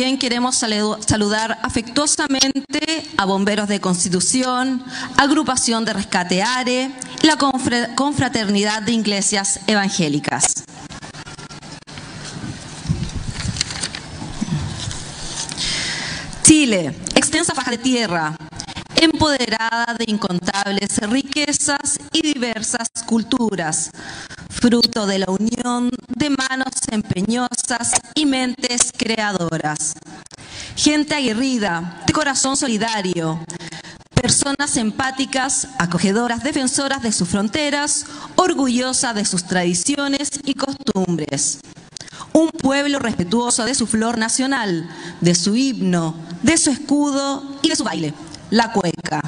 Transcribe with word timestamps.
También 0.00 0.16
queremos 0.18 0.56
salu- 0.62 0.96
saludar 1.06 1.58
afectuosamente 1.62 3.06
a 3.18 3.26
Bomberos 3.26 3.68
de 3.68 3.82
Constitución, 3.82 4.82
Agrupación 5.18 5.84
de 5.84 5.92
Rescate 5.92 6.42
ARE 6.42 6.90
la 7.20 7.36
Confra- 7.36 7.94
Confraternidad 7.96 8.80
de 8.80 8.92
Iglesias 8.92 9.60
Evangélicas. 9.66 10.64
Chile, 16.42 16.94
extensa 17.14 17.54
faja 17.54 17.70
de 17.70 17.78
tierra, 17.78 18.34
empoderada 18.96 19.94
de 19.98 20.04
incontables 20.08 20.98
riquezas 21.08 21.98
y 22.12 22.22
diversas 22.32 22.88
culturas, 23.06 23.90
fruto 24.50 25.06
de 25.06 25.20
la 25.20 25.26
unión 25.28 25.90
de 26.08 26.30
manos 26.30 26.74
empeñosas 26.90 27.92
y 28.14 28.26
mentes 28.26 28.92
creadoras. 28.96 29.94
Gente 30.76 31.14
aguerrida, 31.14 32.02
de 32.06 32.12
corazón 32.12 32.56
solidario, 32.56 33.40
personas 34.20 34.76
empáticas, 34.76 35.68
acogedoras, 35.78 36.42
defensoras 36.42 37.02
de 37.02 37.12
sus 37.12 37.28
fronteras, 37.28 38.04
orgullosas 38.34 39.14
de 39.14 39.24
sus 39.24 39.44
tradiciones 39.44 40.28
y 40.44 40.54
costumbres. 40.54 41.60
Un 42.32 42.50
pueblo 42.50 42.98
respetuoso 42.98 43.64
de 43.64 43.74
su 43.74 43.86
flor 43.86 44.18
nacional, 44.18 44.88
de 45.20 45.34
su 45.34 45.56
himno, 45.56 46.14
de 46.42 46.58
su 46.58 46.70
escudo 46.70 47.58
y 47.62 47.70
de 47.70 47.76
su 47.76 47.84
baile, 47.84 48.14
la 48.50 48.72
cueca. 48.72 49.22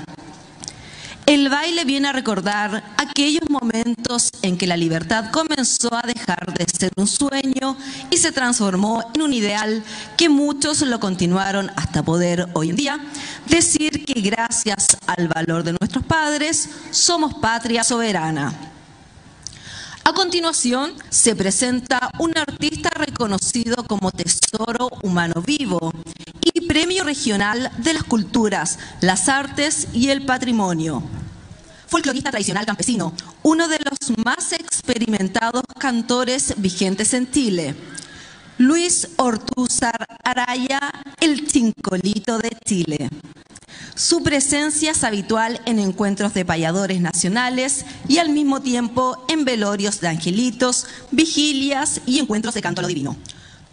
El 1.32 1.48
baile 1.48 1.87
viene 1.87 2.09
a 2.09 2.12
recordar 2.12 2.84
aquellos 2.98 3.48
momentos 3.48 4.28
en 4.43 4.59
que 4.59 4.66
la 4.66 4.76
libertad 4.76 5.31
comenzó 5.31 5.88
a 5.94 6.03
dejar 6.03 6.53
de 6.53 6.66
ser 6.66 6.93
un 6.94 7.06
sueño 7.06 7.75
y 8.10 8.19
se 8.19 8.32
transformó 8.32 9.03
en 9.15 9.22
un 9.22 9.32
ideal 9.32 9.82
que 10.19 10.28
muchos 10.28 10.82
lo 10.82 11.00
continuaron 11.00 11.71
hasta 11.75 12.03
poder 12.03 12.48
hoy 12.53 12.69
en 12.69 12.76
día 12.76 13.00
decir 13.47 14.04
que 14.04 14.21
gracias 14.21 14.98
al 15.06 15.28
valor 15.28 15.62
de 15.62 15.75
nuestros 15.81 16.04
padres 16.04 16.69
somos 16.91 17.32
patria 17.32 17.82
soberana. 17.82 18.53
A 20.04 20.12
continuación 20.12 20.92
se 21.09 21.34
presenta 21.34 22.10
un 22.19 22.37
artista 22.37 22.91
reconocido 22.91 23.87
como 23.87 24.10
Tesoro 24.10 24.91
Humano 25.03 25.41
Vivo 25.41 25.92
y 26.42 26.66
Premio 26.66 27.04
Regional 27.04 27.71
de 27.78 27.94
las 27.94 28.04
Culturas, 28.04 28.78
las 29.00 29.31
Artes 29.31 29.88
y 29.94 30.10
el 30.10 30.26
Patrimonio. 30.26 31.03
Folclorista 31.92 32.30
tradicional 32.30 32.64
campesino, 32.64 33.12
uno 33.42 33.69
de 33.69 33.78
los 33.78 34.16
más 34.25 34.54
experimentados 34.54 35.62
cantores 35.78 36.54
vigentes 36.56 37.12
en 37.12 37.30
Chile. 37.30 37.75
Luis 38.56 39.10
Ortúzar 39.19 40.06
Araya, 40.25 40.91
el 41.20 41.47
chincolito 41.47 42.38
de 42.38 42.56
Chile. 42.64 43.10
Su 43.94 44.22
presencia 44.22 44.92
es 44.92 45.04
habitual 45.04 45.60
en 45.66 45.78
encuentros 45.78 46.32
de 46.32 46.47
payadores 46.47 47.03
nacionales 47.03 47.84
y 48.09 48.16
al 48.16 48.30
mismo 48.30 48.62
tiempo 48.62 49.26
en 49.28 49.44
velorios 49.44 50.00
de 50.00 50.09
angelitos, 50.09 50.86
vigilias 51.10 52.00
y 52.06 52.20
encuentros 52.20 52.54
de 52.54 52.62
canto 52.62 52.80
a 52.80 52.84
lo 52.84 52.88
divino. 52.88 53.19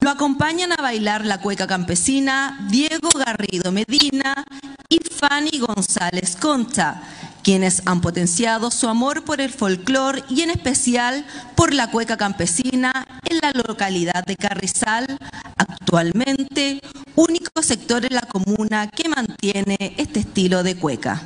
Lo 0.02 0.10
acompañan 0.10 0.74
a 0.74 0.82
bailar 0.82 1.26
la 1.26 1.40
cueca 1.40 1.68
campesina 1.68 2.68
Diego 2.70 3.10
Garrido 3.18 3.72
Medina 3.72 4.44
y 4.90 4.98
Fanny 4.98 5.60
González 5.60 6.36
Concha, 6.36 7.02
quienes 7.50 7.82
han 7.88 8.00
potenciado 8.00 8.70
su 8.70 8.88
amor 8.88 9.24
por 9.24 9.42
el 9.42 9.50
folclor 9.50 10.24
y 10.30 10.42
en 10.42 10.52
especial 10.52 11.26
por 11.56 11.74
la 11.74 11.90
cueca 11.90 12.16
campesina 12.16 13.08
en 13.28 13.40
la 13.40 13.52
localidad 13.68 14.24
de 14.24 14.36
Carrizal, 14.36 15.18
actualmente 15.58 16.80
único 17.16 17.64
sector 17.64 18.06
en 18.06 18.14
la 18.14 18.22
comuna 18.22 18.88
que 18.88 19.10
mantiene 19.10 19.96
este 19.98 20.20
estilo 20.20 20.62
de 20.62 20.76
cueca. 20.76 21.24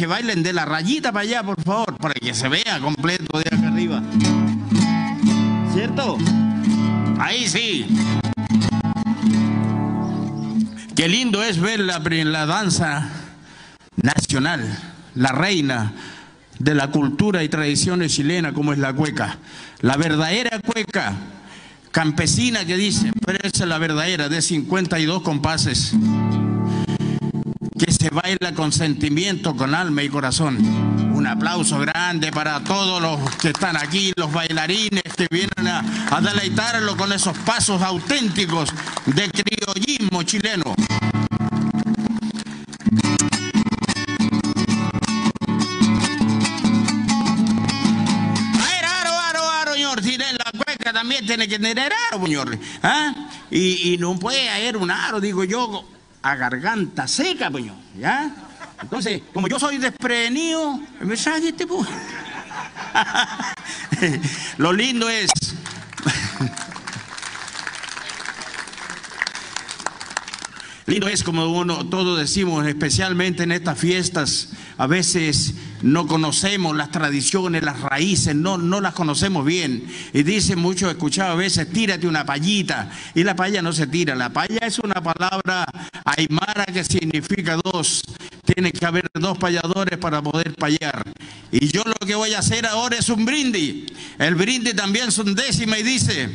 Que 0.00 0.06
bailen 0.06 0.42
de 0.42 0.54
la 0.54 0.64
rayita 0.64 1.12
para 1.12 1.24
allá, 1.24 1.42
por 1.42 1.62
favor, 1.62 1.94
para 1.98 2.14
que 2.14 2.32
se 2.32 2.48
vea 2.48 2.80
completo 2.80 3.38
de 3.38 3.54
acá 3.54 3.68
arriba. 3.68 4.02
¿Cierto? 5.74 6.16
Ahí 7.18 7.46
sí. 7.46 7.86
Qué 10.96 11.06
lindo 11.06 11.42
es 11.42 11.60
ver 11.60 11.80
la, 11.80 11.98
la 11.98 12.46
danza 12.46 13.10
nacional, 14.02 14.74
la 15.16 15.32
reina 15.32 15.92
de 16.58 16.74
la 16.74 16.90
cultura 16.90 17.44
y 17.44 17.50
tradiciones 17.50 18.14
chilenas 18.14 18.54
como 18.54 18.72
es 18.72 18.78
la 18.78 18.94
cueca. 18.94 19.36
La 19.80 19.98
verdadera 19.98 20.60
cueca 20.60 21.12
campesina 21.90 22.64
que 22.64 22.78
dice, 22.78 23.12
pero 23.26 23.38
esa 23.42 23.64
es 23.64 23.68
la 23.68 23.76
verdadera, 23.76 24.30
de 24.30 24.40
52 24.40 25.20
compases, 25.20 25.92
se 28.00 28.08
baila 28.08 28.54
con 28.54 28.72
sentimiento, 28.72 29.54
con 29.54 29.74
alma 29.74 30.02
y 30.02 30.08
corazón. 30.08 30.56
Un 31.14 31.26
aplauso 31.26 31.78
grande 31.80 32.32
para 32.32 32.64
todos 32.64 33.02
los 33.02 33.36
que 33.36 33.48
están 33.48 33.76
aquí, 33.76 34.14
los 34.16 34.32
bailarines 34.32 35.02
que 35.14 35.26
vienen 35.30 35.68
a, 35.68 36.18
deleitarlo 36.22 36.96
con 36.96 37.12
esos 37.12 37.36
pasos 37.40 37.82
auténticos 37.82 38.72
de 39.04 39.28
criollismo 39.28 40.22
chileno. 40.22 40.74
también 50.92 51.24
tiene 51.24 51.46
que 51.48 51.58
tener 51.58 51.92
aro, 52.10 52.24
señor. 52.24 52.58
¿ah? 52.82 53.14
Y, 53.50 53.96
no 53.98 54.18
puede 54.18 54.48
haber 54.50 54.76
un 54.76 54.90
aro, 54.90 55.20
digo 55.20 55.44
yo, 55.44 55.86
a 56.22 56.34
garganta 56.34 57.06
seca, 57.06 57.50
señor. 57.50 57.89
¿Ya? 58.00 58.34
Entonces, 58.82 59.22
como 59.32 59.46
yo 59.46 59.60
soy 59.60 59.78
desprevenido, 59.78 60.80
me 61.00 61.16
sale 61.16 61.48
este 61.48 61.66
Lo 64.56 64.72
lindo 64.72 65.08
es. 65.08 65.30
lindo 70.86 71.08
es 71.08 71.22
como 71.22 71.46
uno, 71.46 71.88
todos 71.88 72.18
decimos, 72.18 72.66
especialmente 72.66 73.42
en 73.42 73.52
estas 73.52 73.78
fiestas, 73.78 74.48
a 74.78 74.86
veces 74.86 75.52
no 75.82 76.06
conocemos 76.06 76.76
las 76.76 76.90
tradiciones, 76.90 77.62
las 77.62 77.80
raíces, 77.80 78.34
no, 78.34 78.58
no 78.58 78.80
las 78.80 78.94
conocemos 78.94 79.44
bien. 79.44 79.86
Y 80.12 80.22
dice 80.22 80.56
mucho, 80.56 80.88
he 80.88 80.92
escuchado 80.92 81.32
a 81.32 81.36
veces, 81.36 81.72
tírate 81.72 82.06
una 82.06 82.24
payita. 82.24 82.90
Y 83.14 83.24
la 83.24 83.36
paya 83.36 83.62
no 83.62 83.72
se 83.72 83.86
tira, 83.86 84.14
la 84.14 84.30
paya 84.30 84.58
es 84.62 84.78
una 84.78 85.02
palabra 85.02 85.66
aymara 86.04 86.66
que 86.66 86.84
significa 86.84 87.56
dos. 87.56 88.02
Tiene 88.44 88.72
que 88.72 88.84
haber 88.84 89.08
dos 89.14 89.38
payadores 89.38 89.98
para 89.98 90.22
poder 90.22 90.54
payar. 90.54 91.02
Y 91.52 91.68
yo 91.68 91.82
lo 91.84 92.06
que 92.06 92.14
voy 92.14 92.34
a 92.34 92.40
hacer 92.40 92.66
ahora 92.66 92.96
es 92.96 93.08
un 93.08 93.24
brindis. 93.24 93.86
El 94.18 94.34
brindis 94.34 94.74
también 94.74 95.10
son 95.12 95.34
décima 95.34 95.78
y 95.78 95.82
dice, 95.82 96.28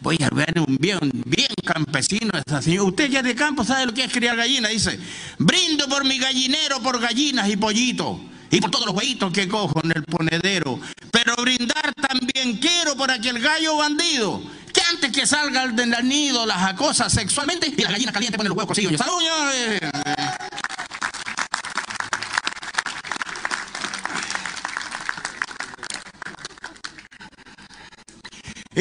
voy 0.00 0.18
a 0.22 0.28
ver 0.34 0.54
un 0.66 0.76
bien, 0.78 0.98
bien 1.26 1.48
campesino 1.64 2.32
esta 2.36 2.62
señora. 2.62 2.88
Usted 2.88 3.10
ya 3.10 3.22
de 3.22 3.34
campo 3.34 3.64
sabe 3.64 3.86
lo 3.86 3.94
que 3.94 4.04
es 4.04 4.12
criar 4.12 4.36
gallinas. 4.36 4.70
Dice, 4.70 4.98
brindo 5.38 5.88
por 5.88 6.04
mi 6.04 6.18
gallinero, 6.18 6.80
por 6.80 7.00
gallinas 7.00 7.48
y 7.48 7.56
pollitos. 7.56 8.18
Y 8.50 8.60
por 8.60 8.70
todos 8.70 8.86
los 8.86 8.94
huevitos 8.94 9.32
que 9.32 9.46
cojo 9.48 9.80
en 9.84 9.92
el 9.94 10.02
ponedero. 10.04 10.80
Pero 11.12 11.36
brindar 11.36 11.94
también 11.94 12.58
quiero 12.58 12.96
por 12.96 13.10
aquel 13.10 13.38
gallo 13.38 13.76
bandido. 13.76 14.42
Que 14.72 14.80
antes 14.90 15.12
que 15.12 15.26
salga 15.26 15.68
del 15.68 16.08
nido 16.08 16.46
las 16.46 16.62
acosa 16.62 17.08
sexualmente 17.08 17.72
y 17.76 17.82
la 17.82 17.92
gallina 17.92 18.12
caliente 18.12 18.36
pone 18.36 18.48
los 18.48 18.56
huevos 18.56 18.68
cocidos. 18.68 18.96
¡Salud, 18.98 19.20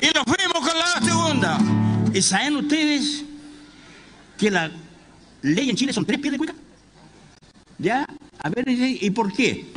Y 0.02 0.08
nos 0.14 0.24
con 0.62 0.78
la 0.78 1.02
segunda. 1.02 1.58
¿Y 2.14 2.22
saben 2.22 2.56
ustedes 2.58 3.24
que 4.38 4.52
la 4.52 4.72
ley 5.42 5.70
en 5.70 5.76
Chile 5.76 5.94
son 5.94 6.06
tres 6.06 6.20
pies 6.20 6.32
de 6.34 6.38
cueca? 6.38 6.54
¿Ya? 7.78 8.06
A 8.42 8.50
ver, 8.50 8.66
¿y 8.68 9.10
por 9.12 9.32
qué? 9.34 9.72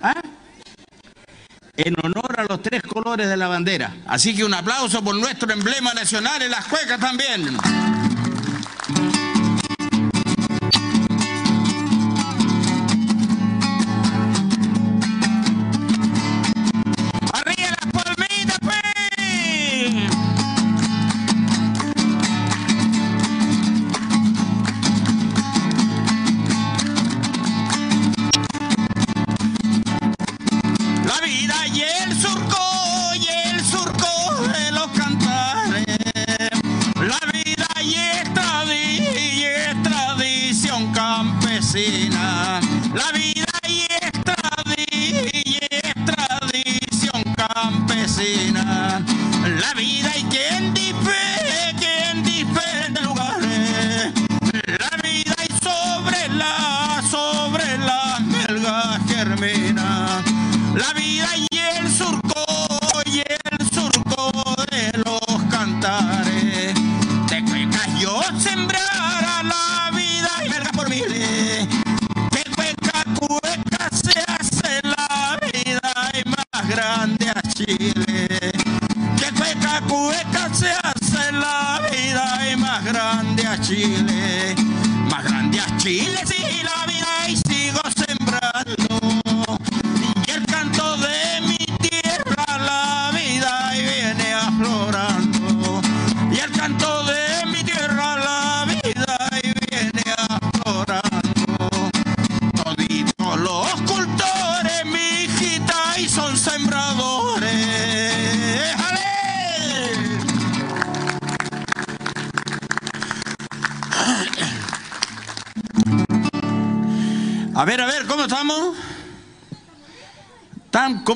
¿Ah? 0.00 0.22
En 1.76 1.94
honor 2.02 2.40
a 2.40 2.44
los 2.44 2.62
tres 2.62 2.82
colores 2.82 3.28
de 3.28 3.36
la 3.36 3.48
bandera. 3.48 3.96
Así 4.06 4.34
que 4.34 4.44
un 4.44 4.54
aplauso 4.54 5.02
por 5.02 5.14
nuestro 5.14 5.52
emblema 5.52 5.94
nacional 5.94 6.42
en 6.42 6.50
las 6.50 6.66
cuecas 6.66 6.98
también. 6.98 7.56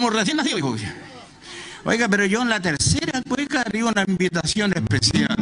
Como 0.02 0.10
recién 0.10 0.36
nacido. 0.36 0.76
Oiga, 1.84 2.08
pero 2.08 2.26
yo 2.26 2.42
en 2.42 2.48
la 2.48 2.58
tercera 2.60 3.22
cueca 3.22 3.62
haría 3.62 3.84
una 3.84 4.04
invitación 4.06 4.72
especial. 4.74 5.36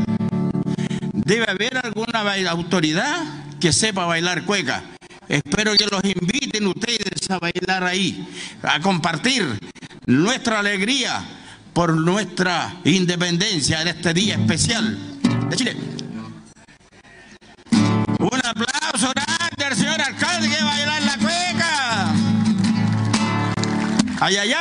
Debe 1.15 1.51
haber 1.51 1.79
alguna 1.79 2.51
autoridad 2.51 3.23
que 3.59 3.73
sepa 3.73 4.05
bailar 4.05 4.45
cueca. 4.45 4.83
Espero 5.29 5.73
que 5.77 5.87
los 5.87 6.05
inviten 6.05 6.67
ustedes 6.67 7.31
a 7.31 7.39
bailar 7.39 7.85
ahí, 7.85 8.29
a 8.63 8.81
compartir 8.81 9.47
nuestra 10.05 10.59
alegría 10.59 11.25
por 11.73 11.95
nuestra 11.97 12.81
independencia 12.85 13.81
en 13.81 13.89
este 13.89 14.13
día 14.13 14.35
especial 14.35 14.99
de 15.49 15.57
Chile. 15.57 15.90
Ay, 24.39 24.53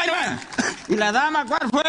¿Y 0.88 0.96
la 0.96 1.12
dama 1.12 1.46
cuál 1.46 1.70
fue? 1.70 1.89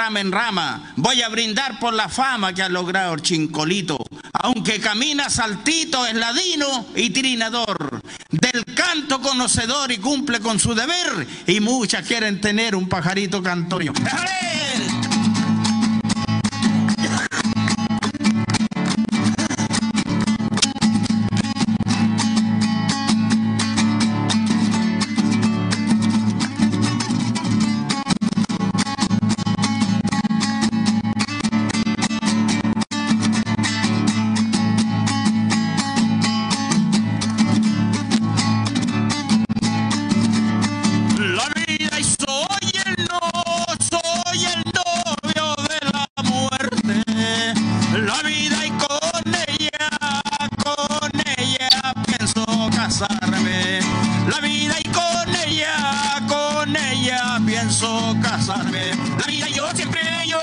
Rama 0.00 0.20
en 0.20 0.32
rama. 0.32 0.92
Voy 0.96 1.20
a 1.20 1.28
brindar 1.28 1.78
por 1.78 1.92
la 1.92 2.08
fama 2.08 2.54
que 2.54 2.62
ha 2.62 2.70
logrado 2.70 3.12
el 3.12 3.20
chincolito. 3.20 3.98
Aunque 4.32 4.80
camina 4.80 5.28
saltito, 5.28 6.06
es 6.06 6.14
ladino 6.14 6.86
y 6.96 7.10
trinador. 7.10 8.00
Del 8.30 8.64
canto 8.74 9.20
conocedor 9.20 9.92
y 9.92 9.98
cumple 9.98 10.40
con 10.40 10.58
su 10.58 10.74
deber. 10.74 11.26
Y 11.46 11.60
muchas 11.60 12.06
quieren 12.06 12.40
tener 12.40 12.74
un 12.74 12.88
pajarito 12.88 13.42
cantorio. 13.42 13.92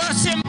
Gracias 0.08 0.47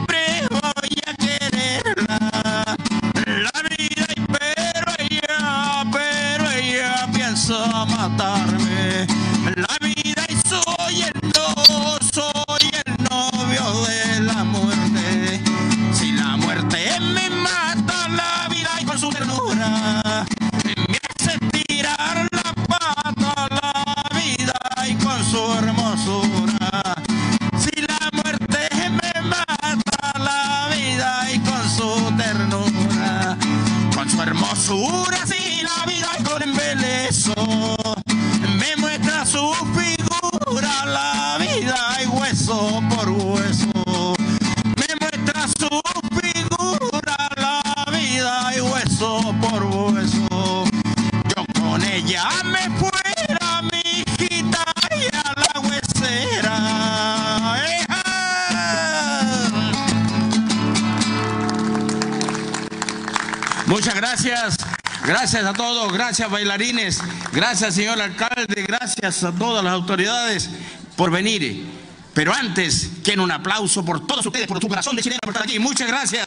gracias 67.31 67.75
señor 67.75 68.01
alcalde, 68.01 68.63
gracias 68.67 69.23
a 69.23 69.31
todas 69.31 69.63
las 69.63 69.73
autoridades 69.73 70.49
por 70.95 71.11
venir. 71.11 71.65
Pero 72.13 72.33
antes, 72.33 72.89
quiero 73.03 73.23
un 73.23 73.31
aplauso 73.31 73.85
por 73.85 74.05
todos 74.05 74.25
ustedes, 74.25 74.47
por 74.47 74.59
su 74.59 74.67
corazón 74.67 74.95
de 74.95 75.01
chileno 75.01 75.19
por 75.21 75.33
estar 75.33 75.43
aquí. 75.43 75.59
Muchas 75.59 75.87
gracias. 75.87 76.25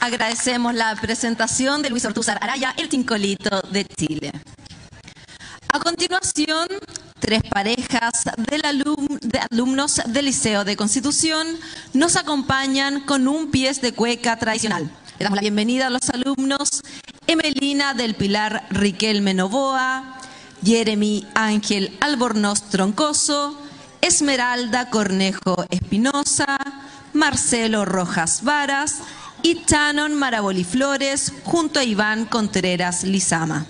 Agradecemos 0.00 0.74
la 0.74 0.94
presentación 0.96 1.80
de 1.80 1.88
Luis 1.88 2.04
Ortúzar 2.04 2.38
Araya, 2.42 2.74
el 2.76 2.90
Tincolito 2.90 3.62
de 3.70 3.86
Chile. 3.86 4.32
A 5.72 5.80
continuación, 5.80 6.68
tres 7.18 7.40
parejas 7.48 8.24
de 9.24 9.40
alumnos 9.50 10.00
del 10.06 10.26
Liceo 10.26 10.64
de 10.64 10.76
Constitución 10.76 11.46
nos 11.92 12.16
acompañan 12.16 13.00
con 13.00 13.26
un 13.26 13.50
pies 13.50 13.80
de 13.80 13.92
cueca 13.92 14.38
tradicional. 14.38 14.90
Le 15.18 15.24
damos 15.24 15.36
la 15.36 15.42
bienvenida 15.42 15.86
a 15.86 15.90
los 15.90 16.08
alumnos 16.10 16.82
Emelina 17.26 17.94
del 17.94 18.14
Pilar 18.14 18.66
Riquelme 18.70 19.34
Novoa, 19.34 20.20
Jeremy 20.62 21.26
Ángel 21.34 21.96
Albornoz 22.00 22.68
Troncoso, 22.68 23.58
Esmeralda 24.00 24.90
Cornejo 24.90 25.64
Espinosa, 25.70 26.58
Marcelo 27.14 27.84
Rojas 27.84 28.42
Varas 28.44 28.98
y 29.42 29.56
Tanon 29.56 30.14
Maraboli 30.14 30.64
Flores 30.64 31.32
junto 31.44 31.80
a 31.80 31.84
Iván 31.84 32.26
Contreras 32.26 33.04
Lizama. 33.04 33.66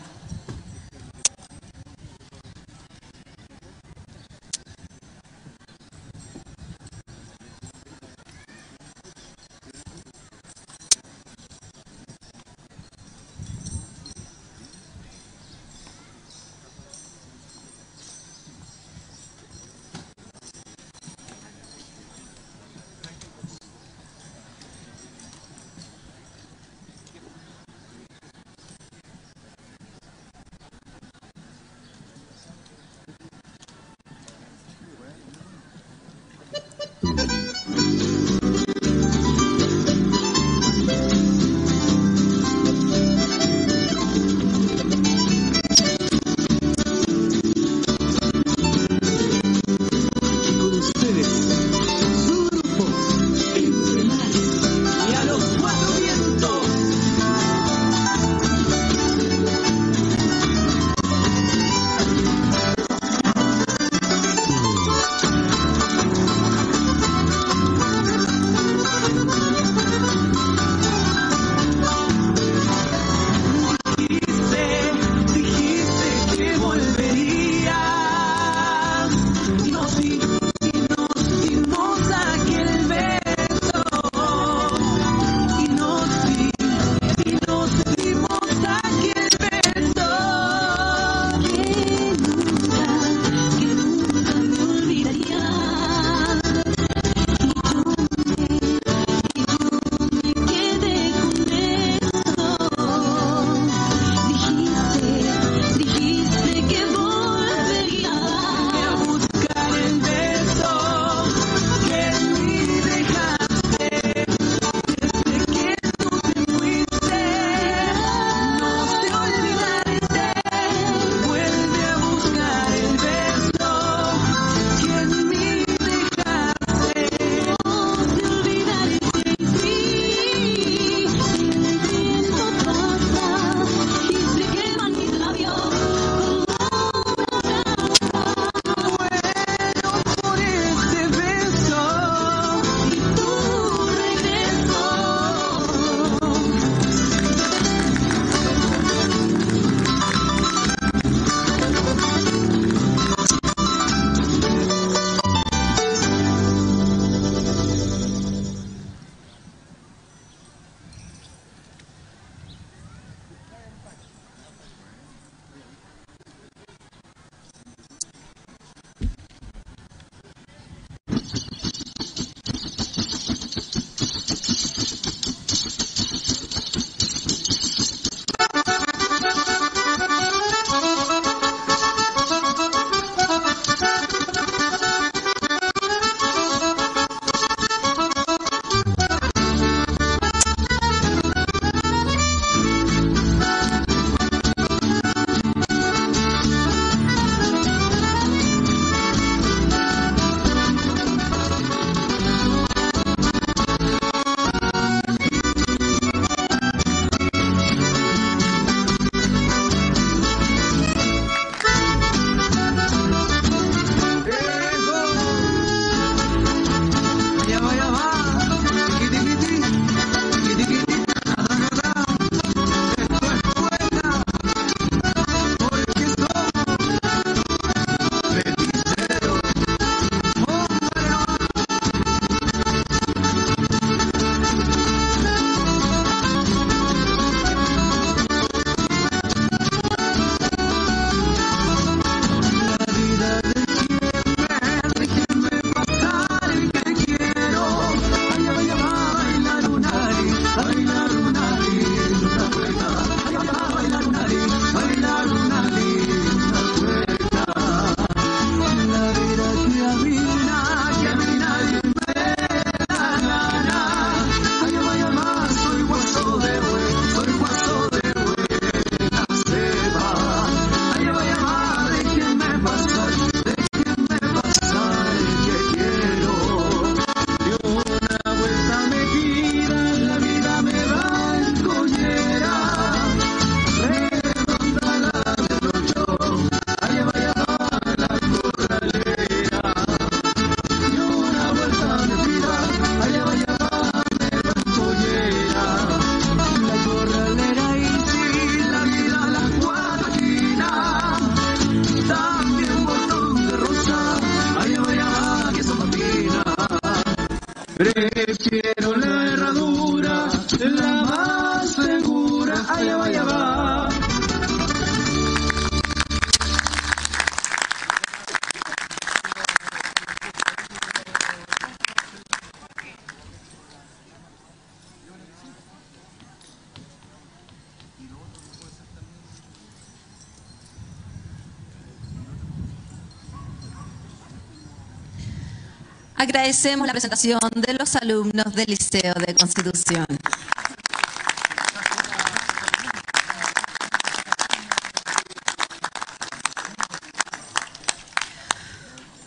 Agradecemos 336.34 336.84
la 336.88 336.92
presentación 336.92 337.38
de 337.54 337.74
los 337.74 337.94
alumnos 337.94 338.52
del 338.56 338.66
Liceo 338.66 339.14
de 339.14 339.36
Constitución. 339.36 340.04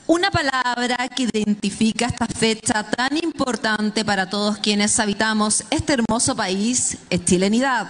Una 0.06 0.32
palabra 0.32 1.08
que 1.08 1.24
identifica 1.24 2.08
esta 2.08 2.28
fecha 2.28 2.84
tan 2.84 3.16
importante 3.16 4.04
para 4.04 4.30
todos 4.30 4.58
quienes 4.58 5.00
habitamos 5.00 5.64
este 5.70 5.94
hermoso 5.94 6.36
país 6.36 6.98
es 7.10 7.24
chilenidad. 7.24 7.88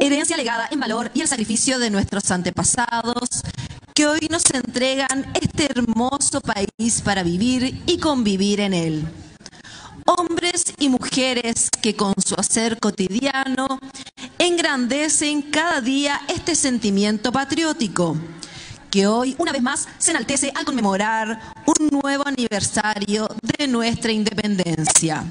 Herencia 0.00 0.36
legada 0.36 0.66
en 0.72 0.80
valor 0.80 1.08
y 1.14 1.20
el 1.20 1.28
sacrificio 1.28 1.78
de 1.78 1.88
nuestros 1.90 2.28
antepasados 2.32 3.44
que 3.94 4.08
hoy 4.08 4.26
nos 4.28 4.42
entregan 4.50 5.30
hermoso 5.94 6.40
país 6.40 7.00
para 7.02 7.22
vivir 7.22 7.80
y 7.86 7.98
convivir 7.98 8.58
en 8.58 8.74
él. 8.74 9.04
Hombres 10.06 10.64
y 10.80 10.88
mujeres 10.88 11.70
que 11.80 11.94
con 11.94 12.14
su 12.18 12.34
hacer 12.34 12.80
cotidiano 12.80 13.78
engrandecen 14.38 15.40
cada 15.40 15.80
día 15.80 16.20
este 16.26 16.56
sentimiento 16.56 17.30
patriótico, 17.30 18.16
que 18.90 19.06
hoy 19.06 19.36
una 19.38 19.52
vez 19.52 19.62
más 19.62 19.88
se 19.98 20.10
enaltece 20.10 20.52
al 20.56 20.64
conmemorar 20.64 21.40
un 21.64 22.00
nuevo 22.02 22.26
aniversario 22.26 23.28
de 23.56 23.68
nuestra 23.68 24.10
independencia. 24.10 25.24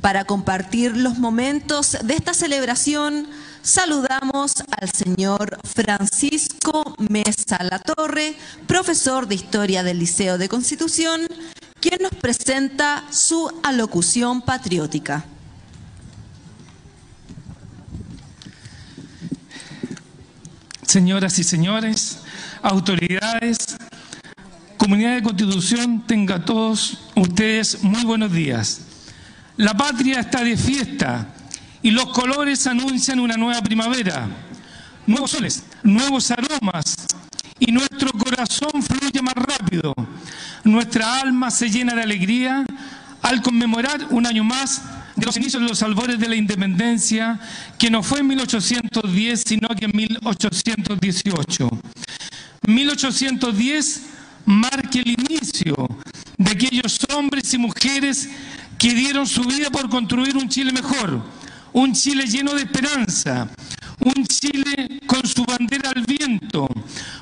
Para 0.00 0.24
compartir 0.24 0.96
los 0.96 1.18
momentos 1.18 1.98
de 2.04 2.14
esta 2.14 2.34
celebración, 2.34 3.26
saludamos 3.66 4.52
al 4.80 4.92
señor 4.92 5.58
Francisco 5.64 6.94
Mesa 7.10 7.58
Latorre, 7.68 8.36
profesor 8.68 9.26
de 9.26 9.34
Historia 9.34 9.82
del 9.82 9.98
Liceo 9.98 10.38
de 10.38 10.48
Constitución, 10.48 11.22
quien 11.80 11.98
nos 12.00 12.14
presenta 12.14 13.02
su 13.10 13.50
alocución 13.64 14.40
patriótica. 14.40 15.24
Señoras 20.82 21.36
y 21.40 21.42
señores, 21.42 22.20
autoridades, 22.62 23.58
comunidad 24.76 25.16
de 25.16 25.22
Constitución, 25.24 26.06
tenga 26.06 26.44
todos 26.44 27.08
ustedes 27.16 27.82
muy 27.82 28.04
buenos 28.04 28.30
días. 28.30 28.82
La 29.56 29.74
patria 29.76 30.20
está 30.20 30.44
de 30.44 30.56
fiesta 30.56 31.32
y 31.86 31.92
los 31.92 32.06
colores 32.06 32.66
anuncian 32.66 33.20
una 33.20 33.36
nueva 33.36 33.62
primavera, 33.62 34.28
nuevos 35.06 35.30
soles, 35.30 35.62
nuevos 35.84 36.32
aromas 36.32 36.96
y 37.60 37.70
nuestro 37.70 38.10
corazón 38.10 38.82
fluye 38.82 39.22
más 39.22 39.34
rápido. 39.34 39.94
Nuestra 40.64 41.20
alma 41.20 41.48
se 41.48 41.70
llena 41.70 41.94
de 41.94 42.02
alegría 42.02 42.66
al 43.22 43.40
conmemorar 43.40 44.04
un 44.10 44.26
año 44.26 44.42
más 44.42 44.82
de 45.14 45.26
los 45.26 45.36
inicios 45.36 45.62
de 45.62 45.68
los 45.68 45.80
albores 45.80 46.18
de 46.18 46.28
la 46.28 46.34
independencia, 46.34 47.38
que 47.78 47.88
no 47.88 48.02
fue 48.02 48.18
en 48.18 48.26
1810, 48.26 49.44
sino 49.46 49.68
que 49.68 49.84
en 49.84 49.92
1818. 49.94 51.68
1810 52.66 54.02
marca 54.44 54.98
el 54.98 55.06
inicio 55.06 55.88
de 56.36 56.50
aquellos 56.50 56.98
hombres 57.14 57.54
y 57.54 57.58
mujeres 57.58 58.28
que 58.76 58.92
dieron 58.92 59.24
su 59.24 59.44
vida 59.44 59.70
por 59.70 59.88
construir 59.88 60.36
un 60.36 60.48
Chile 60.48 60.72
mejor, 60.72 61.22
un 61.76 61.92
Chile 61.92 62.26
lleno 62.26 62.54
de 62.54 62.62
esperanza, 62.62 63.48
un 64.00 64.26
Chile 64.26 64.98
con 65.06 65.26
su 65.26 65.44
bandera 65.44 65.90
al 65.94 66.02
viento, 66.04 66.66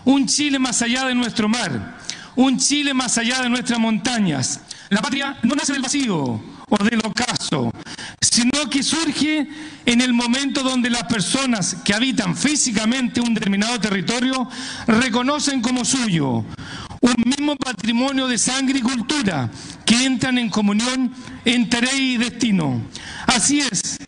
un 0.05 0.27
Chile 0.27 0.61
más 0.61 0.81
allá 0.81 1.07
de 1.07 1.15
nuestro 1.15 1.49
mar, 1.49 1.99
un 2.37 2.57
Chile 2.57 2.95
más 2.95 3.19
allá 3.19 3.43
de 3.43 3.49
nuestras 3.49 3.81
montañas. 3.81 4.61
La 4.91 5.03
patria 5.03 5.37
no 5.43 5.57
nace 5.57 5.73
del 5.73 5.83
vacío 5.83 6.41
o 6.69 6.85
del 6.85 7.01
ocaso, 7.05 7.73
sino 8.21 8.71
que 8.71 8.85
surge 8.85 9.49
en 9.87 10.01
el 10.01 10.13
momento 10.13 10.63
donde 10.63 10.89
las 10.89 11.03
personas 11.05 11.79
que 11.85 11.93
habitan 11.93 12.37
físicamente 12.37 13.21
un 13.21 13.35
determinado 13.35 13.81
territorio 13.81 14.49
reconocen 14.87 15.63
como 15.63 15.85
suyo 15.85 16.45
un 17.01 17.15
mismo 17.27 17.57
patrimonio 17.57 18.29
de 18.29 18.39
sangre 18.39 18.79
y 18.79 18.83
cultura 18.83 19.51
que 19.85 20.05
entran 20.05 20.39
en 20.39 20.49
comunión 20.49 21.13
entre 21.45 21.93
y 21.97 22.19
destino. 22.19 22.81
Así 23.27 23.59
es, 23.61 23.99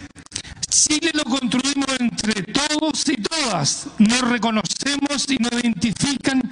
Chile 0.85 1.11
lo 1.15 1.25
construimos 1.25 1.89
entre 1.99 2.43
todos 2.43 3.09
y 3.09 3.17
todas. 3.17 3.87
Nos 3.99 4.21
reconocemos 4.21 5.27
y 5.29 5.37
nos 5.37 5.53
identifican 5.53 6.43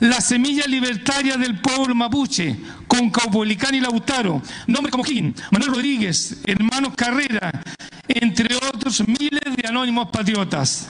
la 0.00 0.20
semilla 0.20 0.66
libertaria 0.66 1.36
del 1.36 1.60
pueblo 1.60 1.94
mapuche, 1.94 2.56
con 2.86 3.10
Caupolicán 3.10 3.74
y 3.74 3.80
Lautaro, 3.80 4.40
nombres 4.66 4.90
como 4.90 5.04
Gin, 5.04 5.34
Manuel 5.50 5.72
Rodríguez, 5.72 6.38
hermanos 6.46 6.94
Carrera, 6.96 7.62
entre 8.08 8.56
otros 8.56 9.06
miles 9.06 9.56
de 9.56 9.68
anónimos 9.68 10.08
patriotas. 10.10 10.88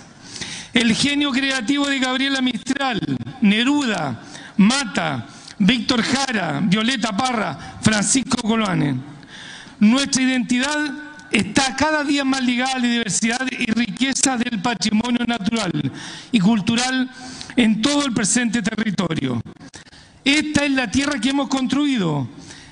El 0.73 0.95
genio 0.95 1.33
creativo 1.33 1.89
de 1.89 1.99
Gabriela 1.99 2.41
Mistral, 2.41 3.01
Neruda, 3.41 4.23
Mata, 4.59 5.27
Víctor 5.59 6.03
Jara, 6.03 6.61
Violeta 6.63 7.17
Parra, 7.17 7.79
Francisco 7.81 8.41
Coloane. 8.43 8.95
Nuestra 9.81 10.23
identidad 10.23 11.08
está 11.31 11.77
cada 11.77 12.05
día 12.05 12.25
más 12.25 12.43
ligada 12.43 12.75
a 12.75 12.79
la 12.79 12.89
diversidad 12.89 13.47
y 13.51 13.67
riqueza 13.73 14.37
del 14.37 14.61
patrimonio 14.61 15.25
natural 15.27 15.73
y 16.33 16.41
cultural 16.41 17.11
en 17.57 17.83
todo 17.83 18.05
el 18.05 18.13
presente 18.13 18.63
territorio. 18.63 19.41
Esta 20.25 20.65
es 20.65 20.71
la 20.73 20.91
tierra 20.91 21.21
que 21.21 21.31
hemos 21.31 21.49
construido. 21.49 22.29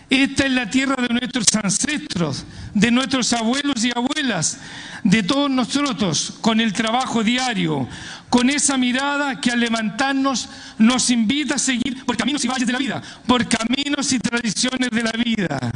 Esta 0.08 0.46
es 0.46 0.52
la 0.52 0.70
tierra 0.70 0.94
de 1.02 1.08
nuestros 1.08 1.46
ancestros, 1.56 2.44
de 2.74 2.92
nuestros 2.92 3.32
abuelos 3.32 3.84
y 3.84 3.90
abuelas, 3.90 4.60
de 5.02 5.24
todos 5.24 5.50
nosotros, 5.50 6.34
con 6.40 6.60
el 6.60 6.72
trabajo 6.72 7.24
diario, 7.24 7.88
con 8.30 8.48
esa 8.48 8.78
mirada 8.78 9.40
que 9.40 9.50
al 9.50 9.58
levantarnos 9.58 10.48
nos 10.78 11.10
invita 11.10 11.56
a 11.56 11.58
seguir 11.58 12.04
por 12.04 12.16
caminos 12.16 12.44
y 12.44 12.48
valles 12.48 12.68
de 12.68 12.72
la 12.72 12.78
vida, 12.78 13.02
por 13.26 13.48
caminos 13.48 14.12
y 14.12 14.20
tradiciones 14.20 14.90
de 14.90 15.02
la 15.02 15.12
vida. 15.12 15.72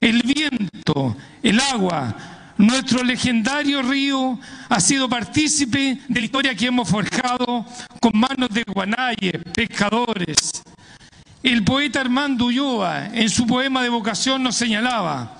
El 0.00 0.22
viento, 0.22 1.16
el 1.42 1.60
agua, 1.60 2.14
nuestro 2.56 3.02
legendario 3.02 3.82
río 3.82 4.38
ha 4.68 4.80
sido 4.80 5.08
partícipe 5.08 6.00
de 6.08 6.20
la 6.20 6.24
historia 6.24 6.54
que 6.54 6.66
hemos 6.66 6.88
forjado 6.88 7.66
con 8.00 8.12
manos 8.14 8.48
de 8.50 8.64
guanayes, 8.64 9.42
pescadores. 9.52 10.62
El 11.42 11.64
poeta 11.64 12.00
Armando 12.00 12.46
Ulloa, 12.46 13.06
en 13.12 13.28
su 13.28 13.46
poema 13.46 13.82
de 13.82 13.88
vocación, 13.88 14.42
nos 14.42 14.56
señalaba, 14.56 15.38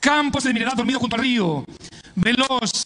campos 0.00 0.44
de 0.44 0.52
mineral 0.52 0.76
dormido 0.76 1.00
junto 1.00 1.16
al 1.16 1.22
río, 1.22 1.64
veloz, 2.14 2.84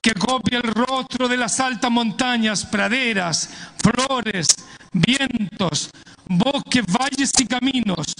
que 0.00 0.12
copia 0.12 0.58
el 0.58 0.64
rostro 0.64 1.28
de 1.28 1.36
las 1.38 1.60
altas 1.60 1.90
montañas, 1.90 2.66
praderas, 2.66 3.50
flores, 3.78 4.48
vientos, 4.92 5.90
bosques, 6.28 6.84
valles 6.86 7.30
y 7.38 7.46
caminos, 7.46 8.14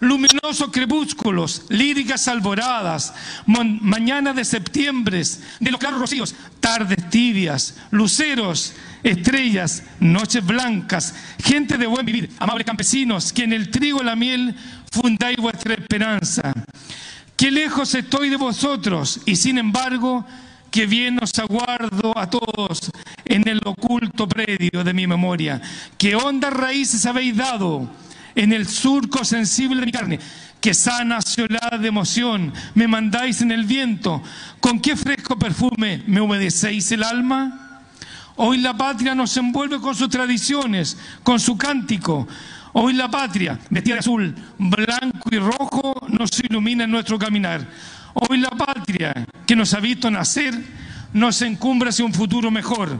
luminosos 0.00 0.70
crepúsculos, 0.70 1.66
líricas 1.68 2.28
alboradas, 2.28 3.14
mañanas 3.46 4.36
de 4.36 4.44
septiembre, 4.44 5.22
de 5.60 5.70
los 5.70 5.80
claros 5.80 6.00
rocíos, 6.00 6.34
tardes 6.60 7.08
tibias, 7.10 7.76
luceros, 7.90 8.74
estrellas, 9.02 9.82
noches 10.00 10.44
blancas, 10.44 11.14
gente 11.42 11.78
de 11.78 11.86
buen 11.86 12.04
vivir, 12.04 12.30
amables 12.38 12.66
campesinos, 12.66 13.32
que 13.32 13.44
en 13.44 13.52
el 13.52 13.70
trigo 13.70 14.02
y 14.02 14.04
la 14.04 14.16
miel 14.16 14.54
fundáis 14.90 15.38
vuestra 15.38 15.74
esperanza. 15.74 16.52
Qué 17.36 17.50
lejos 17.50 17.94
estoy 17.94 18.30
de 18.30 18.36
vosotros 18.36 19.20
y 19.26 19.36
sin 19.36 19.58
embargo 19.58 20.26
que 20.76 20.84
bien 20.84 21.18
os 21.22 21.32
aguardo 21.38 22.12
a 22.18 22.28
todos 22.28 22.90
en 23.24 23.48
el 23.48 23.62
oculto 23.64 24.28
predio 24.28 24.84
de 24.84 24.92
mi 24.92 25.06
memoria. 25.06 25.58
Qué 25.96 26.14
hondas 26.14 26.52
raíces 26.52 27.06
habéis 27.06 27.34
dado 27.34 27.90
en 28.34 28.52
el 28.52 28.68
surco 28.68 29.24
sensible 29.24 29.80
de 29.80 29.86
mi 29.86 29.92
carne. 29.92 30.18
Qué 30.60 30.74
sana 30.74 31.22
ciudad 31.22 31.80
de 31.80 31.88
emoción 31.88 32.52
me 32.74 32.86
mandáis 32.88 33.40
en 33.40 33.52
el 33.52 33.64
viento. 33.64 34.22
Con 34.60 34.78
qué 34.80 34.96
fresco 34.96 35.38
perfume 35.38 36.02
me 36.06 36.20
humedecéis 36.20 36.92
el 36.92 37.04
alma. 37.04 37.80
Hoy 38.36 38.58
la 38.58 38.76
patria 38.76 39.14
nos 39.14 39.34
envuelve 39.38 39.80
con 39.80 39.94
sus 39.94 40.10
tradiciones, 40.10 40.98
con 41.22 41.40
su 41.40 41.56
cántico. 41.56 42.28
Hoy 42.74 42.92
la 42.92 43.10
patria, 43.10 43.58
vestida 43.70 43.94
de 43.94 44.00
azul, 44.00 44.34
blanco 44.58 45.30
y 45.30 45.38
rojo, 45.38 46.06
nos 46.08 46.38
ilumina 46.38 46.84
en 46.84 46.90
nuestro 46.90 47.18
caminar. 47.18 47.66
Hoy 48.18 48.38
la 48.38 48.48
patria, 48.48 49.26
que 49.46 49.54
nos 49.54 49.74
ha 49.74 49.80
visto 49.80 50.10
nacer, 50.10 50.54
nos 51.12 51.42
encumbra 51.42 51.90
hacia 51.90 52.02
un 52.02 52.14
futuro 52.14 52.50
mejor. 52.50 52.98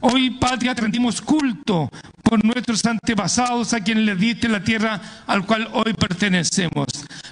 Hoy, 0.00 0.30
patria, 0.30 0.74
te 0.74 0.80
rendimos 0.80 1.20
culto 1.20 1.90
por 2.22 2.42
nuestros 2.42 2.82
antepasados 2.86 3.74
a 3.74 3.80
quienes 3.80 4.04
les 4.04 4.18
diste 4.18 4.48
la 4.48 4.64
tierra 4.64 4.98
al 5.26 5.44
cual 5.44 5.68
hoy 5.74 5.92
pertenecemos. 5.92 6.86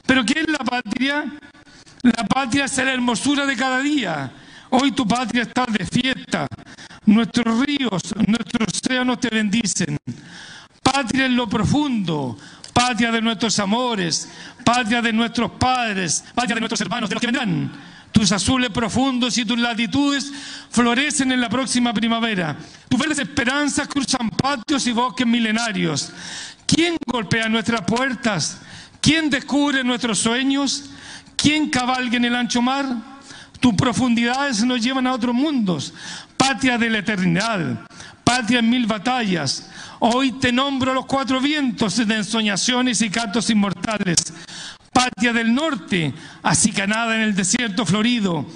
Pero 0.04 0.22
¿qué 0.22 0.40
es 0.40 0.50
la 0.50 0.58
patria? 0.58 1.24
La 2.02 2.24
patria 2.24 2.66
es 2.66 2.76
la 2.76 2.92
hermosura 2.92 3.46
de 3.46 3.56
cada 3.56 3.80
día. 3.80 4.30
Hoy 4.68 4.92
tu 4.92 5.08
patria 5.08 5.44
está 5.44 5.64
de 5.64 5.86
fiesta. 5.86 6.46
Nuestros 7.06 7.64
ríos, 7.64 8.02
nuestros 8.26 8.68
océanos 8.68 9.18
te 9.18 9.30
bendicen. 9.30 9.96
Patria 10.82 11.24
en 11.24 11.36
lo 11.36 11.48
profundo, 11.48 12.36
patria 12.78 13.10
de 13.10 13.20
nuestros 13.20 13.58
amores, 13.58 14.28
patria 14.62 15.02
de 15.02 15.12
nuestros 15.12 15.50
padres, 15.50 16.22
patria 16.32 16.54
de 16.54 16.60
nuestros 16.60 16.80
hermanos, 16.80 17.08
de 17.08 17.16
los 17.16 17.20
que 17.20 17.26
vendrán. 17.26 17.72
Tus 18.12 18.30
azules 18.30 18.70
profundos 18.70 19.36
y 19.36 19.44
tus 19.44 19.58
latitudes 19.58 20.32
florecen 20.70 21.32
en 21.32 21.40
la 21.40 21.48
próxima 21.48 21.92
primavera. 21.92 22.56
Tus 22.88 23.00
verdes 23.00 23.18
esperanzas 23.18 23.88
cruzan 23.88 24.30
patios 24.30 24.86
y 24.86 24.92
bosques 24.92 25.26
milenarios. 25.26 26.12
¿Quién 26.66 26.96
golpea 27.04 27.48
nuestras 27.48 27.80
puertas? 27.80 28.60
¿Quién 29.00 29.28
descubre 29.28 29.82
nuestros 29.82 30.20
sueños? 30.20 30.90
¿Quién 31.34 31.70
cabalga 31.70 32.16
en 32.16 32.26
el 32.26 32.36
ancho 32.36 32.62
mar? 32.62 32.86
Tus 33.58 33.74
profundidades 33.74 34.62
nos 34.62 34.80
llevan 34.80 35.08
a 35.08 35.14
otros 35.14 35.34
mundos, 35.34 35.92
patria 36.36 36.78
de 36.78 36.90
la 36.90 36.98
eternidad, 36.98 37.80
patria 38.22 38.60
en 38.60 38.70
mil 38.70 38.86
batallas. 38.86 39.68
Hoy 40.00 40.32
te 40.32 40.52
nombro 40.52 40.94
los 40.94 41.06
cuatro 41.06 41.40
vientos 41.40 41.96
de 41.96 42.14
ensoñaciones 42.14 43.02
y 43.02 43.10
cantos 43.10 43.50
inmortales. 43.50 44.32
Patria 44.92 45.32
del 45.32 45.52
norte, 45.52 46.14
acicanada 46.42 47.16
en 47.16 47.22
el 47.22 47.34
desierto 47.34 47.84
florido. 47.84 48.46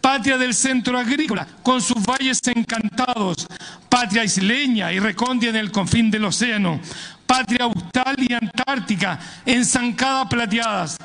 Patria 0.00 0.38
del 0.38 0.54
centro 0.54 0.98
agrícola, 0.98 1.46
con 1.62 1.80
sus 1.80 2.02
valles 2.04 2.40
encantados. 2.46 3.46
Patria 3.88 4.24
isleña 4.24 4.92
y 4.92 4.98
recóndita 4.98 5.50
en 5.50 5.56
el 5.56 5.70
confín 5.70 6.10
del 6.10 6.24
océano. 6.24 6.80
Patria 7.26 7.64
austral 7.64 8.16
y 8.18 8.32
antártica, 8.32 9.20
en 9.46 9.64
zancadas 9.64 10.28
plateadas. 10.28 10.98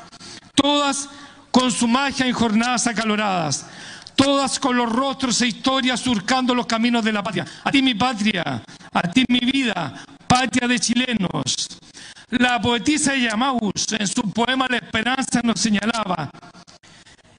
Todas 0.54 1.08
con 1.50 1.70
su 1.70 1.86
magia 1.86 2.26
en 2.26 2.32
jornadas 2.32 2.88
acaloradas, 2.88 3.66
todas 4.14 4.58
con 4.58 4.76
los 4.76 4.90
rostros 4.90 5.40
e 5.42 5.48
historias 5.48 6.00
surcando 6.00 6.54
los 6.54 6.66
caminos 6.66 7.04
de 7.04 7.12
la 7.12 7.22
patria. 7.22 7.44
A 7.64 7.70
ti 7.70 7.82
mi 7.82 7.94
patria, 7.94 8.62
a 8.92 9.02
ti 9.02 9.24
mi 9.28 9.40
vida, 9.40 10.04
patria 10.26 10.68
de 10.68 10.78
chilenos. 10.78 11.78
La 12.30 12.60
poetisa 12.60 13.14
Yamaus 13.14 13.92
en 13.98 14.06
su 14.06 14.22
poema 14.30 14.66
La 14.68 14.78
Esperanza 14.78 15.40
nos 15.44 15.60
señalaba, 15.60 16.30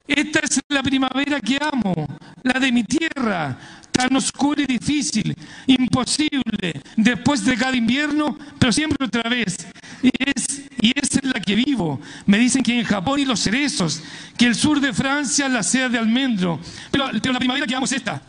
esta 0.08 0.40
es 0.40 0.62
la 0.70 0.84
primavera 0.84 1.40
que 1.40 1.58
amo, 1.60 2.06
la 2.44 2.60
de 2.60 2.72
mi 2.72 2.84
tierra, 2.84 3.58
tan 3.92 4.16
oscura 4.16 4.62
y 4.62 4.66
difícil, 4.66 5.36
imposible, 5.66 6.82
después 6.96 7.44
de 7.44 7.58
cada 7.58 7.76
invierno, 7.76 8.38
pero 8.60 8.72
siempre 8.72 9.08
otra 9.08 9.28
vez. 9.30 9.68
Y 10.02 10.12
es, 10.26 10.62
y 10.80 10.94
es 11.00 11.24
la 11.24 11.40
que 11.40 11.56
vivo. 11.56 12.00
Me 12.26 12.38
dicen 12.38 12.64
que 12.64 12.80
en 12.80 12.86
Japón 12.86 13.20
y 13.20 13.26
los 13.26 13.40
cerezos, 13.40 14.02
que 14.38 14.46
el 14.46 14.56
sur 14.56 14.80
de 14.80 14.94
Francia 14.94 15.50
la 15.50 15.64
sea 15.64 15.90
de 15.90 15.98
almendro, 15.98 16.60
pero, 16.92 17.10
pero 17.22 17.34
la 17.34 17.40
primavera 17.40 17.66
que 17.66 17.76
amo 17.76 17.86
es 17.86 17.94
esta. 17.94 18.22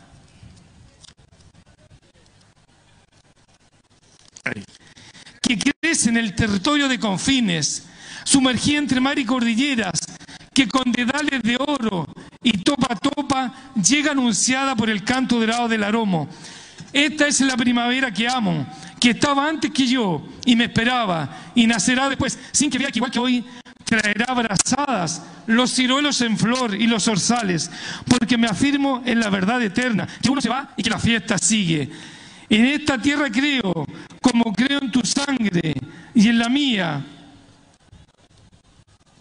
Que 5.43 5.59
crece 5.59 6.09
en 6.09 6.17
el 6.17 6.35
territorio 6.35 6.89
de 6.89 6.99
confines, 6.99 7.87
sumergida 8.25 8.79
entre 8.79 9.01
mar 9.01 9.19
y 9.19 9.25
cordilleras, 9.25 10.01
que 10.53 10.69
con 10.69 10.91
dedales 10.91 11.43
de 11.43 11.57
oro 11.57 12.07
y 12.43 12.53
topa 12.59 12.95
a 12.95 12.97
topa 12.97 13.53
llega 13.75 14.13
anunciada 14.13 14.75
por 14.75 14.89
el 14.89 15.05
canto 15.05 15.39
dorado 15.39 15.69
del 15.69 15.85
aromo. 15.85 16.29
Esta 16.93 17.27
es 17.27 17.41
la 17.41 17.57
primavera 17.57 18.11
que 18.13 18.27
amo, 18.27 18.67
que 19.01 19.11
estaba 19.11 19.49
antes 19.49 19.71
que 19.71 19.87
yo 19.87 20.27
y 20.45 20.57
me 20.57 20.65
esperaba 20.65 21.53
y 21.55 21.67
nacerá 21.67 22.09
después, 22.09 22.39
sin 22.53 22.71
que 22.71 22.79
vea 22.79 22.91
que 22.91 22.99
igual 22.99 23.11
que 23.11 23.19
hoy 23.19 23.45
traerá 23.85 24.27
abrazadas 24.27 25.23
los 25.47 25.73
ciruelos 25.73 26.21
en 26.21 26.37
flor 26.37 26.75
y 26.75 26.87
los 26.87 27.07
orzales, 27.07 27.71
porque 28.09 28.37
me 28.37 28.49
afirmo 28.49 29.03
en 29.07 29.21
la 29.21 29.31
verdad 29.31 29.63
eterna, 29.63 30.09
que 30.21 30.31
uno 30.31 30.41
se 30.41 30.49
va 30.49 30.73
y 30.77 30.83
que 30.83 30.91
la 30.91 30.99
fiesta 30.99 31.39
sigue. 31.39 31.91
En 32.49 32.65
esta 32.65 32.99
tierra 32.99 33.31
creo, 33.31 33.87
como 34.21 34.53
creo 34.53 34.81
en 34.81 34.91
tu 34.91 35.03
sangre 35.03 35.75
y 36.15 36.29
en 36.29 36.39
la 36.39 36.49
mía, 36.49 37.05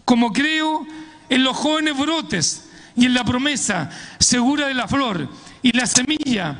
como 0.04 0.32
creo 0.32 0.86
en 1.28 1.44
los 1.44 1.56
jóvenes 1.56 1.96
brotes 1.96 2.70
y 2.96 3.06
en 3.06 3.14
la 3.14 3.24
promesa 3.24 3.90
segura 4.18 4.68
de 4.68 4.74
la 4.74 4.88
flor 4.88 5.28
y 5.62 5.72
la 5.72 5.86
semilla, 5.86 6.56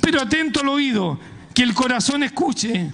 pero 0.00 0.20
atento 0.20 0.60
al 0.60 0.68
oído, 0.68 1.18
que 1.56 1.62
el 1.62 1.72
corazón 1.72 2.22
escuche. 2.22 2.90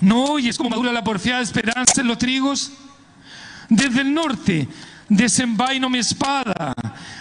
¿No 0.00 0.24
oyes 0.24 0.58
cómo 0.58 0.70
madura 0.70 0.92
la 0.92 1.04
porfiada 1.04 1.40
esperanza 1.40 2.00
en 2.00 2.08
los 2.08 2.18
trigos? 2.18 2.72
Desde 3.68 4.00
el 4.00 4.12
norte 4.12 4.66
desenvaino 5.08 5.88
mi 5.88 5.98
espada, 5.98 6.74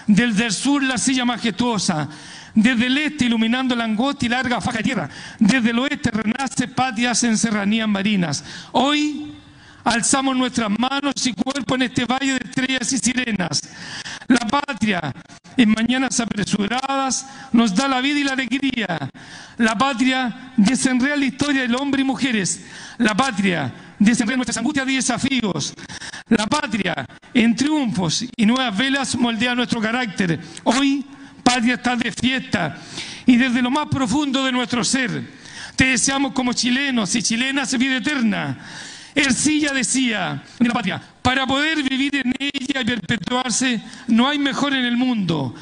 desde 0.08 0.48
el 0.48 0.52
sur 0.52 0.82
la 0.82 0.98
silla 0.98 1.24
majestuosa, 1.24 2.10
desde 2.56 2.88
el 2.88 2.98
este 2.98 3.26
iluminando 3.26 3.76
la 3.76 3.84
angostia 3.84 4.26
y 4.26 4.30
larga 4.30 4.60
faja 4.60 4.80
de 4.80 4.84
tierra, 4.84 5.10
desde 5.38 5.70
el 5.70 5.78
oeste 5.78 6.10
renace 6.10 6.68
patias 6.68 7.24
en 7.24 7.38
serranías 7.38 7.88
marinas. 7.88 8.44
Hoy 8.72 9.36
alzamos 9.84 10.36
nuestras 10.36 10.72
manos 10.80 11.14
y 11.28 11.34
cuerpo 11.34 11.76
en 11.76 11.84
este 11.84 12.06
valle 12.06 12.40
de 12.40 12.50
estrellas 12.50 12.92
y 12.92 12.98
sirenas. 12.98 13.62
La 14.28 14.48
patria, 14.48 15.14
en 15.56 15.70
mañanas 15.72 16.20
apresuradas, 16.20 17.28
nos 17.52 17.76
da 17.76 17.88
la 17.88 18.02
vida 18.02 18.20
y 18.20 18.24
la 18.24 18.34
alegría. 18.34 19.10
La 19.58 19.78
patria 19.78 20.54
desenrea 20.58 21.16
la 21.16 21.26
historia 21.26 21.62
del 21.62 21.76
hombre 21.76 22.02
y 22.02 22.06
mujeres. 22.06 22.66
La 22.98 23.16
patria 23.16 23.74
desenrea 24.00 24.38
nuestras 24.38 24.58
angustias 24.58 24.88
y 24.90 24.96
desafíos. 24.96 25.74
La 26.30 26.48
patria, 26.48 27.06
en 27.34 27.56
triunfos 27.56 28.26
y 28.36 28.46
nuevas 28.46 28.76
velas, 28.76 29.16
moldea 29.16 29.54
nuestro 29.54 29.80
carácter. 29.80 30.40
Hoy, 30.64 31.06
patria 31.44 31.76
está 31.76 31.96
de 31.96 32.12
fiesta 32.12 32.78
y 33.26 33.38
desde 33.38 33.62
lo 33.62 33.70
más 33.70 33.88
profundo 33.88 34.44
de 34.44 34.52
nuestro 34.52 34.84
ser, 34.84 35.24
te 35.76 35.86
deseamos 35.86 36.34
como 36.34 36.54
chilenos 36.54 37.16
y 37.16 37.22
chilenas 37.22 37.78
vida 37.78 37.98
eterna. 37.98 38.58
Ercilla 39.14 39.72
decía 39.72 40.44
de 40.60 40.68
la 40.68 40.74
patria, 40.74 41.02
para 41.26 41.48
poder 41.48 41.82
vivir 41.82 42.18
en 42.18 42.36
ella 42.38 42.82
y 42.82 42.86
perpetuarse, 42.86 43.82
no 44.08 44.30
hay 44.30 44.38
mejor 44.38 44.76
en 44.76 44.86
el 44.86 44.96
mundo 44.96 45.56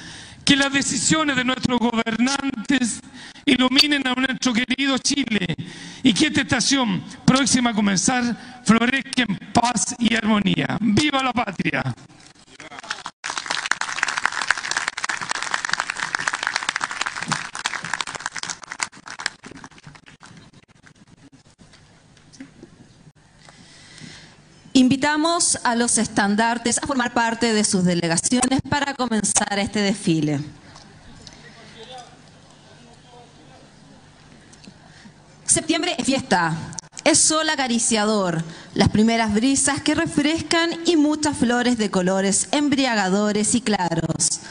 que 0.43 0.57
las 0.57 0.73
decisiones 0.73 1.37
de 1.37 1.45
nuestros 1.45 1.79
gobernantes 1.79 2.99
iluminen 3.45 4.05
a 4.05 4.13
nuestro 4.13 4.51
querido 4.51 4.97
Chile 4.97 5.55
y 6.03 6.13
que 6.13 6.27
esta 6.27 6.41
estación 6.41 7.01
próxima 7.23 7.69
a 7.69 7.73
comenzar 7.73 8.61
florezca 8.65 9.23
en 9.25 9.37
paz 9.53 9.95
y 9.99 10.13
armonía. 10.13 10.77
¡Viva 10.81 11.23
la 11.23 11.31
patria! 11.31 11.81
Invitamos 24.75 25.59
a 25.63 25.75
los 25.75 25.99
estandartes 25.99 26.79
a 26.79 26.87
formar 26.87 27.13
parte 27.13 27.53
de 27.53 27.63
sus 27.63 27.85
delegaciones 27.85 28.59
para 28.67 28.95
comenzar 28.95 29.59
este 29.59 29.81
desfile. 29.81 30.39
Septiembre 35.45 35.95
es 35.99 36.05
fiesta, 36.07 36.57
es 37.03 37.19
sol 37.19 37.47
acariciador, 37.49 38.43
las 38.73 38.89
primeras 38.89 39.35
brisas 39.35 39.79
que 39.79 39.93
refrescan 39.93 40.71
y 40.87 40.95
muchas 40.95 41.37
flores 41.37 41.77
de 41.77 41.91
colores 41.91 42.47
embriagadores 42.51 43.53
y 43.53 43.61
claros. 43.61 44.41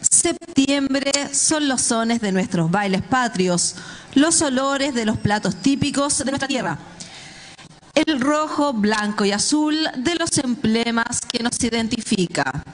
Septiembre 0.00 1.10
son 1.32 1.66
los 1.66 1.82
sones 1.82 2.20
de 2.20 2.30
nuestros 2.30 2.70
bailes 2.70 3.02
patrios, 3.02 3.74
los 4.14 4.42
olores 4.42 4.94
de 4.94 5.06
los 5.06 5.18
platos 5.18 5.56
típicos 5.56 6.18
de 6.18 6.26
nuestra 6.26 6.46
tierra 6.46 6.78
el 7.94 8.20
rojo, 8.20 8.72
blanco 8.72 9.24
y 9.24 9.32
azul 9.32 9.76
de 9.96 10.14
los 10.14 10.38
emblemas 10.38 11.20
que 11.20 11.42
nos 11.42 11.62
identifica. 11.62 12.64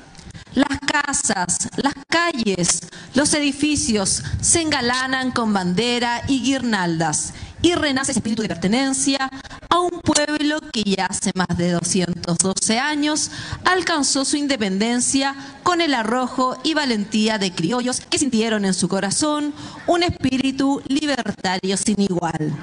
Las 0.55 0.79
casas, 0.81 1.69
las 1.77 1.95
calles, 2.09 2.81
los 3.15 3.35
edificios 3.35 4.23
se 4.41 4.63
engalanan 4.63 5.31
con 5.31 5.53
bandera 5.53 6.23
y 6.27 6.43
guirnaldas 6.43 7.35
y 7.61 7.75
renace 7.75 8.13
ese 8.13 8.21
espíritu 8.21 8.43
de 8.43 8.49
pertenencia 8.49 9.31
a 9.69 9.81
un 9.81 10.01
pueblo 10.01 10.61
que 10.73 10.83
ya 10.85 11.07
hace 11.07 11.33
más 11.35 11.57
de 11.57 11.73
212 11.73 12.79
años 12.79 13.31
alcanzó 13.65 14.25
su 14.25 14.37
independencia 14.37 15.35
con 15.63 15.81
el 15.81 15.95
arrojo 15.95 16.57
y 16.63 16.75
valentía 16.75 17.39
de 17.39 17.53
criollos 17.53 18.01
que 18.01 18.19
sintieron 18.19 18.65
en 18.65 18.75
su 18.75 18.89
corazón 18.89 19.53
un 19.87 20.03
espíritu 20.03 20.83
libertario 20.89 21.77
sin 21.77 22.01
igual. 22.01 22.57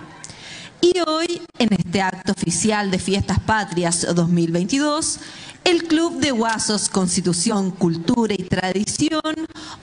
Y 0.86 0.94
hoy, 1.08 1.42
en 1.58 1.74
este 1.74 2.00
acto 2.00 2.32
oficial 2.32 2.92
de 2.92 3.00
Fiestas 3.00 3.40
Patrias 3.40 4.06
2022, 4.14 5.20
el 5.64 5.86
Club 5.86 6.20
de 6.20 6.30
Guasos 6.30 6.90
Constitución, 6.90 7.72
Cultura 7.72 8.36
y 8.38 8.44
Tradición 8.44 9.34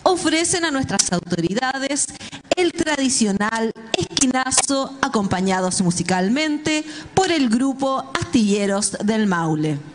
ofrecen 0.05 0.65
a 0.65 0.71
nuestras 0.71 1.13
autoridades 1.13 2.07
el 2.55 2.71
tradicional 2.71 3.73
esquinazo 3.99 4.97
acompañados 5.03 5.83
musicalmente 5.83 6.85
por 7.15 7.33
el 7.33 7.49
grupo 7.49 8.09
Astilleros 8.21 8.93
del 9.03 9.27
Maule. 9.27 9.92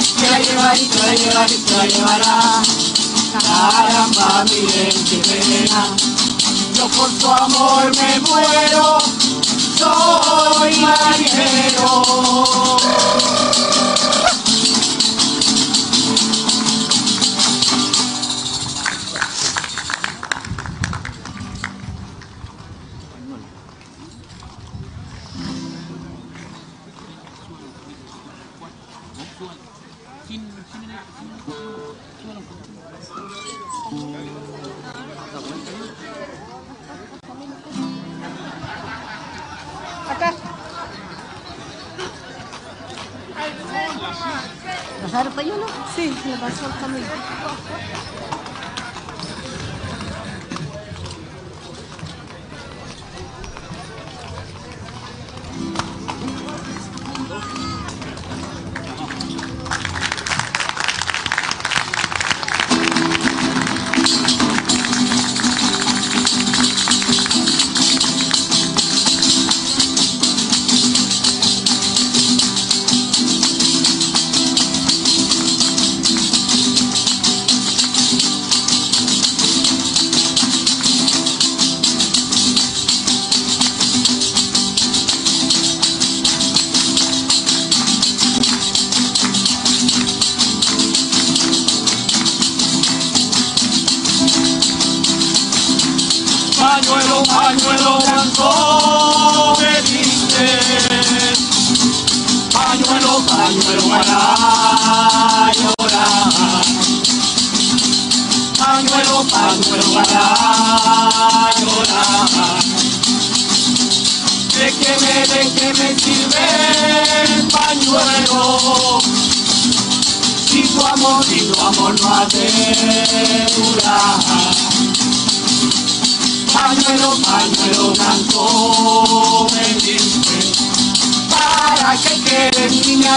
se 0.00 0.30
la 0.30 0.38
llevaré, 0.38 0.78
se 0.78 0.98
la 1.06 1.14
llevaré, 1.14 1.54
se 1.54 1.76
la 1.76 1.86
llevará. 1.86 2.62
Caramba, 3.32 4.44
miren 4.50 5.04
qué 5.04 5.18
pena, 5.18 5.82
yo 6.74 6.88
por 6.88 7.10
tu 7.18 7.28
amor 7.30 7.90
me 7.96 8.20
muero, 8.20 8.98
soy 9.78 10.72
marinero. 10.80 11.88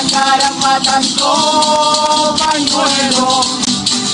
Caramba 0.10 0.80
tanto 0.84 2.36
pañuelo. 2.38 3.42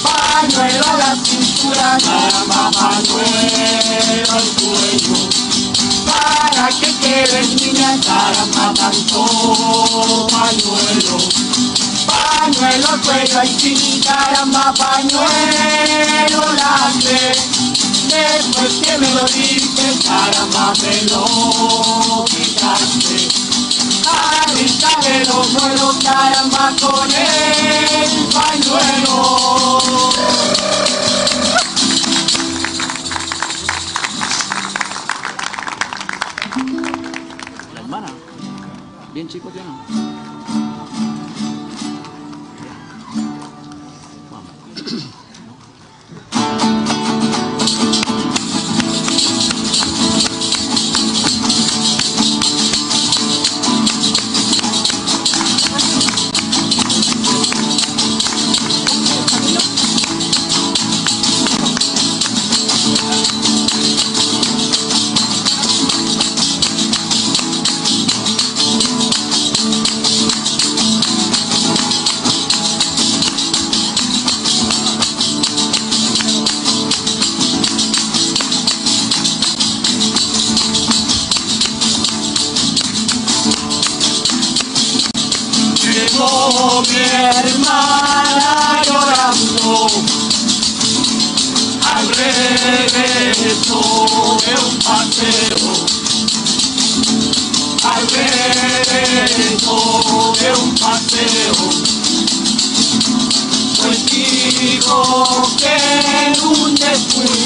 Pañuelo 0.03 0.85
a 0.85 0.97
la 0.97 1.15
cintura, 1.23 1.97
caramba, 2.03 2.71
pañuelo 2.71 4.33
al 4.33 4.47
cuello. 4.59 5.29
Para 6.05 6.67
que 6.69 6.93
quede 6.99 7.41
niña 7.55 7.99
caramba 8.05 8.73
tanto 8.73 10.27
pañuelo. 10.31 11.17
Pañuelo 12.05 12.88
al 12.89 13.01
cuello 13.01 13.43
y 13.43 13.59
sin 13.59 14.01
caramba 14.01 14.73
pañuelo 14.73 16.53
late. 16.53 17.31
Después 18.07 18.73
que 18.81 18.97
me 18.97 19.09
lo 19.11 19.25
diste, 19.25 19.83
caramba 20.05 20.73
me 20.81 21.01
lo 21.09 22.25
quitaste. 22.25 23.46
Me 24.57 25.23
lo 25.25 25.43
muero, 25.43 25.93
caramba 26.03 26.73
con 26.81 27.07
el 27.11 28.27
pañuelo. 28.33 29.77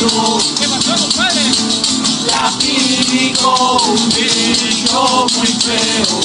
Descuido 0.02 0.41
la 2.28 2.52
picó 2.60 3.78
un 3.88 4.10
bicho 4.10 5.28
muy 5.36 5.47
feo. 5.47 6.20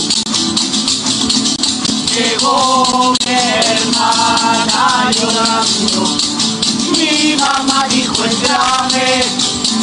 Llegó 2.15 3.15
mi 3.27 3.33
hermana 3.33 5.11
llorando, 5.13 6.17
mi 6.97 7.37
mamá 7.37 7.87
dijo 7.91 8.25
es 8.25 8.41
grave, 8.41 9.25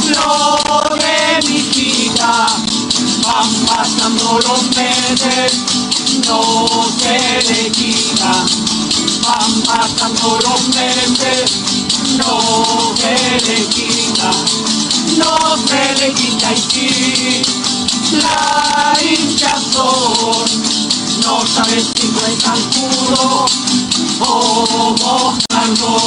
lo 0.10 0.96
de 0.96 1.48
mi 1.48 1.58
hija, 1.80 2.48
van 3.24 3.52
pasando 3.68 4.40
los 4.40 4.64
meses, 4.76 5.62
no 6.28 6.68
se 6.98 7.54
le 7.54 7.72
quita, 7.72 8.46
van 9.22 9.62
pasando 9.62 10.40
los 10.42 10.68
meses, 10.70 11.83
no 12.18 12.96
se 12.96 13.16
le 13.46 13.58
quita, 13.68 14.32
no 15.18 15.58
se 15.58 15.84
le 16.00 16.14
quita 16.14 16.54
y 16.54 16.58
sí, 16.58 17.42
la 18.22 18.94
hinchazón 19.02 20.84
no 21.24 21.40
sabes 21.48 21.94
si 21.96 22.08
fue 22.08 22.30
tan 22.44 22.60
puro 22.72 23.46
o 24.20 24.96
mostrando. 25.00 25.98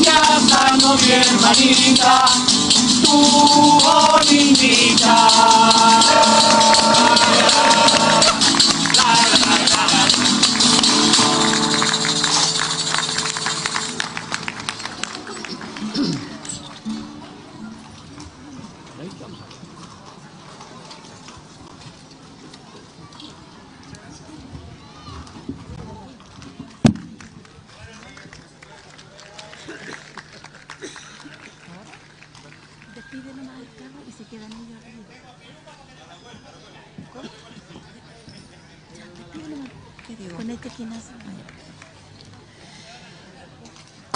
Ya 0.00 0.20
sano 0.48 0.94
mi 0.94 1.12
hermanita, 1.12 2.24
tu 3.04 3.16
bonita. 3.80 5.16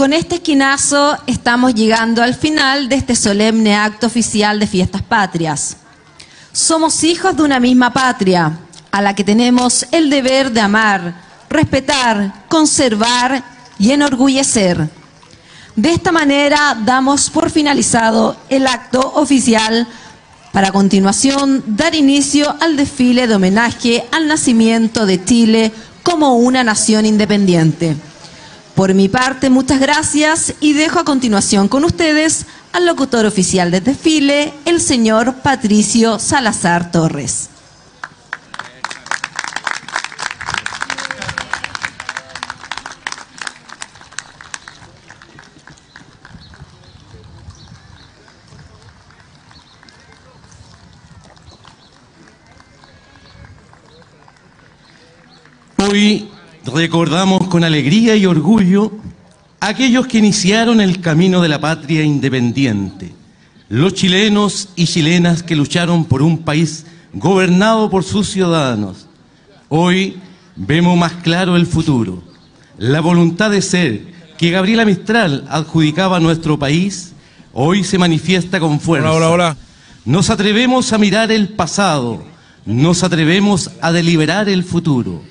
Con 0.05 0.13
este 0.13 0.35
esquinazo 0.35 1.17
estamos 1.27 1.75
llegando 1.75 2.23
al 2.23 2.35
final 2.35 2.91
de 2.91 2.97
este 2.97 3.17
solemne 3.17 3.75
acto 3.75 4.07
oficial 4.07 4.61
de 4.61 4.67
fiestas 4.67 5.01
patrias. 5.01 5.79
Somos 6.53 7.03
hijos 7.05 7.35
de 7.35 7.43
una 7.43 7.59
misma 7.59 7.91
patria, 7.91 8.53
a 8.93 9.01
la 9.01 9.15
que 9.15 9.25
tenemos 9.25 9.87
el 9.93 10.11
deber 10.11 10.53
de 10.53 10.61
amar, 10.61 11.15
respetar, 11.49 12.45
conservar 12.49 13.43
y 13.79 13.93
enorgullecer. 13.93 14.91
De 15.75 15.93
esta 15.95 16.13
manera 16.13 16.77
damos 16.85 17.31
por 17.31 17.51
finalizado 17.51 18.37
el 18.51 18.67
acto 18.67 19.01
oficial 19.15 19.89
para 20.53 20.69
a 20.69 20.73
continuación 20.73 21.65
dar 21.67 21.95
inicio 21.95 22.55
al 22.61 22.77
desfile 22.77 23.27
de 23.27 23.37
homenaje 23.37 24.05
al 24.13 24.29
nacimiento 24.29 25.07
de 25.07 25.25
Chile 25.25 25.73
como 26.03 26.37
una 26.37 26.63
nación 26.63 27.07
independiente. 27.07 27.97
Por 28.75 28.93
mi 28.93 29.09
parte, 29.09 29.51
muchas 29.51 29.79
gracias 29.79 30.55
y 30.59 30.73
dejo 30.73 30.99
a 30.99 31.05
continuación 31.05 31.69
con 31.69 31.85
ustedes 31.85 32.47
al 32.73 32.87
locutor 32.87 33.25
oficial 33.25 33.71
del 33.71 33.85
desfile, 33.85 34.53
el 34.65 34.81
señor 34.81 35.37
Patricio 35.43 36.19
Salazar 36.19 36.91
Torres. 36.91 37.51
Hoy 55.79 56.34
recordamos 56.67 57.49
con 57.49 57.65
alegría 57.65 58.17
y 58.17 58.27
orgullo 58.27 58.93
a 59.61 59.69
aquellos 59.69 60.07
que 60.07 60.19
iniciaron 60.19 60.81
el 60.81 61.01
camino 61.01 61.41
de 61.41 61.49
la 61.49 61.61
patria 61.61 62.03
independiente, 62.03 63.15
los 63.69 63.95
chilenos 63.95 64.69
y 64.77 64.87
chilenas 64.87 65.43
que 65.43 65.57
lucharon 65.57 66.05
por 66.05 66.23
un 66.23 66.39
país 66.39 66.87
gobernado 67.13 67.91
por 67.91 68.05
sus 68.05 68.29
ciudadanos. 68.29 69.07
Hoy 69.69 70.19
vemos 70.57 70.97
más 70.97 71.13
claro 71.15 71.57
el 71.57 71.67
futuro. 71.67 72.23
La 72.79 73.01
voluntad 73.01 73.51
de 73.51 73.63
ser 73.63 74.15
que 74.37 74.51
Gabriela 74.51 74.85
Mistral 74.85 75.45
adjudicaba 75.49 76.17
a 76.17 76.21
nuestro 76.21 76.59
país 76.59 77.13
hoy 77.53 77.85
se 77.85 77.99
manifiesta 77.99 78.59
con 78.61 78.81
fuerza. 78.81 79.13
Hola, 79.13 79.31
hola, 79.31 79.31
hola. 79.31 79.57
Nos 80.05 80.29
atrevemos 80.29 80.93
a 80.93 80.99
mirar 80.99 81.33
el 81.33 81.49
pasado, 81.49 82.23
nos 82.67 83.03
atrevemos 83.03 83.71
a 83.81 83.93
deliberar 83.93 84.49
el 84.49 84.65
futuro. 84.65 85.23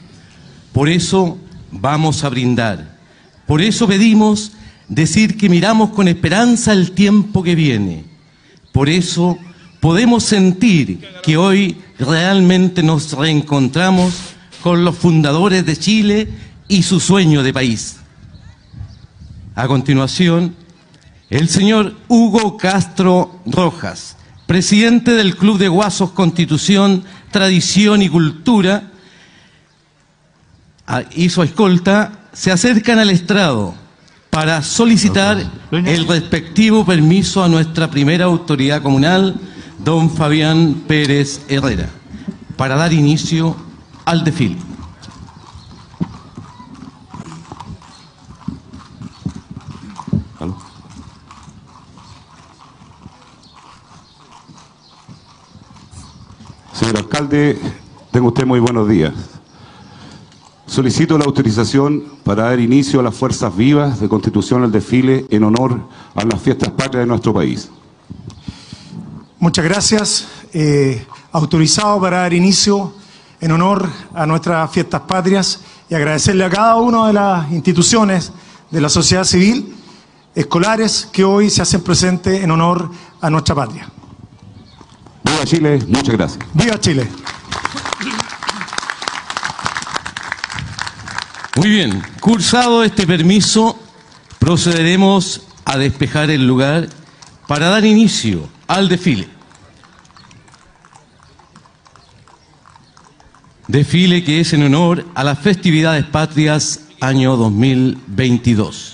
Por 0.73 0.89
eso 0.89 1.37
vamos 1.71 2.23
a 2.23 2.29
brindar. 2.29 2.97
Por 3.45 3.61
eso 3.61 3.87
pedimos 3.87 4.53
decir 4.87 5.37
que 5.37 5.49
miramos 5.49 5.91
con 5.91 6.07
esperanza 6.07 6.73
el 6.73 6.91
tiempo 6.91 7.43
que 7.43 7.55
viene. 7.55 8.05
Por 8.71 8.89
eso 8.89 9.37
podemos 9.79 10.23
sentir 10.23 11.07
que 11.23 11.37
hoy 11.37 11.77
realmente 11.99 12.83
nos 12.83 13.13
reencontramos 13.13 14.13
con 14.61 14.83
los 14.83 14.97
fundadores 14.97 15.65
de 15.65 15.77
Chile 15.77 16.29
y 16.67 16.83
su 16.83 16.99
sueño 16.99 17.43
de 17.43 17.53
país. 17.53 17.97
A 19.55 19.67
continuación, 19.67 20.55
el 21.29 21.49
señor 21.49 21.95
Hugo 22.07 22.57
Castro 22.57 23.41
Rojas, 23.45 24.17
presidente 24.47 25.11
del 25.11 25.35
Club 25.35 25.59
de 25.59 25.67
Guasos 25.67 26.11
Constitución, 26.11 27.03
Tradición 27.29 28.01
y 28.01 28.09
Cultura, 28.09 28.92
y 31.11 31.29
su 31.29 31.43
escolta 31.43 32.11
se 32.33 32.51
acercan 32.51 32.99
al 32.99 33.09
estrado 33.09 33.73
para 34.29 34.63
solicitar 34.63 35.37
el 35.71 36.07
respectivo 36.07 36.85
permiso 36.85 37.43
a 37.43 37.47
nuestra 37.47 37.89
primera 37.89 38.25
autoridad 38.25 38.81
comunal, 38.81 39.35
don 39.77 40.09
Fabián 40.09 40.83
Pérez 40.87 41.41
Herrera, 41.47 41.89
para 42.57 42.75
dar 42.75 42.91
inicio 42.93 43.55
al 44.05 44.23
desfile. 44.23 44.57
Señor 56.73 56.97
alcalde, 56.97 57.59
tengo 58.11 58.29
usted 58.29 58.45
muy 58.45 58.59
buenos 58.59 58.89
días. 58.89 59.13
Solicito 60.65 61.17
la 61.17 61.25
autorización 61.25 62.03
para 62.23 62.43
dar 62.43 62.59
inicio 62.59 62.99
a 62.99 63.03
las 63.03 63.15
fuerzas 63.15 63.55
vivas 63.55 63.99
de 63.99 64.07
constitución 64.07 64.63
al 64.63 64.71
desfile 64.71 65.25
en 65.29 65.43
honor 65.43 65.81
a 66.15 66.23
las 66.23 66.41
fiestas 66.41 66.69
patrias 66.71 67.03
de 67.03 67.07
nuestro 67.07 67.33
país. 67.33 67.69
Muchas 69.39 69.65
gracias. 69.65 70.27
Eh, 70.53 71.05
autorizado 71.33 71.99
para 71.99 72.19
dar 72.19 72.33
inicio 72.33 72.93
en 73.41 73.51
honor 73.51 73.89
a 74.13 74.25
nuestras 74.25 74.71
fiestas 74.71 75.01
patrias 75.01 75.59
y 75.89 75.95
agradecerle 75.95 76.45
a 76.45 76.49
cada 76.49 76.75
una 76.77 77.07
de 77.07 77.13
las 77.13 77.51
instituciones 77.51 78.31
de 78.71 78.79
la 78.79 78.87
sociedad 78.87 79.25
civil 79.25 79.75
escolares 80.35 81.07
que 81.11 81.23
hoy 81.23 81.49
se 81.49 81.61
hacen 81.61 81.81
presentes 81.81 82.41
en 82.41 82.51
honor 82.51 82.89
a 83.21 83.29
nuestra 83.29 83.53
patria. 83.53 83.89
Viva 85.23 85.43
Chile, 85.45 85.79
muchas 85.87 86.15
gracias. 86.15 86.45
¡Viva 86.53 86.79
Chile! 86.79 87.07
Muy 91.55 91.69
bien, 91.69 92.01
cursado 92.19 92.83
este 92.83 93.05
permiso, 93.05 93.79
procederemos 94.39 95.43
a 95.65 95.77
despejar 95.77 96.31
el 96.31 96.47
lugar 96.47 96.89
para 97.47 97.69
dar 97.69 97.85
inicio 97.85 98.49
al 98.67 98.89
desfile. 98.89 99.27
Desfile 103.67 104.23
que 104.23 104.39
es 104.39 104.53
en 104.53 104.63
honor 104.63 105.05
a 105.13 105.23
las 105.23 105.39
festividades 105.39 106.05
patrias 106.05 106.81
año 106.99 107.37
2022. 107.37 108.92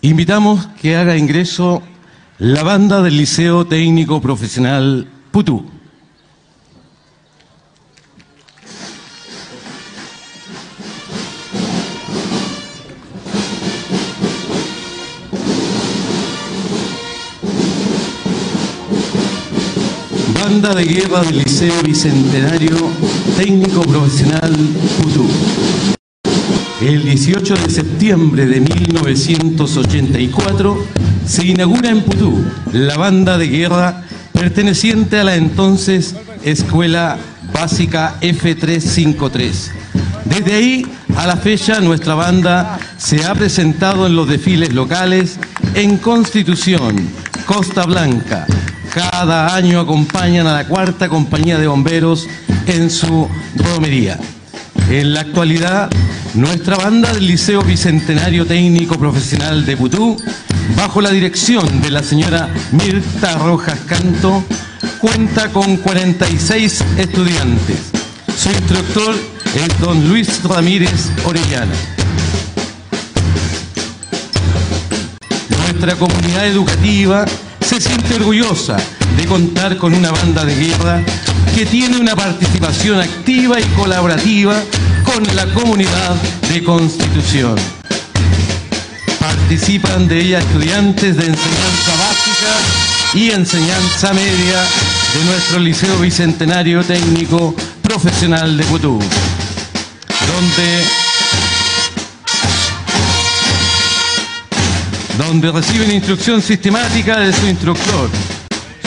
Invitamos 0.00 0.68
que 0.80 0.96
haga 0.96 1.16
ingreso 1.16 1.82
la 2.38 2.62
banda 2.62 3.02
del 3.02 3.16
Liceo 3.16 3.66
Técnico 3.66 4.20
Profesional 4.20 5.08
Putú. 5.32 5.64
Banda 20.32 20.76
de 20.76 20.84
guerra 20.84 21.22
del 21.24 21.38
Liceo 21.38 21.82
Bicentenario 21.82 22.76
Técnico 23.36 23.82
Profesional 23.82 24.54
Putú. 25.02 25.97
El 26.80 27.02
18 27.02 27.56
de 27.56 27.70
septiembre 27.70 28.46
de 28.46 28.60
1984 28.60 30.86
se 31.26 31.44
inaugura 31.44 31.90
en 31.90 32.02
Putú 32.02 32.40
la 32.72 32.96
banda 32.96 33.36
de 33.36 33.48
guerra 33.48 34.04
perteneciente 34.32 35.18
a 35.18 35.24
la 35.24 35.34
entonces 35.34 36.14
Escuela 36.44 37.18
Básica 37.52 38.14
F353. 38.20 39.72
Desde 40.26 40.54
ahí 40.54 40.86
a 41.16 41.26
la 41.26 41.36
fecha 41.36 41.80
nuestra 41.80 42.14
banda 42.14 42.78
se 42.96 43.24
ha 43.24 43.34
presentado 43.34 44.06
en 44.06 44.14
los 44.14 44.28
desfiles 44.28 44.72
locales 44.72 45.40
en 45.74 45.96
Constitución, 45.96 46.94
Costa 47.44 47.86
Blanca. 47.86 48.46
Cada 48.94 49.52
año 49.52 49.80
acompañan 49.80 50.46
a 50.46 50.52
la 50.52 50.68
cuarta 50.68 51.08
compañía 51.08 51.58
de 51.58 51.66
bomberos 51.66 52.28
en 52.68 52.88
su 52.88 53.28
romería. 53.56 54.16
En 54.90 55.12
la 55.12 55.22
actualidad, 55.22 55.90
nuestra 56.38 56.76
banda 56.76 57.12
del 57.12 57.26
Liceo 57.26 57.62
Bicentenario 57.62 58.46
Técnico 58.46 58.96
Profesional 58.96 59.66
de 59.66 59.76
Putú, 59.76 60.16
bajo 60.76 61.00
la 61.00 61.10
dirección 61.10 61.80
de 61.82 61.90
la 61.90 62.00
señora 62.00 62.48
Mirta 62.70 63.38
Rojas 63.38 63.80
Canto, 63.86 64.44
cuenta 65.00 65.48
con 65.48 65.78
46 65.78 66.84
estudiantes. 66.96 67.90
Su 68.36 68.50
instructor 68.50 69.16
es 69.52 69.80
don 69.80 70.08
Luis 70.08 70.40
Ramírez 70.44 71.10
Orellana. 71.24 71.74
Nuestra 75.66 75.96
comunidad 75.96 76.46
educativa 76.46 77.24
se 77.60 77.80
siente 77.80 78.14
orgullosa 78.14 78.76
de 79.16 79.26
contar 79.26 79.76
con 79.76 79.92
una 79.92 80.12
banda 80.12 80.44
de 80.44 80.54
guerra 80.54 81.02
que 81.56 81.66
tiene 81.66 81.98
una 81.98 82.14
participación 82.14 83.00
activa 83.00 83.58
y 83.60 83.64
colaborativa 83.74 84.54
con 85.14 85.36
la 85.36 85.46
comunidad 85.54 86.14
de 86.52 86.62
Constitución. 86.62 87.56
Participan 89.18 90.06
de 90.06 90.20
ella 90.20 90.38
estudiantes 90.40 91.16
de 91.16 91.26
enseñanza 91.26 91.92
básica 91.98 93.14
y 93.14 93.30
enseñanza 93.30 94.12
media 94.12 94.62
de 95.14 95.24
nuestro 95.24 95.58
Liceo 95.60 95.98
Bicentenario 95.98 96.84
Técnico 96.84 97.54
Profesional 97.82 98.56
de 98.56 98.64
Putú, 98.64 98.98
donde 100.26 100.84
donde 105.18 105.50
reciben 105.50 105.90
instrucción 105.90 106.42
sistemática 106.42 107.18
de 107.18 107.32
su 107.32 107.46
instructor. 107.46 108.10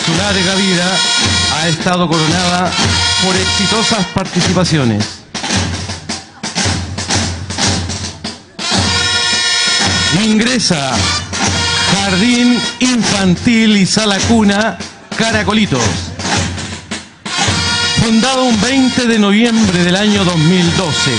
Su 0.06 0.16
larga 0.16 0.56
vida 0.56 0.98
ha 1.56 1.68
estado 1.68 2.08
coronada 2.08 2.72
por 3.24 3.36
exitosas 3.36 4.06
participaciones. 4.14 5.21
Ingresa 10.20 10.92
Jardín 11.94 12.60
Infantil 12.80 13.78
y 13.78 13.86
Sala 13.86 14.20
Cuna 14.28 14.78
Caracolitos. 15.16 15.82
Fundado 18.04 18.44
un 18.44 18.60
20 18.60 19.08
de 19.08 19.20
noviembre 19.20 19.84
del 19.84 19.96
año 19.96 20.24
2012. 20.26 21.12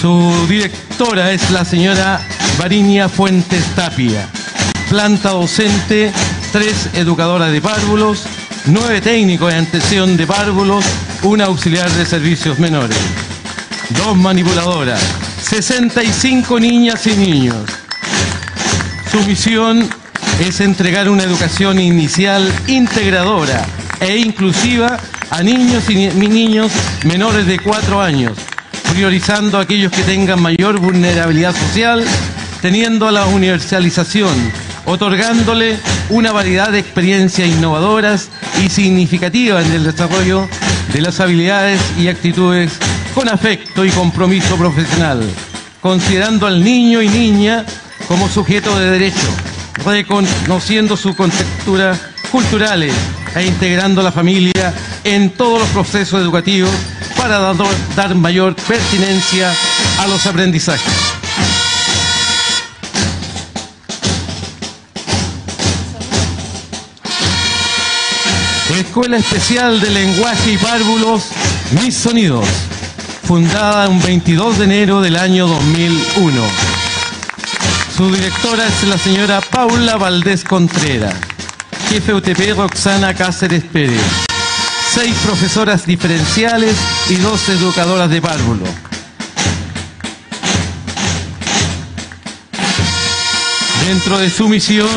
Su 0.00 0.46
directora 0.48 1.32
es 1.32 1.50
la 1.50 1.64
señora 1.64 2.20
Varinia 2.58 3.08
Fuentes 3.08 3.64
Tapia. 3.76 4.28
Planta 4.88 5.30
docente, 5.30 6.12
tres 6.50 6.88
educadoras 6.94 7.52
de 7.52 7.60
párvulos, 7.60 8.24
nueve 8.66 9.00
técnicos 9.00 9.52
de 9.52 9.58
atención 9.60 10.16
de 10.16 10.26
párvulos, 10.26 10.84
una 11.22 11.44
auxiliar 11.44 11.90
de 11.92 12.06
servicios 12.06 12.58
menores, 12.58 12.98
dos 13.90 14.16
manipuladoras, 14.16 15.00
65 15.52 16.58
niñas 16.58 17.06
y 17.06 17.14
niños. 17.14 17.56
Su 19.10 19.22
misión 19.24 19.86
es 20.40 20.62
entregar 20.62 21.10
una 21.10 21.24
educación 21.24 21.78
inicial 21.78 22.50
integradora 22.68 23.62
e 24.00 24.16
inclusiva 24.16 24.98
a 25.30 25.42
niños 25.42 25.90
y 25.90 25.94
ni- 25.96 26.28
niños 26.28 26.72
menores 27.04 27.46
de 27.46 27.58
4 27.58 28.00
años, 28.00 28.32
priorizando 28.94 29.58
a 29.58 29.62
aquellos 29.62 29.92
que 29.92 30.02
tengan 30.04 30.40
mayor 30.40 30.78
vulnerabilidad 30.80 31.54
social, 31.54 32.02
teniendo 32.62 33.10
la 33.10 33.26
universalización, 33.26 34.32
otorgándole 34.86 35.76
una 36.08 36.32
variedad 36.32 36.70
de 36.72 36.78
experiencias 36.78 37.46
innovadoras 37.50 38.30
y 38.64 38.70
significativas 38.70 39.66
en 39.66 39.72
el 39.72 39.84
desarrollo 39.84 40.48
de 40.94 41.00
las 41.02 41.20
habilidades 41.20 41.78
y 42.00 42.08
actitudes 42.08 42.72
con 43.14 43.28
afecto 43.28 43.84
y 43.84 43.90
compromiso 43.90 44.56
profesional, 44.56 45.22
considerando 45.80 46.46
al 46.46 46.62
niño 46.62 47.02
y 47.02 47.08
niña 47.08 47.64
como 48.08 48.28
sujeto 48.28 48.78
de 48.78 48.90
derecho, 48.90 49.28
reconociendo 49.84 50.96
sus 50.96 51.14
contexturas 51.14 51.98
culturales 52.30 52.94
e 53.34 53.44
integrando 53.44 54.00
a 54.00 54.04
la 54.04 54.12
familia 54.12 54.74
en 55.04 55.30
todos 55.30 55.60
los 55.60 55.68
procesos 55.70 56.20
educativos 56.20 56.70
para 57.16 57.38
dar 57.96 58.14
mayor 58.14 58.54
pertinencia 58.54 59.52
a 60.00 60.06
los 60.06 60.26
aprendizajes. 60.26 60.92
Escuela 68.82 69.16
Especial 69.16 69.80
de 69.80 69.90
Lenguaje 69.90 70.52
y 70.52 70.58
Párvulos, 70.58 71.22
Mis 71.80 71.94
Sonidos, 71.94 72.46
fundada 73.22 73.88
un 73.88 74.02
22 74.02 74.58
de 74.58 74.64
enero 74.64 75.00
del 75.00 75.16
año 75.16 75.46
2001. 75.46 76.42
Su 77.96 78.12
directora 78.12 78.66
es 78.66 78.88
la 78.88 78.98
señora 78.98 79.40
Paula 79.40 79.96
Valdés 79.96 80.44
Contreras, 80.44 81.14
jefe 81.88 82.14
UTP 82.14 82.56
Roxana 82.56 83.14
Cáceres 83.14 83.64
Pérez, 83.64 84.00
seis 84.92 85.14
profesoras 85.24 85.86
diferenciales 85.86 86.74
y 87.08 87.16
dos 87.16 87.48
educadoras 87.48 88.10
de 88.10 88.20
párvulo. 88.20 88.64
Dentro 93.86 94.18
de 94.18 94.30
su 94.30 94.48
misión 94.48 94.88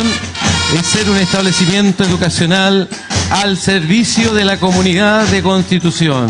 es 0.79 0.85
ser 0.85 1.09
un 1.09 1.17
establecimiento 1.17 2.03
educacional 2.03 2.87
al 3.29 3.57
servicio 3.57 4.33
de 4.33 4.45
la 4.45 4.57
comunidad 4.57 5.25
de 5.27 5.41
Constitución, 5.41 6.27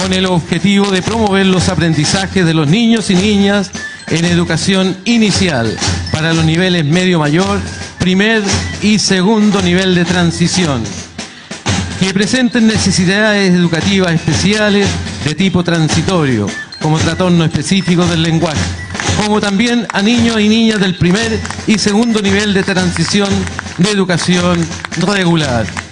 con 0.00 0.12
el 0.12 0.26
objetivo 0.26 0.90
de 0.90 1.02
promover 1.02 1.46
los 1.46 1.68
aprendizajes 1.68 2.44
de 2.44 2.54
los 2.54 2.68
niños 2.68 3.10
y 3.10 3.14
niñas 3.14 3.70
en 4.08 4.24
educación 4.24 4.96
inicial 5.04 5.76
para 6.12 6.32
los 6.32 6.44
niveles 6.44 6.84
medio 6.84 7.18
mayor, 7.18 7.60
primer 7.98 8.42
y 8.82 8.98
segundo 8.98 9.62
nivel 9.62 9.94
de 9.94 10.04
transición, 10.04 10.82
que 12.00 12.12
presenten 12.12 12.66
necesidades 12.66 13.52
educativas 13.52 14.12
especiales 14.12 14.88
de 15.24 15.34
tipo 15.34 15.64
transitorio, 15.64 16.46
como 16.80 16.98
trastorno 16.98 17.44
específico 17.44 18.04
del 18.06 18.22
lenguaje, 18.22 18.60
como 19.24 19.40
también 19.40 19.86
a 19.92 20.02
niños 20.02 20.40
y 20.40 20.48
niñas 20.48 20.80
del 20.80 20.96
primer 20.96 21.38
y 21.66 21.78
segundo 21.78 22.20
nivel 22.20 22.52
de 22.52 22.62
transición 22.62 23.30
de 23.78 23.90
educación 23.90 24.66
regular. 24.98 25.83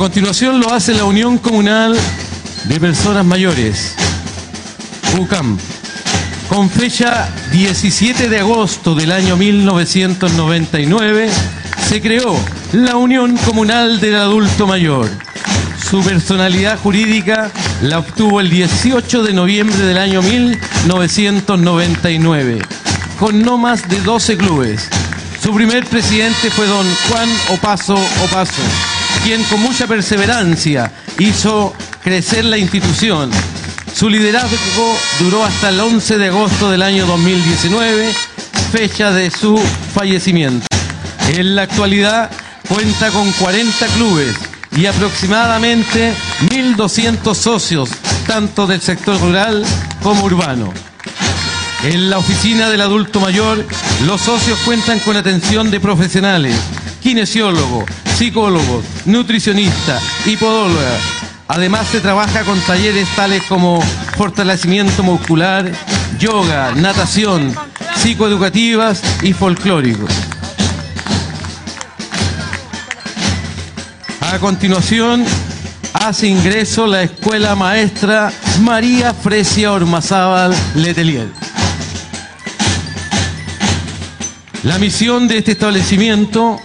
Continuación 0.00 0.58
lo 0.60 0.72
hace 0.72 0.94
la 0.94 1.04
Unión 1.04 1.36
Comunal 1.36 1.94
de 2.64 2.80
Personas 2.80 3.22
Mayores, 3.22 3.96
UCAM, 5.18 5.58
con 6.48 6.70
fecha 6.70 7.28
17 7.52 8.30
de 8.30 8.38
agosto 8.38 8.94
del 8.94 9.12
año 9.12 9.36
1999, 9.36 11.28
se 11.86 12.00
creó 12.00 12.34
la 12.72 12.96
Unión 12.96 13.36
Comunal 13.44 14.00
del 14.00 14.16
Adulto 14.16 14.66
Mayor. 14.66 15.10
Su 15.90 16.02
personalidad 16.02 16.78
jurídica 16.78 17.50
la 17.82 17.98
obtuvo 17.98 18.40
el 18.40 18.48
18 18.48 19.22
de 19.22 19.34
noviembre 19.34 19.84
del 19.84 19.98
año 19.98 20.22
1999, 20.22 22.62
con 23.18 23.42
no 23.42 23.58
más 23.58 23.86
de 23.86 24.00
12 24.00 24.38
clubes. 24.38 24.88
Su 25.42 25.54
primer 25.54 25.84
presidente 25.84 26.50
fue 26.50 26.66
don 26.66 26.86
Juan 27.10 27.28
Opaso 27.50 27.98
Opaso, 28.24 28.62
quien 29.24 29.42
con 29.44 29.60
mucha 29.60 29.86
perseverancia 29.86 30.90
hizo 31.18 31.74
crecer 32.02 32.44
la 32.44 32.58
institución. 32.58 33.30
Su 33.94 34.08
liderazgo 34.08 34.96
duró 35.18 35.44
hasta 35.44 35.68
el 35.68 35.80
11 35.80 36.18
de 36.18 36.28
agosto 36.28 36.70
del 36.70 36.82
año 36.82 37.06
2019, 37.06 38.12
fecha 38.72 39.10
de 39.10 39.30
su 39.30 39.58
fallecimiento. 39.94 40.66
En 41.28 41.54
la 41.54 41.62
actualidad 41.62 42.30
cuenta 42.68 43.10
con 43.10 43.30
40 43.32 43.86
clubes 43.88 44.36
y 44.76 44.86
aproximadamente 44.86 46.14
1.200 46.48 47.34
socios, 47.34 47.90
tanto 48.26 48.66
del 48.66 48.80
sector 48.80 49.20
rural 49.20 49.64
como 50.02 50.24
urbano. 50.24 50.72
En 51.82 52.10
la 52.10 52.18
oficina 52.18 52.68
del 52.68 52.82
adulto 52.82 53.20
mayor, 53.20 53.66
los 54.06 54.20
socios 54.20 54.58
cuentan 54.64 55.00
con 55.00 55.16
atención 55.16 55.70
de 55.70 55.80
profesionales, 55.80 56.54
kinesiólogos, 57.02 57.84
psicólogos, 58.20 58.84
nutricionistas 59.06 60.02
y 60.26 60.36
podólogas. 60.36 61.00
Además 61.48 61.88
se 61.88 62.00
trabaja 62.00 62.42
con 62.42 62.60
talleres 62.60 63.08
tales 63.16 63.42
como 63.44 63.80
fortalecimiento 63.80 65.02
muscular, 65.02 65.72
yoga, 66.18 66.72
natación, 66.74 67.54
psicoeducativas 67.96 69.00
y 69.22 69.32
folclóricos. 69.32 70.10
A 74.20 74.38
continuación, 74.38 75.24
hace 75.94 76.26
ingreso 76.26 76.86
la 76.86 77.04
escuela 77.04 77.54
maestra 77.54 78.30
María 78.60 79.14
Fresia 79.14 79.72
Ormazábal 79.72 80.54
Letelier. 80.74 81.28
La 84.64 84.78
misión 84.78 85.26
de 85.26 85.38
este 85.38 85.52
establecimiento 85.52 86.60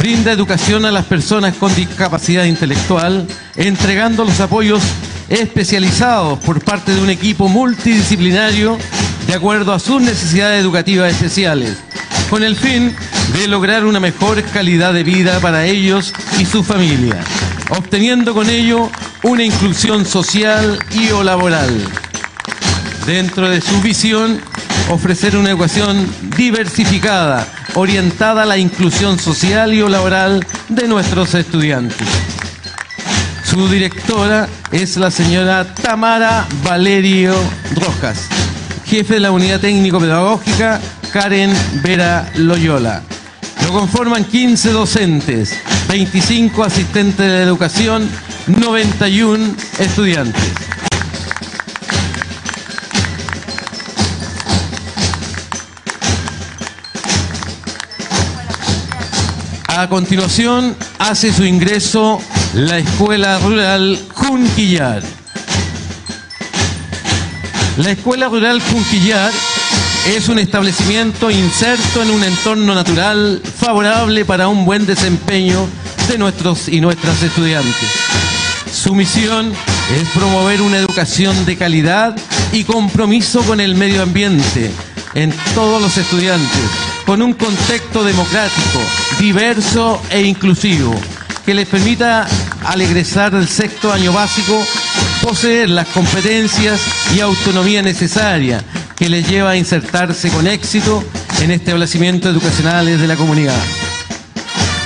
brinda 0.00 0.32
educación 0.32 0.86
a 0.86 0.90
las 0.90 1.04
personas 1.04 1.54
con 1.56 1.74
discapacidad 1.74 2.44
intelectual, 2.44 3.26
entregando 3.54 4.24
los 4.24 4.40
apoyos 4.40 4.82
especializados 5.28 6.38
por 6.38 6.64
parte 6.64 6.94
de 6.94 7.02
un 7.02 7.10
equipo 7.10 7.50
multidisciplinario 7.50 8.78
de 9.26 9.34
acuerdo 9.34 9.74
a 9.74 9.78
sus 9.78 10.00
necesidades 10.00 10.62
educativas 10.62 11.12
especiales, 11.12 11.76
con 12.30 12.42
el 12.42 12.56
fin 12.56 12.96
de 13.34 13.46
lograr 13.46 13.84
una 13.84 14.00
mejor 14.00 14.42
calidad 14.44 14.94
de 14.94 15.04
vida 15.04 15.38
para 15.40 15.66
ellos 15.66 16.14
y 16.38 16.46
su 16.46 16.64
familia, 16.64 17.22
obteniendo 17.68 18.32
con 18.32 18.48
ello 18.48 18.90
una 19.22 19.44
inclusión 19.44 20.06
social 20.06 20.78
y 20.92 21.10
o 21.10 21.22
laboral. 21.22 21.78
Dentro 23.04 23.50
de 23.50 23.60
su 23.60 23.82
visión, 23.82 24.40
ofrecer 24.88 25.36
una 25.36 25.50
educación 25.50 26.08
diversificada, 26.38 27.46
orientada 27.74 28.42
a 28.42 28.46
la 28.46 28.58
inclusión 28.58 29.18
social 29.18 29.72
y 29.72 29.80
laboral 29.88 30.44
de 30.68 30.88
nuestros 30.88 31.34
estudiantes. 31.34 32.06
Su 33.44 33.68
directora 33.68 34.48
es 34.70 34.96
la 34.96 35.10
señora 35.10 35.74
Tamara 35.74 36.46
Valerio 36.62 37.34
Rojas, 37.74 38.28
jefe 38.86 39.14
de 39.14 39.20
la 39.20 39.32
unidad 39.32 39.60
técnico-pedagógica 39.60 40.80
Karen 41.12 41.52
Vera 41.82 42.30
Loyola. 42.36 43.02
Lo 43.64 43.72
conforman 43.72 44.24
15 44.24 44.70
docentes, 44.70 45.56
25 45.88 46.62
asistentes 46.62 47.26
de 47.26 47.42
educación, 47.42 48.08
91 48.46 49.54
estudiantes. 49.78 50.69
A 59.76 59.88
continuación 59.88 60.76
hace 60.98 61.32
su 61.32 61.44
ingreso 61.44 62.20
la 62.54 62.78
Escuela 62.78 63.38
Rural 63.38 63.98
Junquillar. 64.14 65.00
La 67.76 67.92
Escuela 67.92 68.28
Rural 68.28 68.60
Junquillar 68.60 69.30
es 70.08 70.28
un 70.28 70.40
establecimiento 70.40 71.30
inserto 71.30 72.02
en 72.02 72.10
un 72.10 72.24
entorno 72.24 72.74
natural 72.74 73.40
favorable 73.44 74.24
para 74.24 74.48
un 74.48 74.64
buen 74.64 74.86
desempeño 74.86 75.68
de 76.08 76.18
nuestros 76.18 76.68
y 76.68 76.80
nuestras 76.80 77.22
estudiantes. 77.22 77.88
Su 78.72 78.96
misión 78.96 79.52
es 79.94 80.08
promover 80.10 80.62
una 80.62 80.78
educación 80.78 81.46
de 81.46 81.56
calidad 81.56 82.16
y 82.52 82.64
compromiso 82.64 83.40
con 83.42 83.60
el 83.60 83.76
medio 83.76 84.02
ambiente 84.02 84.72
en 85.14 85.32
todos 85.54 85.80
los 85.80 85.96
estudiantes, 85.96 86.89
con 87.06 87.22
un 87.22 87.32
contexto 87.32 88.04
democrático, 88.04 88.80
diverso 89.18 90.00
e 90.10 90.22
inclusivo, 90.22 90.94
que 91.44 91.54
les 91.54 91.66
permita 91.66 92.26
al 92.64 92.80
egresar 92.80 93.32
del 93.32 93.48
sexto 93.48 93.92
año 93.92 94.12
básico 94.12 94.64
poseer 95.22 95.70
las 95.70 95.88
competencias 95.88 96.80
y 97.14 97.20
autonomía 97.20 97.82
necesaria 97.82 98.62
que 98.96 99.08
les 99.08 99.28
lleva 99.28 99.50
a 99.50 99.56
insertarse 99.56 100.30
con 100.30 100.46
éxito 100.46 101.02
en 101.40 101.50
establecimientos 101.50 102.30
educacionales 102.32 103.00
de 103.00 103.06
la 103.06 103.16
comunidad. 103.16 103.58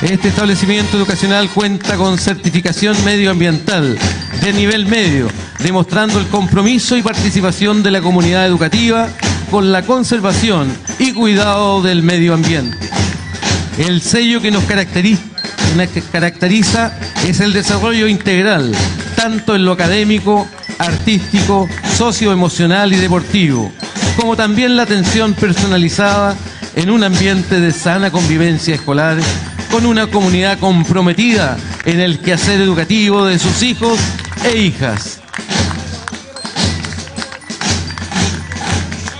Este 0.02 0.28
establecimiento 0.28 0.96
educacional 0.96 1.48
cuenta 1.48 1.96
con 1.96 2.18
certificación 2.18 2.96
medioambiental 3.04 3.98
de 4.40 4.52
nivel 4.52 4.86
medio, 4.86 5.28
demostrando 5.60 6.18
el 6.18 6.26
compromiso 6.26 6.96
y 6.96 7.02
participación 7.02 7.82
de 7.82 7.90
la 7.90 8.02
comunidad 8.02 8.46
educativa 8.46 9.08
con 9.50 9.72
la 9.72 9.82
conservación 9.82 10.70
y 10.98 11.12
cuidado 11.12 11.82
del 11.82 12.02
medio 12.02 12.34
ambiente. 12.34 12.90
El 13.78 14.00
sello 14.00 14.40
que 14.40 14.50
nos 14.50 14.64
caracteriza, 14.64 16.92
es 17.26 17.40
el 17.40 17.52
desarrollo 17.52 18.06
integral, 18.06 18.72
tanto 19.16 19.56
en 19.56 19.64
lo 19.64 19.72
académico, 19.72 20.46
artístico, 20.78 21.68
socioemocional 21.96 22.92
y 22.92 22.96
deportivo, 22.96 23.72
como 24.16 24.36
también 24.36 24.76
la 24.76 24.84
atención 24.84 25.34
personalizada 25.34 26.36
en 26.76 26.90
un 26.90 27.02
ambiente 27.02 27.60
de 27.60 27.72
sana 27.72 28.10
convivencia 28.10 28.74
escolar 28.74 29.18
con 29.70 29.86
una 29.86 30.06
comunidad 30.06 30.58
comprometida 30.58 31.56
en 31.84 32.00
el 32.00 32.20
quehacer 32.20 32.60
educativo 32.60 33.24
de 33.24 33.38
sus 33.38 33.62
hijos 33.62 33.98
e 34.44 34.58
hijas. 34.58 35.20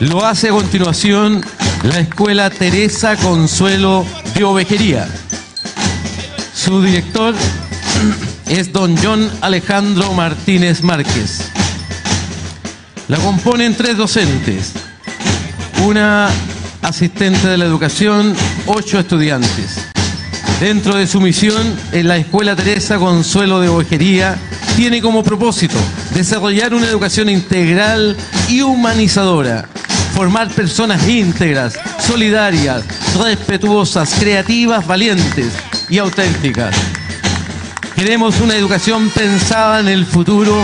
Lo 0.01 0.25
hace 0.25 0.49
a 0.49 0.53
continuación 0.53 1.45
la 1.85 2.01
Escuela 2.01 2.49
Teresa 2.49 3.14
Consuelo 3.16 4.07
de 4.35 4.43
Ovejería. 4.43 5.07
Su 6.55 6.82
director 6.82 7.35
es 8.49 8.72
don 8.72 8.97
John 8.97 9.30
Alejandro 9.43 10.14
Martínez 10.14 10.82
Márquez. 10.82 11.51
La 13.09 13.18
componen 13.18 13.74
tres 13.76 13.99
docentes, 13.99 14.72
una 15.85 16.30
asistente 16.80 17.49
de 17.49 17.59
la 17.59 17.66
educación, 17.66 18.35
ocho 18.66 18.99
estudiantes. 18.99 19.76
Dentro 20.61 20.97
de 20.97 21.07
su 21.07 21.20
misión, 21.20 21.78
en 21.93 22.09
la 22.09 22.16
Escuela 22.16 22.57
Teresa 22.57 22.97
Consuelo 22.97 23.61
de 23.61 23.68
Ovejería 23.68 24.37
tiene 24.76 25.03
como 25.03 25.22
propósito 25.22 25.76
desarrollar 26.14 26.72
una 26.72 26.89
educación 26.89 27.28
integral 27.28 28.16
y 28.49 28.62
humanizadora, 28.62 29.68
formar 30.15 30.49
personas 30.49 31.09
íntegras, 31.09 31.75
solidarias, 31.99 32.85
respetuosas, 33.21 34.15
creativas, 34.15 34.87
valientes 34.87 35.53
y 35.89 35.99
auténticas. 35.99 36.75
Queremos 37.97 38.41
una 38.41 38.55
educación 38.55 39.11
pensada 39.11 39.81
en 39.81 39.89
el 39.89 40.07
futuro, 40.07 40.57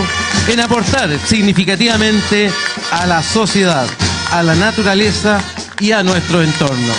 en 0.47 0.61
aportar 0.61 1.09
significativamente 1.25 2.49
a 2.91 3.05
la 3.05 3.21
sociedad, 3.21 3.87
a 4.31 4.41
la 4.41 4.55
naturaleza 4.55 5.41
y 5.79 5.91
a 5.91 6.01
nuestro 6.01 6.41
entorno. 6.41 6.93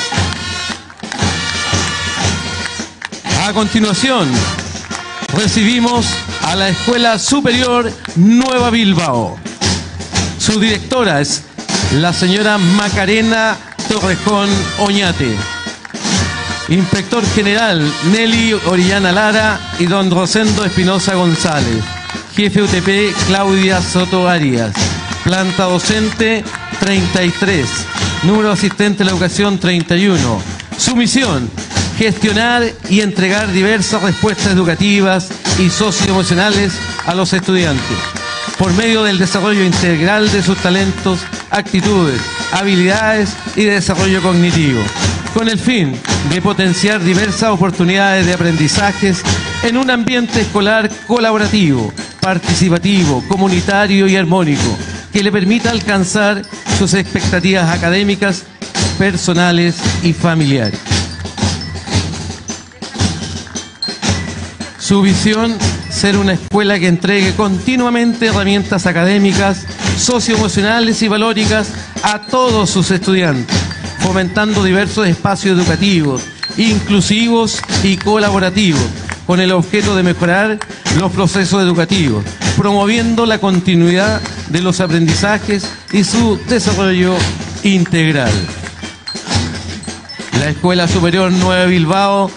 A 3.47 3.53
continuación, 3.55 4.29
recibimos 5.35 6.07
a 6.43 6.55
la 6.55 6.69
Escuela 6.69 7.19
Superior 7.19 7.91
Nueva 8.17 8.69
Bilbao. 8.71 9.39
Su 10.39 10.61
directora 10.61 11.21
es 11.21 11.45
la 11.95 12.13
señora 12.13 12.59
Macarena 12.59 13.57
Torrejón 13.89 14.49
Oñate. 14.79 15.37
Inspector 16.69 17.25
General 17.35 17.83
Nelly 18.11 18.55
Orellana 18.67 19.13
Lara 19.13 19.61
y 19.79 19.87
don 19.87 20.11
Rosendo 20.11 20.65
Espinosa 20.65 21.15
González. 21.15 21.85
Jefe 22.35 22.63
UTP 22.63 23.15
Claudia 23.27 23.83
Soto 23.83 24.29
Arias. 24.29 24.73
Planta 25.25 25.65
docente 25.65 26.45
33. 26.81 27.69
Número 28.25 28.51
asistente 28.53 28.99
de 28.99 29.05
la 29.05 29.11
educación 29.11 29.59
31. 29.59 30.43
Su 30.79 30.97
misión, 30.97 31.51
gestionar 31.99 32.65
y 32.89 33.01
entregar 33.01 33.53
diversas 33.53 34.03
respuestas 34.03 34.53
educativas 34.53 35.29
y 35.59 35.69
socioemocionales 35.69 36.73
a 37.07 37.15
los 37.15 37.33
estudiantes 37.33 37.99
por 38.59 38.73
medio 38.75 39.03
del 39.03 39.19
desarrollo 39.19 39.65
integral 39.65 40.31
de 40.31 40.41
sus 40.41 40.57
talentos, 40.59 41.21
actitudes, 41.53 42.21
habilidades 42.51 43.37
y 43.55 43.65
desarrollo 43.65 44.23
cognitivo, 44.23 44.81
con 45.35 45.49
el 45.49 45.59
fin 45.59 45.95
de 46.31 46.43
potenciar 46.43 47.03
diversas 47.03 47.51
oportunidades 47.51 48.27
de 48.27 48.33
aprendizajes 48.33 49.23
en 49.63 49.77
un 49.77 49.91
ambiente 49.91 50.41
escolar 50.41 50.91
colaborativo, 51.07 51.93
participativo, 52.21 53.23
comunitario 53.29 54.09
y 54.09 54.17
armónico, 54.17 54.77
que 55.13 55.23
le 55.23 55.31
permita 55.31 55.71
alcanzar 55.71 56.43
sus 56.79 56.95
expectativas 56.95 57.69
académicas, 57.71 58.45
personales 58.99 59.77
y 60.03 60.13
familiares. 60.13 60.81
Su 64.79 65.03
visión, 65.03 65.57
ser 65.91 66.17
una 66.17 66.33
escuela 66.33 66.79
que 66.79 66.89
entregue 66.89 67.35
continuamente 67.35 68.27
herramientas 68.27 68.87
académicas, 68.87 69.65
socioemocionales 69.97 71.03
y 71.03 71.09
valóricas 71.09 71.69
a 72.03 72.21
todos 72.21 72.71
sus 72.71 72.91
estudiantes, 72.91 73.57
fomentando 74.01 74.65
diversos 74.65 75.07
espacios 75.07 75.59
educativos, 75.59 76.23
inclusivos 76.57 77.61
y 77.83 77.97
colaborativos, 77.97 78.83
con 79.27 79.41
el 79.41 79.53
objeto 79.53 79.95
de 79.95 80.03
mejorar 80.03 80.59
los 80.99 81.13
procesos 81.13 81.63
educativos, 81.63 82.25
promoviendo 82.57 83.27
la 83.27 83.39
continuidad 83.39 84.21
de 84.49 84.61
los 84.61 84.81
aprendizajes 84.81 85.67
y 85.93 86.05
su 86.05 86.39
desarrollo 86.49 87.15
integral. 87.63 88.33
La 90.41 90.51
Escuela 90.51 90.89
Superior 90.89 91.31
Nueva 91.31 91.67
Bilbao 91.67 92.31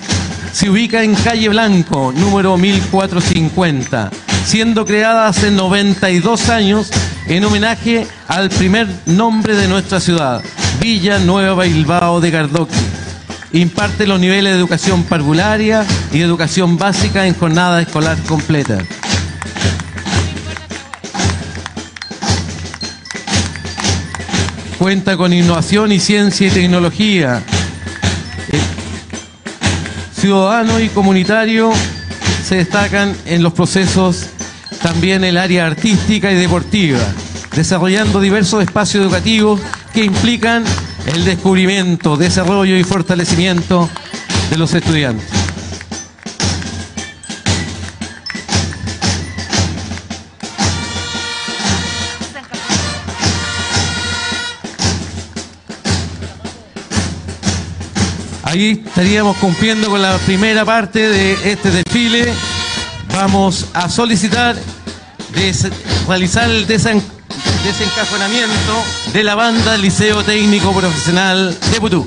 se 0.52 0.70
ubica 0.70 1.04
en 1.04 1.16
calle 1.16 1.50
Blanco, 1.50 2.14
número 2.16 2.56
1450, 2.56 4.12
siendo 4.46 4.86
creada 4.86 5.28
hace 5.28 5.52
92 5.52 6.50
años 6.50 6.92
en 7.28 7.44
homenaje 7.44 8.08
al 8.28 8.50
primer 8.50 8.88
nombre 9.06 9.56
de 9.56 9.68
nuestra 9.68 10.00
ciudad, 10.00 10.42
Villa 10.80 11.20
Nueva 11.20 11.64
Bilbao 11.64 12.22
de 12.22 12.32
Gardoqui. 12.32 12.76
Imparte 13.54 14.06
los 14.06 14.20
niveles 14.20 14.54
de 14.54 14.60
educación 14.60 15.04
parvularia 15.04 15.86
y 16.12 16.22
educación 16.22 16.78
básica 16.78 17.26
en 17.26 17.36
jornada 17.36 17.82
escolar 17.82 18.18
completa. 18.28 18.80
Cuenta 24.78 25.18
con 25.18 25.34
innovación 25.34 25.92
y 25.92 26.00
ciencia 26.00 26.48
y 26.48 26.52
tecnología, 26.52 27.42
ciudadano 30.14 30.80
y 30.80 30.90
comunitario 30.90 31.72
se 32.44 32.58
destacan 32.58 33.16
en 33.26 33.42
los 33.42 33.54
procesos 33.54 34.28
también 34.86 35.24
el 35.24 35.38
área 35.38 35.66
artística 35.66 36.32
y 36.32 36.36
deportiva, 36.36 37.00
desarrollando 37.56 38.22
diversos 38.22 38.62
espacios 38.62 39.04
educativos 39.04 39.60
que 39.92 40.04
implican 40.04 40.64
el 41.08 41.26
descubrimiento, 41.26 42.18
desarrollo 42.18 42.78
y 42.78 42.84
fortalecimiento 42.84 43.90
de 44.52 44.58
los 44.60 44.76
estudiantes. 44.76 45.26
Ahí 58.44 58.84
estaríamos 58.86 59.36
cumpliendo 59.38 59.90
con 59.90 60.00
la 60.00 60.16
primera 60.20 60.64
parte 60.64 61.10
de 61.10 61.52
este 61.52 61.72
desfile. 61.72 62.32
Vamos 63.16 63.66
a 63.74 63.90
solicitar 63.90 64.56
realizar 66.06 66.50
el 66.50 66.68
desencajonamiento 66.68 68.84
de 69.14 69.24
la 69.24 69.36
banda 69.36 69.78
Liceo 69.78 70.22
Técnico 70.22 70.74
Profesional 70.74 71.58
de 71.72 71.80
Putú. 71.80 72.06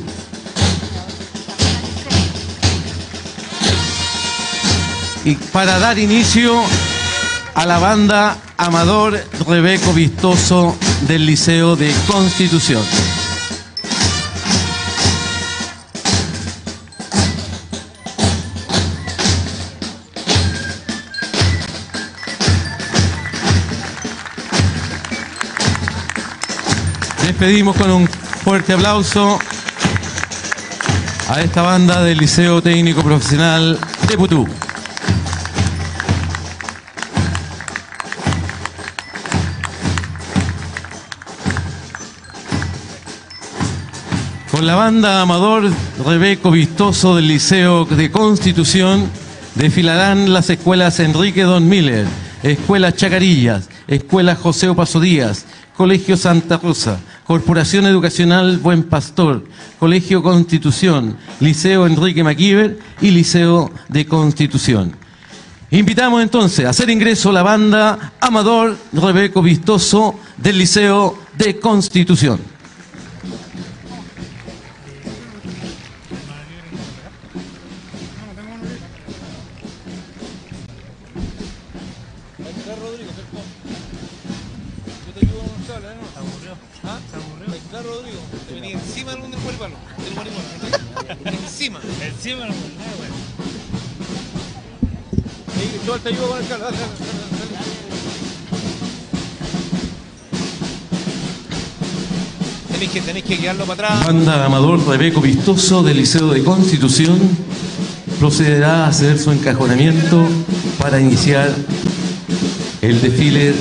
Y 5.24 5.34
para 5.50 5.78
dar 5.78 5.98
inicio 5.98 6.60
a 7.54 7.64
la 7.64 7.78
banda 7.78 8.36
Amador 8.58 9.18
Rebeco 9.46 9.94
Vistoso 9.94 10.76
del 11.06 11.24
Liceo 11.24 11.74
de 11.74 11.90
Constitución. 12.06 12.84
despedimos 27.38 27.76
con 27.76 27.88
un 27.92 28.08
fuerte 28.08 28.72
aplauso 28.72 29.38
a 31.28 31.40
esta 31.40 31.62
banda 31.62 32.02
del 32.02 32.18
Liceo 32.18 32.60
Técnico 32.60 33.00
Profesional 33.04 33.78
de 34.08 34.18
Putú. 34.18 34.48
Con 44.50 44.66
la 44.66 44.74
banda 44.74 45.22
Amador 45.22 45.70
Rebeco 46.04 46.50
Vistoso 46.50 47.14
del 47.14 47.28
Liceo 47.28 47.84
de 47.84 48.10
Constitución 48.10 49.08
desfilarán 49.54 50.32
las 50.32 50.50
escuelas 50.50 50.98
Enrique 50.98 51.42
Don 51.44 51.68
Miller, 51.68 52.04
Escuela 52.42 52.92
Chacarillas, 52.92 53.68
Escuela 53.86 54.34
José 54.34 54.68
Opaso 54.68 54.98
Díaz, 54.98 55.46
Colegio 55.76 56.16
Santa 56.16 56.56
Rosa, 56.56 56.98
Corporación 57.28 57.84
Educacional 57.84 58.56
Buen 58.56 58.84
Pastor, 58.84 59.44
Colegio 59.78 60.22
Constitución, 60.22 61.18
Liceo 61.40 61.86
Enrique 61.86 62.24
Maquiver 62.24 62.78
y 63.02 63.10
Liceo 63.10 63.70
de 63.86 64.06
Constitución. 64.06 64.96
Invitamos 65.70 66.22
entonces 66.22 66.64
a 66.64 66.70
hacer 66.70 66.88
ingreso 66.88 67.30
la 67.30 67.42
banda 67.42 68.14
Amador 68.18 68.78
Rebeco 68.94 69.42
Vistoso 69.42 70.18
del 70.38 70.56
Liceo 70.56 71.18
de 71.36 71.60
Constitución. 71.60 72.40
Encima. 92.30 92.44
Encima 92.44 92.64
del 95.72 95.86
Yo 95.86 95.98
te 95.98 96.08
ayudo 96.10 96.28
con 96.28 96.38
el 96.38 96.46
calo, 96.46 96.64
dale, 96.64 96.76
dale, 96.76 96.90
dale. 97.00 97.08
Tenéis 102.70 102.90
que, 102.90 103.00
tenéis 103.00 103.24
que 103.24 103.36
guiarlo 103.38 103.64
para 103.64 103.88
atrás. 103.94 104.06
Banda 104.06 104.44
Amador 104.44 104.86
Rebeco 104.86 105.22
Vistoso 105.22 105.82
del 105.82 105.96
Liceo 105.96 106.28
de 106.28 106.44
Constitución 106.44 107.18
procederá 108.20 108.84
a 108.84 108.88
hacer 108.88 109.18
su 109.18 109.32
encajonamiento 109.32 110.28
para 110.78 111.00
iniciar 111.00 111.50
el 112.82 113.00
desfile 113.00 113.54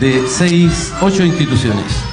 de 0.00 0.26
seis, 0.26 0.92
ocho 1.02 1.22
instituciones. 1.24 2.05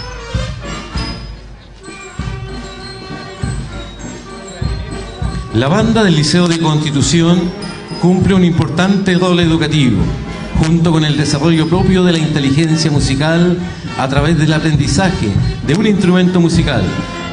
La 5.53 5.67
banda 5.67 6.03
del 6.03 6.15
Liceo 6.15 6.47
de 6.47 6.57
Constitución 6.57 7.39
cumple 8.01 8.33
un 8.33 8.43
importante 8.43 9.13
rol 9.13 9.39
educativo, 9.39 10.01
junto 10.57 10.91
con 10.91 11.05
el 11.05 11.15
desarrollo 11.15 11.67
propio 11.67 12.03
de 12.03 12.11
la 12.11 12.17
inteligencia 12.17 12.89
musical 12.89 13.59
a 13.99 14.09
través 14.09 14.35
del 14.39 14.51
aprendizaje 14.51 15.29
de 15.67 15.75
un 15.75 15.85
instrumento 15.85 16.39
musical. 16.39 16.81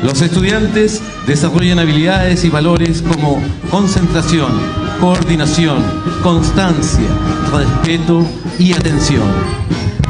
Los 0.02 0.20
estudiantes 0.20 1.00
desarrollan 1.26 1.78
habilidades 1.78 2.44
y 2.44 2.50
valores 2.50 3.00
como 3.00 3.40
concentración, 3.70 4.52
coordinación, 5.00 5.82
constancia, 6.22 7.08
respeto 7.50 8.26
y 8.58 8.74
atención. 8.74 9.30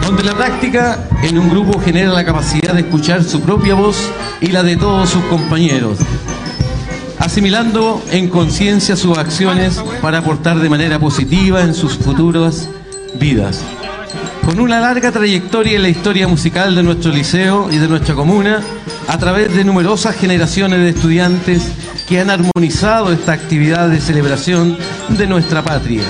Donde 0.02 0.24
la 0.24 0.34
práctica 0.34 1.08
en 1.22 1.38
un 1.38 1.48
grupo 1.48 1.78
genera 1.78 2.10
la 2.10 2.24
capacidad 2.24 2.74
de 2.74 2.80
escuchar 2.80 3.22
su 3.22 3.40
propia 3.40 3.74
voz 3.74 4.10
y 4.40 4.48
la 4.48 4.64
de 4.64 4.76
todos 4.76 5.10
sus 5.10 5.22
compañeros, 5.26 5.98
asimilando 7.20 8.02
en 8.10 8.28
conciencia 8.28 8.96
sus 8.96 9.16
acciones 9.16 9.80
para 10.00 10.18
aportar 10.18 10.58
de 10.58 10.70
manera 10.70 10.98
positiva 10.98 11.60
en 11.60 11.74
sus 11.74 11.96
futuras 11.96 12.68
vidas. 13.20 13.60
Con 14.44 14.58
una 14.58 14.80
larga 14.80 15.12
trayectoria 15.12 15.76
en 15.76 15.82
la 15.82 15.90
historia 15.90 16.26
musical 16.26 16.74
de 16.74 16.82
nuestro 16.82 17.12
liceo 17.12 17.70
y 17.70 17.76
de 17.76 17.88
nuestra 17.88 18.14
comuna, 18.14 18.60
a 19.06 19.18
través 19.18 19.54
de 19.54 19.64
numerosas 19.64 20.16
generaciones 20.16 20.80
de 20.80 20.88
estudiantes 20.88 21.70
que 22.08 22.20
han 22.20 22.30
armonizado 22.30 23.12
esta 23.12 23.32
actividad 23.32 23.90
de 23.90 24.00
celebración 24.00 24.76
de 25.10 25.26
nuestra 25.26 25.62
patria. 25.62 26.02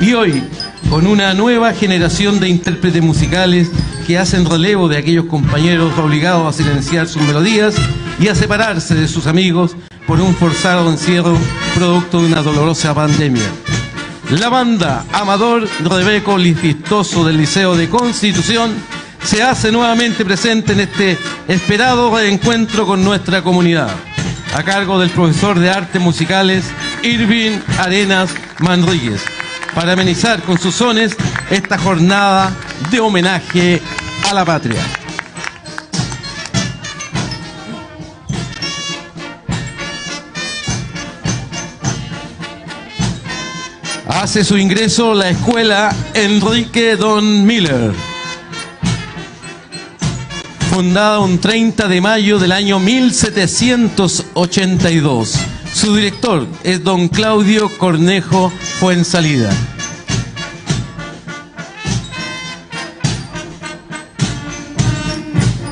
Y 0.00 0.14
hoy, 0.14 0.42
con 0.90 1.06
una 1.06 1.32
nueva 1.32 1.72
generación 1.74 2.40
de 2.40 2.48
intérpretes 2.48 3.02
musicales 3.02 3.70
que 4.06 4.18
hacen 4.18 4.44
relevo 4.44 4.88
de 4.88 4.98
aquellos 4.98 5.26
compañeros 5.26 5.96
obligados 5.96 6.46
a 6.48 6.56
silenciar 6.56 7.06
sus 7.06 7.22
melodías 7.22 7.76
y 8.20 8.28
a 8.28 8.34
separarse 8.34 8.94
de 8.94 9.08
sus 9.08 9.26
amigos 9.26 9.76
por 10.06 10.20
un 10.20 10.34
forzado 10.34 10.90
encierro 10.90 11.36
producto 11.74 12.20
de 12.20 12.26
una 12.26 12.42
dolorosa 12.42 12.94
pandemia. 12.94 13.50
La 14.30 14.48
banda 14.48 15.04
Amador 15.12 15.68
Rebeco 15.84 16.38
Lifistoso 16.38 17.24
del 17.24 17.36
Liceo 17.36 17.76
de 17.76 17.88
Constitución 17.88 18.74
se 19.24 19.42
hace 19.42 19.72
nuevamente 19.72 20.24
presente 20.24 20.72
en 20.72 20.80
este 20.80 21.18
esperado 21.48 22.16
reencuentro 22.16 22.86
con 22.86 23.04
nuestra 23.04 23.42
comunidad, 23.42 23.90
a 24.54 24.62
cargo 24.62 24.98
del 24.98 25.10
profesor 25.10 25.58
de 25.58 25.70
artes 25.70 26.00
musicales 26.00 26.64
Irving 27.02 27.58
Arenas 27.78 28.30
Manríguez, 28.58 29.24
para 29.74 29.92
amenizar 29.92 30.42
con 30.42 30.58
sus 30.58 30.74
sones 30.74 31.16
esta 31.50 31.78
jornada 31.78 32.52
de 32.90 33.00
homenaje 33.00 33.82
a 34.28 34.34
la 34.34 34.44
patria. 34.44 34.82
Hace 44.26 44.42
su 44.42 44.58
ingreso 44.58 45.14
la 45.14 45.30
escuela 45.30 45.94
Enrique 46.12 46.96
Don 46.96 47.46
Miller, 47.46 47.92
fundada 50.68 51.20
un 51.20 51.38
30 51.38 51.86
de 51.86 52.00
mayo 52.00 52.40
del 52.40 52.50
año 52.50 52.80
1782. 52.80 55.34
Su 55.72 55.94
director 55.94 56.44
es 56.64 56.82
don 56.82 57.06
Claudio 57.06 57.70
Cornejo 57.78 58.50
Fuensalida. 58.80 59.52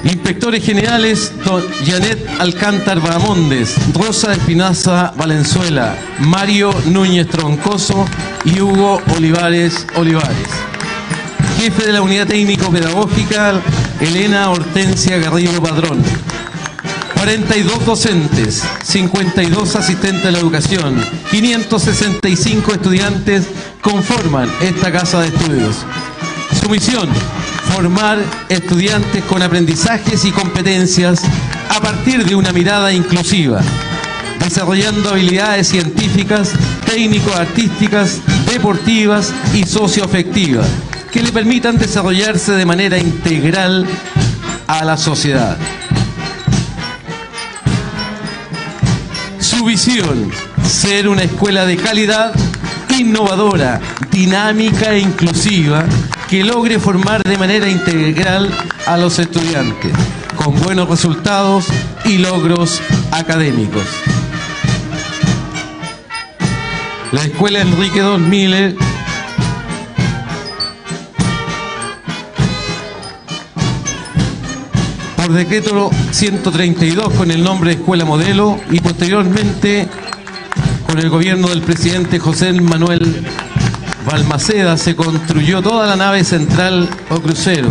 Inspectores 0.04 0.62
generales, 0.62 1.32
don 1.46 1.64
Janet 1.86 2.18
Alcántar 2.38 3.00
Bamondes, 3.00 3.74
Rosa 3.94 4.32
Espinaza 4.32 5.14
Valenzuela, 5.16 5.96
Mario 6.20 6.74
Núñez 6.86 7.26
Troncoso 7.28 8.06
y 8.44 8.60
Hugo 8.60 9.00
Olivares 9.16 9.86
Olivares. 9.96 10.48
Jefe 11.58 11.86
de 11.86 11.92
la 11.94 12.02
Unidad 12.02 12.26
Técnico-Pedagógica, 12.26 13.60
Elena 14.00 14.50
Hortensia 14.50 15.16
Garrido 15.16 15.62
Padrón. 15.62 16.02
42 17.14 17.86
docentes, 17.86 18.62
52 18.82 19.76
asistentes 19.76 20.24
de 20.24 20.32
la 20.32 20.38
educación, 20.38 21.02
565 21.30 22.74
estudiantes 22.74 23.46
conforman 23.80 24.50
esta 24.60 24.92
casa 24.92 25.22
de 25.22 25.28
estudios. 25.28 25.76
Su 26.60 26.68
misión, 26.68 27.08
formar 27.74 28.18
estudiantes 28.48 29.24
con 29.24 29.42
aprendizajes 29.42 30.24
y 30.24 30.30
competencias 30.30 31.20
a 31.68 31.80
partir 31.80 32.24
de 32.24 32.36
una 32.36 32.52
mirada 32.52 32.92
inclusiva, 32.92 33.60
desarrollando 34.38 35.10
habilidades 35.10 35.68
científicas, 35.68 36.52
técnico-artísticas, 36.86 38.20
deportivas 38.46 39.32
y 39.54 39.64
socioafectivas 39.64 40.66
que 41.10 41.20
le 41.20 41.32
permitan 41.32 41.76
desarrollarse 41.76 42.52
de 42.52 42.64
manera 42.64 42.96
integral 42.96 43.86
a 44.68 44.84
la 44.84 44.96
sociedad. 44.96 45.56
Su 49.40 49.64
visión, 49.64 50.30
ser 50.64 51.08
una 51.08 51.24
escuela 51.24 51.66
de 51.66 51.76
calidad, 51.76 52.32
innovadora, 52.98 53.80
dinámica 54.10 54.92
e 54.92 55.00
inclusiva, 55.00 55.84
que 56.28 56.44
logre 56.44 56.78
formar 56.78 57.22
de 57.22 57.36
manera 57.38 57.68
integral 57.68 58.50
a 58.86 58.96
los 58.96 59.18
estudiantes, 59.18 59.92
con 60.36 60.54
buenos 60.60 60.88
resultados 60.88 61.66
y 62.04 62.18
logros 62.18 62.80
académicos. 63.10 63.84
La 67.12 67.22
Escuela 67.22 67.60
Enrique 67.60 68.00
Don 68.00 68.28
Miller 68.28 68.74
por 75.16 75.32
decreto 75.32 75.90
132 76.10 77.14
con 77.14 77.30
el 77.30 77.42
nombre 77.42 77.70
de 77.70 77.76
Escuela 77.76 78.04
Modelo 78.04 78.60
y 78.70 78.80
posteriormente 78.80 79.88
con 80.94 81.02
el 81.02 81.10
gobierno 81.10 81.48
del 81.48 81.60
presidente 81.60 82.20
José 82.20 82.52
Manuel 82.52 83.26
Balmaceda 84.06 84.76
se 84.76 84.94
construyó 84.94 85.60
toda 85.60 85.88
la 85.88 85.96
nave 85.96 86.22
central 86.22 86.88
o 87.10 87.16
crucero 87.16 87.68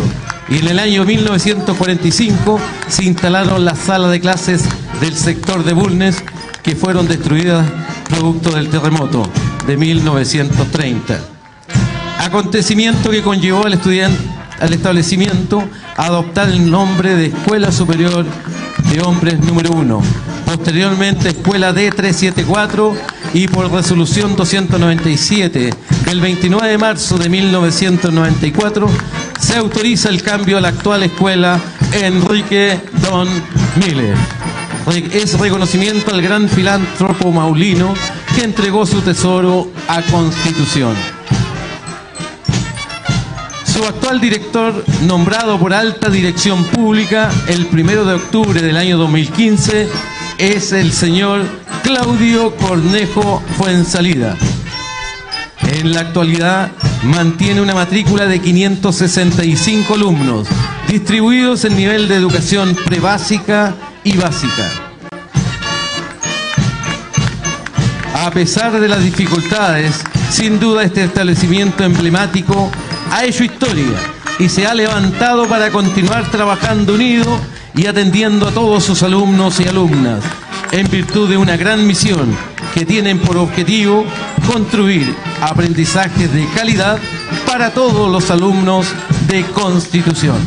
y 0.49 0.57
en 0.57 0.67
el 0.67 0.77
año 0.77 1.05
1945 1.05 2.59
se 2.89 3.05
instalaron 3.05 3.63
las 3.63 3.79
salas 3.79 4.11
de 4.11 4.19
clases 4.19 4.65
del 4.99 5.15
sector 5.15 5.63
de 5.63 5.71
Bulnes 5.71 6.21
que 6.63 6.75
fueron 6.75 7.07
destruidas 7.07 7.65
producto 8.09 8.51
del 8.51 8.67
terremoto 8.67 9.23
de 9.67 9.77
1930. 9.77 11.17
Acontecimiento 12.19 13.09
que 13.09 13.21
conllevó 13.21 13.65
al 13.65 13.75
estudiante 13.75 14.19
al 14.59 14.73
establecimiento 14.73 15.63
a 15.95 16.07
adoptar 16.07 16.49
el 16.49 16.69
nombre 16.69 17.15
de 17.15 17.27
Escuela 17.27 17.71
Superior 17.71 18.25
de 18.91 19.01
hombres 19.01 19.39
número 19.39 19.71
1. 19.71 20.01
Posteriormente, 20.45 21.29
Escuela 21.29 21.73
D374 21.73 23.12
y 23.33 23.47
por 23.47 23.71
resolución 23.71 24.35
297 24.35 25.73
del 26.05 26.21
29 26.21 26.67
de 26.67 26.77
marzo 26.77 27.17
de 27.17 27.29
1994 27.29 28.87
se 29.39 29.55
autoriza 29.55 30.09
el 30.09 30.21
cambio 30.21 30.57
a 30.57 30.61
la 30.61 30.69
actual 30.69 31.03
escuela 31.03 31.59
Enrique 31.93 32.79
Don 33.09 33.27
Miller. 33.75 34.15
Es 35.13 35.39
reconocimiento 35.39 36.13
al 36.13 36.21
gran 36.21 36.47
filántropo 36.47 37.31
maulino 37.31 37.93
que 38.35 38.43
entregó 38.43 38.85
su 38.85 39.01
tesoro 39.01 39.71
a 39.87 40.01
Constitución. 40.03 40.93
Su 43.65 43.83
actual 43.85 44.21
director, 44.21 44.85
nombrado 45.07 45.57
por 45.57 45.73
alta 45.73 46.09
dirección 46.09 46.63
pública 46.65 47.31
el 47.47 47.65
primero 47.65 48.05
de 48.05 48.13
octubre 48.13 48.61
del 48.61 48.77
año 48.77 48.97
2015, 48.97 49.89
es 50.37 50.71
el 50.71 50.91
señor 50.91 51.43
Claudio 51.83 52.55
Cornejo 52.55 53.41
Fuensalida. 53.57 54.35
En 55.61 55.93
la 55.93 56.01
actualidad 56.01 56.71
mantiene 57.03 57.61
una 57.61 57.73
matrícula 57.73 58.25
de 58.25 58.39
565 58.39 59.93
alumnos, 59.93 60.47
distribuidos 60.87 61.65
en 61.65 61.75
nivel 61.75 62.07
de 62.07 62.15
educación 62.15 62.75
prebásica 62.85 63.73
y 64.03 64.17
básica. 64.17 64.69
A 68.15 68.31
pesar 68.31 68.79
de 68.79 68.87
las 68.87 69.03
dificultades, 69.03 70.01
sin 70.29 70.59
duda 70.59 70.83
este 70.83 71.03
establecimiento 71.03 71.83
emblemático 71.83 72.71
ha 73.11 73.25
hecho 73.25 73.43
historia 73.43 73.93
y 74.39 74.49
se 74.49 74.65
ha 74.65 74.73
levantado 74.73 75.47
para 75.47 75.71
continuar 75.71 76.29
trabajando 76.31 76.95
unido 76.95 77.39
y 77.75 77.87
atendiendo 77.87 78.47
a 78.47 78.51
todos 78.51 78.83
sus 78.83 79.03
alumnos 79.03 79.59
y 79.59 79.67
alumnas, 79.67 80.23
en 80.71 80.89
virtud 80.89 81.29
de 81.29 81.37
una 81.37 81.57
gran 81.57 81.85
misión 81.85 82.35
que 82.73 82.85
tienen 82.85 83.19
por 83.19 83.37
objetivo 83.37 84.05
construir 84.51 85.15
aprendizajes 85.41 86.33
de 86.33 86.47
calidad 86.55 86.99
para 87.45 87.71
todos 87.71 88.11
los 88.11 88.29
alumnos 88.31 88.87
de 89.27 89.43
Constitución. 89.45 90.37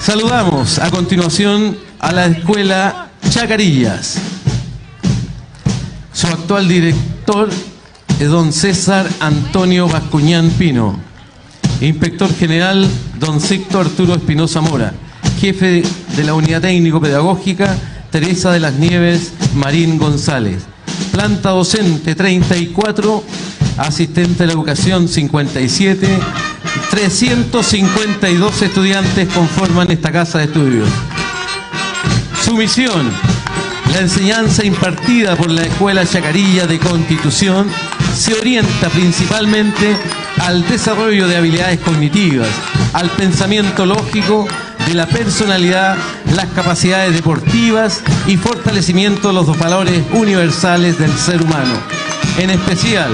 Saludamos 0.00 0.78
a 0.78 0.90
continuación 0.90 1.76
a 1.98 2.12
la 2.12 2.26
escuela 2.26 3.08
Chacarillas. 3.28 4.18
Su 6.12 6.28
actual 6.28 6.68
director 6.68 7.50
es 8.18 8.28
don 8.28 8.52
César 8.52 9.08
Antonio 9.20 9.88
Bascuñán 9.88 10.50
Pino. 10.50 11.15
Inspector 11.80 12.34
general 12.34 12.88
don 13.18 13.40
Sicto 13.40 13.80
Arturo 13.80 14.14
Espinosa 14.14 14.60
Mora. 14.60 14.94
Jefe 15.40 15.82
de 16.16 16.24
la 16.24 16.34
unidad 16.34 16.62
técnico-pedagógica 16.62 17.76
Teresa 18.10 18.50
de 18.50 18.60
las 18.60 18.74
Nieves 18.74 19.32
Marín 19.54 19.98
González. 19.98 20.62
Planta 21.12 21.50
docente 21.50 22.14
34, 22.14 23.22
asistente 23.76 24.44
de 24.44 24.46
la 24.46 24.52
educación 24.54 25.06
57, 25.06 26.08
352 26.90 28.62
estudiantes 28.62 29.28
conforman 29.28 29.90
esta 29.90 30.10
casa 30.10 30.38
de 30.38 30.44
estudios. 30.44 30.88
Su 32.42 32.54
misión, 32.54 33.10
la 33.92 34.00
enseñanza 34.00 34.64
impartida 34.64 35.36
por 35.36 35.50
la 35.50 35.62
Escuela 35.62 36.06
Chacarilla 36.06 36.66
de 36.66 36.78
Constitución 36.78 37.66
se 38.16 38.32
orienta 38.34 38.88
principalmente 38.88 39.96
al 40.38 40.66
desarrollo 40.66 41.28
de 41.28 41.36
habilidades 41.36 41.80
cognitivas, 41.80 42.48
al 42.94 43.10
pensamiento 43.10 43.84
lógico, 43.84 44.48
de 44.86 44.94
la 44.94 45.06
personalidad, 45.06 45.96
las 46.34 46.46
capacidades 46.46 47.12
deportivas 47.12 48.02
y 48.26 48.36
fortalecimiento 48.36 49.28
de 49.28 49.34
los 49.34 49.58
valores 49.58 50.02
universales 50.12 50.98
del 50.98 51.12
ser 51.12 51.42
humano. 51.42 51.74
En 52.38 52.50
especial, 52.50 53.12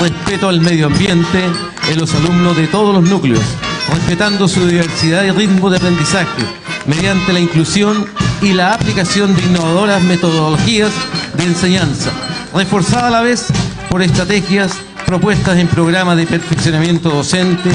respeto 0.00 0.48
al 0.48 0.60
medio 0.60 0.86
ambiente 0.86 1.44
en 1.88 1.98
los 1.98 2.14
alumnos 2.14 2.56
de 2.56 2.66
todos 2.66 2.94
los 2.94 3.08
núcleos, 3.08 3.44
respetando 3.92 4.48
su 4.48 4.66
diversidad 4.66 5.24
y 5.24 5.30
ritmo 5.30 5.70
de 5.70 5.78
aprendizaje, 5.78 6.42
mediante 6.86 7.32
la 7.32 7.40
inclusión 7.40 8.06
y 8.42 8.52
la 8.52 8.74
aplicación 8.74 9.34
de 9.34 9.42
innovadoras 9.42 10.02
metodologías 10.02 10.90
de 11.34 11.44
enseñanza, 11.44 12.10
reforzada 12.52 13.06
a 13.06 13.10
la 13.10 13.20
vez 13.22 13.46
por 13.94 14.02
estrategias 14.02 14.72
propuestas 15.06 15.56
en 15.56 15.68
programas 15.68 16.16
de 16.16 16.26
perfeccionamiento 16.26 17.10
docente 17.10 17.70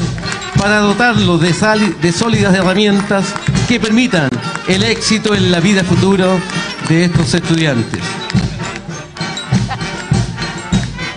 para 0.58 0.80
dotarlo 0.80 1.38
de, 1.38 1.56
de 2.02 2.12
sólidas 2.12 2.54
herramientas 2.54 3.34
que 3.70 3.80
permitan 3.80 4.28
el 4.68 4.84
éxito 4.84 5.34
en 5.34 5.50
la 5.50 5.62
vida 5.62 5.82
futura 5.82 6.28
de 6.90 7.06
estos 7.06 7.34
estudiantes. 7.36 8.02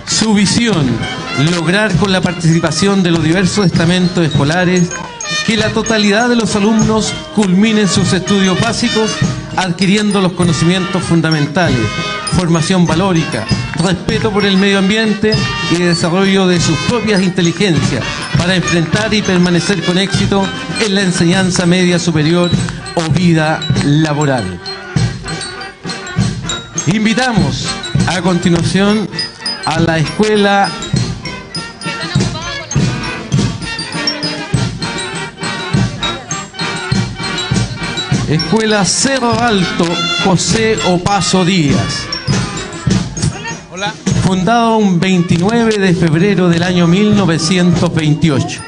Su 0.07 0.35
visión, 0.35 0.87
lograr 1.51 1.93
con 1.97 2.13
la 2.13 2.21
participación 2.21 3.03
de 3.03 3.11
los 3.11 3.25
diversos 3.25 3.67
estamentos 3.67 4.25
escolares 4.25 4.89
que 5.45 5.57
la 5.57 5.71
totalidad 5.71 6.29
de 6.29 6.37
los 6.37 6.55
alumnos 6.55 7.13
culminen 7.35 7.89
sus 7.89 8.13
estudios 8.13 8.61
básicos 8.61 9.11
adquiriendo 9.57 10.21
los 10.21 10.35
conocimientos 10.35 11.03
fundamentales, 11.03 11.89
formación 12.37 12.87
valórica, 12.87 13.45
respeto 13.83 14.31
por 14.31 14.45
el 14.45 14.57
medio 14.57 14.79
ambiente 14.79 15.33
y 15.71 15.77
desarrollo 15.77 16.47
de 16.47 16.61
sus 16.61 16.77
propias 16.89 17.23
inteligencias 17.23 18.05
para 18.39 18.55
enfrentar 18.55 19.13
y 19.13 19.23
permanecer 19.23 19.83
con 19.85 19.99
éxito 19.99 20.47
en 20.85 20.95
la 20.95 21.03
enseñanza 21.03 21.67
media 21.67 21.99
superior 21.99 22.51
o 22.95 23.11
vida 23.11 23.61
laboral. 23.85 24.61
Invitamos 26.87 27.67
a 28.07 28.21
continuación 28.23 29.09
a 29.65 29.81
la 29.81 29.99
escuela 29.99 30.71
Escuela 38.29 38.85
Cerro 38.85 39.39
Alto 39.39 39.85
José 40.25 40.79
Opaso 40.87 41.45
Díaz. 41.45 42.12
Fundado 44.23 44.77
un 44.77 45.01
29 45.01 45.79
de 45.79 45.95
febrero 45.95 46.49
del 46.49 46.63
año 46.63 46.87
1928. 46.87 48.61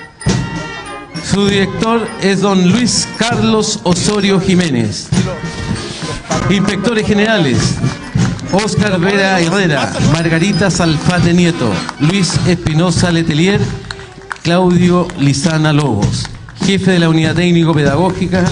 Su 1.25 1.47
director 1.47 2.07
es 2.21 2.41
don 2.41 2.71
Luis 2.71 3.09
Carlos 3.17 3.81
Osorio 3.85 4.41
Jiménez. 4.41 5.09
Inspectores 6.51 7.07
generales, 7.07 7.77
Óscar 8.53 8.99
Vera 8.99 9.41
Herrera, 9.41 9.93
Margarita 10.13 10.71
Salfate 10.71 11.33
Nieto, 11.33 11.71
Luis 12.01 12.39
Espinosa 12.47 13.13
Letelier, 13.13 13.61
Claudio 14.43 15.07
Lizana 15.19 15.73
Lobos. 15.73 16.25
Jefe 16.67 16.91
de 16.91 16.99
la 16.99 17.09
unidad 17.09 17.37
técnico-pedagógica, 17.37 18.45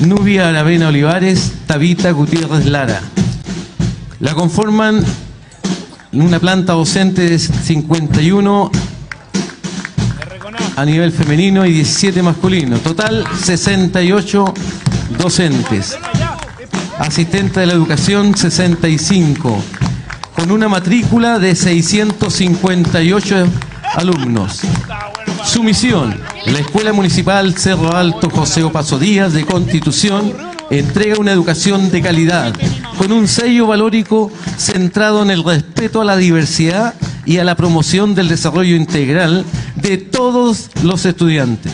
Nubia 0.00 0.48
Aravena 0.48 0.88
Olivares, 0.88 1.52
Tabita 1.66 2.12
Gutiérrez 2.12 2.66
Lara. 2.66 3.00
La 4.20 4.34
conforman 4.34 5.04
una 6.22 6.38
planta 6.38 6.72
docente 6.72 7.28
de 7.28 7.38
51 7.38 8.70
a 10.76 10.84
nivel 10.84 11.12
femenino 11.12 11.66
y 11.66 11.72
17 11.72 12.22
masculino. 12.22 12.78
Total 12.78 13.24
68 13.36 14.54
docentes. 15.18 15.96
Asistente 16.98 17.60
de 17.60 17.66
la 17.66 17.74
educación 17.74 18.36
65. 18.36 19.62
Con 20.34 20.50
una 20.50 20.68
matrícula 20.68 21.38
de 21.38 21.54
658 21.54 23.46
alumnos. 23.94 24.60
Su 25.44 25.62
misión, 25.62 26.18
la 26.46 26.58
Escuela 26.58 26.92
Municipal 26.92 27.56
Cerro 27.56 27.94
Alto 27.94 28.30
José 28.30 28.62
Opaso 28.62 28.98
Díaz 28.98 29.32
de 29.32 29.44
Constitución 29.44 30.47
entrega 30.70 31.18
una 31.18 31.32
educación 31.32 31.90
de 31.90 32.02
calidad, 32.02 32.54
con 32.96 33.12
un 33.12 33.28
sello 33.28 33.66
valórico 33.66 34.30
centrado 34.56 35.22
en 35.22 35.30
el 35.30 35.44
respeto 35.44 36.00
a 36.00 36.04
la 36.04 36.16
diversidad 36.16 36.94
y 37.24 37.38
a 37.38 37.44
la 37.44 37.54
promoción 37.54 38.14
del 38.14 38.28
desarrollo 38.28 38.76
integral 38.76 39.44
de 39.76 39.98
todos 39.98 40.70
los 40.82 41.04
estudiantes, 41.06 41.72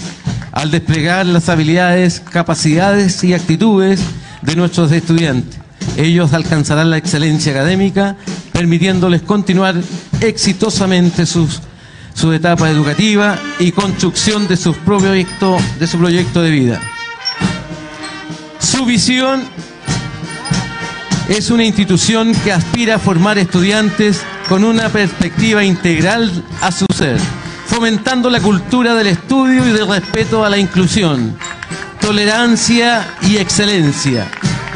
al 0.53 0.71
desplegar 0.71 1.27
las 1.27 1.49
habilidades, 1.49 2.21
capacidades 2.21 3.23
y 3.25 3.35
actitudes 3.35 4.01
de 4.43 4.57
nuestros 4.57 4.93
estudiantes. 4.93 5.59
Ellos 5.97 6.33
alcanzarán 6.33 6.91
la 6.91 6.97
excelencia 6.97 7.53
académica, 7.53 8.17
permitiéndoles 8.53 9.23
continuar 9.23 9.77
exitosamente 10.21 11.27
sus 11.27 11.61
su 12.15 12.33
etapa 12.33 12.71
educativa 12.71 13.37
y 13.59 13.73
construcción 13.73 14.47
de 14.47 14.57
su 14.57 14.73
proyecto, 14.73 15.57
de 15.79 15.87
su 15.87 15.99
proyecto 15.99 16.43
de 16.43 16.51
vida. 16.51 16.81
Su 18.75 18.85
visión 18.85 19.45
es 21.29 21.51
una 21.51 21.65
institución 21.65 22.35
que 22.43 22.53
aspira 22.53 22.97
a 22.97 22.99
formar 22.99 23.39
estudiantes 23.39 24.21
con 24.49 24.65
una 24.65 24.89
perspectiva 24.89 25.63
integral 25.63 26.45
a 26.61 26.73
su 26.73 26.85
ser, 26.93 27.17
fomentando 27.67 28.29
la 28.29 28.41
cultura 28.41 28.95
del 28.95 29.07
estudio 29.07 29.67
y 29.67 29.71
del 29.71 29.87
respeto 29.87 30.45
a 30.45 30.51
la 30.51 30.59
inclusión, 30.59 31.37
tolerancia 32.01 33.07
y 33.23 33.37
excelencia. 33.37 34.27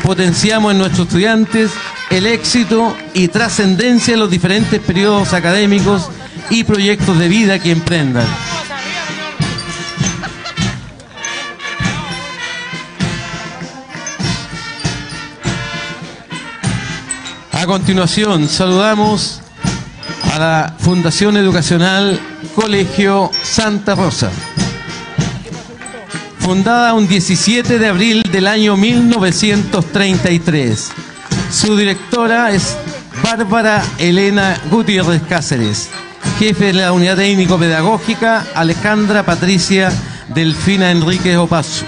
Potenciamos 0.04 0.72
en 0.72 0.78
nuestros 0.78 1.08
estudiantes 1.08 1.72
el 2.10 2.26
éxito 2.26 2.96
y 3.14 3.26
trascendencia 3.26 4.14
en 4.14 4.20
los 4.20 4.30
diferentes 4.30 4.80
periodos 4.80 5.32
académicos 5.32 6.08
y 6.50 6.62
proyectos 6.62 7.18
de 7.18 7.28
vida 7.28 7.58
que 7.58 7.72
emprendan. 7.72 8.26
Continuación, 17.68 18.48
saludamos 18.48 19.40
a 20.32 20.38
la 20.38 20.74
Fundación 20.78 21.36
Educacional 21.36 22.18
Colegio 22.54 23.30
Santa 23.42 23.94
Rosa. 23.94 24.30
Fundada 26.38 26.94
un 26.94 27.06
17 27.06 27.78
de 27.78 27.86
abril 27.86 28.22
del 28.32 28.46
año 28.46 28.78
1933. 28.78 30.92
Su 31.52 31.76
directora 31.76 32.52
es 32.52 32.74
Bárbara 33.22 33.84
Elena 33.98 34.58
Gutiérrez 34.70 35.20
Cáceres. 35.28 35.90
Jefe 36.38 36.72
de 36.72 36.72
la 36.72 36.92
Unidad 36.92 37.18
Técnico-Pedagógica, 37.18 38.46
Alejandra 38.54 39.26
Patricia 39.26 39.92
Delfina 40.34 40.90
Enríquez 40.90 41.36
Opaso. 41.36 41.84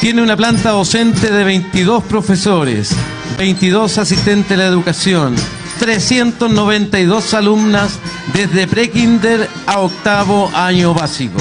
Tiene 0.00 0.22
una 0.22 0.38
planta 0.38 0.70
docente 0.70 1.30
de 1.30 1.44
22 1.44 2.02
profesores, 2.04 2.96
22 3.36 3.98
asistentes 3.98 4.48
de 4.48 4.56
la 4.56 4.66
educación, 4.66 5.34
392 5.78 7.34
alumnas 7.34 7.98
desde 8.32 8.66
prekinder 8.66 9.48
a 9.66 9.80
octavo 9.80 10.50
año 10.54 10.94
básico. 10.94 11.38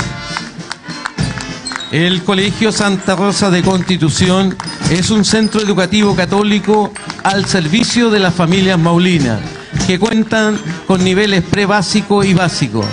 El 1.91 2.23
Colegio 2.23 2.71
Santa 2.71 3.15
Rosa 3.15 3.51
de 3.51 3.61
Constitución 3.61 4.57
es 4.89 5.11
un 5.11 5.23
centro 5.23 5.61
educativo 5.61 6.15
católico 6.15 6.91
al 7.23 7.45
servicio 7.45 8.09
de 8.09 8.19
las 8.19 8.33
familias 8.33 8.79
maulinas, 8.79 9.39
que 9.85 9.99
cuentan 9.99 10.57
con 10.87 11.03
niveles 11.03 11.43
pre-básico 11.43 12.23
y 12.23 12.33
básico, 12.33 12.83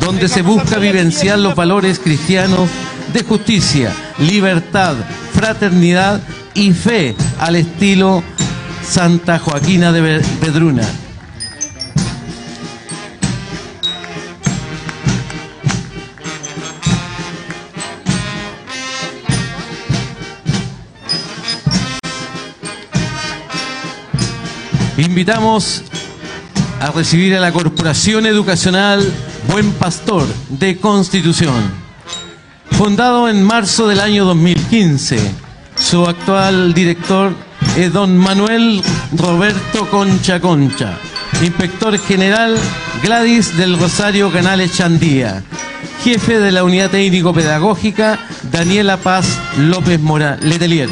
donde 0.00 0.28
se 0.28 0.40
busca 0.40 0.78
vivenciar 0.78 1.38
los 1.38 1.54
valores 1.54 1.98
cristianos 1.98 2.70
de 3.12 3.22
justicia, 3.22 3.92
libertad, 4.18 4.94
fraternidad 5.34 6.22
y 6.54 6.72
fe 6.72 7.14
al 7.38 7.56
estilo 7.56 8.22
Santa 8.88 9.38
Joaquina 9.38 9.92
de 9.92 10.20
Pedruna. 10.40 10.82
Invitamos 24.96 25.82
a 26.80 26.90
recibir 26.90 27.34
a 27.36 27.40
la 27.40 27.52
Corporación 27.52 28.24
Educacional 28.24 29.12
Buen 29.48 29.72
Pastor 29.72 30.26
de 30.48 30.78
Constitución. 30.78 31.86
Fundado 32.70 33.28
en 33.28 33.42
marzo 33.42 33.88
del 33.88 34.00
año 34.00 34.24
2015, 34.24 35.18
su 35.74 36.04
actual 36.04 36.72
director 36.72 37.45
es 37.76 37.92
don 37.92 38.16
Manuel 38.16 38.82
Roberto 39.12 39.88
Concha 39.90 40.40
Concha, 40.40 40.98
inspector 41.42 41.98
general 41.98 42.56
Gladys 43.02 43.56
del 43.56 43.78
Rosario 43.78 44.32
Canales 44.32 44.72
Chandía, 44.74 45.42
jefe 46.02 46.38
de 46.38 46.52
la 46.52 46.64
unidad 46.64 46.90
técnico-pedagógica 46.90 48.18
Daniela 48.50 48.96
Paz 48.96 49.26
López 49.58 50.00
Mora 50.00 50.38
Letelier. 50.40 50.88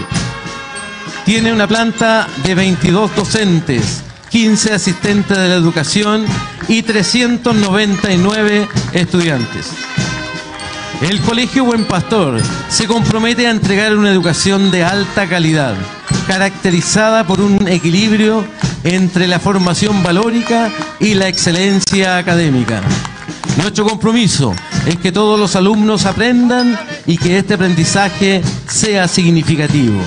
Tiene 1.25 1.55
una 1.55 1.67
planta 1.67 2.29
de 2.45 2.55
22 2.55 3.17
docentes, 3.17 4.03
15 4.29 4.75
asistentes 4.75 5.39
de 5.39 5.49
la 5.49 5.55
educación 5.55 6.27
y 6.69 6.83
399 6.83 8.69
estudiantes. 8.93 9.71
El 11.01 11.21
Colegio 11.21 11.65
Buen 11.65 11.85
Pastor 11.85 12.41
se 12.69 12.87
compromete 12.87 13.47
a 13.47 13.51
entregar 13.51 13.97
una 13.97 14.11
educación 14.11 14.71
de 14.71 14.85
alta 14.85 15.27
calidad, 15.29 15.75
caracterizada 16.27 17.25
por 17.27 17.41
un 17.41 17.69
equilibrio 17.69 18.45
entre 18.85 19.27
la 19.27 19.39
formación 19.39 20.03
valórica 20.03 20.71
y 21.01 21.15
la 21.15 21.29
excelencia 21.29 22.19
académica. 22.19 22.81
Nuestro 23.57 23.87
compromiso 23.87 24.55
es 24.87 24.97
que 24.97 25.13
todos 25.13 25.39
los 25.39 25.57
alumnos 25.57 26.07
aprendan 26.07 26.79
y 27.07 27.17
que 27.17 27.39
este 27.39 27.55
aprendizaje 27.55 28.43
sea 28.69 29.07
significativo. 29.09 30.01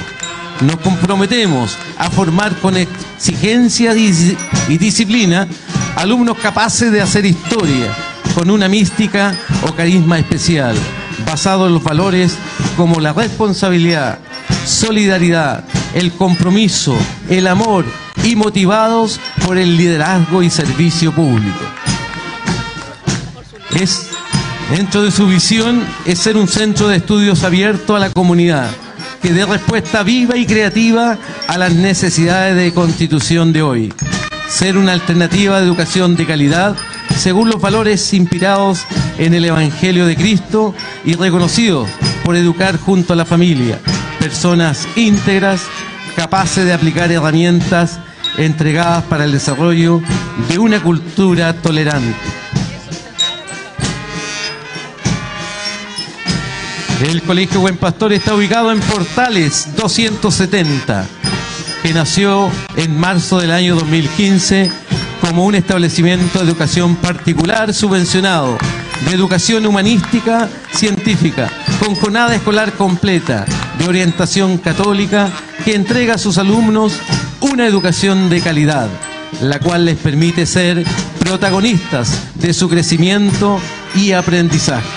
Nos 0.61 0.78
comprometemos 0.78 1.78
a 1.97 2.09
formar 2.09 2.55
con 2.57 2.76
exigencia 2.78 3.95
y 3.95 4.78
disciplina 4.78 5.47
alumnos 5.95 6.38
capaces 6.38 6.91
de 6.91 7.01
hacer 7.01 7.26
historia, 7.26 7.88
con 8.36 8.49
una 8.49 8.68
mística 8.68 9.34
o 9.68 9.74
carisma 9.74 10.20
especial, 10.20 10.76
basado 11.26 11.68
en 11.68 11.74
los 11.74 11.84
valores 11.84 12.36
como 12.76 12.99
la 12.99 13.13
responsabilidad, 13.13 14.20
solidaridad, 14.65 15.63
el 15.97 16.11
compromiso, 16.11 16.95
el 17.27 17.47
amor 17.47 17.83
y 18.23 18.35
motivados 18.35 19.19
por 19.43 19.57
el 19.57 19.77
liderazgo 19.77 20.43
y 20.43 20.49
servicio 20.51 21.11
público. 21.11 21.57
Es, 23.73 24.09
dentro 24.69 25.01
de 25.01 25.09
su 25.09 25.25
visión 25.25 25.83
es 26.05 26.19
ser 26.19 26.37
un 26.37 26.47
centro 26.47 26.87
de 26.87 26.97
estudios 26.97 27.43
abierto 27.43 27.95
a 27.95 27.99
la 27.99 28.11
comunidad, 28.11 28.69
que 29.23 29.33
dé 29.33 29.43
respuesta 29.47 30.03
viva 30.03 30.37
y 30.37 30.45
creativa 30.45 31.17
a 31.47 31.57
las 31.57 31.73
necesidades 31.73 32.55
de 32.55 32.73
constitución 32.73 33.51
de 33.51 33.63
hoy. 33.63 33.93
Ser 34.47 34.77
una 34.77 34.93
alternativa 34.93 35.59
de 35.59 35.65
educación 35.65 36.15
de 36.15 36.27
calidad 36.27 36.75
según 37.17 37.49
los 37.49 37.59
valores 37.59 38.13
inspirados 38.13 38.81
en 39.17 39.33
el 39.33 39.45
Evangelio 39.45 40.05
de 40.05 40.15
Cristo 40.15 40.75
y 41.03 41.15
reconocidos 41.15 41.89
por 42.23 42.35
educar 42.35 42.77
junto 42.77 43.13
a 43.13 43.15
la 43.15 43.25
familia, 43.25 43.79
personas 44.28 44.86
íntegras, 44.97 45.61
capaces 46.13 46.65
de 46.65 46.73
aplicar 46.73 47.09
herramientas 47.09 47.97
entregadas 48.37 49.05
para 49.05 49.24
el 49.24 49.32
desarrollo 49.32 50.01
de 50.49 50.59
una 50.59 50.83
cultura 50.83 51.54
tolerante. 51.54 52.13
El 57.09 57.21
Colegio 57.21 57.62
Buen 57.62 57.78
Pastor 57.78 58.12
está 58.12 58.36
ubicado 58.36 58.70
en 58.74 58.82
Portales 58.82 59.70
270, 59.78 61.05
que 61.82 61.93
nació 61.93 62.51
en 62.75 62.99
marzo 62.99 63.39
del 63.39 63.51
año 63.51 63.75
2015 63.75 64.70
como 65.21 65.45
un 65.45 65.55
establecimiento 65.55 66.39
de 66.39 66.45
educación 66.45 66.97
particular 66.97 67.74
subvencionado, 67.74 68.58
de 69.05 69.16
educación 69.16 69.66
humanística 69.66 70.49
científica, 70.74 71.49
con 71.79 71.95
jornada 71.95 72.36
escolar 72.36 72.74
completa, 72.74 73.45
de 73.78 73.86
orientación 73.86 74.58
católica, 74.58 75.29
que 75.63 75.75
entrega 75.75 76.16
a 76.16 76.17
sus 76.17 76.37
alumnos 76.37 76.99
una 77.41 77.67
educación 77.67 78.29
de 78.29 78.41
calidad, 78.41 78.87
la 79.41 79.59
cual 79.59 79.86
les 79.86 79.97
permite 79.97 80.45
ser 80.45 80.83
protagonistas 81.20 82.24
de 82.36 82.54
su 82.54 82.70
crecimiento 82.70 83.59
y 83.95 84.12
aprendizaje. 84.12 84.96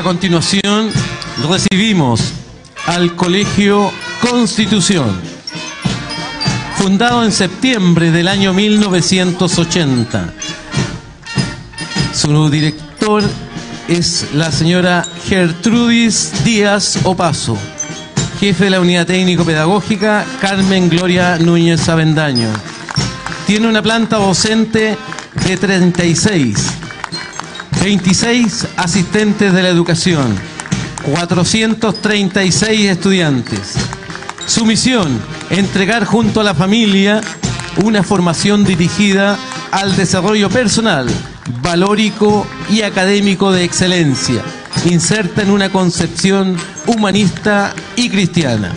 A 0.00 0.02
continuación, 0.02 0.90
recibimos 1.46 2.32
al 2.86 3.14
Colegio 3.16 3.92
Constitución, 4.22 5.20
fundado 6.76 7.22
en 7.22 7.30
septiembre 7.30 8.10
del 8.10 8.26
año 8.28 8.54
1980. 8.54 10.32
Su 12.14 12.48
director 12.48 13.22
es 13.88 14.28
la 14.32 14.50
señora 14.50 15.06
Gertrudis 15.28 16.32
Díaz 16.44 17.00
Opaso, 17.04 17.58
jefe 18.40 18.64
de 18.64 18.70
la 18.70 18.80
unidad 18.80 19.06
técnico-pedagógica 19.06 20.24
Carmen 20.40 20.88
Gloria 20.88 21.36
Núñez 21.36 21.86
Avendaño. 21.90 22.48
Tiene 23.46 23.68
una 23.68 23.82
planta 23.82 24.16
docente 24.16 24.96
de 25.46 25.56
36 25.58 26.79
26 27.82 28.68
asistentes 28.76 29.52
de 29.54 29.62
la 29.62 29.70
educación, 29.70 30.34
436 31.14 32.90
estudiantes. 32.90 33.74
Su 34.46 34.66
misión, 34.66 35.18
entregar 35.48 36.04
junto 36.04 36.40
a 36.40 36.44
la 36.44 36.54
familia 36.54 37.22
una 37.82 38.02
formación 38.02 38.64
dirigida 38.64 39.38
al 39.70 39.96
desarrollo 39.96 40.50
personal, 40.50 41.08
valórico 41.62 42.46
y 42.68 42.82
académico 42.82 43.50
de 43.50 43.64
excelencia, 43.64 44.42
inserta 44.84 45.42
en 45.42 45.50
una 45.50 45.70
concepción 45.70 46.56
humanista 46.86 47.72
y 47.96 48.10
cristiana. 48.10 48.72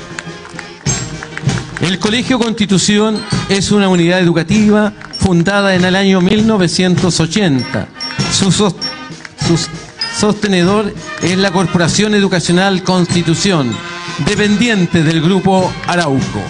El 1.82 2.00
Colegio 2.00 2.40
Constitución 2.40 3.20
es 3.50 3.72
una 3.72 3.90
unidad 3.90 4.22
educativa 4.22 4.94
fundada 5.20 5.76
en 5.76 5.84
el 5.84 5.96
año 5.98 6.22
1980. 6.22 7.88
Su, 8.32 8.74
sos- 9.48 9.70
su 10.16 10.28
sostenedor 10.28 10.94
es 11.22 11.38
la 11.38 11.52
Corporación 11.52 12.14
Educacional 12.16 12.84
Constitución, 12.84 13.72
dependiente 14.26 15.04
del 15.04 15.22
Grupo 15.22 15.72
Arauco. 15.88 16.42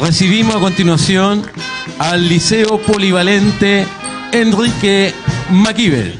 Recibimos 0.00 0.56
a 0.56 0.60
continuación 0.60 1.44
al 1.98 2.28
Liceo 2.28 2.78
Polivalente 2.80 3.86
Enrique 4.32 5.12
Maquiver, 5.50 6.18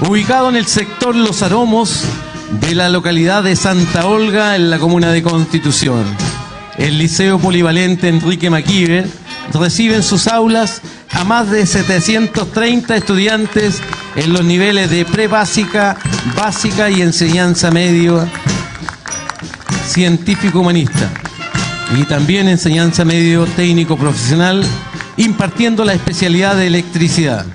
ubicado 0.00 0.48
en 0.48 0.56
el 0.56 0.66
sector 0.66 1.14
Los 1.14 1.42
Aromos 1.42 2.04
de 2.60 2.74
la 2.74 2.88
localidad 2.88 3.42
de 3.42 3.56
Santa 3.56 4.06
Olga 4.06 4.56
en 4.56 4.70
la 4.70 4.78
comuna 4.78 5.12
de 5.12 5.22
Constitución. 5.22 6.04
El 6.76 6.98
Liceo 6.98 7.38
Polivalente 7.38 8.08
Enrique 8.08 8.50
Maquiver 8.50 9.06
recibe 9.52 9.96
en 9.96 10.02
sus 10.02 10.26
aulas 10.26 10.80
a 11.12 11.24
más 11.24 11.50
de 11.50 11.66
730 11.66 12.96
estudiantes 12.96 13.80
en 14.16 14.32
los 14.32 14.44
niveles 14.44 14.90
de 14.90 15.04
pre-básica, 15.04 15.96
básica 16.36 16.90
y 16.90 17.02
enseñanza 17.02 17.70
medio 17.70 18.26
científico-humanista 19.88 21.10
y 21.96 22.02
también 22.04 22.48
enseñanza 22.48 23.04
medio 23.04 23.46
técnico 23.46 23.96
profesional, 23.96 24.64
impartiendo 25.16 25.84
la 25.84 25.94
especialidad 25.94 26.56
de 26.56 26.66
electricidad. 26.66 27.46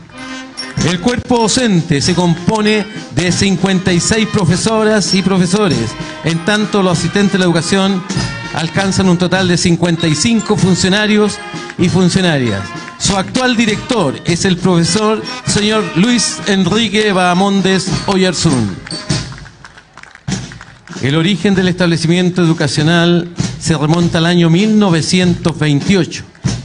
El 0.85 0.99
cuerpo 1.01 1.39
docente 1.39 2.01
se 2.01 2.15
compone 2.15 2.85
de 3.13 3.31
56 3.31 4.27
profesoras 4.27 5.13
y 5.13 5.21
profesores, 5.21 5.89
en 6.23 6.43
tanto 6.45 6.81
los 6.81 6.97
asistentes 6.97 7.33
de 7.33 7.39
la 7.39 7.45
educación 7.45 8.01
alcanzan 8.53 9.09
un 9.09 9.17
total 9.17 9.47
de 9.47 9.57
55 9.57 10.55
funcionarios 10.55 11.37
y 11.77 11.89
funcionarias. 11.89 12.61
Su 12.97 13.15
actual 13.15 13.55
director 13.55 14.15
es 14.25 14.45
el 14.45 14.57
profesor 14.57 15.21
señor 15.45 15.83
Luis 15.95 16.37
Enrique 16.47 17.11
Bahamondes 17.11 17.89
Oyarzún. 18.07 18.75
El 21.01 21.15
origen 21.15 21.55
del 21.55 21.67
establecimiento 21.67 22.41
educacional 22.41 23.29
se 23.59 23.77
remonta 23.77 24.17
al 24.17 24.25
año 24.25 24.49
1928, 24.49 26.23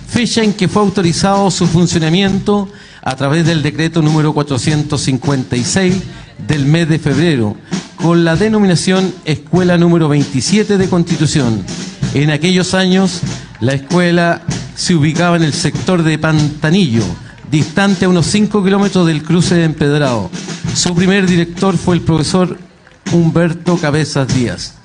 fecha 0.08 0.42
en 0.42 0.54
que 0.54 0.68
fue 0.68 0.82
autorizado 0.82 1.50
su 1.50 1.66
funcionamiento 1.66 2.68
a 3.04 3.16
través 3.16 3.46
del 3.46 3.62
decreto 3.62 4.00
número 4.00 4.32
456 4.32 5.94
del 6.48 6.64
mes 6.64 6.88
de 6.88 6.98
febrero, 6.98 7.54
con 7.96 8.24
la 8.24 8.34
denominación 8.34 9.14
Escuela 9.26 9.76
número 9.76 10.08
27 10.08 10.78
de 10.78 10.88
Constitución. 10.88 11.62
En 12.14 12.30
aquellos 12.30 12.72
años, 12.72 13.20
la 13.60 13.74
escuela 13.74 14.42
se 14.74 14.94
ubicaba 14.94 15.36
en 15.36 15.42
el 15.42 15.52
sector 15.52 16.02
de 16.02 16.18
Pantanillo, 16.18 17.04
distante 17.50 18.06
a 18.06 18.08
unos 18.08 18.26
5 18.26 18.64
kilómetros 18.64 19.06
del 19.06 19.22
cruce 19.22 19.54
de 19.54 19.64
Empedrado. 19.64 20.30
Su 20.74 20.94
primer 20.94 21.26
director 21.26 21.76
fue 21.76 21.96
el 21.96 22.00
profesor 22.00 22.58
Humberto 23.12 23.76
Cabezas 23.76 24.34
Díaz. 24.34 24.76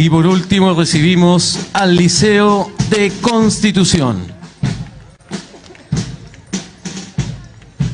Y 0.00 0.08
por 0.08 0.26
último 0.26 0.72
recibimos 0.72 1.58
al 1.74 1.94
Liceo 1.94 2.72
de 2.88 3.12
Constitución. 3.20 4.16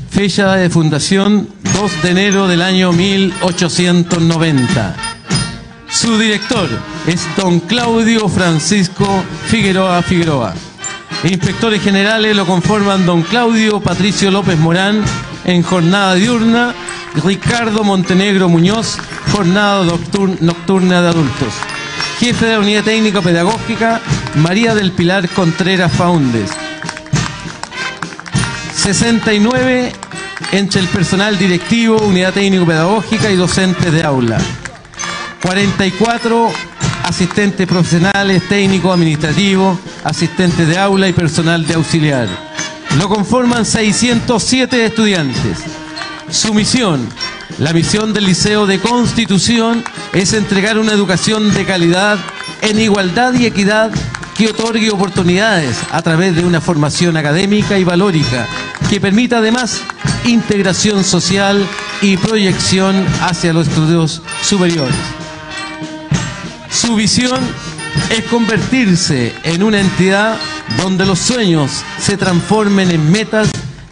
Fecha 0.09 0.55
de 0.55 0.71
fundación 0.71 1.49
2 1.75 2.03
de 2.05 2.11
enero 2.11 2.47
del 2.47 2.63
año 2.63 2.93
1890. 2.93 4.95
Su 5.89 6.17
director 6.17 6.69
es 7.09 7.27
don 7.37 7.59
Claudio 7.59 8.29
Francisco 8.29 9.25
Figueroa 9.49 10.01
Figueroa. 10.01 10.55
Inspectores 11.25 11.83
generales 11.83 12.37
lo 12.37 12.47
conforman 12.47 13.05
don 13.05 13.23
Claudio 13.23 13.81
Patricio 13.81 14.31
López 14.31 14.57
Morán 14.61 15.03
en 15.45 15.65
jornada 15.65 16.15
diurna, 16.15 16.73
Ricardo 17.25 17.83
Montenegro 17.83 18.49
Muñoz, 18.49 18.97
jornada 19.33 19.83
noctur- 19.85 20.39
nocturna 20.41 21.03
de 21.03 21.09
adultos. 21.09 21.53
Jefe 22.19 22.47
de 22.47 22.53
la 22.53 22.61
Unidad 22.61 22.85
Técnica 22.85 23.21
Pedagógica, 23.21 24.01
María 24.37 24.75
del 24.75 24.93
Pilar 24.93 25.29
Contreras 25.29 25.93
Faundes. 25.93 26.51
69 28.75 29.93
entre 30.53 30.81
el 30.81 30.89
personal 30.89 31.39
directivo, 31.39 31.99
unidad 31.99 32.33
técnico-pedagógica 32.33 33.31
y 33.31 33.37
docentes 33.37 33.93
de 33.93 34.03
aula. 34.03 34.39
44 35.43 36.51
asistentes 37.05 37.67
profesionales, 37.67 38.43
técnicos, 38.49 38.95
administrativos, 38.95 39.79
asistentes 40.03 40.67
de 40.69 40.79
aula 40.79 41.09
y 41.09 41.13
personal 41.13 41.67
de 41.67 41.75
auxiliar. 41.75 42.29
Lo 42.97 43.09
conforman 43.09 43.67
607 43.67 44.87
estudiantes. 44.87 45.59
Su 46.31 46.55
misión, 46.55 47.07
la 47.59 47.73
misión 47.73 48.13
del 48.13 48.27
Liceo 48.27 48.67
de 48.67 48.79
Constitución, 48.81 49.83
es 50.13 50.33
entregar 50.33 50.79
una 50.79 50.93
educación 50.93 51.53
de 51.55 51.65
calidad 51.65 52.19
en 52.63 52.79
igualdad 52.79 53.35
y 53.35 53.47
equidad 53.47 53.91
que 54.37 54.49
otorgue 54.49 54.91
oportunidades 54.91 55.79
a 55.91 56.03
través 56.03 56.37
de 56.37 56.45
una 56.45 56.61
formación 56.61 57.17
académica 57.17 57.79
y 57.79 57.85
valórica 57.85 58.47
que 58.91 59.01
permita 59.01 59.39
además 59.39 59.81
integración 60.25 61.05
social 61.05 61.67
y 62.03 62.19
proyección 62.19 63.07
hacia 63.23 63.55
los 63.55 63.69
estudios 63.69 64.23
superiores. 64.43 64.97
Su 66.71 66.95
visión 66.97 67.41
es 68.11 68.25
convertirse 68.25 69.35
en 69.45 69.63
una 69.63 69.81
entidad 69.81 70.37
donde 70.77 71.07
los 71.07 71.19
sueños 71.19 71.71
se 71.99 72.19
transformen 72.19 72.91
en 72.91 73.11
metas 73.11 73.49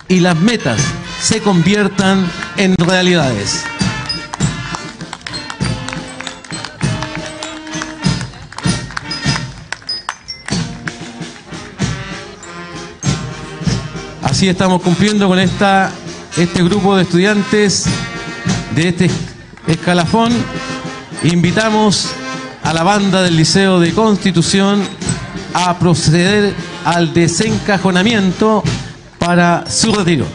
y 0.08 0.20
las 0.20 0.36
metas 0.36 0.78
se 1.22 1.40
conviertan 1.40 2.26
en 2.56 2.76
realidades. 2.76 3.64
Así 14.22 14.48
estamos 14.48 14.82
cumpliendo 14.82 15.28
con 15.28 15.38
esta, 15.38 15.92
este 16.36 16.64
grupo 16.64 16.96
de 16.96 17.04
estudiantes 17.04 17.86
de 18.74 18.88
este 18.88 19.10
escalafón. 19.68 20.32
Invitamos 21.22 22.08
a 22.62 22.72
la 22.72 22.82
banda 22.82 23.22
del 23.22 23.36
Liceo 23.36 23.78
de 23.78 23.92
Constitución 23.92 24.82
a 25.54 25.78
proceder 25.78 26.52
al 26.84 27.14
desencajonamiento 27.14 28.62
para 29.18 29.70
su 29.70 29.94
retiro. 29.94 30.26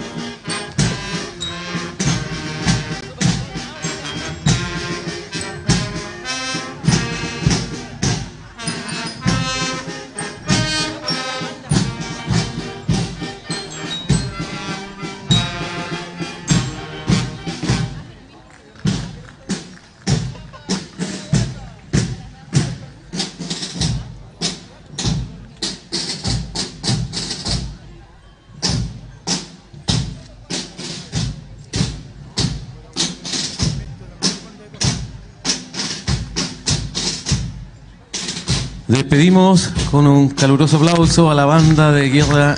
Despedimos 39.10 39.72
con 39.90 40.06
un 40.06 40.30
caluroso 40.30 40.78
aplauso 40.78 41.32
a 41.32 41.34
la 41.34 41.46
banda 41.46 41.92
de 41.92 42.12
guerra, 42.12 42.56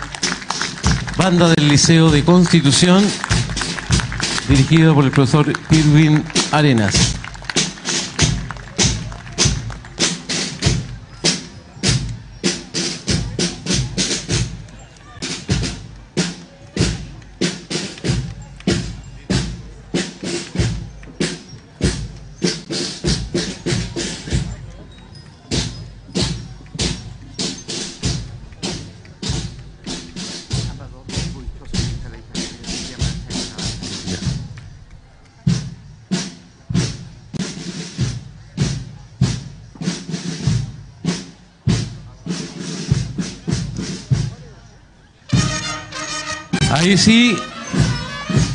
banda 1.16 1.48
del 1.48 1.70
Liceo 1.70 2.12
de 2.12 2.26
Constitución, 2.26 3.06
dirigido 4.50 4.94
por 4.94 5.06
el 5.06 5.12
profesor 5.12 5.54
Irwin 5.70 6.22
Arenas. 6.52 7.21
Sí 47.02 47.36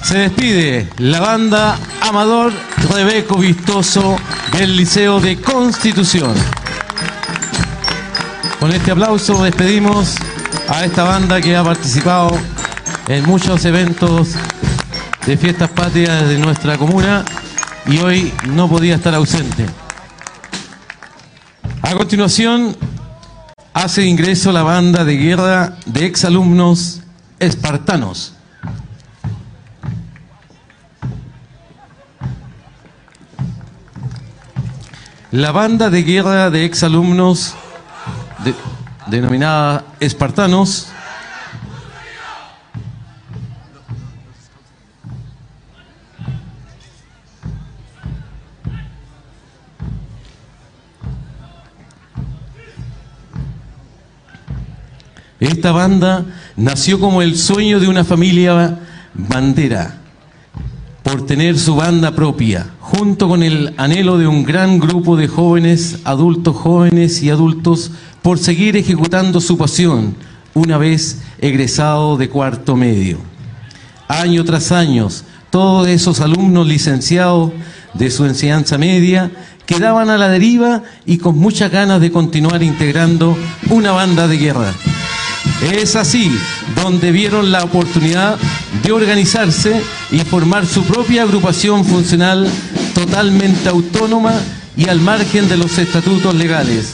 se 0.05 0.19
despide 0.19 0.89
la 0.99 1.19
banda 1.19 1.77
Amador 2.01 2.53
Rebeco 2.93 3.39
Vistoso 3.39 4.17
del 4.53 4.77
Liceo 4.77 5.19
de 5.19 5.41
Constitución. 5.41 6.33
Con 8.61 8.71
este 8.71 8.93
aplauso 8.93 9.43
despedimos 9.43 10.15
a 10.69 10.85
esta 10.85 11.03
banda 11.03 11.41
que 11.41 11.57
ha 11.57 11.65
participado 11.65 12.31
en 13.09 13.25
muchos 13.27 13.65
eventos 13.65 14.35
de 15.27 15.37
fiestas 15.37 15.71
patrias 15.71 16.29
de 16.29 16.39
nuestra 16.39 16.79
comuna 16.79 17.25
y 17.85 17.99
hoy 17.99 18.33
no 18.51 18.69
podía 18.69 18.95
estar 18.95 19.15
ausente. 19.17 19.67
A 21.83 21.95
continuación 21.95 22.77
hace 23.75 24.05
ingreso 24.05 24.53
la 24.53 24.63
banda 24.63 25.05
de 25.05 25.17
guerra 25.17 25.79
de 25.85 26.07
exalumnos 26.07 27.01
espartanos. 27.39 28.36
La 35.37 35.53
banda 35.53 35.91
de 35.91 36.03
guerra 36.03 36.49
de 36.49 36.65
exalumnos 36.65 37.55
de- 38.43 38.55
denominada 39.09 39.85
espartanos. 40.01 40.89
Esta 55.39 55.71
banda 55.73 56.25
nació 56.57 56.99
como 56.99 57.21
el 57.23 57.37
sueño 57.37 57.79
de 57.79 57.89
una 57.89 58.05
familia 58.05 58.79
bandera, 59.15 59.97
por 61.17 61.25
tener 61.25 61.59
su 61.59 61.77
banda 61.77 62.15
propia, 62.15 62.67
junto 62.79 63.27
con 63.27 63.43
el 63.43 63.73
anhelo 63.79 64.19
de 64.19 64.27
un 64.27 64.45
gran 64.45 64.79
grupo 64.79 65.17
de 65.17 65.29
jóvenes, 65.29 66.01
adultos 66.05 66.55
jóvenes 66.55 67.23
y 67.23 67.31
adultos, 67.31 67.91
por 68.21 68.39
seguir 68.39 68.77
ejecutando 68.77 69.41
su 69.41 69.57
pasión 69.57 70.15
una 70.53 70.77
vez 70.77 71.23
egresado 71.39 72.19
de 72.19 72.29
cuarto 72.29 72.77
medio. 72.77 73.17
Año 74.09 74.45
tras 74.45 74.73
año, 74.73 75.09
todos 75.49 75.89
esos 75.89 76.21
alumnos 76.21 76.67
licenciados 76.67 77.51
de 77.95 78.11
su 78.11 78.27
enseñanza 78.27 78.77
media 78.77 79.31
quedaban 79.65 80.11
a 80.11 80.19
la 80.19 80.29
deriva 80.29 80.83
y 81.07 81.17
con 81.17 81.39
muchas 81.39 81.73
ganas 81.73 81.99
de 82.03 82.13
continuar 82.13 82.63
integrando 82.63 83.39
una 83.71 83.93
banda 83.93 84.29
de 84.29 84.37
guerra. 84.37 84.75
Es 85.63 85.97
así 85.97 86.31
donde 86.83 87.13
vieron 87.13 87.51
la 87.51 87.65
oportunidad 87.65 88.37
de 88.83 88.93
organizarse 88.93 89.81
y 90.11 90.21
formar 90.21 90.67
su 90.67 90.85
propia 90.85 91.23
agrupación 91.23 91.85
funcional 91.85 92.49
totalmente 92.95 93.69
autónoma 93.69 94.35
y 94.77 94.89
al 94.89 95.01
margen 95.01 95.49
de 95.49 95.57
los 95.57 95.79
estatutos 95.79 96.35
legales. 96.35 96.93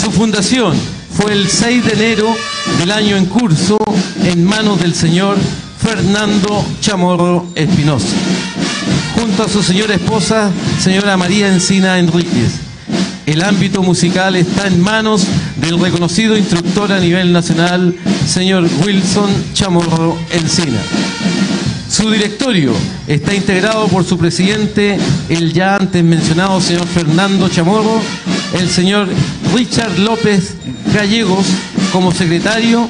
Su 0.00 0.10
fundación 0.10 0.74
fue 1.16 1.32
el 1.32 1.48
6 1.48 1.84
de 1.84 1.92
enero 1.92 2.34
del 2.78 2.90
año 2.90 3.16
en 3.16 3.26
curso 3.26 3.78
en 4.24 4.44
manos 4.44 4.80
del 4.80 4.94
señor 4.94 5.36
Fernando 5.82 6.64
Chamorro 6.80 7.46
Espinosa, 7.54 8.06
junto 9.14 9.42
a 9.42 9.48
su 9.48 9.62
señora 9.62 9.94
esposa, 9.94 10.50
señora 10.80 11.16
María 11.16 11.48
Encina 11.48 11.98
Enríquez. 11.98 12.71
El 13.24 13.42
ámbito 13.42 13.82
musical 13.82 14.34
está 14.34 14.66
en 14.66 14.80
manos 14.80 15.24
del 15.56 15.78
reconocido 15.78 16.36
instructor 16.36 16.90
a 16.90 16.98
nivel 16.98 17.32
nacional, 17.32 17.94
señor 18.26 18.68
Wilson 18.84 19.30
Chamorro 19.54 20.18
Encina. 20.32 20.80
Su 21.88 22.10
directorio 22.10 22.72
está 23.06 23.32
integrado 23.32 23.86
por 23.86 24.04
su 24.04 24.18
presidente, 24.18 24.98
el 25.28 25.52
ya 25.52 25.76
antes 25.76 26.02
mencionado 26.02 26.60
señor 26.60 26.86
Fernando 26.88 27.48
Chamorro, 27.48 28.00
el 28.58 28.68
señor 28.68 29.06
Richard 29.54 30.00
López 30.00 30.56
Gallegos 30.92 31.46
como 31.92 32.10
secretario 32.10 32.88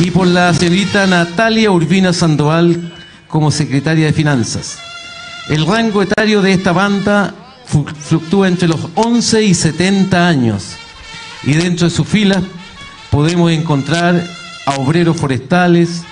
y 0.00 0.12
por 0.12 0.28
la 0.28 0.54
señorita 0.54 1.08
Natalia 1.08 1.72
Urbina 1.72 2.12
Sandoval 2.12 2.92
como 3.26 3.50
secretaria 3.50 4.06
de 4.06 4.12
Finanzas. 4.12 4.78
El 5.48 5.66
rango 5.66 6.02
etario 6.02 6.40
de 6.40 6.52
esta 6.52 6.70
banda 6.70 7.34
fluctúa 7.66 8.48
entre 8.48 8.68
los 8.68 8.88
11 8.94 9.42
y 9.44 9.54
70 9.54 10.28
años 10.28 10.76
y 11.44 11.52
dentro 11.54 11.88
de 11.88 11.94
sus 11.94 12.06
filas 12.06 12.42
podemos 13.10 13.50
encontrar 13.52 14.26
a 14.66 14.74
obreros 14.76 15.16
forestales, 15.16 16.02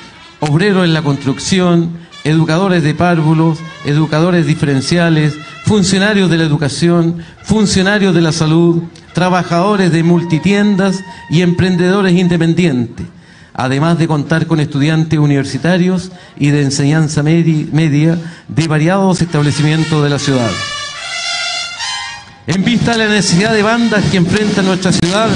obreros 0.41 0.85
en 0.85 0.93
la 0.95 1.03
construcción, 1.03 1.91
educadores 2.25 2.83
de 2.83 2.95
párvulos, 2.95 3.59
educadores 3.85 4.47
diferenciales, 4.47 5.35
funcionarios 5.65 6.31
de 6.31 6.39
la 6.39 6.45
educación, 6.45 7.19
funcionarios 7.43 8.15
de 8.15 8.21
la 8.21 8.33
salud, 8.33 8.83
trabajadores 9.15 9.91
de 9.93 10.03
multitiendas 10.03 11.01
y 11.31 11.43
emprendedores 11.43 12.13
independientes, 12.15 13.07
además 13.55 13.99
de 13.99 14.07
contar 14.07 14.47
con 14.47 14.61
estudiantes 14.61 15.19
universitarios 15.19 16.13
y 16.39 16.51
de 16.51 16.63
enseñanza 16.63 17.23
medi- 17.23 17.71
media 17.73 18.19
de 18.49 18.69
variados 18.69 19.21
establecimientos 19.23 20.03
de 20.05 20.11
la 20.11 20.19
ciudad. 20.19 20.51
En 22.47 22.65
vista 22.65 22.93
de 22.93 22.99
la 22.99 23.09
necesidad 23.09 23.53
de 23.53 23.63
bandas 23.63 24.05
que 24.11 24.17
enfrenta 24.17 24.63
nuestra 24.63 24.91
ciudad, 24.91 25.29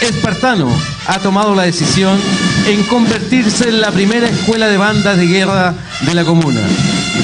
Espartano 0.00 0.68
ha 1.06 1.20
tomado 1.20 1.54
la 1.54 1.62
decisión 1.62 2.18
en 2.66 2.82
convertirse 2.84 3.68
en 3.68 3.80
la 3.80 3.92
primera 3.92 4.28
escuela 4.28 4.66
de 4.66 4.76
bandas 4.76 5.16
de 5.16 5.26
guerra 5.26 5.72
de 6.00 6.14
la 6.14 6.24
comuna, 6.24 6.60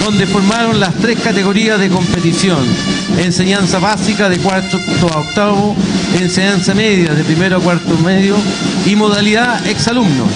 donde 0.04 0.26
formaron 0.26 0.78
las 0.78 0.94
tres 0.94 1.18
categorías 1.18 1.80
de 1.80 1.88
competición, 1.88 2.64
enseñanza 3.18 3.80
básica 3.80 4.28
de 4.28 4.38
cuarto 4.38 4.78
a 5.12 5.18
octavo, 5.18 5.74
enseñanza 6.16 6.72
media 6.72 7.12
de 7.12 7.24
primero 7.24 7.56
a 7.56 7.60
cuarto 7.60 7.98
medio 8.04 8.36
y 8.86 8.94
modalidad 8.94 9.66
exalumnos, 9.66 10.28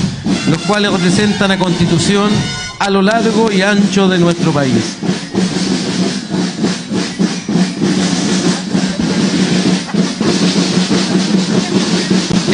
los 0.50 0.60
cuales 0.62 0.90
representan 0.90 1.52
a 1.52 1.58
Constitución 1.58 2.30
a 2.80 2.90
lo 2.90 3.02
largo 3.02 3.52
y 3.52 3.62
ancho 3.62 4.08
de 4.08 4.18
nuestro 4.18 4.50
país. 4.50 4.96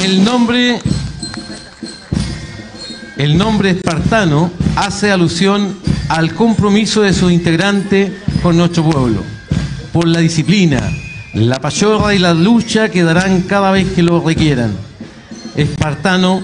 El 0.04 0.22
nombre, 0.22 0.78
el 3.16 3.38
nombre 3.38 3.70
espartano 3.70 4.52
hace 4.76 5.10
alusión 5.10 5.78
al 6.10 6.34
compromiso 6.34 7.00
de 7.00 7.14
sus 7.14 7.32
integrantes 7.32 8.12
con 8.42 8.58
nuestro 8.58 8.84
pueblo, 8.84 9.22
por 9.94 10.06
la 10.06 10.20
disciplina, 10.20 10.82
la 11.32 11.58
pachorra 11.58 12.14
y 12.14 12.18
la 12.18 12.34
lucha 12.34 12.90
que 12.90 13.02
darán 13.02 13.40
cada 13.48 13.70
vez 13.70 13.92
que 13.94 14.02
lo 14.02 14.20
requieran. 14.20 14.76
Espartano 15.56 16.42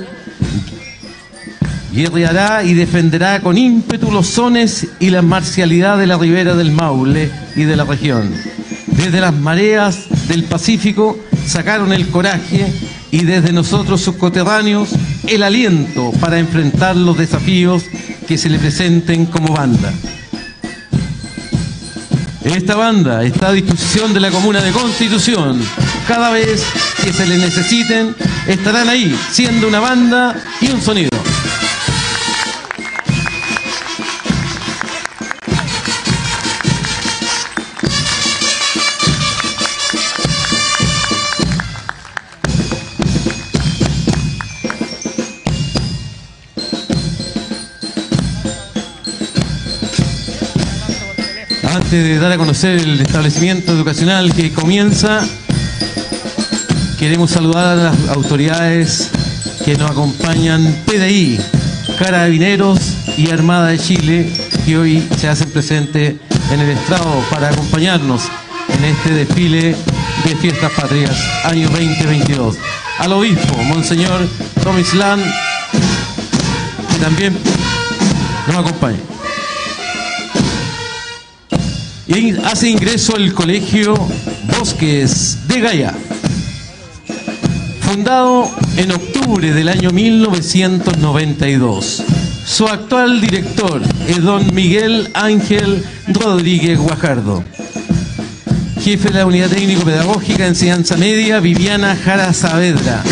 guerreará 1.93 2.65
y 2.65 2.73
defenderá 2.73 3.41
con 3.41 3.59
ímpetu 3.59 4.11
los 4.11 4.27
sones 4.27 4.87
y 5.01 5.11
la 5.11 5.21
marcialidad 5.21 5.99
de 5.99 6.07
la 6.07 6.17
ribera 6.17 6.55
del 6.55 6.73
Maule 6.73 7.31
y 7.55 7.65
de 7.65 7.77
la 7.77 7.85
región. 7.85 8.33
Desde 8.87 9.21
las 9.21 9.35
mareas 9.35 10.07
del 10.29 10.45
Pacífico 10.45 11.19
sacaron 11.45 11.93
el 11.93 12.09
coraje 12.09 12.73
y 13.11 13.25
desde 13.25 13.53
nosotros 13.53 14.01
sus 14.01 14.17
coterráneos 14.17 14.91
el 15.27 15.43
aliento 15.43 16.13
para 16.21 16.39
enfrentar 16.39 16.97
los 16.97 17.19
desafíos 17.19 17.85
que 18.27 18.39
se 18.39 18.49
le 18.49 18.59
presenten 18.59 19.27
como 19.27 19.55
banda. 19.55 19.93
Esta 22.45 22.75
banda 22.75 23.23
está 23.23 23.49
a 23.49 23.53
disposición 23.53 24.15
de 24.15 24.21
la 24.21 24.31
Comuna 24.31 24.63
de 24.63 24.73
Constitución. 24.73 25.61
Cada 26.09 26.31
vez 26.31 26.65
que 27.05 27.13
se 27.13 27.27
le 27.27 27.37
necesiten, 27.37 28.15
estarán 28.47 28.89
ahí, 28.89 29.15
siendo 29.31 29.69
una 29.69 29.81
banda 29.81 30.35
y 30.61 30.71
un 30.71 30.81
sonido. 30.81 31.10
De 51.97 52.19
dar 52.21 52.31
a 52.31 52.39
conocer 52.39 52.79
el 52.79 53.01
establecimiento 53.01 53.73
educacional 53.73 54.33
que 54.33 54.53
comienza, 54.53 55.27
queremos 57.01 57.33
saludar 57.33 57.67
a 57.67 57.75
las 57.75 58.09
autoridades 58.11 59.11
que 59.65 59.77
nos 59.77 59.91
acompañan, 59.91 60.63
PDI, 60.87 61.41
Carabineros 61.99 62.79
y 63.17 63.31
Armada 63.31 63.69
de 63.69 63.79
Chile, 63.79 64.33
que 64.65 64.79
hoy 64.79 65.09
se 65.19 65.29
hacen 65.29 65.51
presentes 65.51 66.15
en 66.53 66.61
el 66.61 66.71
estrado 66.71 67.25
para 67.29 67.49
acompañarnos 67.49 68.23
en 68.69 68.85
este 68.85 69.13
desfile 69.13 69.75
de 70.25 70.37
Fiestas 70.37 70.71
Patrias, 70.73 71.17
año 71.45 71.69
2022. 71.71 72.57
Al 72.99 73.13
obispo, 73.15 73.57
Monseñor 73.65 74.29
Tomislán, 74.63 75.21
que 76.93 76.99
también 77.01 77.37
nos 78.47 78.57
acompaña. 78.59 79.10
Y 82.11 82.35
hace 82.45 82.69
ingreso 82.69 83.15
al 83.15 83.33
colegio 83.33 83.95
Bosques 84.59 85.39
de 85.47 85.61
Gaya. 85.61 85.95
Fundado 87.83 88.51
en 88.77 88.91
octubre 88.91 89.55
del 89.55 89.69
año 89.69 89.91
1992. 89.91 92.03
Su 92.45 92.67
actual 92.67 93.21
director 93.21 93.81
es 94.09 94.21
don 94.23 94.53
Miguel 94.53 95.09
Ángel 95.15 95.85
Rodríguez 96.09 96.81
Guajardo. 96.81 97.45
Jefe 98.83 99.11
de 99.11 99.21
la 99.21 99.27
Unidad 99.27 99.51
Técnico 99.51 99.83
Pedagógica 99.83 100.49
Enseñanza 100.49 100.97
Media, 100.97 101.39
Viviana 101.39 101.95
Jara 101.95 102.33
Saavedra. 102.33 103.05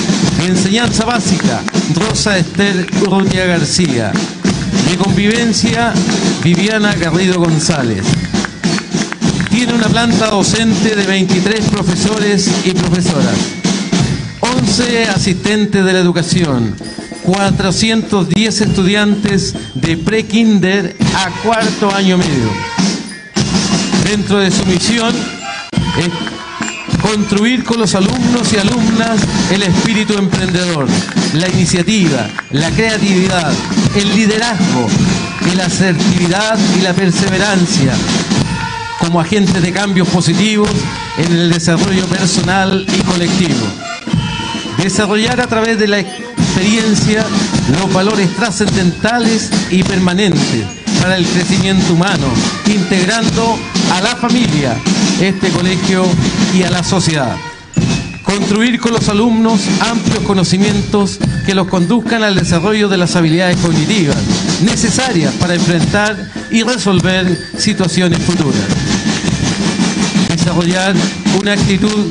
Enseñanza 0.44 1.04
Básica, 1.04 1.60
Rosa 1.94 2.36
Esther 2.36 2.84
Urrutia 3.00 3.46
García. 3.46 4.10
De 4.90 4.96
Convivencia, 4.96 5.92
Viviana 6.42 6.96
Garrido 6.96 7.38
González. 7.38 8.02
Tiene 9.58 9.74
una 9.74 9.88
planta 9.88 10.30
docente 10.30 10.94
de 10.94 11.04
23 11.04 11.70
profesores 11.70 12.48
y 12.64 12.70
profesoras. 12.70 13.34
11 14.38 15.08
asistentes 15.08 15.84
de 15.84 15.92
la 15.92 15.98
educación, 15.98 16.76
410 17.24 18.60
estudiantes 18.60 19.56
de 19.74 19.96
pre-kinder 19.96 20.96
a 21.12 21.30
cuarto 21.42 21.92
año 21.92 22.18
medio. 22.18 22.52
Dentro 24.04 24.38
de 24.38 24.52
su 24.52 24.64
misión 24.64 25.12
es 25.98 27.00
construir 27.02 27.64
con 27.64 27.80
los 27.80 27.96
alumnos 27.96 28.52
y 28.52 28.58
alumnas 28.58 29.18
el 29.50 29.64
espíritu 29.64 30.14
emprendedor, 30.14 30.86
la 31.32 31.48
iniciativa, 31.48 32.30
la 32.52 32.70
creatividad, 32.70 33.52
el 33.96 34.14
liderazgo, 34.14 34.86
la 35.56 35.64
asertividad 35.64 36.56
y 36.78 36.82
la 36.82 36.94
perseverancia 36.94 37.92
como 39.00 39.20
agentes 39.20 39.62
de 39.62 39.72
cambios 39.72 40.08
positivos 40.08 40.70
en 41.18 41.32
el 41.32 41.50
desarrollo 41.50 42.06
personal 42.06 42.86
y 42.86 43.00
colectivo 43.02 43.66
desarrollar 44.82 45.40
a 45.40 45.46
través 45.46 45.78
de 45.78 45.88
la 45.88 45.98
experiencia 45.98 47.26
los 47.80 47.92
valores 47.92 48.34
trascendentales 48.36 49.50
y 49.70 49.82
permanentes 49.82 50.64
para 51.00 51.16
el 51.16 51.26
crecimiento 51.26 51.92
humano, 51.92 52.26
integrando 52.66 53.58
a 53.92 54.00
la 54.00 54.16
familia, 54.16 54.76
este 55.20 55.50
colegio 55.50 56.04
y 56.54 56.62
a 56.62 56.70
la 56.70 56.82
sociedad. 56.82 57.36
Construir 58.22 58.78
con 58.78 58.92
los 58.92 59.08
alumnos 59.08 59.60
amplios 59.80 60.22
conocimientos 60.24 61.18
que 61.46 61.54
los 61.54 61.66
conduzcan 61.68 62.22
al 62.22 62.34
desarrollo 62.34 62.88
de 62.88 62.98
las 62.98 63.16
habilidades 63.16 63.56
cognitivas 63.58 64.16
necesarias 64.62 65.32
para 65.34 65.54
enfrentar 65.54 66.16
y 66.50 66.62
resolver 66.62 67.26
situaciones 67.56 68.18
futuras. 68.20 68.87
Desarrollar 70.38 70.94
una 71.40 71.52
actitud 71.54 72.06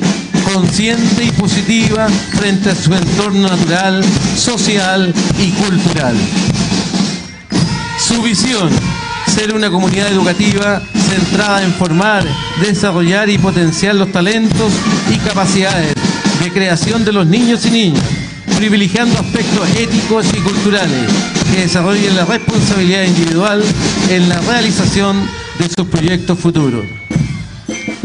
consciente 0.54 1.24
y 1.24 1.32
positiva 1.32 2.10
frente 2.38 2.72
a 2.72 2.76
su 2.76 2.94
entorno 2.94 3.48
natural, 3.48 4.04
social 4.36 5.14
y 5.40 5.52
cultural. 5.52 6.14
Su 7.98 8.22
visión, 8.22 8.70
ser 9.34 9.56
una 9.56 9.70
comunidad 9.70 10.12
educativa 10.12 10.82
centrada 11.10 11.64
en 11.64 11.74
formar, 11.74 12.26
desarrollar 12.62 13.30
y 13.30 13.38
potenciar 13.38 13.96
los 13.96 14.12
talentos 14.12 14.74
y 15.10 15.18
capacidades 15.20 15.94
de 16.44 16.52
creación 16.52 17.06
de 17.06 17.14
los 17.14 17.26
niños 17.26 17.66
y 17.66 17.72
niñas, 17.72 18.04
privilegiando 18.58 19.18
aspectos 19.22 19.70
éticos 19.70 20.28
y 20.36 20.40
culturales 20.42 21.10
que 21.50 21.62
desarrollen 21.62 22.14
la 22.14 22.26
responsabilidad 22.26 23.04
individual 23.04 23.64
en 24.10 24.28
la 24.28 24.40
realización 24.42 25.16
de 25.60 25.70
sus 25.70 25.88
proyectos 25.88 26.38
futuros. 26.38 27.07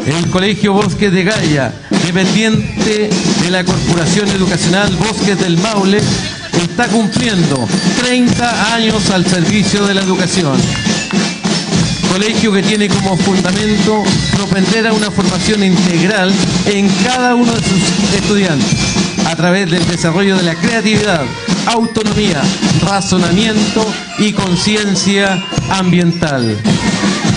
El 0.07 0.29
Colegio 0.31 0.73
Bosques 0.73 1.13
de 1.13 1.23
Gaia, 1.23 1.73
dependiente 2.05 3.09
de 3.43 3.51
la 3.51 3.63
Corporación 3.63 4.29
Educacional 4.31 4.91
Bosques 4.97 5.39
del 5.39 5.57
Maule, 5.59 6.01
está 6.61 6.89
cumpliendo 6.89 7.69
30 8.03 8.75
años 8.75 9.11
al 9.11 9.25
servicio 9.25 9.87
de 9.87 9.95
la 9.95 10.03
educación. 10.03 10.59
Colegio 12.13 12.53
que 12.53 12.63
tiene 12.63 12.89
como 12.89 13.17
fundamento 13.17 14.03
propender 14.35 14.89
a 14.89 14.93
una 14.93 15.11
formación 15.11 15.63
integral 15.63 16.33
en 16.67 16.89
cada 17.05 17.37
uno 17.37 17.53
de 17.53 17.63
sus 17.63 18.15
estudiantes 18.15 18.79
a 19.27 19.37
través 19.37 19.71
del 19.71 19.87
desarrollo 19.87 20.37
de 20.37 20.43
la 20.43 20.57
creatividad, 20.57 21.23
autonomía, 21.67 22.43
razonamiento 22.85 23.87
y 24.19 24.33
conciencia 24.33 25.43
ambiental 25.71 26.59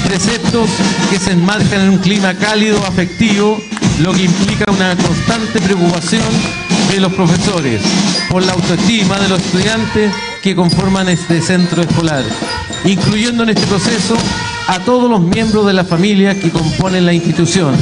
preceptos 0.06 0.70
que 1.10 1.20
se 1.20 1.32
enmarcan 1.32 1.82
en 1.82 1.90
un 1.90 1.98
clima 1.98 2.34
cálido, 2.36 2.78
afectivo, 2.86 3.62
lo 4.00 4.14
que 4.14 4.24
implica 4.24 4.72
una 4.72 4.96
constante 4.96 5.60
preocupación 5.62 6.24
de 6.92 7.00
los 7.00 7.14
profesores 7.14 7.82
por 8.30 8.44
la 8.44 8.54
autoestima 8.54 9.20
de 9.20 9.30
los 9.30 9.40
estudiantes 9.42 10.14
que 10.42 10.56
conforman 10.56 11.10
este 11.10 11.42
centro 11.42 11.82
escolar, 11.82 12.24
incluyendo 12.84 13.44
en 13.44 13.50
este 13.50 13.66
proceso 13.68 14.16
a 14.68 14.80
todos 14.80 15.10
los 15.10 15.22
miembros 15.22 15.66
de 15.66 15.74
la 15.74 15.84
familia 15.84 16.40
que 16.40 16.52
componen 16.52 17.06
la 17.06 17.14
institución, 17.14 17.76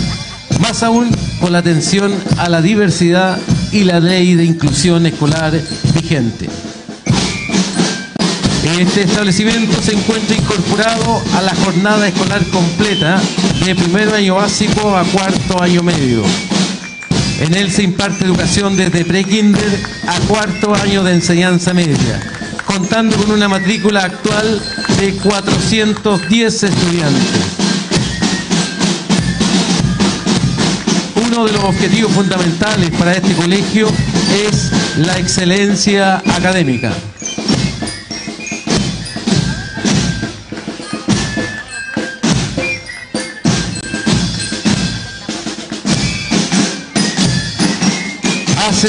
más 0.60 0.84
aún 0.84 1.10
con 1.40 1.52
la 1.52 1.60
atención 1.60 2.14
a 2.38 2.50
la 2.50 2.62
diversidad 2.62 3.38
y 3.72 3.84
la 3.84 4.00
ley 4.00 4.36
de 4.36 4.46
inclusión 4.46 5.06
escolar 5.06 5.54
vigente. 5.94 6.48
Este 8.64 9.02
establecimiento 9.02 9.82
se 9.82 9.94
encuentra 9.94 10.38
incorporado 10.38 11.22
a 11.36 11.42
la 11.42 11.54
jornada 11.54 12.08
escolar 12.08 12.42
completa 12.48 13.22
de 13.66 13.76
primer 13.76 14.08
año 14.14 14.36
básico 14.36 14.96
a 14.96 15.04
cuarto 15.04 15.62
año 15.62 15.84
medio. 15.84 16.24
En 17.42 17.56
él 17.56 17.70
se 17.70 17.84
imparte 17.84 18.24
educación 18.24 18.78
desde 18.78 19.04
pre-kinder 19.04 19.80
a 20.08 20.18
cuarto 20.28 20.74
año 20.74 21.04
de 21.04 21.14
enseñanza 21.14 21.74
media, 21.74 22.22
contando 22.66 23.18
con 23.18 23.32
una 23.32 23.50
matrícula 23.50 24.06
actual 24.06 24.62
de 24.98 25.12
410 25.16 26.64
estudiantes. 26.64 27.42
Uno 31.16 31.46
de 31.46 31.52
los 31.52 31.64
objetivos 31.66 32.14
fundamentales 32.14 32.92
para 32.92 33.12
este 33.12 33.34
colegio 33.34 33.90
es 34.48 34.72
la 35.00 35.20
excelencia 35.20 36.24
académica. 36.34 36.94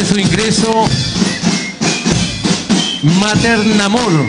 Su 0.02 0.18
ingreso 0.18 0.88
Maternamor. 3.20 4.26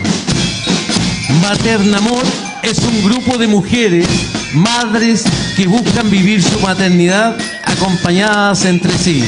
Maternamor 1.42 2.24
es 2.62 2.78
un 2.80 3.04
grupo 3.04 3.40
de 3.40 3.48
mujeres, 3.48 4.08
madres 4.54 5.24
que 5.56 5.66
buscan 5.66 6.12
vivir 6.12 6.44
su 6.44 6.60
maternidad 6.60 7.36
acompañadas 7.64 8.66
entre 8.66 8.96
sí. 8.96 9.24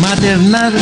Maternar 0.00 0.72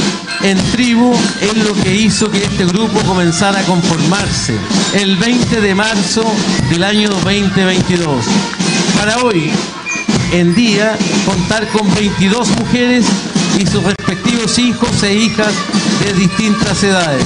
en 0.43 0.59
tribu 0.73 1.15
es 1.41 1.57
lo 1.57 1.73
que 1.83 1.95
hizo 1.95 2.31
que 2.31 2.45
este 2.45 2.67
grupo 2.67 3.01
comenzara 3.07 3.61
a 3.61 3.65
conformarse 3.65 4.55
el 4.93 5.17
20 5.17 5.63
de 5.63 5.75
marzo 5.75 6.23
del 6.69 6.85
año 6.85 7.09
2022. 7.09 8.27
Para 8.99 9.19
hoy, 9.23 9.51
en 10.35 10.53
día 10.53 10.99
contar 11.25 11.69
con 11.69 11.95
22 11.95 12.49
mujeres 12.59 13.07
y 13.57 13.65
sus 13.67 13.85
respectivos 13.85 14.59
hijos 14.59 15.03
e 15.05 15.15
hijas 15.15 15.53
de 16.05 16.13
distintas 16.15 16.83
edades. 16.83 17.25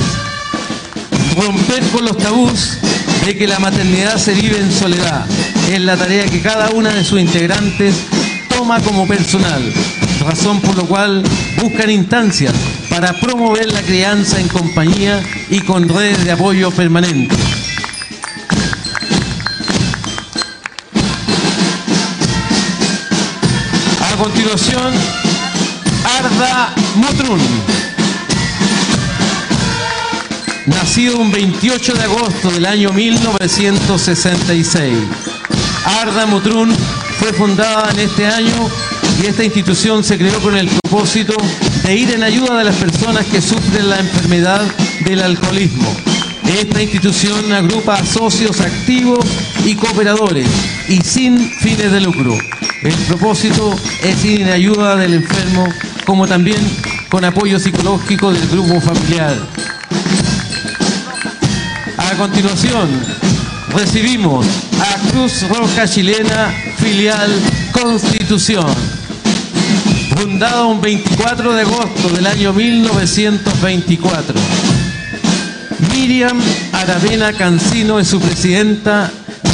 Romper 1.34 1.82
con 1.84 2.04
los 2.04 2.18
tabús 2.18 2.76
de 3.24 3.34
que 3.34 3.46
la 3.46 3.58
maternidad 3.60 4.18
se 4.18 4.34
vive 4.34 4.58
en 4.58 4.70
soledad 4.70 5.24
es 5.72 5.80
la 5.80 5.96
tarea 5.96 6.26
que 6.26 6.42
cada 6.42 6.68
una 6.70 6.90
de 6.90 7.02
sus 7.02 7.18
integrantes 7.18 7.94
toma 8.50 8.78
como 8.80 9.08
personal, 9.08 9.62
razón 10.20 10.60
por 10.60 10.76
lo 10.76 10.84
cual 10.84 11.22
buscan 11.62 11.90
instancias 11.90 12.52
para 12.90 13.14
promover 13.14 13.72
la 13.72 13.80
crianza 13.80 14.38
en 14.38 14.48
compañía 14.48 15.22
y 15.48 15.60
con 15.60 15.88
redes 15.88 16.24
de 16.24 16.32
apoyo 16.32 16.70
permanente. 16.72 17.34
Continuación, 24.18 24.92
Arda 26.18 26.74
Mutrun. 26.96 27.40
Nacido 30.66 31.18
un 31.18 31.30
28 31.30 31.94
de 31.94 32.02
agosto 32.02 32.50
del 32.50 32.66
año 32.66 32.92
1966. 32.92 34.92
Arda 36.00 36.26
Mutrun 36.26 36.74
fue 37.20 37.32
fundada 37.32 37.92
en 37.92 38.00
este 38.00 38.26
año 38.26 38.68
y 39.22 39.26
esta 39.26 39.44
institución 39.44 40.02
se 40.02 40.18
creó 40.18 40.40
con 40.40 40.56
el 40.56 40.68
propósito 40.68 41.36
de 41.84 41.94
ir 41.94 42.10
en 42.10 42.24
ayuda 42.24 42.58
de 42.58 42.64
las 42.64 42.74
personas 42.74 43.24
que 43.26 43.40
sufren 43.40 43.88
la 43.88 44.00
enfermedad 44.00 44.62
del 45.04 45.22
alcoholismo. 45.22 45.94
Esta 46.44 46.82
institución 46.82 47.52
agrupa 47.52 48.04
socios 48.04 48.60
activos 48.60 49.24
y 49.64 49.76
cooperadores 49.76 50.48
y 50.88 50.96
sin 51.02 51.38
fines 51.38 51.92
de 51.92 52.00
lucro. 52.00 52.36
El 52.82 52.94
propósito 53.08 53.74
es 54.04 54.24
ir 54.24 54.42
en 54.42 54.50
ayuda 54.50 54.96
del 54.96 55.14
enfermo 55.14 55.66
como 56.04 56.28
también 56.28 56.60
con 57.08 57.24
apoyo 57.24 57.58
psicológico 57.58 58.32
del 58.32 58.46
grupo 58.48 58.80
familiar. 58.80 59.34
A 61.98 62.14
continuación, 62.16 62.88
recibimos 63.74 64.46
a 64.80 65.10
Cruz 65.10 65.48
Roja 65.48 65.88
Chilena, 65.88 66.54
filial 66.78 67.30
Constitución. 67.72 68.72
Fundada 70.16 70.64
un 70.66 70.80
24 70.80 71.54
de 71.54 71.62
agosto 71.62 72.08
del 72.10 72.26
año 72.26 72.52
1924. 72.52 74.34
Miriam 75.92 76.40
Aravena 76.72 77.32
Cancino 77.32 77.98
es 77.98 78.06
su 78.06 78.20
presidenta, 78.20 79.10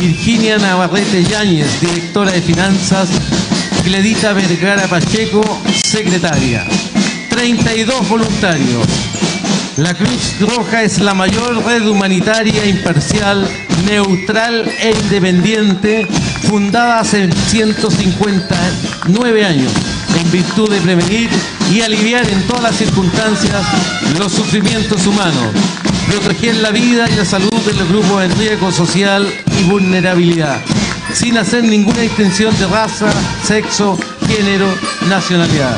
Virginia 0.07 0.59
Navarrete 0.59 1.25
Yáñez, 1.25 1.81
directora 1.81 2.31
de 2.31 2.43
finanzas, 2.43 3.09
Gledita 3.87 4.35
Vergara 4.35 4.87
Pacheco, 4.87 5.41
secretaria. 5.83 6.67
32 7.31 8.07
voluntarios. 8.11 8.87
La 9.79 9.95
Cruz 9.95 10.39
Roja 10.41 10.83
es 10.83 10.99
la 10.99 11.15
mayor 11.15 11.65
red 11.65 11.89
humanitaria 11.89 12.67
imparcial, 12.67 13.49
neutral 13.87 14.71
e 14.79 14.91
independiente, 14.91 16.07
fundada 16.51 17.01
hace 17.01 17.33
159 17.33 19.43
años, 19.43 19.73
en 20.19 20.31
virtud 20.31 20.69
de 20.69 20.83
prevenir 20.83 21.31
y 21.73 21.81
aliviar 21.81 22.29
en 22.29 22.43
todas 22.43 22.65
las 22.65 22.77
circunstancias 22.77 23.63
los 24.19 24.33
sufrimientos 24.33 25.07
humanos, 25.07 25.55
proteger 26.21 26.57
la 26.57 26.71
vida 26.71 27.09
y 27.11 27.17
la 27.17 27.25
salud 27.25 27.51
de 27.67 27.73
los 27.75 27.89
grupos 27.89 28.25
en 28.25 28.39
riesgo 28.39 28.71
social 28.71 29.27
y 29.59 29.65
vulnerabilidad, 29.65 30.61
sin 31.13 31.39
hacer 31.39 31.65
ninguna 31.65 32.01
distinción 32.01 32.57
de 32.59 32.67
raza, 32.67 33.11
sexo, 33.43 33.99
género, 34.27 34.67
nacionalidad. 35.09 35.77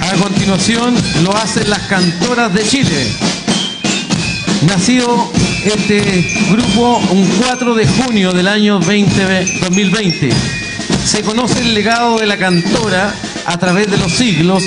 A 0.00 0.16
continuación 0.16 0.94
lo 1.22 1.34
hacen 1.36 1.68
las 1.70 1.80
cantoras 1.80 2.52
de 2.54 2.62
Chile. 2.62 3.12
Nacido 4.66 5.32
este 5.64 6.24
grupo 6.50 7.00
un 7.10 7.26
4 7.46 7.74
de 7.74 7.86
junio 7.86 8.32
del 8.32 8.48
año 8.48 8.80
20 8.80 9.60
2020. 9.60 10.30
Se 11.04 11.22
conoce 11.22 11.60
el 11.60 11.74
legado 11.74 12.18
de 12.18 12.26
la 12.26 12.38
cantora 12.38 13.14
a 13.46 13.58
través 13.58 13.90
de 13.90 13.98
los 13.98 14.12
siglos, 14.12 14.62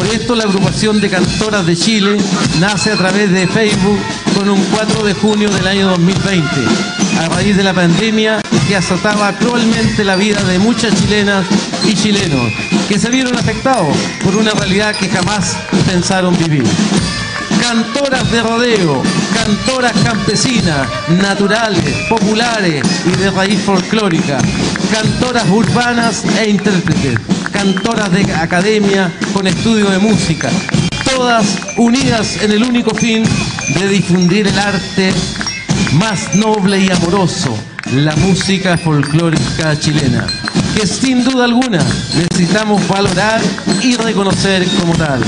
por 0.00 0.08
esto 0.14 0.34
la 0.34 0.44
agrupación 0.44 0.98
de 0.98 1.10
cantoras 1.10 1.66
de 1.66 1.76
Chile 1.76 2.16
nace 2.58 2.90
a 2.90 2.96
través 2.96 3.30
de 3.30 3.46
Facebook 3.46 3.98
con 4.34 4.48
un 4.48 4.58
4 4.72 5.04
de 5.04 5.12
junio 5.12 5.50
del 5.50 5.66
año 5.66 5.88
2020, 5.88 6.46
a 7.18 7.28
raíz 7.28 7.54
de 7.54 7.62
la 7.62 7.74
pandemia 7.74 8.40
que 8.66 8.76
azotaba 8.76 9.30
cruelmente 9.34 10.02
la 10.02 10.16
vida 10.16 10.42
de 10.44 10.58
muchas 10.58 10.94
chilenas 10.94 11.44
y 11.86 11.92
chilenos 11.92 12.50
que 12.88 12.98
se 12.98 13.10
vieron 13.10 13.36
afectados 13.36 13.94
por 14.24 14.36
una 14.36 14.52
realidad 14.52 14.96
que 14.96 15.10
jamás 15.10 15.58
pensaron 15.86 16.34
vivir. 16.38 16.64
Cantoras 17.60 18.30
de 18.32 18.40
rodeo, 18.40 19.02
cantoras 19.34 19.92
campesinas, 20.02 20.88
naturales, 21.10 21.94
populares 22.08 22.82
y 23.04 23.18
de 23.18 23.30
raíz 23.32 23.60
folclórica, 23.60 24.38
cantoras 24.90 25.46
urbanas 25.50 26.24
e 26.38 26.48
intérpretes, 26.48 27.18
cantoras 27.60 28.10
de 28.10 28.22
academia 28.32 29.12
con 29.34 29.46
estudio 29.46 29.90
de 29.90 29.98
música, 29.98 30.48
todas 31.14 31.58
unidas 31.76 32.38
en 32.40 32.52
el 32.52 32.64
único 32.64 32.94
fin 32.94 33.22
de 33.78 33.86
difundir 33.86 34.46
el 34.48 34.58
arte 34.58 35.12
más 35.92 36.34
noble 36.36 36.78
y 36.78 36.90
amoroso, 36.90 37.54
la 37.92 38.16
música 38.16 38.78
folclórica 38.78 39.78
chilena, 39.78 40.26
que 40.74 40.86
sin 40.86 41.22
duda 41.22 41.44
alguna 41.44 41.84
necesitamos 42.16 42.88
valorar 42.88 43.42
y 43.82 43.94
reconocer 43.96 44.66
como 44.80 44.94
tal. 44.94 45.20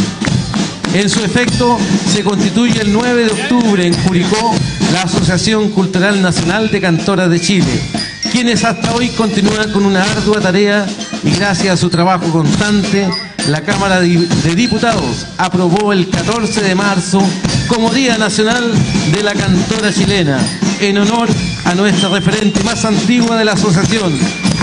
En 0.95 1.11
su 1.11 1.23
efecto, 1.23 1.79
se 2.11 2.25
constituye 2.25 2.81
el 2.81 2.95
9 2.95 3.25
de 3.27 3.31
octubre 3.31 3.87
en 3.87 3.93
Curicó 3.93 4.55
la 4.95 5.03
Asociación 5.03 5.69
Cultural 5.69 6.23
Nacional 6.23 6.71
de 6.71 6.81
Cantoras 6.81 7.29
de 7.29 7.39
Chile, 7.43 7.83
quienes 8.31 8.65
hasta 8.65 8.95
hoy 8.95 9.11
continúan 9.11 9.71
con 9.71 9.85
una 9.85 10.03
ardua 10.03 10.41
tarea 10.41 10.87
y 11.25 11.31
gracias 11.31 11.75
a 11.75 11.77
su 11.77 11.89
trabajo 11.89 12.31
constante, 12.31 13.09
la 13.49 13.61
Cámara 13.63 14.01
de 14.01 14.55
Diputados 14.55 15.27
aprobó 15.39 15.93
el 15.93 16.09
14 16.09 16.63
de 16.63 16.75
marzo 16.75 17.23
como 17.69 17.91
Día 17.91 18.19
Nacional 18.19 18.73
de 19.13 19.23
la 19.23 19.33
Cantora 19.33 19.93
Chilena, 19.93 20.39
en 20.81 20.99
honor 20.99 21.29
a 21.65 21.75
nuestra 21.75 22.09
referente 22.09 22.63
más 22.65 22.85
antigua 22.85 23.37
de 23.37 23.45
la 23.45 23.53
asociación, 23.53 24.13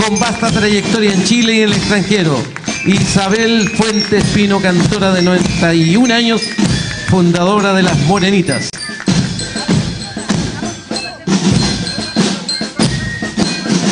con 0.06 0.18
vasta 0.18 0.50
trayectoria 0.50 1.12
en 1.12 1.24
Chile 1.24 1.54
y 1.54 1.60
en 1.60 1.68
el 1.70 1.72
extranjero, 1.72 2.42
Isabel 2.84 3.68
Fuentes 3.70 4.24
Pino, 4.34 4.60
cantora 4.60 5.12
de 5.12 5.22
91 5.22 6.14
años, 6.14 6.42
fundadora 7.08 7.72
de 7.72 7.82
Las 7.82 7.98
Morenitas. 8.00 8.68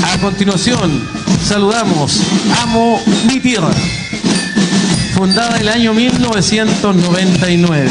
A 0.02 0.18
continuación, 0.20 1.17
saludamos 1.48 2.20
Amo 2.62 3.00
mi 3.26 3.40
tierra, 3.40 3.70
fundada 5.14 5.58
el 5.58 5.68
año 5.68 5.94
1999. 5.94 7.88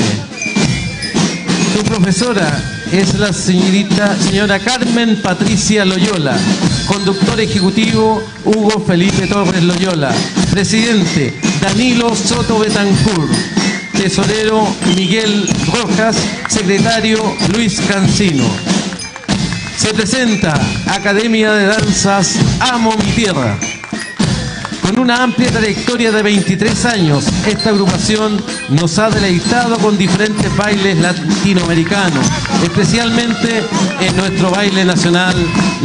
Su 1.75 1.83
profesora 1.83 2.61
es 2.91 3.15
la 3.15 3.33
señorita, 3.33 4.15
señora 4.15 4.59
Carmen 4.59 5.19
Patricia 5.23 5.85
Loyola, 5.85 6.37
conductor 6.85 7.41
ejecutivo 7.41 8.21
Hugo 8.45 8.79
Felipe 8.85 9.25
Torres 9.25 9.63
Loyola, 9.63 10.13
presidente 10.51 11.33
Danilo 11.59 12.15
Soto 12.15 12.59
Betancourt, 12.59 13.31
tesorero 13.93 14.67
Miguel 14.95 15.49
Rojas, 15.73 16.15
secretario 16.47 17.17
Luis 17.55 17.81
Cancino. 17.81 18.76
Se 19.77 19.93
presenta 19.93 20.59
Academia 20.87 21.53
de 21.53 21.67
Danzas 21.67 22.39
Amo 22.59 22.91
mi 22.97 23.11
Tierra. 23.11 23.55
Con 24.81 24.99
una 24.99 25.21
amplia 25.21 25.51
trayectoria 25.51 26.11
de 26.11 26.23
23 26.23 26.85
años, 26.85 27.27
esta 27.45 27.69
agrupación 27.69 28.43
nos 28.69 28.97
ha 28.97 29.11
deleitado 29.11 29.77
con 29.77 29.95
diferentes 29.95 30.53
bailes 30.57 30.97
latinoamericanos, 30.97 32.25
especialmente 32.63 33.63
en 34.01 34.17
nuestro 34.17 34.49
baile 34.49 34.83
nacional, 34.83 35.35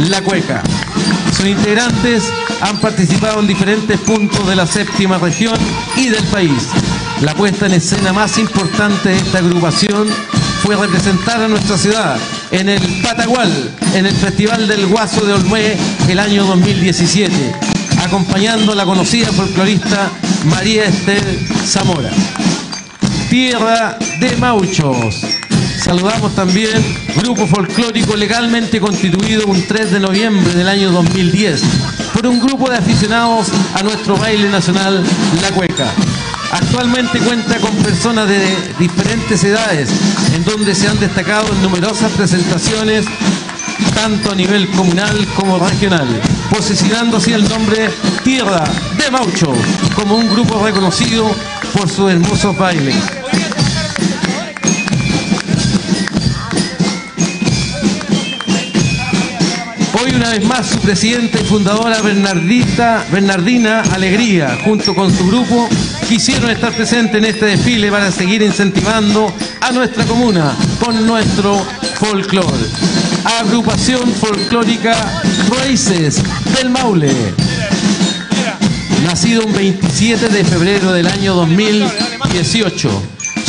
la 0.09 0.21
cueca. 0.23 0.63
Sus 1.37 1.45
integrantes 1.45 2.23
han 2.61 2.79
participado 2.79 3.41
en 3.41 3.47
diferentes 3.47 3.99
puntos 3.99 4.47
de 4.47 4.55
la 4.55 4.65
séptima 4.65 5.19
región 5.19 5.57
y 5.95 6.09
del 6.09 6.23
país. 6.25 6.67
La 7.21 7.35
puesta 7.35 7.67
en 7.67 7.73
escena 7.73 8.11
más 8.11 8.39
importante 8.39 9.09
de 9.09 9.17
esta 9.17 9.37
agrupación 9.37 10.07
fue 10.63 10.75
representar 10.75 11.41
a 11.41 11.47
nuestra 11.47 11.77
ciudad 11.77 12.17
en 12.53 12.69
el 12.69 12.81
Patagual, 13.01 13.51
en 13.95 14.05
el 14.05 14.13
Festival 14.13 14.67
del 14.67 14.85
Guaso 14.85 15.25
de 15.25 15.33
Olmué 15.33 15.75
el 16.07 16.19
año 16.19 16.45
2017, 16.45 17.33
acompañando 18.05 18.73
a 18.73 18.75
la 18.75 18.85
conocida 18.85 19.31
folclorista 19.31 20.11
María 20.45 20.85
Estel 20.85 21.39
Zamora. 21.65 22.11
Tierra 23.29 23.97
de 24.19 24.35
Mauchos. 24.37 25.25
Saludamos 25.83 26.35
también 26.35 26.79
grupo 27.15 27.47
folclórico 27.47 28.15
legalmente 28.15 28.79
constituido 28.79 29.47
un 29.47 29.65
3 29.65 29.91
de 29.91 29.99
noviembre 29.99 30.53
del 30.53 30.69
año 30.69 30.91
2010 30.91 31.61
por 32.13 32.27
un 32.27 32.39
grupo 32.39 32.69
de 32.69 32.77
aficionados 32.77 33.47
a 33.73 33.81
nuestro 33.81 34.15
baile 34.15 34.47
nacional, 34.49 35.03
la 35.41 35.51
cueca. 35.51 35.91
Actualmente 36.53 37.19
cuenta 37.19 37.57
con 37.57 37.75
personas 37.77 38.29
de 38.29 38.39
diferentes 38.77 39.43
edades, 39.43 39.89
en 40.35 40.45
donde 40.45 40.75
se 40.75 40.87
han 40.87 40.99
destacado 40.99 41.51
en 41.51 41.63
numerosas 41.63 42.11
presentaciones, 42.11 43.07
tanto 43.95 44.31
a 44.31 44.35
nivel 44.35 44.69
comunal 44.69 45.27
como 45.35 45.57
regional, 45.57 46.07
posicionando 46.51 47.17
así 47.17 47.33
el 47.33 47.49
nombre 47.49 47.89
Tierra 48.23 48.63
de 48.97 49.09
Maucho 49.09 49.51
como 49.95 50.15
un 50.15 50.29
grupo 50.29 50.63
reconocido 50.63 51.27
por 51.73 51.89
sus 51.89 52.11
hermosos 52.11 52.55
bailes. 52.55 53.22
Una 60.23 60.31
vez 60.31 60.45
más, 60.45 60.67
su 60.67 60.79
presidenta 60.79 61.37
y 61.37 61.43
fundadora 61.43 62.01
Bernardita, 62.01 63.05
Bernardina 63.11 63.81
Alegría, 63.91 64.57
junto 64.63 64.95
con 64.95 65.13
su 65.13 65.27
grupo, 65.27 65.67
quisieron 66.07 66.49
estar 66.49 66.71
presentes 66.71 67.15
en 67.17 67.25
este 67.25 67.45
desfile 67.45 67.91
para 67.91 68.09
seguir 68.09 68.41
incentivando 68.41 69.33
a 69.59 69.73
nuestra 69.73 70.05
comuna 70.05 70.55
con 70.79 71.05
nuestro 71.05 71.61
folclore. 71.95 72.65
Agrupación 73.37 74.09
folclórica 74.13 74.95
Raíces 75.59 76.21
del 76.55 76.69
Maule. 76.69 77.11
Nacido 79.03 79.45
un 79.45 79.51
27 79.51 80.29
de 80.29 80.45
febrero 80.45 80.93
del 80.93 81.07
año 81.07 81.33
2018. 81.33 83.03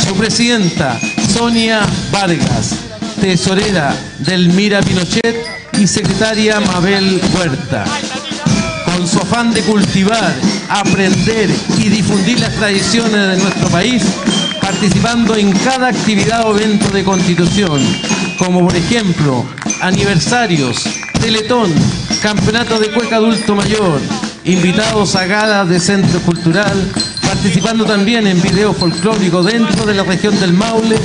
Su 0.05 0.15
presidenta, 0.17 0.99
Sonia 1.33 1.87
Vargas. 2.11 2.75
Tesorera 3.21 3.95
del 4.19 4.49
Mira 4.49 4.81
Pinochet 4.81 5.54
y 5.79 5.87
secretaria 5.87 6.59
Mabel 6.59 7.21
Huerta. 7.35 7.85
Con 8.85 9.07
su 9.07 9.17
afán 9.17 9.53
de 9.53 9.61
cultivar, 9.61 10.33
aprender 10.69 11.49
y 11.77 11.89
difundir 11.89 12.39
las 12.39 12.53
tradiciones 12.55 13.13
de 13.13 13.37
nuestro 13.37 13.67
país, 13.69 14.03
participando 14.61 15.35
en 15.35 15.51
cada 15.51 15.89
actividad 15.89 16.45
o 16.47 16.57
evento 16.57 16.89
de 16.89 17.03
constitución, 17.03 17.81
como 18.37 18.61
por 18.61 18.75
ejemplo 18.75 19.45
aniversarios, 19.81 20.83
teletón, 21.19 21.73
campeonato 22.21 22.79
de 22.79 22.91
cueca 22.91 23.17
adulto 23.17 23.55
mayor, 23.55 23.99
invitados 24.45 25.15
a 25.15 25.25
galas 25.25 25.67
de 25.67 25.79
centro 25.79 26.19
cultural, 26.21 26.91
participando 27.21 27.85
también 27.85 28.27
en 28.27 28.41
videos 28.41 28.77
folclóricos 28.77 29.45
dentro 29.45 29.85
de 29.85 29.95
la 29.95 30.03
región 30.03 30.39
del 30.39 30.53
Maule 30.53 30.97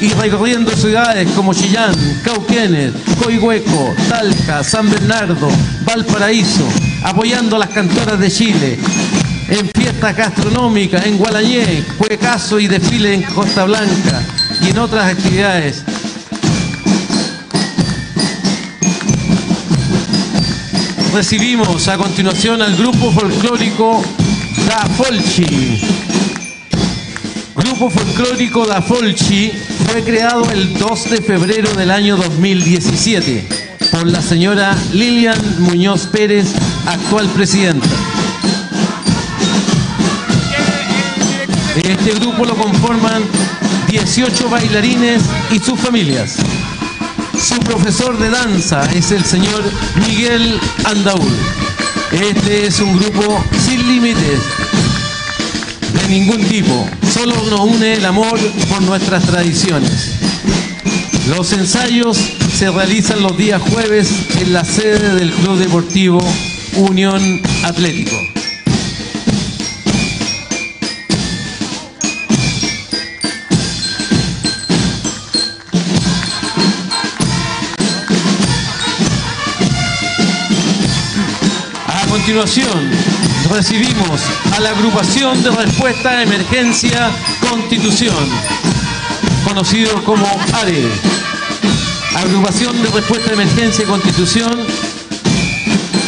y 0.00 0.08
recorriendo 0.10 0.70
ciudades 0.76 1.28
como 1.32 1.52
Chillán, 1.52 1.92
Cauquenes, 2.22 2.92
Coihueco, 3.22 3.94
Talca, 4.08 4.62
San 4.62 4.88
Bernardo, 4.88 5.48
Valparaíso, 5.84 6.66
apoyando 7.02 7.56
a 7.56 7.60
las 7.60 7.70
cantoras 7.70 8.18
de 8.20 8.30
Chile, 8.30 8.78
en 9.48 9.68
fiestas 9.70 10.16
gastronómicas 10.16 11.04
en 11.06 11.18
Gualañé, 11.18 11.82
Cuecaso 11.96 12.60
y 12.60 12.68
desfile 12.68 13.14
en 13.14 13.22
Costa 13.22 13.64
Blanca 13.64 14.22
y 14.62 14.70
en 14.70 14.78
otras 14.78 15.12
actividades. 15.12 15.82
Recibimos 21.12 21.88
a 21.88 21.96
continuación 21.96 22.62
al 22.62 22.76
grupo 22.76 23.10
folclórico 23.10 24.04
Da 24.68 24.86
Folchi. 24.96 25.80
Grupo 27.56 27.90
folclórico 27.90 28.66
Da 28.66 28.80
Folchi 28.80 29.50
fue 29.86 30.02
creado 30.02 30.50
el 30.50 30.74
2 30.78 31.10
de 31.10 31.20
febrero 31.22 31.72
del 31.74 31.90
año 31.90 32.16
2017 32.16 33.46
por 33.90 34.06
la 34.06 34.20
señora 34.20 34.76
Lilian 34.92 35.38
Muñoz 35.60 36.06
Pérez, 36.06 36.48
actual 36.86 37.28
presidenta. 37.28 37.86
Este 41.76 42.12
grupo 42.14 42.44
lo 42.44 42.54
conforman 42.56 43.22
18 43.88 44.48
bailarines 44.48 45.22
y 45.50 45.58
sus 45.58 45.78
familias. 45.78 46.36
Su 47.40 47.58
profesor 47.60 48.18
de 48.18 48.30
danza 48.30 48.82
es 48.92 49.12
el 49.12 49.24
señor 49.24 49.62
Miguel 50.06 50.58
Andaúl. 50.84 51.32
Este 52.12 52.66
es 52.66 52.80
un 52.80 52.98
grupo 52.98 53.42
sin 53.66 53.86
límites 53.86 54.40
de 55.92 56.08
ningún 56.08 56.42
tipo. 56.44 56.88
Solo 57.18 57.34
nos 57.50 57.60
une 57.74 57.94
el 57.94 58.04
amor 58.04 58.38
por 58.68 58.80
nuestras 58.82 59.24
tradiciones. 59.24 60.12
Los 61.28 61.52
ensayos 61.52 62.16
se 62.16 62.70
realizan 62.70 63.22
los 63.22 63.36
días 63.36 63.60
jueves 63.60 64.08
en 64.40 64.52
la 64.52 64.64
sede 64.64 65.16
del 65.16 65.32
Club 65.32 65.58
Deportivo 65.58 66.20
Unión 66.76 67.42
Atlético. 67.64 68.16
A 81.88 82.06
continuación, 82.08 82.90
recibimos 83.50 84.20
a 84.56 84.60
la 84.60 84.70
agrupación 84.70 85.42
de 85.42 85.50
respuesta 85.50 86.10
a 86.10 86.22
emergencia 86.22 87.10
Constitución, 87.48 88.14
conocido 89.44 90.02
como 90.04 90.26
ARE. 90.52 90.88
Agrupación 92.16 92.82
de 92.82 92.90
respuesta 92.90 93.30
a 93.30 93.34
emergencia 93.34 93.84
Constitución 93.86 94.66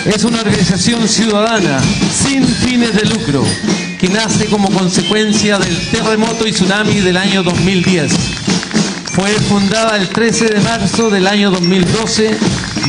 es 0.05 0.25
una 0.25 0.41
organización 0.41 1.09
ciudadana 1.09 1.81
sin 2.13 2.47
fines 2.47 2.95
de 2.95 3.05
lucro 3.05 3.45
que 3.99 4.09
nace 4.09 4.47
como 4.47 4.71
consecuencia 4.71 5.59
del 5.59 5.91
terremoto 5.91 6.47
y 6.47 6.53
tsunami 6.53 7.01
del 7.01 7.17
año 7.17 7.43
2010. 7.43 8.13
Fue 9.13 9.31
fundada 9.49 9.97
el 9.97 10.09
13 10.09 10.47
de 10.47 10.61
marzo 10.61 11.11
del 11.11 11.27
año 11.27 11.51
2012 11.51 12.37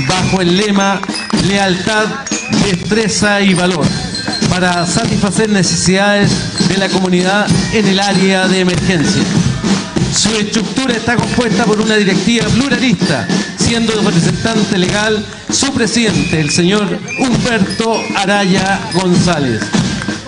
bajo 0.07 0.41
el 0.41 0.57
lema 0.57 1.01
Lealtad, 1.47 2.07
Destreza 2.65 3.41
y 3.41 3.53
Valor 3.53 4.00
para 4.51 4.85
satisfacer 4.85 5.49
necesidades 5.49 6.29
de 6.67 6.75
la 6.75 6.89
comunidad 6.89 7.47
en 7.71 7.87
el 7.87 7.97
área 8.01 8.49
de 8.49 8.59
emergencia. 8.59 9.23
Su 10.13 10.35
estructura 10.35 10.93
está 10.93 11.15
compuesta 11.15 11.63
por 11.63 11.79
una 11.79 11.95
directiva 11.95 12.47
pluralista, 12.47 13.25
siendo 13.55 13.93
representante 13.93 14.77
legal 14.77 15.25
su 15.49 15.71
presidente, 15.73 16.41
el 16.41 16.49
señor 16.49 16.99
Humberto 17.19 17.97
Araya 18.13 18.81
González. 18.93 19.61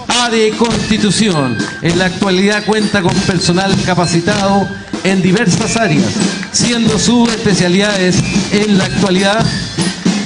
ARE 0.07 0.51
Constitución 0.51 1.57
en 1.81 1.99
la 1.99 2.05
actualidad 2.05 2.63
cuenta 2.63 3.01
con 3.01 3.13
personal 3.13 3.75
capacitado 3.85 4.69
en 5.03 5.21
diversas 5.21 5.75
áreas, 5.75 6.13
siendo 6.53 6.97
sus 6.97 7.27
especialidades 7.27 8.15
en 8.53 8.77
la 8.77 8.85
actualidad 8.85 9.45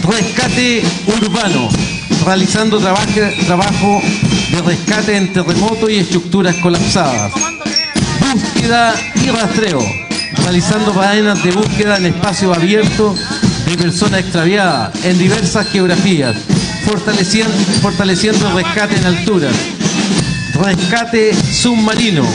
rescate 0.03 0.83
urbano, 1.07 1.69
realizando 2.27 2.79
trabajo 2.79 4.01
de 4.51 4.61
rescate 4.61 5.15
en 5.15 5.31
terremotos 5.31 5.89
y 5.89 5.95
estructuras 5.95 6.55
colapsadas. 6.57 7.31
Búsqueda 8.19 8.93
y 9.15 9.29
rastreo, 9.29 9.79
realizando 10.43 10.93
faenas 10.93 11.41
de 11.41 11.51
búsqueda 11.51 11.95
en 11.95 12.07
espacios 12.07 12.57
abiertos 12.57 13.17
de 13.65 13.77
personas 13.77 14.19
extraviadas 14.19 15.05
en 15.05 15.17
diversas 15.17 15.67
geografías, 15.67 16.35
fortaleciendo, 16.85 17.53
fortaleciendo 17.81 18.51
rescate 18.53 18.97
en 18.97 19.05
alturas. 19.05 19.55
Rescate 20.53 21.33
submarino, 21.33 22.25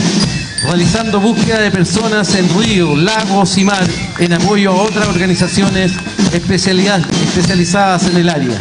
realizando 0.64 1.20
búsqueda 1.20 1.58
de 1.58 1.70
personas 1.70 2.34
en 2.34 2.48
ríos, 2.58 2.96
lagos 2.96 3.58
y 3.58 3.64
mar 3.64 3.86
en 4.18 4.32
apoyo 4.32 4.70
a 4.70 4.82
otras 4.84 5.06
organizaciones 5.08 5.92
especializadas 6.32 8.06
en 8.06 8.16
el 8.16 8.30
área. 8.30 8.58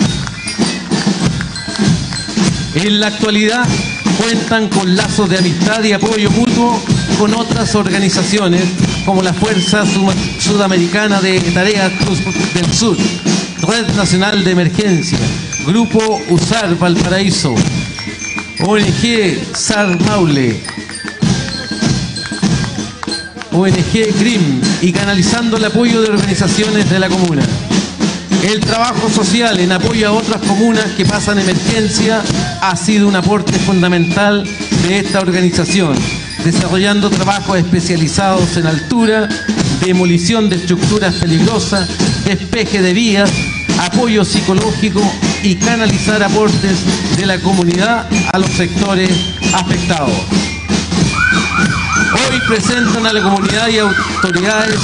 En 2.76 3.00
la 3.00 3.08
actualidad 3.08 3.66
cuentan 4.18 4.70
con 4.70 4.96
lazos 4.96 5.30
de 5.30 5.38
amistad 5.38 5.84
y 5.84 5.94
apoyo 5.94 6.30
mutuo 6.32 6.82
con 7.20 7.34
otras 7.34 7.76
organizaciones 7.76 8.64
como 9.06 9.22
la 9.22 9.34
Fuerza 9.34 9.86
Sud- 9.86 10.14
Sudamericana 10.40 11.20
de 11.22 11.40
Tareas 11.54 11.92
del 12.54 12.74
Sur, 12.74 12.98
Red 13.62 13.88
Nacional 13.96 14.44
de 14.44 14.52
Emergencia, 14.52 15.18
Grupo 15.66 16.22
USAR 16.30 16.78
Valparaíso, 16.78 17.54
ONG 18.66 19.38
SAR 19.56 20.00
Maule, 20.06 20.60
ONG 23.52 24.14
CRIM 24.18 24.62
y 24.82 24.92
canalizando 24.92 25.58
el 25.58 25.66
apoyo 25.66 26.02
de 26.02 26.10
organizaciones 26.10 26.90
de 26.90 27.00
la 27.00 27.10
comuna. 27.10 27.44
El 28.44 28.60
trabajo 28.60 29.08
social 29.08 29.60
en 29.60 29.72
apoyo 29.72 30.08
a 30.08 30.12
otras 30.14 30.42
comunas 30.42 30.86
que 30.98 31.06
pasan 31.06 31.38
emergencia 31.38 32.24
ha 32.62 32.76
sido 32.76 33.08
un 33.08 33.16
aporte 33.16 33.54
fundamental 33.60 34.44
de 34.88 34.98
esta 34.98 35.20
organización, 35.20 35.96
desarrollando 36.44 37.12
trabajos 37.12 37.60
especializados 37.60 38.58
en 38.58 38.66
altura, 38.66 39.30
demolición 39.86 40.50
de 40.50 40.56
estructuras 40.56 41.16
peligrosas, 41.16 41.88
despeje 42.26 42.82
de 42.82 42.94
vías, 42.94 43.32
apoyo 43.80 44.26
psicológico 44.26 45.02
y 45.44 45.56
canalizar 45.56 46.24
aportes 46.24 46.80
de 47.18 47.26
la 47.28 47.38
comunidad 47.40 48.08
a 48.34 48.40
los 48.40 48.50
sectores 48.50 49.12
afectados. 49.54 50.18
Hoy 52.14 52.42
presentan 52.48 53.06
a 53.06 53.14
la 53.14 53.22
comunidad 53.22 53.70
y 53.70 53.78
autoridades 53.78 54.80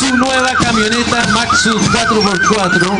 su 0.00 0.16
nueva 0.16 0.48
camioneta 0.54 1.26
Maxus 1.34 1.82
4x4, 1.90 2.98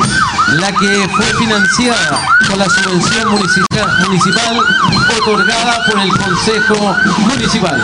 la 0.60 0.70
que 0.72 1.08
fue 1.16 1.24
financiada 1.38 2.20
con 2.46 2.58
la 2.58 2.68
subvención 2.68 3.30
municipal, 3.30 4.60
otorgada 5.18 5.82
por 5.86 5.98
el 5.98 6.10
Consejo 6.10 6.96
Municipal. 7.20 7.80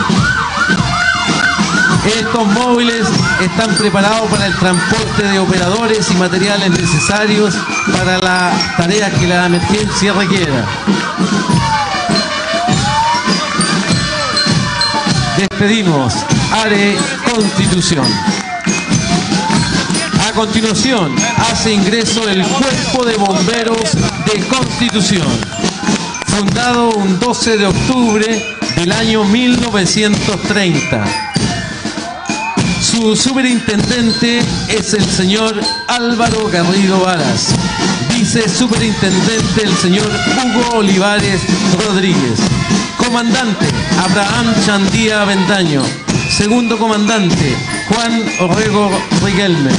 Estos 2.05 2.47
móviles 2.49 3.09
están 3.41 3.75
preparados 3.77 4.31
para 4.31 4.47
el 4.47 4.57
transporte 4.57 5.23
de 5.23 5.39
operadores 5.39 6.11
y 6.11 6.15
materiales 6.17 6.71
necesarios 6.71 7.55
para 7.97 8.19
la 8.19 8.53
tarea 8.77 9.11
que 9.11 9.27
la 9.27 9.47
emergencia 9.47 10.13
requiera. 10.13 10.67
Despedimos. 15.39 16.15
Are 16.53 16.97
Constitución. 17.33 18.07
Continuación, 20.37 21.15
hace 21.39 21.73
ingreso 21.73 22.29
el 22.29 22.43
Cuerpo 22.47 23.07
de 23.07 23.17
Bomberos 23.17 23.93
de 24.27 24.47
Constitución, 24.49 25.27
fundado 26.27 26.91
un 26.91 27.19
12 27.19 27.57
de 27.57 27.65
octubre 27.65 28.45
del 28.77 28.93
año 28.93 29.25
1930. 29.25 31.05
Su 32.83 33.17
superintendente 33.17 34.43
es 34.69 34.93
el 34.93 35.07
señor 35.07 35.59
Álvaro 35.89 36.51
Garrido 36.53 37.01
Varas, 37.01 37.55
vice 38.13 38.47
superintendente 38.47 39.63
el 39.63 39.75
señor 39.79 40.07
Hugo 40.07 40.77
Olivares 40.81 41.41
Rodríguez, 41.83 42.39
comandante 42.99 43.69
Abraham 44.05 44.55
Chandía 44.67 45.23
Avendaño, 45.23 45.83
segundo 46.31 46.77
comandante 46.77 47.57
Juan 47.89 48.23
Orrego 48.41 48.91
Riquelme, 49.25 49.71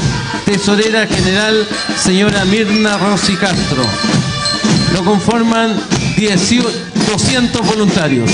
tesorera 0.48 1.06
general 1.06 1.68
señora 2.02 2.46
Mirna 2.46 2.98
Rossi 2.98 3.36
Castro. 3.36 3.84
Lo 4.94 5.04
conforman 5.04 5.76
18 6.16 6.88
200 7.06 7.68
voluntarios. 7.68 8.30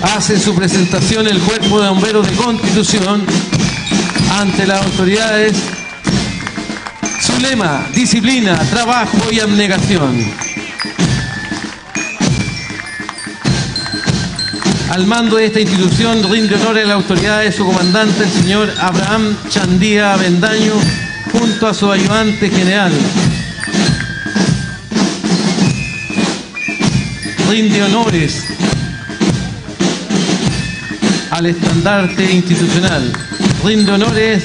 Hace 0.00 0.38
su 0.38 0.54
presentación 0.54 1.26
el 1.26 1.40
Cuerpo 1.40 1.80
de 1.80 1.88
Bomberos 1.88 2.28
de 2.28 2.36
Constitución 2.36 3.24
ante 4.38 4.64
las 4.64 4.84
autoridades. 4.84 5.56
Su 7.20 7.40
lema, 7.40 7.84
disciplina, 7.92 8.56
trabajo 8.70 9.32
y 9.32 9.40
abnegación. 9.40 10.47
Al 14.90 15.06
mando 15.06 15.36
de 15.36 15.46
esta 15.46 15.60
institución 15.60 16.22
rinde 16.30 16.54
honor 16.54 16.78
a 16.78 16.84
la 16.84 16.94
autoridad 16.94 17.40
de 17.42 17.52
su 17.52 17.64
comandante, 17.64 18.24
el 18.24 18.30
señor 18.30 18.72
Abraham 18.80 19.36
Chandía 19.50 20.14
Avendaño, 20.14 20.72
junto 21.30 21.66
a 21.66 21.74
su 21.74 21.92
ayudante 21.92 22.48
general. 22.48 22.90
Rinde 27.50 27.82
honores 27.82 28.44
al 31.30 31.46
estandarte 31.46 32.32
institucional. 32.32 33.12
Rinde 33.62 33.92
honores 33.92 34.44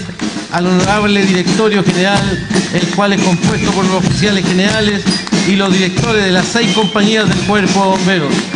al 0.51 0.67
honorable 0.67 1.25
directorio 1.25 1.83
general, 1.85 2.47
el 2.73 2.87
cual 2.95 3.13
es 3.13 3.21
compuesto 3.21 3.71
por 3.71 3.85
los 3.85 3.95
oficiales 3.95 4.45
generales 4.45 5.03
y 5.47 5.55
los 5.55 5.71
directores 5.71 6.25
de 6.25 6.31
las 6.31 6.47
seis 6.47 6.73
compañías 6.73 7.29
del 7.29 7.39
Cuerpo 7.39 7.81
de 7.81 7.89
Bomberos. 7.89 8.52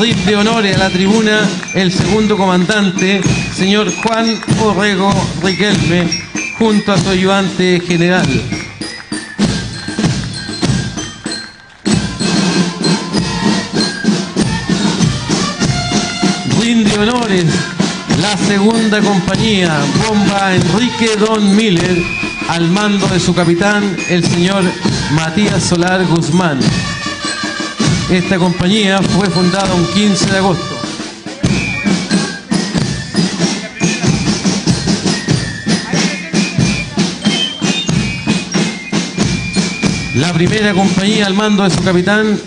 Rinde 0.00 0.36
honores 0.36 0.76
a 0.76 0.78
la 0.78 0.90
tribuna 0.90 1.48
el 1.74 1.92
segundo 1.92 2.36
comandante, 2.36 3.20
señor 3.54 3.92
Juan 3.94 4.40
Orrego 4.60 5.12
Riquelme, 5.42 6.08
junto 6.58 6.92
a 6.92 6.98
su 6.98 7.10
ayudante 7.10 7.80
general. 7.80 8.26
Rinde 16.60 16.98
honores 16.98 17.46
la 18.20 18.36
segunda 18.36 19.00
compañía, 19.00 19.80
Bomba 20.08 20.54
Enrique 20.54 21.16
Don 21.16 21.54
Miller, 21.56 22.02
al 22.48 22.68
mando 22.70 23.06
de 23.08 23.20
su 23.20 23.34
capitán, 23.34 23.96
el 24.08 24.24
señor 24.24 24.64
Matías 25.12 25.62
Solar 25.62 26.04
Guzmán. 26.06 26.60
Esta 28.12 28.36
compañía 28.36 29.00
fue 29.00 29.26
fundada 29.30 29.72
un 29.72 29.86
15 29.86 30.30
de 30.30 30.36
agosto. 30.36 30.76
La 40.16 40.30
primera 40.34 40.74
compañía 40.74 41.24
al 41.24 41.32
mando 41.32 41.62
de 41.62 41.70
su 41.70 41.82
capitán, 41.82 42.38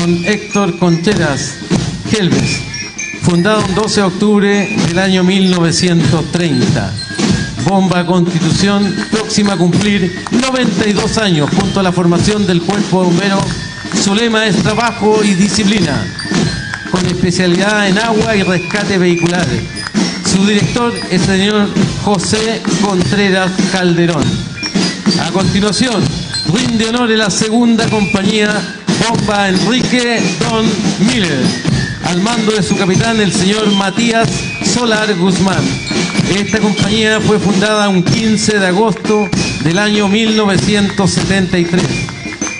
don 0.00 0.24
Héctor 0.24 0.78
Concheras 0.78 1.56
Gelves, 2.10 2.62
fundada 3.24 3.58
un 3.62 3.74
12 3.74 4.00
de 4.00 4.06
octubre 4.06 4.76
del 4.88 4.98
año 4.98 5.22
1930. 5.22 6.92
Bomba 7.68 8.06
Constitución, 8.06 8.94
próxima 9.10 9.52
a 9.52 9.56
cumplir 9.58 10.24
92 10.30 11.18
años 11.18 11.50
junto 11.50 11.80
a 11.80 11.82
la 11.82 11.92
formación 11.92 12.46
del 12.46 12.62
Cuerpo 12.62 13.02
de. 13.02 13.44
Su 14.02 14.14
lema 14.14 14.46
es 14.46 14.56
trabajo 14.62 15.22
y 15.24 15.34
disciplina, 15.34 16.04
con 16.90 17.04
especialidad 17.06 17.88
en 17.88 17.98
agua 17.98 18.36
y 18.36 18.42
rescate 18.42 18.98
vehicular. 18.98 19.46
Su 20.30 20.44
director 20.46 20.92
es 21.10 21.22
el 21.22 21.26
señor 21.26 21.68
José 22.02 22.62
Contreras 22.82 23.52
Calderón. 23.72 24.24
A 25.20 25.30
continuación, 25.30 26.02
rinde 26.52 26.88
honor 26.88 27.10
a 27.12 27.16
la 27.16 27.30
segunda 27.30 27.88
compañía 27.88 28.60
Bomba 29.08 29.48
Enrique 29.48 30.22
Don 30.40 30.66
Miller, 31.06 31.44
al 32.04 32.20
mando 32.20 32.52
de 32.52 32.62
su 32.62 32.76
capitán 32.76 33.20
el 33.20 33.32
señor 33.32 33.70
Matías 33.72 34.28
Solar 34.64 35.14
Guzmán. 35.14 35.64
Esta 36.36 36.58
compañía 36.58 37.20
fue 37.20 37.38
fundada 37.38 37.88
un 37.88 38.02
15 38.02 38.58
de 38.58 38.66
agosto 38.66 39.28
del 39.62 39.78
año 39.78 40.08
1973. 40.08 42.03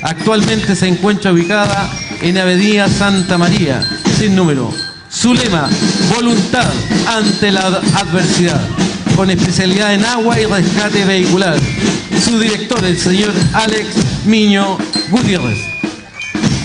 Actualmente 0.04 0.76
se 0.76 0.86
encuentra 0.86 1.32
ubicada 1.32 1.90
en 2.20 2.36
Avenida 2.36 2.90
Santa 2.90 3.38
María, 3.38 3.80
sin 4.18 4.36
número. 4.36 4.70
Su 5.08 5.32
lema, 5.32 5.66
voluntad 6.14 6.70
ante 7.06 7.50
la 7.50 7.62
adversidad, 7.62 8.60
con 9.16 9.30
especialidad 9.30 9.94
en 9.94 10.04
agua 10.04 10.38
y 10.38 10.44
rescate 10.44 11.06
vehicular. 11.06 11.56
Su 12.22 12.38
director, 12.38 12.84
el 12.84 12.98
señor 12.98 13.32
Alex 13.54 13.96
Miño 14.26 14.76
Gutiérrez. 15.08 15.58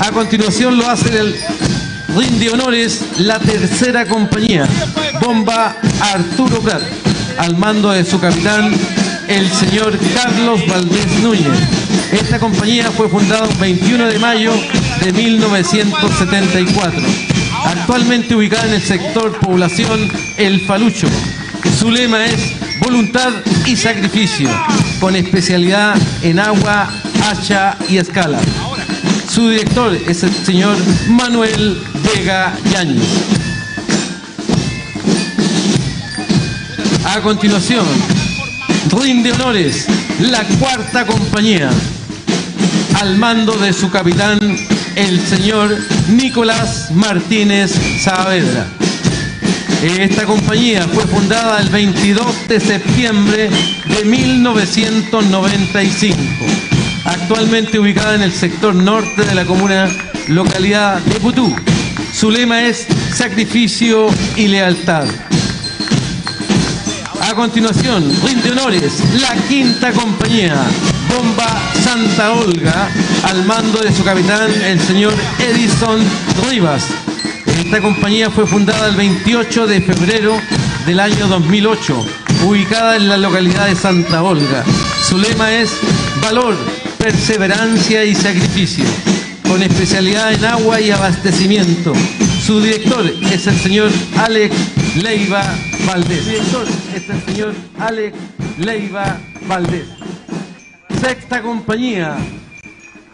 A 0.01 0.11
continuación 0.11 0.77
lo 0.77 0.89
hace 0.89 1.17
el 1.17 1.33
rinde 2.17 2.49
honores 2.49 3.05
la 3.19 3.39
tercera 3.39 4.05
compañía, 4.05 4.67
Bomba 5.21 5.77
Arturo 6.01 6.59
Prat, 6.59 6.81
al 7.37 7.55
mando 7.55 7.91
de 7.91 8.03
su 8.03 8.19
capitán, 8.19 8.73
el 9.29 9.49
señor 9.51 9.97
Carlos 10.15 10.65
Valdés 10.67 11.19
Núñez. 11.21 11.45
Esta 12.11 12.39
compañía 12.39 12.91
fue 12.91 13.07
fundada 13.07 13.47
el 13.47 13.55
21 13.57 14.07
de 14.07 14.19
mayo 14.19 14.51
de 15.03 15.13
1974, 15.13 17.01
actualmente 17.63 18.35
ubicada 18.35 18.65
en 18.65 18.73
el 18.73 18.81
sector 18.81 19.37
población 19.39 20.09
El 20.35 20.59
Falucho. 20.61 21.07
Su 21.79 21.91
lema 21.91 22.25
es 22.25 22.55
voluntad 22.81 23.31
y 23.67 23.75
sacrificio, 23.75 24.49
con 24.99 25.15
especialidad 25.15 25.95
en 26.23 26.39
agua, 26.39 26.89
hacha 27.29 27.77
y 27.87 27.97
escala. 27.97 28.39
Su 29.29 29.47
director 29.47 29.95
es 30.07 30.23
el 30.23 30.33
señor 30.33 30.75
Manuel 31.07 31.79
Vega 32.03 32.57
Yáñez. 32.73 33.03
A 37.05 37.21
continuación, 37.21 37.85
rinde 38.91 39.31
honores 39.31 39.87
la 40.19 40.43
cuarta 40.59 41.05
compañía 41.05 41.69
al 42.99 43.17
mando 43.17 43.57
de 43.57 43.71
su 43.71 43.89
capitán, 43.89 44.37
el 44.95 45.25
señor 45.25 45.77
Nicolás 46.09 46.91
Martínez 46.91 47.71
Saavedra. 48.01 48.67
Esta 49.81 50.25
compañía 50.25 50.85
fue 50.87 51.05
fundada 51.05 51.61
el 51.61 51.69
22 51.69 52.47
de 52.47 52.59
septiembre 52.59 53.49
de 53.85 54.03
1995, 54.03 56.17
actualmente 57.05 57.79
ubicada 57.79 58.15
en 58.15 58.23
el 58.23 58.33
sector 58.33 58.75
norte 58.75 59.23
de 59.23 59.35
la 59.35 59.45
comuna 59.45 59.87
localidad 60.27 60.99
de 60.99 61.15
Putú. 61.19 61.55
Su 62.13 62.29
lema 62.31 62.63
es 62.63 62.87
sacrificio 63.13 64.07
y 64.35 64.47
lealtad. 64.47 65.05
A 67.29 67.35
continuación, 67.35 68.11
rinde 68.25 68.49
honores 68.49 69.03
la 69.21 69.35
quinta 69.47 69.91
compañía, 69.91 70.55
Bomba 71.15 71.61
Santa 71.83 72.31
Olga, 72.31 72.89
al 73.21 73.45
mando 73.45 73.79
de 73.81 73.93
su 73.93 74.03
capitán, 74.03 74.49
el 74.63 74.79
señor 74.79 75.13
Edison 75.37 75.99
Rivas. 76.49 76.87
Esta 77.45 77.81
compañía 77.81 78.31
fue 78.31 78.47
fundada 78.47 78.87
el 78.87 78.95
28 78.95 79.67
de 79.67 79.79
febrero 79.79 80.41
del 80.87 80.99
año 80.99 81.27
2008, 81.27 82.03
ubicada 82.47 82.95
en 82.95 83.07
la 83.07 83.17
localidad 83.17 83.67
de 83.67 83.75
Santa 83.75 84.23
Olga. 84.23 84.63
Su 85.07 85.19
lema 85.19 85.51
es 85.51 85.69
valor, 86.23 86.57
perseverancia 86.97 88.05
y 88.05 88.15
sacrificio, 88.15 88.85
con 89.47 89.61
especialidad 89.61 90.33
en 90.33 90.45
agua 90.45 90.81
y 90.81 90.89
abastecimiento. 90.89 91.93
Su 92.43 92.59
director 92.59 93.05
es 93.31 93.45
el 93.45 93.59
señor 93.59 93.91
Alex 94.17 94.55
Leiva 94.95 95.43
Valdés. 95.85 96.25
El 97.09 97.21
señor 97.23 97.53
Alex 97.79 98.15
Leiva 98.59 99.17
Valdés. 99.47 99.87
Sexta 101.01 101.41
compañía, 101.41 102.15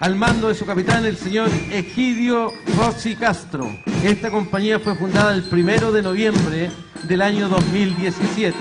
al 0.01 0.15
mando 0.15 0.49
de 0.49 0.55
su 0.55 0.65
capitán, 0.65 1.05
el 1.05 1.15
señor 1.15 1.49
Egidio 1.71 2.51
Rossi 2.77 3.15
Castro. 3.15 3.73
Esta 4.03 4.31
compañía 4.31 4.79
fue 4.79 4.95
fundada 4.95 5.33
el 5.33 5.43
primero 5.43 5.93
de 5.93 6.01
noviembre 6.01 6.71
del 7.03 7.21
año 7.21 7.47
2017, 7.47 8.57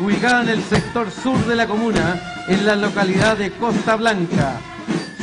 ubicada 0.00 0.42
en 0.42 0.48
el 0.48 0.62
sector 0.64 1.12
sur 1.12 1.38
de 1.46 1.54
la 1.54 1.68
comuna, 1.68 2.20
en 2.48 2.66
la 2.66 2.74
localidad 2.74 3.36
de 3.36 3.52
Costa 3.52 3.94
Blanca. 3.94 4.60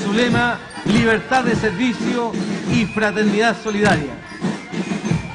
Su 0.01 0.13
lema, 0.13 0.57
libertad 0.85 1.43
de 1.43 1.55
servicio 1.55 2.31
y 2.71 2.85
fraternidad 2.85 3.57
solidaria. 3.61 4.13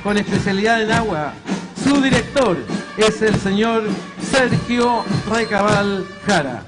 Con 0.03 0.17
especialidad 0.17 0.81
en 0.83 0.93
agua, 0.93 1.35
su 1.83 2.01
director 2.01 2.57
es 2.97 3.23
el 3.23 3.35
señor 3.37 3.85
Sergio 4.31 5.05
Recabal 5.31 6.07
Jara. 6.27 6.65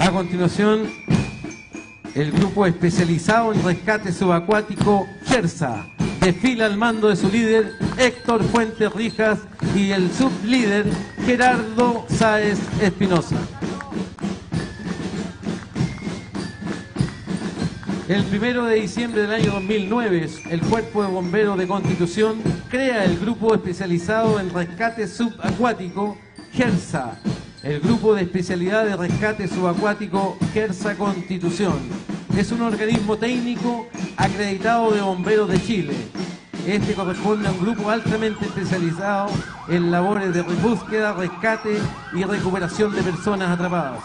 A 0.00 0.10
continuación, 0.10 0.90
el 2.14 2.32
grupo 2.32 2.66
especializado 2.66 3.52
en 3.52 3.62
rescate 3.62 4.12
subacuático 4.12 5.06
GERSA 5.26 5.86
desfila 6.20 6.66
al 6.66 6.76
mando 6.76 7.08
de 7.08 7.16
su 7.16 7.28
líder 7.28 7.72
Héctor 7.96 8.42
Fuentes 8.44 8.92
Rijas 8.92 9.38
y 9.74 9.90
el 9.90 10.12
sublíder 10.12 10.86
Gerardo 11.24 12.06
Sáez 12.08 12.58
Espinosa. 12.80 13.36
El 18.08 18.24
primero 18.24 18.64
de 18.64 18.76
diciembre 18.76 19.20
del 19.20 19.32
año 19.34 19.52
2009, 19.52 20.30
el 20.48 20.62
Cuerpo 20.62 21.02
de 21.02 21.10
Bomberos 21.10 21.58
de 21.58 21.68
Constitución 21.68 22.38
crea 22.70 23.04
el 23.04 23.18
grupo 23.18 23.54
especializado 23.54 24.40
en 24.40 24.48
rescate 24.48 25.06
subacuático 25.06 26.16
GERSA, 26.54 27.20
el 27.62 27.80
grupo 27.80 28.14
de 28.14 28.22
especialidad 28.22 28.86
de 28.86 28.96
rescate 28.96 29.46
subacuático 29.46 30.38
GERSA 30.54 30.96
Constitución. 30.96 31.76
Es 32.34 32.50
un 32.50 32.62
organismo 32.62 33.18
técnico 33.18 33.86
acreditado 34.16 34.90
de 34.92 35.02
bomberos 35.02 35.50
de 35.50 35.62
Chile. 35.62 35.94
Este 36.66 36.94
corresponde 36.94 37.46
a 37.46 37.50
un 37.52 37.60
grupo 37.60 37.90
altamente 37.90 38.46
especializado 38.46 39.28
en 39.68 39.90
labores 39.90 40.32
de 40.32 40.40
búsqueda, 40.40 41.12
rescate 41.12 41.76
y 42.14 42.24
recuperación 42.24 42.94
de 42.94 43.02
personas 43.02 43.50
atrapadas. 43.50 44.00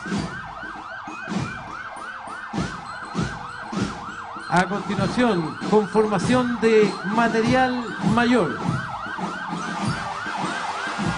A 4.53 4.65
continuación, 4.65 5.57
conformación 5.71 6.59
de 6.61 6.93
material 7.15 7.73
mayor. 8.13 8.59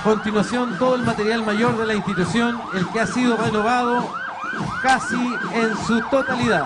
Continuación, 0.06 0.78
todo 0.80 0.96
el 0.96 1.04
material 1.04 1.44
mayor 1.44 1.78
de 1.78 1.86
la 1.86 1.96
institución, 1.96 2.62
el 2.74 2.88
que 2.88 3.02
ha 3.02 3.06
sido 3.06 3.36
renovado 3.36 4.10
casi 4.82 5.36
en 5.54 5.76
su 5.86 6.00
totalidad. 6.04 6.66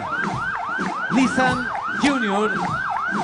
Nissan 1.09 1.67
Junior, 2.03 2.51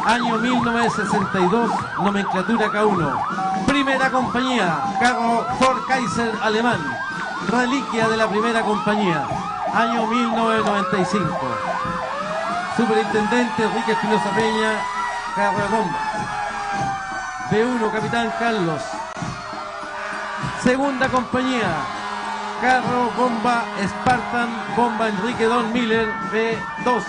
año 0.08 0.40
1962, 0.40 1.72
nomenclatura 2.02 2.72
K1. 2.72 3.66
Primera 3.68 4.10
compañía, 4.10 4.76
carro 5.00 5.46
Ford 5.60 5.86
Kaiser 5.88 6.32
alemán, 6.42 6.80
reliquia 7.48 8.08
de 8.08 8.18
la 8.18 8.28
primera 8.28 8.64
compañía, 8.64 9.24
año 9.72 10.08
1995. 10.08 11.75
Superintendente 12.76 13.64
Enrique 13.64 13.94
Espinosa 13.94 14.30
Peña, 14.32 14.74
bombas. 15.72 16.02
B1, 17.50 17.92
Capitán 17.92 18.34
Carlos. 18.38 18.82
Segunda 20.62 21.08
compañía, 21.08 21.74
carro 22.62 23.12
bomba 23.18 23.64
Spartan, 23.82 24.50
bomba 24.76 25.08
Enrique 25.08 25.46
Don 25.46 25.72
Miller 25.72 26.12
B2, 26.34 27.04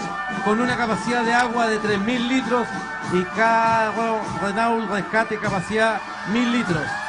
con 0.45 0.61
una 0.61 0.77
capacidad 0.77 1.25
de 1.25 1.35
agua 1.35 1.67
de 1.67 1.81
3.000 1.81 2.29
litros 2.29 2.69
y 3.13 3.25
carro 3.37 4.21
Renault 4.41 4.89
Rescate 4.89 5.37
capacidad 5.39 6.01
1.000 6.31 6.51
litros. 6.53 7.06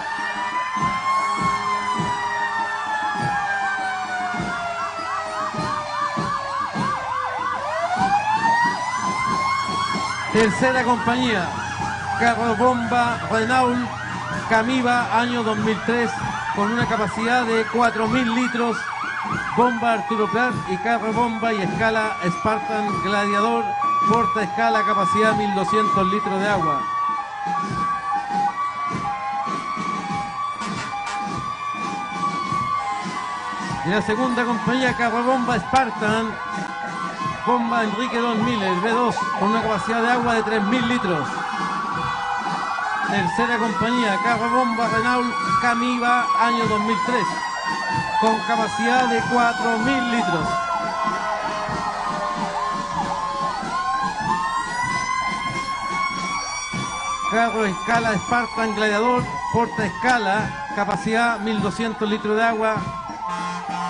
Tercera 10.38 10.84
compañía, 10.84 11.50
carro 12.20 12.56
bomba 12.58 13.18
Renault 13.32 13.90
Camiva, 14.48 15.20
año 15.20 15.42
2003, 15.42 16.12
con 16.56 16.74
una 16.74 16.88
capacidad 16.88 17.44
de 17.44 17.66
4.000 17.66 18.36
litros, 18.36 18.78
bomba 19.58 19.94
Arturo 19.94 20.30
y 20.70 20.78
carro 20.78 21.12
bomba 21.12 21.52
y 21.54 21.62
escala 21.64 22.18
Spartan 22.24 22.86
Gladiador, 23.02 23.66
porta 24.08 24.44
escala, 24.44 24.84
capacidad 24.86 25.34
1.200 25.34 26.12
litros 26.12 26.40
de 26.40 26.48
agua. 26.48 26.84
Y 33.88 33.90
la 33.90 34.02
segunda 34.04 34.46
compañía, 34.46 34.96
carro 34.96 35.24
bomba 35.24 35.58
Spartan, 35.58 36.28
bomba 37.48 37.82
Enrique 37.82 38.20
Don 38.20 38.44
Miller, 38.44 38.76
B2, 38.82 39.16
con 39.40 39.50
una 39.50 39.62
capacidad 39.62 40.02
de 40.02 40.12
agua 40.12 40.36
de 40.36 40.44
3.000 40.44 40.82
litros. 40.88 41.28
Tercera 43.10 43.58
compañía, 43.58 44.20
carro 44.22 44.50
bomba 44.50 44.90
Renault 44.90 45.34
Camiva, 45.62 46.26
año 46.40 46.68
2003, 46.68 47.24
con 48.20 48.38
capacidad 48.40 49.08
de 49.08 49.22
4.000 49.22 50.12
litros. 50.12 50.48
Carro 57.32 57.66
escala 57.66 58.14
Spartan 58.18 58.76
Gladiador, 58.76 59.24
porta 59.54 59.86
escala, 59.86 60.68
capacidad 60.76 61.40
1.200 61.40 62.08
litros 62.08 62.36
de 62.36 62.44
agua, 62.44 62.76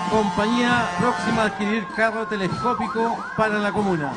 compañía 0.09 0.89
próxima 0.99 1.43
a 1.43 1.45
adquirir 1.45 1.87
carro 1.95 2.25
telescópico 2.27 3.17
para 3.35 3.59
la 3.59 3.71
comuna. 3.71 4.11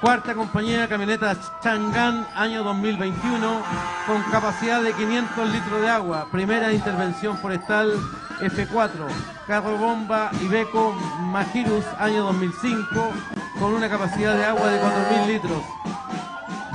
Cuarta 0.00 0.34
compañía, 0.34 0.86
camioneta 0.86 1.34
Chang'an, 1.62 2.26
año 2.36 2.62
2021, 2.62 3.62
con 4.06 4.22
capacidad 4.30 4.82
de 4.82 4.92
500 4.92 5.50
litros 5.50 5.80
de 5.80 5.88
agua. 5.88 6.26
Primera 6.30 6.70
intervención 6.70 7.38
forestal 7.38 7.90
F4. 8.40 8.90
Carro 9.46 9.78
bomba 9.78 10.30
Ibeco 10.42 10.92
Magirus, 11.32 11.86
año 11.98 12.24
2005, 12.24 13.12
con 13.58 13.72
una 13.72 13.88
capacidad 13.88 14.36
de 14.36 14.44
agua 14.44 14.68
de 14.68 14.78
4.000 14.78 15.26
litros. 15.26 15.62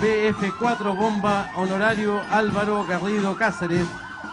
BF4 0.02 0.96
bomba 0.96 1.50
honorario 1.56 2.22
Álvaro 2.32 2.86
Garrido 2.86 3.36
Cáceres. 3.36 3.86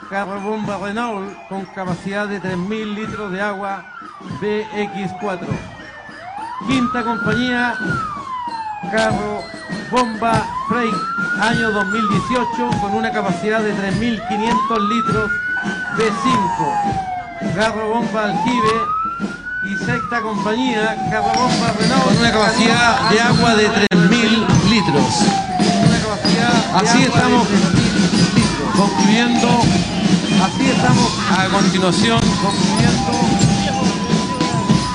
Carro 0.09 0.41
bomba 0.41 0.79
Renault, 0.79 1.35
con 1.49 1.65
capacidad 1.67 2.29
de 2.29 2.41
3.000 2.41 2.95
litros 2.95 3.33
de 3.33 3.41
agua. 3.41 3.85
BX4. 4.41 5.47
Quinta 6.69 7.03
compañía, 7.03 7.75
carro 8.93 9.43
bomba 9.91 10.47
Freight 10.69 10.95
año 11.41 11.73
2018 11.73 12.71
con 12.81 12.95
una 12.95 13.11
capacidad 13.11 13.61
de 13.61 13.75
3.500 13.75 14.89
litros 14.89 15.31
B5. 15.99 17.55
Carro 17.57 17.89
bomba 17.89 18.25
Aljibe 18.25 18.83
y 19.65 19.77
sexta 19.85 20.23
compañía, 20.23 20.97
carro 21.11 21.33
bomba 21.35 21.73
Renault 21.79 22.05
con 22.05 22.17
una 22.19 22.31
capacidad 22.31 23.11
de 23.11 23.21
agua 23.21 23.55
de 23.57 23.69
3.000 23.69 24.47
litros. 24.71 25.46
Así 26.75 27.03
estamos 27.05 27.47
concluyendo, 28.77 29.49
así 30.45 30.71
estamos 30.71 31.13
a 31.31 31.49
continuación 31.49 32.21
concluyendo. 32.43 33.13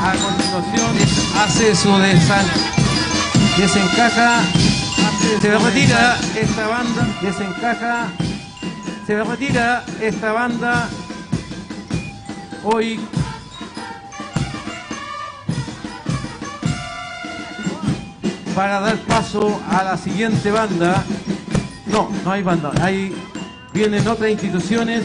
A 0.04 0.12
continuación 0.14 0.96
hace 1.38 1.76
su 1.76 1.98
desan 1.98 2.46
desencaja, 3.58 4.42
se 5.42 5.58
retira 5.58 6.18
esta 6.36 6.68
banda, 6.68 7.08
desencaja, 7.22 8.08
se 9.06 9.24
retira 9.24 9.84
esta 10.02 10.32
banda 10.32 10.90
hoy 12.64 13.00
para 18.56 18.80
dar 18.80 18.98
paso 19.00 19.62
a 19.70 19.84
la 19.84 19.98
siguiente 19.98 20.52
banda. 20.52 21.04
No, 21.88 22.10
no 22.24 22.32
hay 22.32 22.44
banda, 22.44 22.72
hay 22.82 23.14
Vienen 23.74 24.06
otras 24.06 24.30
instituciones. 24.30 25.04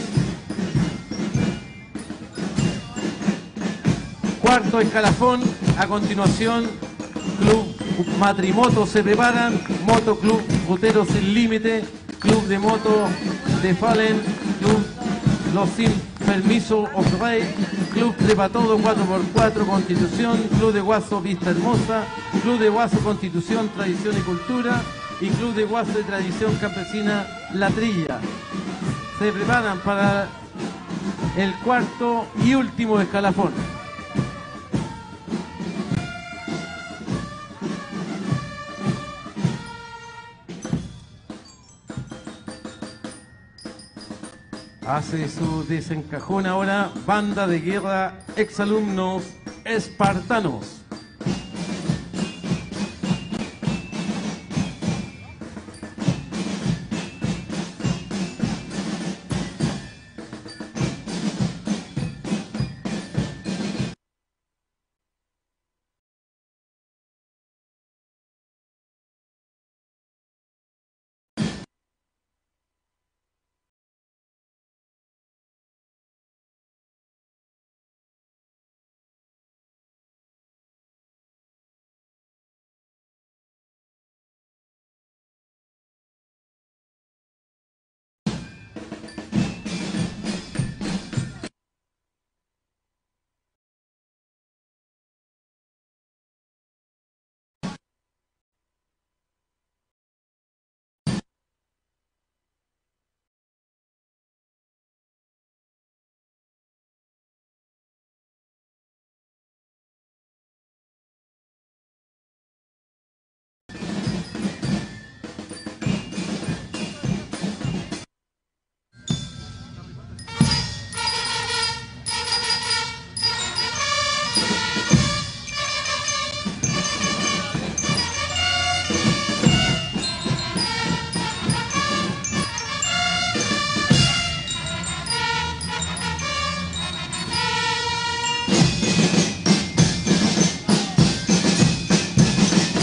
Cuarto 4.41 4.81
escalafón. 4.81 5.41
A 5.77 5.87
continuación, 5.87 6.65
Club 7.39 8.17
Matrimoto 8.19 8.85
se 8.85 9.03
preparan. 9.03 9.59
Moto 9.85 10.19
Club 10.19 10.41
Sin 11.07 11.33
Límite. 11.33 11.85
Club 12.19 12.45
de 12.47 12.59
Moto 12.59 13.07
de 13.61 13.73
Fallen. 13.73 14.21
Club 14.59 14.85
Los 15.53 15.69
Sin 15.69 15.93
Permiso 16.27 16.89
of 16.93 17.21
Rey. 17.21 17.41
Club 17.93 18.15
de 18.17 18.35
Patodo 18.35 18.77
4x4 18.77 19.65
Constitución. 19.65 20.37
Club 20.59 20.73
de 20.73 20.81
Guaso 20.81 21.21
Vista 21.21 21.49
Hermosa. 21.49 22.03
Club 22.43 22.59
de 22.59 22.69
Guaso 22.69 22.99
Constitución 22.99 23.69
Tradición 23.69 24.15
y 24.17 24.21
Cultura. 24.21 24.81
Y 25.21 25.29
Club 25.29 25.55
de 25.55 25.63
Guaso 25.63 25.93
de 25.93 26.03
Tradición 26.03 26.53
Campesina 26.57 27.25
La 27.53 27.69
Trilla 27.69 28.19
se 29.17 29.31
preparan 29.31 29.79
para 29.79 30.27
el 31.37 31.53
cuarto 31.55 32.27
y 32.45 32.53
último 32.53 32.99
escalafón. 32.99 33.51
Hace 44.87 45.27
su 45.27 45.65
desencajón 45.67 46.45
ahora 46.45 46.89
banda 47.05 47.45
de 47.45 47.59
guerra 47.59 48.19
exalumnos 48.37 49.23
espartanos. 49.65 50.86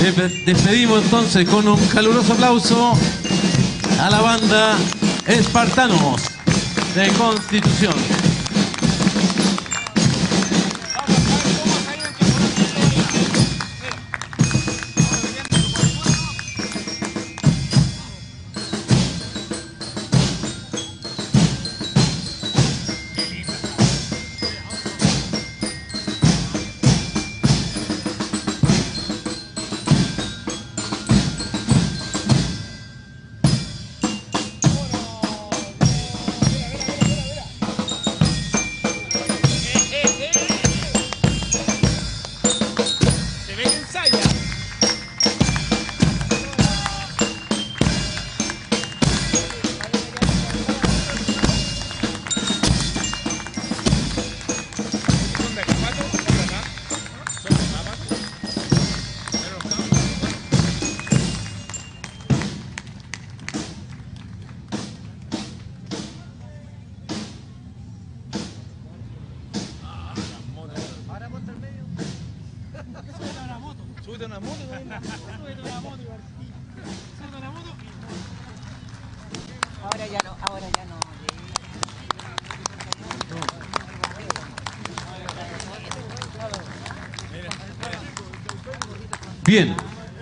Despedimos 0.05 1.03
entonces 1.03 1.49
con 1.49 1.67
un 1.67 1.83
caluroso 1.87 2.35
aplauso 2.35 2.93
a 3.99 4.11
la 4.11 4.21
banda 4.21 4.77
Espartanos 5.27 6.21
de 6.95 7.09
Constitución. 7.13 8.34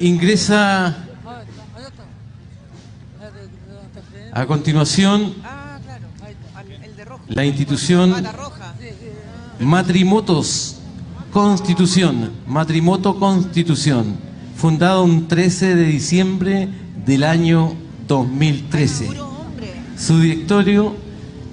Ingresa 0.03 0.97
a 4.33 4.47
continuación 4.47 5.35
la 7.29 7.45
institución 7.45 8.13
Matrimotos 9.61 10.79
Constitución, 11.33 12.31
Matrimoto 12.47 13.19
Constitución, 13.19 14.17
fundado 14.57 15.05
un 15.05 15.29
13 15.29 15.77
de 15.77 15.85
diciembre 15.87 16.69
del 17.07 17.25
año 17.25 17.73
2013. 18.07 19.09
Su 19.97 20.19
directorio 20.19 20.95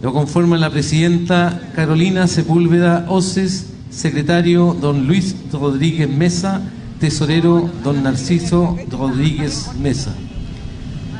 lo 0.01 0.11
conforman 0.11 0.59
la 0.59 0.69
presidenta 0.69 1.71
Carolina 1.75 2.27
Sepúlveda 2.27 3.05
Oces, 3.07 3.67
secretario 3.89 4.73
don 4.73 5.07
Luis 5.07 5.35
Rodríguez 5.53 6.09
Mesa, 6.09 6.61
tesorero 6.99 7.69
don 7.83 8.03
Narciso 8.03 8.77
Rodríguez 8.89 9.69
Mesa. 9.79 10.13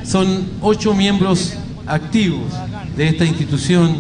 Son 0.04 0.48
ocho 0.62 0.94
miembros 0.94 1.54
activos 1.88 2.54
de 2.96 3.08
esta 3.08 3.26
institución. 3.26 3.98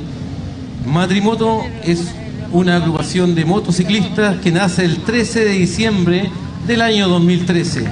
Matrimoto 0.86 1.62
es 1.84 2.14
una 2.52 2.78
agrupación 2.78 3.36
de 3.36 3.46
motociclistas 3.46 4.38
que 4.38 4.52
nace 4.52 4.86
el 4.86 4.98
13 4.98 5.46
de 5.46 5.52
diciembre 5.52 6.32
del 6.68 6.82
año 6.82 7.08
2013. 7.08 7.86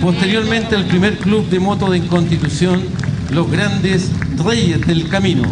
Posteriormente 0.00 0.76
el 0.76 0.84
primer 0.84 1.18
club 1.18 1.48
de 1.48 1.58
moto 1.58 1.90
de 1.90 2.06
Constitución, 2.06 2.82
los 3.30 3.50
grandes 3.50 4.10
Reyes 4.44 4.86
del 4.86 5.08
Camino. 5.08 5.44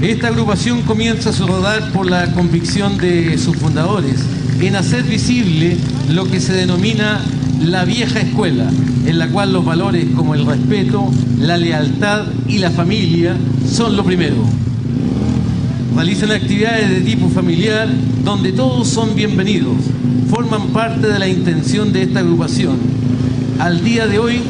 Esta 0.00 0.28
agrupación 0.28 0.82
comienza 0.82 1.32
su 1.32 1.46
rodar 1.46 1.92
por 1.92 2.10
la 2.10 2.32
convicción 2.32 2.98
de 2.98 3.38
sus 3.38 3.56
fundadores, 3.56 4.20
en 4.66 4.76
hacer 4.76 5.02
visible 5.02 5.76
lo 6.10 6.24
que 6.24 6.40
se 6.40 6.52
denomina 6.52 7.20
la 7.64 7.84
vieja 7.84 8.20
escuela, 8.20 8.70
en 9.06 9.18
la 9.18 9.28
cual 9.28 9.52
los 9.52 9.64
valores 9.64 10.06
como 10.14 10.34
el 10.34 10.46
respeto, 10.46 11.10
la 11.38 11.56
lealtad 11.56 12.26
y 12.46 12.58
la 12.58 12.70
familia 12.70 13.36
son 13.68 13.96
lo 13.96 14.04
primero. 14.04 14.36
Realizan 15.96 16.30
actividades 16.30 16.90
de 16.90 17.00
tipo 17.00 17.28
familiar 17.28 17.88
donde 18.24 18.52
todos 18.52 18.88
son 18.88 19.14
bienvenidos, 19.16 19.76
forman 20.30 20.68
parte 20.68 21.08
de 21.08 21.18
la 21.18 21.28
intención 21.28 21.92
de 21.92 22.02
esta 22.02 22.20
agrupación. 22.20 22.76
Al 23.58 23.82
día 23.82 24.06
de 24.06 24.18
hoy, 24.18 24.40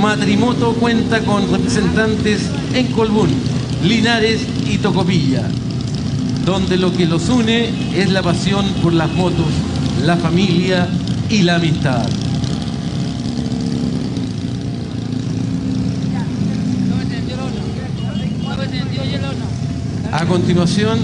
Matrimoto 0.00 0.74
cuenta 0.74 1.20
con 1.20 1.50
representantes 1.50 2.50
en 2.74 2.86
Colbún, 2.88 3.30
Linares 3.84 4.40
y 4.68 4.78
Tocopilla, 4.78 5.48
donde 6.46 6.76
lo 6.76 6.92
que 6.92 7.06
los 7.06 7.28
une 7.28 7.68
es 7.92 8.08
la 8.08 8.22
pasión 8.22 8.64
por 8.80 8.92
las 8.92 9.12
motos, 9.12 9.46
la 10.04 10.16
familia 10.16 10.88
y 11.28 11.42
la 11.42 11.56
amistad. 11.56 12.06
A 20.12 20.24
continuación, 20.24 21.00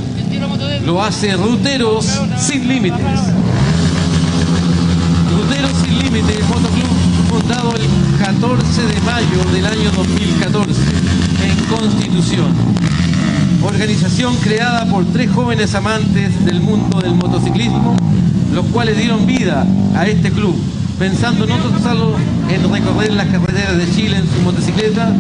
lo 0.87 1.03
hace 1.03 1.37
Ruteros 1.37 2.07
Sin 2.39 2.69
Límites. 2.69 3.01
Ruteros 5.29 5.73
Sin 5.83 5.99
Límites, 5.99 6.49
motoclub 6.49 6.87
fundado 7.29 7.75
el 7.75 8.19
14 8.25 8.83
de 8.87 9.01
mayo 9.01 9.53
del 9.53 9.67
año 9.67 9.91
2014 9.91 10.71
en 11.43 11.65
Constitución. 11.67 13.02
Organización 13.65 14.35
creada 14.37 14.85
por 14.87 15.05
tres 15.13 15.31
jóvenes 15.31 15.75
amantes 15.75 16.45
del 16.45 16.61
mundo 16.61 17.01
del 17.01 17.15
motociclismo, 17.15 17.97
los 18.53 18.67
cuales 18.67 18.97
dieron 18.97 19.25
vida 19.25 19.65
a 19.95 20.07
este 20.07 20.31
club, 20.33 20.57
pensando 20.99 21.47
no 21.47 21.57
solo 21.81 22.17
en 22.51 22.73
recorrer 22.73 23.13
las 23.13 23.29
carreteras 23.29 23.79
de 23.79 23.89
Chile 23.95 24.17
en 24.17 24.29
su 24.29 24.43
motocicleta, 24.43 25.15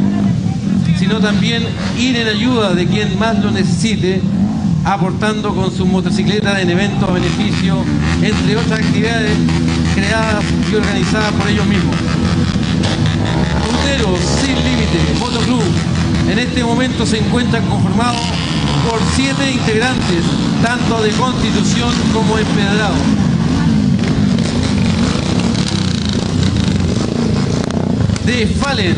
sino 0.98 1.20
también 1.20 1.62
ir 1.96 2.16
en 2.16 2.26
ayuda 2.26 2.74
de 2.74 2.86
quien 2.86 3.16
más 3.16 3.38
lo 3.38 3.52
necesite, 3.52 4.20
aportando 4.84 5.54
con 5.54 5.72
su 5.72 5.86
motocicleta 5.86 6.60
en 6.60 6.70
eventos 6.70 7.08
a 7.08 7.12
beneficio, 7.12 7.76
entre 8.22 8.56
otras 8.56 8.80
actividades 8.80 9.36
creadas 9.94 10.44
y 10.70 10.74
organizadas 10.74 11.32
por 11.32 11.48
ellos 11.48 11.66
mismos. 11.66 11.94
Ruteros 13.66 14.18
Sin 14.40 14.56
Límite, 14.56 15.18
Motoclub, 15.20 15.91
en 16.28 16.38
este 16.38 16.64
momento 16.64 17.06
se 17.06 17.18
encuentran 17.18 17.64
conformados 17.68 18.20
por 18.88 19.00
siete 19.14 19.50
integrantes, 19.50 20.24
tanto 20.62 21.02
de 21.02 21.10
Constitución 21.10 21.92
como 22.12 22.38
Empedrado. 22.38 22.94
De 28.24 28.46
Fallen, 28.46 28.96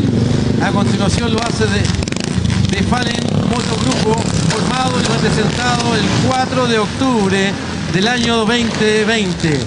a 0.63 0.71
continuación 0.71 1.33
lo 1.33 1.43
hace 1.43 1.65
de, 1.67 2.77
de 2.77 2.83
Fallen 2.85 3.21
Motogrupo, 3.51 4.21
formado 4.51 5.01
y 5.01 5.05
representado 5.05 5.95
el 5.97 6.05
4 6.29 6.67
de 6.67 6.79
octubre 6.79 7.53
del 7.93 8.09
año 8.09 8.37
2020 8.45 9.61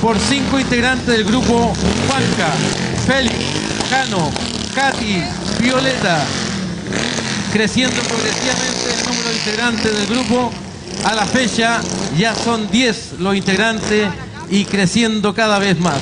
por 0.00 0.18
cinco 0.18 0.58
integrantes 0.58 1.06
del 1.06 1.24
grupo 1.24 1.72
Juanca, 2.08 2.52
Félix, 3.06 3.36
Cano, 3.88 4.30
Katy, 4.74 5.22
Violeta, 5.60 6.26
creciendo 7.52 8.00
progresivamente 8.02 8.94
el 8.98 9.04
número 9.06 9.28
de 9.28 9.36
integrantes 9.36 9.98
del 9.98 10.06
grupo. 10.06 10.50
A 11.04 11.14
la 11.14 11.26
fecha 11.26 11.80
ya 12.16 12.34
son 12.34 12.70
10 12.70 13.20
los 13.20 13.36
integrantes 13.36 14.08
y 14.50 14.64
creciendo 14.64 15.34
cada 15.34 15.58
vez 15.58 15.78
más. 15.78 16.00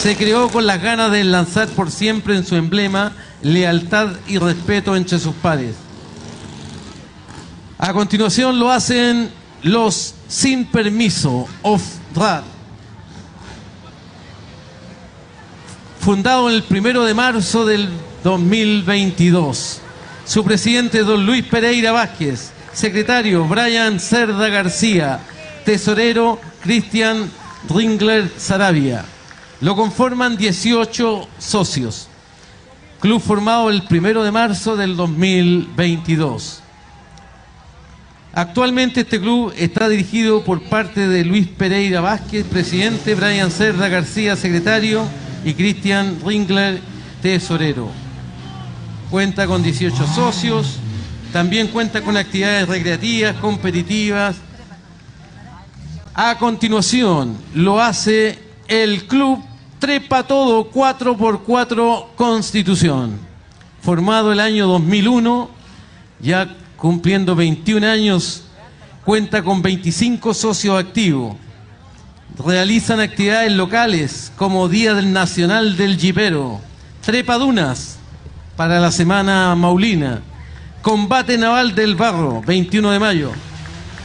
Se 0.00 0.16
creó 0.16 0.50
con 0.50 0.66
las 0.66 0.82
ganas 0.82 1.10
de 1.12 1.24
lanzar 1.24 1.68
por 1.68 1.90
siempre 1.90 2.36
en 2.36 2.44
su 2.44 2.56
emblema 2.56 3.12
lealtad 3.42 4.08
y 4.26 4.38
respeto 4.38 4.96
entre 4.96 5.18
sus 5.18 5.34
pares. 5.34 5.76
A 7.78 7.92
continuación 7.92 8.58
lo 8.58 8.70
hacen 8.70 9.30
los 9.62 10.14
sin 10.28 10.66
permiso, 10.66 11.46
off-road. 11.62 12.44
Fundado 16.00 16.50
el 16.50 16.62
primero 16.64 17.04
de 17.04 17.14
marzo 17.14 17.64
del 17.64 17.88
2022. 18.24 19.80
Su 20.26 20.42
presidente, 20.42 21.00
don 21.00 21.26
Luis 21.26 21.44
Pereira 21.44 21.92
Vázquez. 21.92 22.52
Secretario, 22.72 23.44
Brian 23.46 24.00
Cerda 24.00 24.48
García. 24.48 25.20
Tesorero, 25.64 26.40
Cristian 26.62 27.30
Ringler 27.68 28.30
Sarabia. 28.36 29.04
Lo 29.60 29.76
conforman 29.76 30.36
18 30.36 31.28
socios. 31.38 32.08
Club 33.00 33.20
formado 33.20 33.68
el 33.68 33.82
primero 33.82 34.24
de 34.24 34.32
marzo 34.32 34.76
del 34.76 34.96
2022. 34.96 36.62
Actualmente 38.32 39.02
este 39.02 39.20
club 39.20 39.52
está 39.56 39.88
dirigido 39.88 40.42
por 40.42 40.62
parte 40.62 41.06
de 41.06 41.24
Luis 41.24 41.46
Pereira 41.46 42.00
Vázquez, 42.00 42.44
presidente, 42.46 43.14
Brian 43.14 43.50
Cerda 43.50 43.88
García, 43.88 44.36
secretario, 44.36 45.06
y 45.44 45.52
Cristian 45.52 46.18
Ringler, 46.24 46.80
tesorero. 47.22 48.03
Cuenta 49.14 49.46
con 49.46 49.62
18 49.62 50.08
socios, 50.08 50.78
también 51.32 51.68
cuenta 51.68 52.02
con 52.02 52.16
actividades 52.16 52.66
recreativas, 52.66 53.36
competitivas. 53.36 54.34
A 56.12 56.36
continuación 56.36 57.38
lo 57.54 57.80
hace 57.80 58.40
el 58.66 59.04
club 59.06 59.38
Trepa 59.78 60.24
Todo 60.24 60.68
4x4 60.68 62.06
Constitución, 62.16 63.16
formado 63.80 64.32
el 64.32 64.40
año 64.40 64.66
2001, 64.66 65.48
ya 66.18 66.52
cumpliendo 66.76 67.36
21 67.36 67.86
años, 67.86 68.42
cuenta 69.04 69.44
con 69.44 69.62
25 69.62 70.34
socios 70.34 70.76
activos. 70.76 71.36
Realizan 72.44 72.98
actividades 72.98 73.52
locales 73.52 74.32
como 74.34 74.68
Día 74.68 74.92
del 74.92 75.12
Nacional 75.12 75.76
del 75.76 75.98
Jipero, 75.98 76.60
Trepadunas 77.00 77.93
para 78.56 78.78
la 78.78 78.92
Semana 78.92 79.54
Maulina, 79.54 80.20
Combate 80.82 81.38
Naval 81.38 81.74
del 81.74 81.96
Barro, 81.96 82.42
21 82.42 82.90
de 82.92 82.98
mayo. 82.98 83.32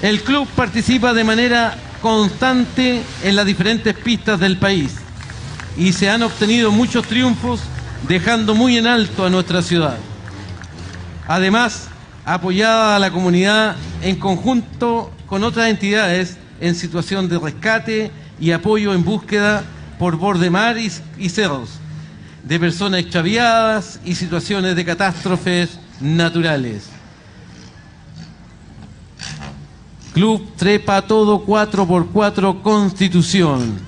El 0.01 0.21
club 0.21 0.47
participa 0.55 1.13
de 1.13 1.23
manera 1.23 1.75
constante 2.01 3.03
en 3.23 3.35
las 3.35 3.45
diferentes 3.45 3.93
pistas 3.93 4.39
del 4.39 4.57
país 4.57 4.95
y 5.77 5.93
se 5.93 6.09
han 6.09 6.23
obtenido 6.23 6.71
muchos 6.71 7.05
triunfos 7.05 7.61
dejando 8.07 8.55
muy 8.55 8.77
en 8.77 8.87
alto 8.87 9.25
a 9.25 9.29
nuestra 9.29 9.61
ciudad. 9.61 9.97
Además, 11.27 11.89
apoyada 12.25 12.95
a 12.95 12.99
la 12.99 13.11
comunidad 13.11 13.75
en 14.01 14.15
conjunto 14.15 15.11
con 15.27 15.43
otras 15.43 15.67
entidades 15.67 16.37
en 16.59 16.75
situación 16.75 17.29
de 17.29 17.37
rescate 17.37 18.11
y 18.39 18.51
apoyo 18.51 18.93
en 18.93 19.03
búsqueda 19.03 19.63
por 19.99 20.15
borde 20.15 20.49
mar 20.49 20.77
y, 20.77 20.91
y 21.17 21.29
cerros, 21.29 21.79
de 22.43 22.59
personas 22.59 23.01
extraviadas 23.01 23.99
y 24.05 24.15
situaciones 24.15 24.75
de 24.75 24.85
catástrofes 24.85 25.79
naturales. 25.99 26.83
Club 30.13 30.55
Trepa 30.55 31.01
Todo 31.03 31.45
4x4 31.45 32.61
Constitución. 32.61 33.79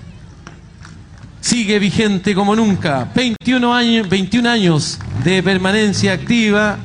Sigue 1.42 1.80
vigente 1.80 2.36
como 2.36 2.56
nunca. 2.56 3.10
21 3.16 3.74
años, 3.74 4.08
21 4.08 4.50
años 4.50 5.00
de 5.24 5.42
permanencia 5.42 6.14
activa 6.14 6.78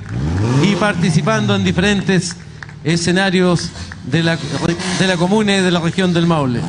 y 0.63 0.75
participando 0.77 1.55
en 1.55 1.63
diferentes 1.63 2.35
escenarios 2.83 3.71
de 4.05 4.23
la, 4.23 4.39
de 4.99 5.07
la 5.07 5.17
comuna 5.17 5.57
y 5.57 5.61
de 5.61 5.71
la 5.71 5.81
región 5.81 6.13
del 6.15 6.27
Maule. 6.27 6.61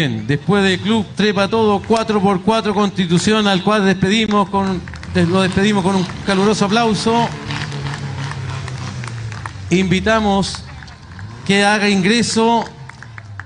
Bien, 0.00 0.26
después 0.26 0.64
del 0.64 0.80
club 0.80 1.04
Trepa 1.14 1.46
Todo 1.46 1.82
4x4 1.82 2.72
Constitución, 2.72 3.46
al 3.46 3.62
cual 3.62 3.84
despedimos 3.84 4.48
con, 4.48 4.80
lo 5.14 5.42
despedimos 5.42 5.84
con 5.84 5.96
un 5.96 6.06
caluroso 6.24 6.64
aplauso. 6.64 7.28
Invitamos 9.68 10.64
que 11.46 11.64
haga 11.66 11.90
ingreso 11.90 12.64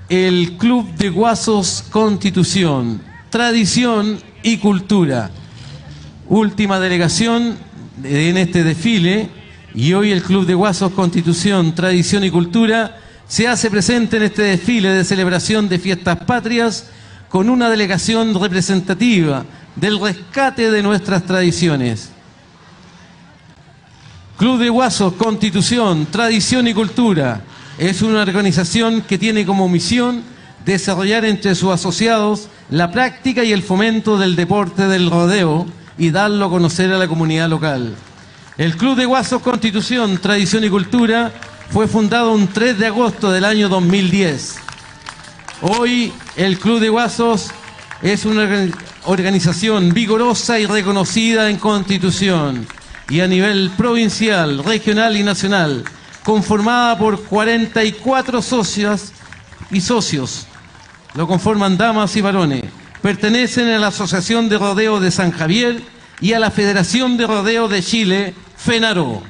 el 0.07 0.55
Club 0.55 0.87
de 0.93 1.09
Guasos 1.09 1.83
Constitución, 1.89 3.01
Tradición 3.29 4.17
y 4.41 4.55
Cultura. 4.55 5.31
Última 6.29 6.79
delegación 6.79 7.57
en 8.01 8.37
este 8.37 8.63
desfile 8.63 9.27
y 9.73 9.91
hoy 9.91 10.13
el 10.13 10.23
Club 10.23 10.45
de 10.45 10.53
Guasos 10.53 10.93
Constitución, 10.93 11.75
Tradición 11.75 12.23
y 12.23 12.29
Cultura 12.29 12.95
se 13.27 13.47
hace 13.47 13.71
presente 13.71 14.17
en 14.17 14.23
este 14.23 14.43
desfile 14.43 14.89
de 14.89 15.03
celebración 15.03 15.67
de 15.67 15.79
fiestas 15.79 16.17
patrias 16.25 16.87
con 17.29 17.49
una 17.49 17.69
delegación 17.69 18.39
representativa 18.39 19.45
del 19.75 19.99
rescate 19.99 20.71
de 20.71 20.83
nuestras 20.83 21.23
tradiciones. 21.23 22.09
Club 24.37 24.59
de 24.59 24.69
Guasos, 24.69 25.13
Constitución, 25.13 26.07
Tradición 26.07 26.67
y 26.67 26.73
Cultura 26.73 27.41
es 27.77 28.01
una 28.01 28.21
organización 28.21 29.01
que 29.01 29.17
tiene 29.17 29.45
como 29.45 29.67
misión 29.69 30.23
desarrollar 30.65 31.25
entre 31.25 31.55
sus 31.55 31.71
asociados 31.71 32.49
la 32.69 32.91
práctica 32.91 33.43
y 33.43 33.53
el 33.53 33.63
fomento 33.63 34.17
del 34.17 34.35
deporte 34.35 34.87
del 34.87 35.09
rodeo 35.09 35.65
y 35.97 36.09
darlo 36.09 36.45
a 36.45 36.49
conocer 36.49 36.91
a 36.91 36.97
la 36.97 37.07
comunidad 37.07 37.49
local. 37.49 37.95
El 38.57 38.77
Club 38.77 38.97
de 38.97 39.05
Guasos 39.05 39.41
Constitución, 39.41 40.17
Tradición 40.17 40.63
y 40.63 40.69
Cultura 40.69 41.31
fue 41.71 41.87
fundado 41.87 42.31
un 42.33 42.47
3 42.47 42.77
de 42.77 42.87
agosto 42.87 43.31
del 43.31 43.45
año 43.45 43.69
2010. 43.69 44.55
Hoy 45.61 46.13
el 46.35 46.59
Club 46.59 46.79
de 46.79 46.89
Guasos 46.89 47.47
es 48.01 48.25
una 48.25 48.43
organ- 48.43 48.73
organización 49.05 49.93
vigorosa 49.93 50.59
y 50.59 50.65
reconocida 50.65 51.49
en 51.49 51.57
Constitución 51.57 52.67
y 53.09 53.19
a 53.19 53.27
nivel 53.27 53.71
provincial, 53.77 54.63
regional 54.63 55.15
y 55.17 55.23
nacional, 55.23 55.83
conformada 56.23 56.97
por 56.97 57.23
44 57.23 58.41
socias 58.41 59.11
y 59.71 59.81
socios. 59.81 60.47
Lo 61.13 61.27
conforman 61.27 61.77
damas 61.77 62.15
y 62.15 62.21
varones. 62.21 62.63
Pertenecen 63.01 63.69
a 63.69 63.79
la 63.79 63.87
Asociación 63.87 64.49
de 64.49 64.57
Rodeo 64.57 64.99
de 64.99 65.11
San 65.11 65.31
Javier 65.31 65.81
y 66.19 66.33
a 66.33 66.39
la 66.39 66.51
Federación 66.51 67.17
de 67.17 67.27
Rodeo 67.27 67.67
de 67.67 67.83
Chile, 67.83 68.33
FENARO. 68.57 69.21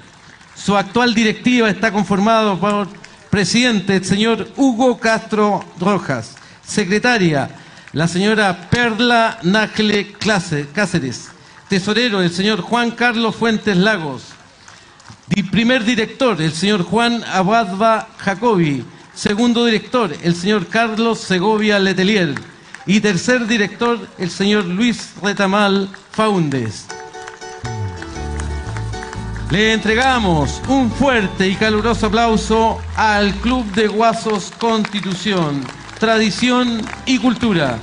Su 0.65 0.75
actual 0.75 1.13
directiva 1.13 1.69
está 1.69 1.91
conformada 1.91 2.55
por 2.55 2.87
presidente, 3.29 3.97
el 3.97 4.03
señor 4.03 4.47
Hugo 4.55 4.97
Castro 4.97 5.63
Rojas, 5.79 6.31
secretaria, 6.65 7.51
la 7.93 8.07
señora 8.07 8.67
Perla 8.71 9.37
Nacle 9.43 10.13
Cáceres, 10.73 11.29
tesorero, 11.69 12.19
el 12.23 12.31
señor 12.31 12.61
Juan 12.61 12.89
Carlos 12.89 13.35
Fuentes 13.35 13.77
Lagos, 13.77 14.23
primer 15.51 15.83
director, 15.83 16.41
el 16.41 16.51
señor 16.51 16.81
Juan 16.81 17.23
Abadba 17.31 18.07
Jacobi, 18.17 18.83
segundo 19.13 19.65
director, 19.65 20.15
el 20.23 20.35
señor 20.35 20.65
Carlos 20.65 21.19
Segovia 21.19 21.77
Letelier, 21.77 22.33
y 22.87 23.01
tercer 23.01 23.45
director, 23.45 23.99
el 24.17 24.31
señor 24.31 24.65
Luis 24.65 25.11
Retamal 25.21 25.89
Faundes. 26.09 26.87
Le 29.51 29.73
entregamos 29.73 30.59
un 30.67 30.89
fuerte 30.89 31.47
y 31.47 31.55
caluroso 31.55 32.07
aplauso 32.07 32.79
al 32.95 33.33
Club 33.35 33.63
de 33.73 33.87
Guasos 33.87 34.51
Constitución, 34.57 35.61
Tradición 35.99 36.81
y 37.05 37.19
Cultura. 37.19 37.79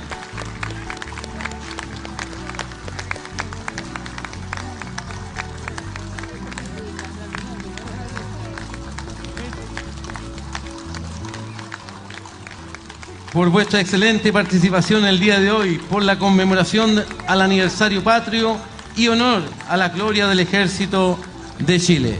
por 13.31 13.49
vuestra 13.49 13.81
excelente 13.81 14.31
participación 14.31 15.05
el 15.05 15.19
día 15.19 15.39
de 15.39 15.49
hoy, 15.49 15.79
por 15.89 16.03
la 16.03 16.19
conmemoración 16.19 17.03
al 17.25 17.41
aniversario 17.41 18.03
patrio 18.03 18.57
y 18.95 19.07
honor 19.07 19.41
a 19.67 19.75
la 19.75 19.89
gloria 19.89 20.27
del 20.27 20.39
ejército 20.39 21.17
de 21.59 21.79
Chile. 21.79 22.19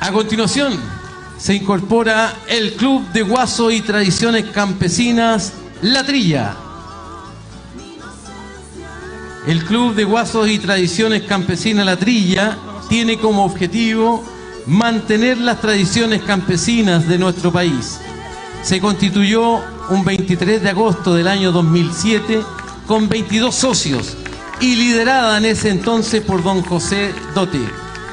A 0.00 0.10
continuación, 0.10 0.78
se 1.38 1.54
incorpora 1.54 2.34
el 2.48 2.74
Club 2.74 3.06
de 3.12 3.22
Guaso 3.22 3.70
y 3.70 3.80
Tradiciones 3.80 4.46
Campesinas 4.46 5.52
La 5.80 6.04
Trilla. 6.04 6.56
El 9.46 9.64
Club 9.64 9.94
de 9.94 10.04
Guasos 10.04 10.48
y 10.48 10.58
Tradiciones 10.58 11.22
Campesinas 11.22 11.86
La 11.86 11.96
Trilla 11.96 12.58
tiene 12.88 13.18
como 13.18 13.44
objetivo 13.44 14.24
mantener 14.66 15.38
las 15.38 15.60
tradiciones 15.60 16.22
campesinas 16.22 17.08
de 17.08 17.18
nuestro 17.18 17.52
país. 17.52 17.98
Se 18.62 18.80
constituyó 18.80 19.60
un 19.90 20.04
23 20.04 20.62
de 20.62 20.70
agosto 20.70 21.14
del 21.14 21.28
año 21.28 21.52
2007 21.52 22.42
con 22.86 23.08
22 23.08 23.54
socios 23.54 24.16
y 24.60 24.76
liderada 24.76 25.38
en 25.38 25.44
ese 25.44 25.70
entonces 25.70 26.22
por 26.22 26.42
don 26.42 26.62
José 26.62 27.12
Dote. 27.34 27.60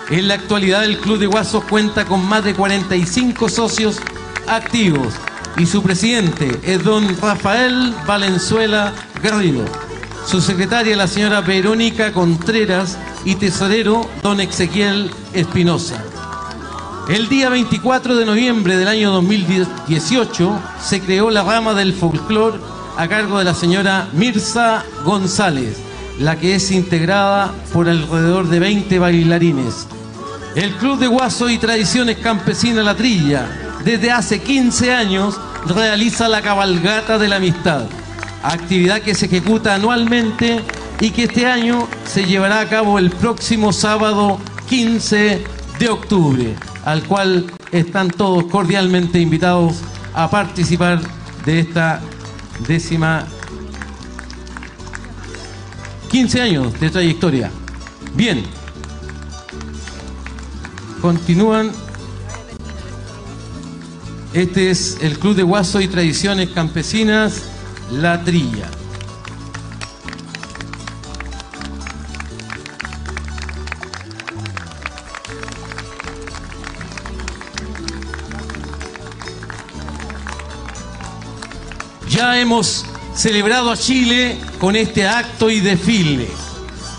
En 0.10 0.28
la 0.28 0.36
actualidad 0.36 0.84
el 0.84 1.00
Club 1.00 1.20
de 1.20 1.28
Guasos 1.28 1.64
cuenta 1.66 2.06
con 2.06 2.26
más 2.28 2.44
de 2.44 2.54
45 2.54 3.50
socios 3.50 4.00
activos 4.48 5.14
y 5.58 5.66
su 5.66 5.84
presidente 5.84 6.60
es 6.64 6.84
don 6.84 7.16
Rafael 7.22 7.94
Valenzuela 8.08 8.94
Garrido. 9.22 9.66
Su 10.26 10.41
secretaria 10.41 10.96
la 10.96 11.08
señora 11.08 11.41
Verónica 11.41 12.14
Contreras 12.14 12.98
y 13.26 13.36
tesorero 13.36 14.10
don 14.24 14.40
Ezequiel 14.40 15.12
Espinosa. 15.34 16.04
El 17.10 17.27
día 17.27 17.49
24 17.49 18.18
de 18.18 18.23
noviembre 18.23 18.77
del 18.77 18.88
año 18.88 19.11
2018 19.14 20.60
se 20.80 21.02
creó 21.02 21.31
la 21.31 21.41
rama 21.41 21.73
del 21.73 21.94
folclor 21.94 22.61
a 22.98 23.07
cargo 23.07 23.40
de 23.40 23.45
la 23.45 23.56
señora 23.56 24.07
Mirza 24.14 24.84
González, 25.03 25.77
la 26.19 26.38
que 26.38 26.53
es 26.53 26.69
integrada 26.69 27.52
por 27.73 27.90
alrededor 27.90 28.48
de 28.48 28.60
20 28.60 28.99
bailarines. 28.99 29.88
El 30.53 30.76
Club 30.76 30.99
de 30.99 31.07
Guaso 31.07 31.49
y 31.49 31.57
Tradiciones 31.57 32.19
Campesinas 32.19 32.86
La 32.86 32.95
Trilla, 32.95 33.48
desde 33.84 34.11
hace 34.11 34.40
15 34.40 34.94
años, 34.94 35.40
realiza 35.65 36.30
la 36.30 36.44
cabalgata 36.44 37.18
de 37.18 37.27
la 37.27 37.38
amistad, 37.38 37.86
actividad 38.44 39.02
que 39.02 39.15
se 39.15 39.26
ejecuta 39.26 39.73
anualmente 39.73 40.61
y 40.99 41.10
que 41.10 41.23
este 41.23 41.48
año 41.48 41.88
se 42.06 42.26
llevará 42.26 42.60
a 42.60 42.69
cabo 42.69 42.99
el 42.99 43.10
próximo 43.10 43.73
sábado 43.73 44.40
15 44.69 45.44
de 45.80 45.90
octubre, 45.90 46.56
al 46.86 47.04
cual 47.04 47.46
están 47.72 48.10
todos 48.10 48.46
cordialmente 48.46 49.20
invitados 49.20 49.82
a 50.14 50.30
participar 50.30 51.02
de 51.46 51.60
esta 51.60 52.02
décima 52.68 53.26
15 56.10 56.42
años 56.42 56.80
de 56.80 56.90
trayectoria. 56.90 57.52
Bien, 58.16 58.44
continúan. 61.02 61.72
Este 64.34 64.70
es 64.70 64.98
el 65.02 65.18
Club 65.18 65.36
de 65.36 65.44
Guaso 65.44 65.82
y 65.82 65.88
Tradiciones 65.88 66.50
Campesinas, 66.50 67.44
La 67.92 68.24
Trilla. 68.24 68.79
Ya 82.20 82.38
hemos 82.38 82.84
celebrado 83.16 83.72
a 83.72 83.78
Chile 83.78 84.38
con 84.60 84.76
este 84.76 85.08
acto 85.08 85.50
y 85.50 85.62
desfile. 85.62 86.28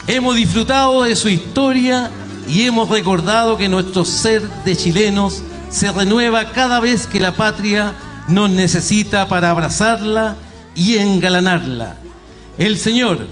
Hemos 0.06 0.34
disfrutado 0.34 1.02
de 1.02 1.14
su 1.14 1.28
historia 1.28 2.10
y 2.48 2.62
hemos 2.62 2.88
recordado 2.88 3.58
que 3.58 3.68
nuestro 3.68 4.06
ser 4.06 4.40
de 4.64 4.74
chilenos 4.74 5.42
se 5.68 5.92
renueva 5.92 6.52
cada 6.52 6.80
vez 6.80 7.06
que 7.06 7.20
la 7.20 7.32
patria 7.32 7.92
nos 8.28 8.48
necesita 8.48 9.28
para 9.28 9.50
abrazarla 9.50 10.36
y 10.74 10.96
engalanarla. 10.96 11.96
El 12.56 12.78
señor 12.78 13.26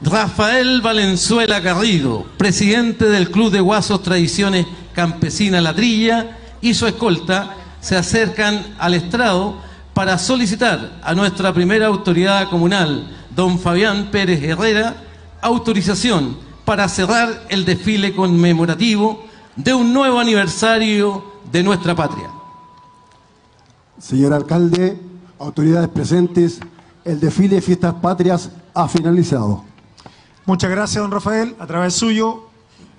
Rafael 0.00 0.80
Valenzuela 0.80 1.60
Garrido, 1.60 2.24
presidente 2.38 3.04
del 3.04 3.30
Club 3.30 3.52
de 3.52 3.60
Guasos 3.60 4.02
Tradiciones 4.02 4.64
Campesina 4.94 5.60
La 5.60 5.74
Trilla, 5.74 6.38
y 6.62 6.72
su 6.72 6.86
escolta 6.86 7.54
se 7.82 7.96
acercan 7.98 8.64
al 8.78 8.94
estrado 8.94 9.62
para 9.94 10.18
solicitar 10.18 10.98
a 11.02 11.14
nuestra 11.14 11.52
primera 11.52 11.86
autoridad 11.86 12.50
comunal, 12.50 13.08
don 13.34 13.58
Fabián 13.58 14.10
Pérez 14.10 14.42
Herrera, 14.42 14.96
autorización 15.40 16.36
para 16.64 16.88
cerrar 16.88 17.46
el 17.48 17.64
desfile 17.64 18.14
conmemorativo 18.14 19.24
de 19.54 19.72
un 19.72 19.92
nuevo 19.92 20.18
aniversario 20.18 21.24
de 21.50 21.62
nuestra 21.62 21.94
patria. 21.94 22.28
Señor 23.98 24.32
alcalde, 24.32 25.00
autoridades 25.38 25.88
presentes, 25.88 26.58
el 27.04 27.20
desfile 27.20 27.56
de 27.56 27.62
fiestas 27.62 27.94
patrias 27.94 28.50
ha 28.74 28.88
finalizado. 28.88 29.64
Muchas 30.44 30.70
gracias, 30.70 31.00
don 31.02 31.12
Rafael. 31.12 31.54
A 31.60 31.66
través 31.66 31.94
suyo, 31.94 32.48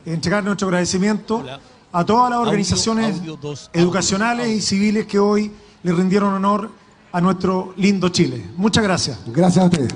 entregar 0.05 0.43
nuestro 0.43 0.67
agradecimiento 0.69 1.43
a 1.91 2.05
todas 2.05 2.29
las 2.29 2.39
organizaciones 2.39 3.19
audio 3.19 3.35
dos, 3.35 3.69
educacionales 3.73 4.47
y 4.47 4.61
civiles 4.61 5.05
que 5.05 5.19
hoy 5.19 5.51
le 5.83 5.91
rindieron 5.91 6.33
honor 6.33 6.84
a 7.15 7.21
nuestro 7.21 7.73
lindo 7.77 8.09
Chile. 8.09 8.43
Muchas 8.57 8.83
gracias. 8.83 9.17
Gracias 9.27 9.63
a 9.63 9.67
ustedes. 9.67 9.95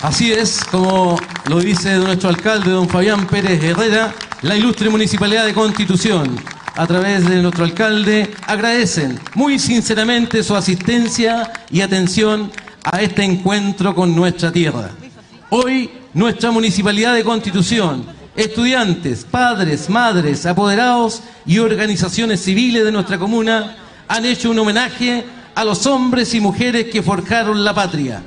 Así 0.00 0.32
es, 0.32 0.64
como 0.64 1.16
lo 1.46 1.60
dice 1.60 1.98
nuestro 1.98 2.30
alcalde, 2.30 2.72
don 2.72 2.88
Fabián 2.88 3.28
Pérez 3.28 3.62
Herrera, 3.62 4.12
la 4.40 4.56
ilustre 4.56 4.90
Municipalidad 4.90 5.46
de 5.46 5.54
Constitución, 5.54 6.34
a 6.74 6.84
través 6.88 7.28
de 7.28 7.40
nuestro 7.40 7.62
alcalde, 7.62 8.34
agradecen 8.44 9.20
muy 9.36 9.60
sinceramente 9.60 10.42
su 10.42 10.56
asistencia 10.56 11.52
y 11.70 11.80
atención 11.80 12.50
a 12.82 13.00
este 13.00 13.22
encuentro 13.22 13.94
con 13.94 14.16
nuestra 14.16 14.50
tierra. 14.50 14.90
Hoy, 15.50 15.88
nuestra 16.12 16.50
Municipalidad 16.50 17.14
de 17.14 17.22
Constitución, 17.22 18.04
estudiantes, 18.34 19.24
padres, 19.24 19.88
madres, 19.88 20.44
apoderados 20.44 21.22
y 21.46 21.60
organizaciones 21.60 22.42
civiles 22.42 22.84
de 22.84 22.90
nuestra 22.90 23.16
comuna 23.16 23.76
han 24.08 24.26
hecho 24.26 24.50
un 24.50 24.58
homenaje 24.58 25.24
a 25.54 25.64
los 25.64 25.86
hombres 25.86 26.34
y 26.34 26.40
mujeres 26.40 26.86
que 26.86 27.02
forjaron 27.02 27.64
la 27.64 27.74
patria 27.74 28.22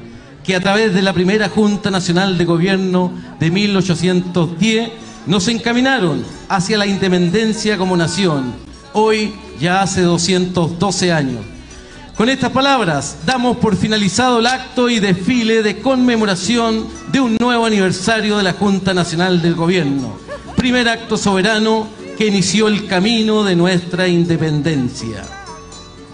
que 0.45 0.55
a 0.55 0.61
través 0.61 0.93
de 0.93 1.01
la 1.01 1.13
primera 1.13 1.49
Junta 1.49 1.89
Nacional 1.89 2.37
de 2.37 2.45
Gobierno 2.45 3.11
de 3.39 3.49
1810 3.49 4.89
nos 5.25 5.47
encaminaron 5.47 6.23
hacia 6.49 6.77
la 6.77 6.85
independencia 6.85 7.77
como 7.77 7.97
nación, 7.97 8.53
hoy 8.93 9.33
ya 9.59 9.81
hace 9.81 10.01
212 10.01 11.11
años. 11.11 11.43
Con 12.15 12.29
estas 12.29 12.51
palabras 12.51 13.17
damos 13.25 13.57
por 13.57 13.75
finalizado 13.75 14.39
el 14.39 14.45
acto 14.45 14.87
y 14.87 14.99
desfile 14.99 15.63
de 15.63 15.81
conmemoración 15.81 16.87
de 17.11 17.19
un 17.19 17.37
nuevo 17.39 17.65
aniversario 17.65 18.37
de 18.37 18.43
la 18.43 18.53
Junta 18.53 18.93
Nacional 18.93 19.41
del 19.41 19.55
Gobierno, 19.55 20.15
primer 20.55 20.87
acto 20.87 21.17
soberano 21.17 21.87
que 22.17 22.27
inició 22.27 22.67
el 22.67 22.85
camino 22.85 23.43
de 23.43 23.55
nuestra 23.55 24.07
independencia. 24.07 25.34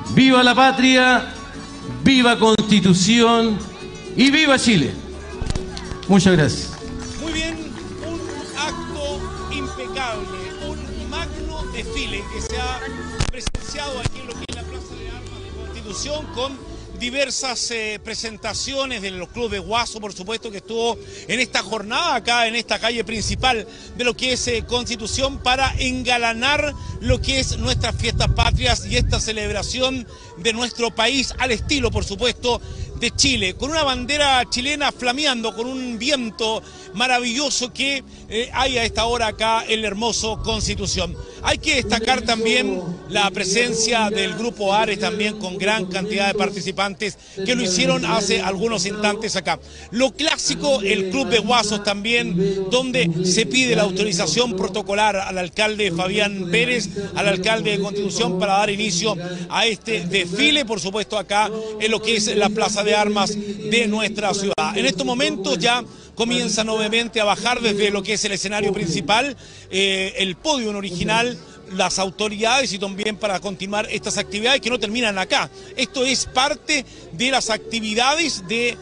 ¡Viva 0.09 0.43
la 0.43 0.55
patria! 0.55 1.33
¡Viva 2.03 2.37
Constitución! 2.37 3.71
y 4.15 4.31
viva 4.31 4.57
Chile. 4.57 4.93
Muchas 6.07 6.35
gracias. 6.35 6.71
Muy 7.21 7.33
bien, 7.33 7.57
un 8.05 8.19
acto 8.57 9.19
impecable, 9.51 10.37
un 10.67 11.09
magno 11.09 11.63
desfile 11.73 12.23
que 12.33 12.41
se 12.41 12.59
ha 12.59 12.79
presenciado 13.31 13.99
aquí 13.99 14.19
en 14.19 14.27
lo 14.27 14.33
que 14.33 14.45
es 14.49 14.55
la 14.55 14.63
Plaza 14.63 14.95
de 14.95 15.09
Armas 15.09 15.43
de 15.43 15.49
Constitución 15.61 16.25
con 16.33 16.70
diversas 17.01 17.71
eh, 17.71 17.99
presentaciones 18.01 19.01
de 19.01 19.09
los 19.09 19.29
clubes 19.29 19.59
Guaso, 19.59 19.99
por 19.99 20.13
supuesto, 20.13 20.51
que 20.51 20.57
estuvo 20.57 20.99
en 21.27 21.39
esta 21.39 21.63
jornada 21.63 22.13
acá 22.13 22.47
en 22.47 22.55
esta 22.55 22.77
calle 22.77 23.03
principal 23.03 23.67
de 23.97 24.03
lo 24.03 24.15
que 24.15 24.33
es 24.33 24.47
eh, 24.47 24.63
Constitución 24.67 25.39
para 25.39 25.73
engalanar 25.79 26.75
lo 26.99 27.19
que 27.19 27.39
es 27.39 27.57
nuestras 27.57 27.95
fiestas 27.95 28.29
patrias 28.29 28.85
y 28.85 28.97
esta 28.97 29.19
celebración 29.19 30.05
de 30.37 30.53
nuestro 30.53 30.93
país 30.93 31.33
al 31.39 31.51
estilo, 31.51 31.89
por 31.89 32.05
supuesto, 32.05 32.61
de 33.01 33.11
Chile, 33.11 33.55
con 33.55 33.71
una 33.71 33.83
bandera 33.83 34.47
chilena 34.49 34.91
flameando, 34.91 35.53
con 35.55 35.67
un 35.67 35.97
viento 35.97 36.61
maravilloso 36.93 37.73
que 37.73 38.03
eh, 38.29 38.49
hay 38.53 38.77
a 38.77 38.85
esta 38.85 39.05
hora 39.05 39.27
acá 39.27 39.65
en 39.67 39.81
la 39.81 39.87
hermoso 39.87 40.41
Constitución. 40.41 41.15
Hay 41.43 41.57
que 41.57 41.75
destacar 41.75 42.21
también 42.21 42.81
la 43.09 43.29
presencia 43.31 44.09
del 44.09 44.35
Grupo 44.35 44.73
Ares 44.73 44.99
también 44.99 45.37
con 45.37 45.57
gran 45.57 45.87
cantidad 45.87 46.27
de 46.27 46.35
participantes 46.35 47.17
que 47.43 47.55
lo 47.55 47.63
hicieron 47.63 48.05
hace 48.05 48.41
algunos 48.41 48.85
instantes 48.85 49.35
acá. 49.35 49.59
Lo 49.89 50.11
clásico, 50.11 50.81
el 50.81 51.09
Club 51.09 51.27
de 51.29 51.39
Guasos 51.39 51.83
también, 51.83 52.69
donde 52.69 53.09
se 53.25 53.45
pide 53.45 53.75
la 53.75 53.83
autorización 53.83 54.55
protocolar 54.55 55.17
al 55.17 55.37
alcalde 55.37 55.91
Fabián 55.91 56.49
Pérez, 56.51 56.89
al 57.15 57.27
alcalde 57.27 57.71
de 57.71 57.79
Constitución 57.79 58.39
para 58.39 58.53
dar 58.53 58.69
inicio 58.69 59.15
a 59.49 59.65
este 59.65 60.05
desfile, 60.05 60.63
por 60.63 60.79
supuesto 60.79 61.17
acá 61.17 61.49
en 61.79 61.91
lo 61.91 62.01
que 62.01 62.15
es 62.15 62.33
la 62.35 62.49
Plaza 62.49 62.83
de 62.83 62.90
Armas 62.95 63.35
de 63.35 63.87
nuestra 63.87 64.33
ciudad. 64.33 64.75
En 64.75 64.85
estos 64.85 65.05
momentos 65.05 65.57
ya 65.57 65.83
comienzan 66.15 66.69
obviamente 66.69 67.19
a 67.19 67.25
bajar 67.25 67.61
desde 67.61 67.91
lo 67.91 68.03
que 68.03 68.13
es 68.13 68.25
el 68.25 68.33
escenario 68.33 68.73
principal, 68.73 69.35
eh, 69.69 70.13
el 70.17 70.35
podio 70.35 70.69
original, 70.69 71.37
las 71.73 71.99
autoridades 71.99 72.73
y 72.73 72.79
también 72.79 73.15
para 73.17 73.39
continuar 73.39 73.87
estas 73.89 74.17
actividades 74.17 74.61
que 74.61 74.69
no 74.69 74.79
terminan 74.79 75.17
acá. 75.17 75.49
Esto 75.75 76.05
es 76.05 76.25
parte 76.25 76.85
de 77.13 77.31
las 77.31 77.49
actividades 77.49 78.47
de 78.47 78.77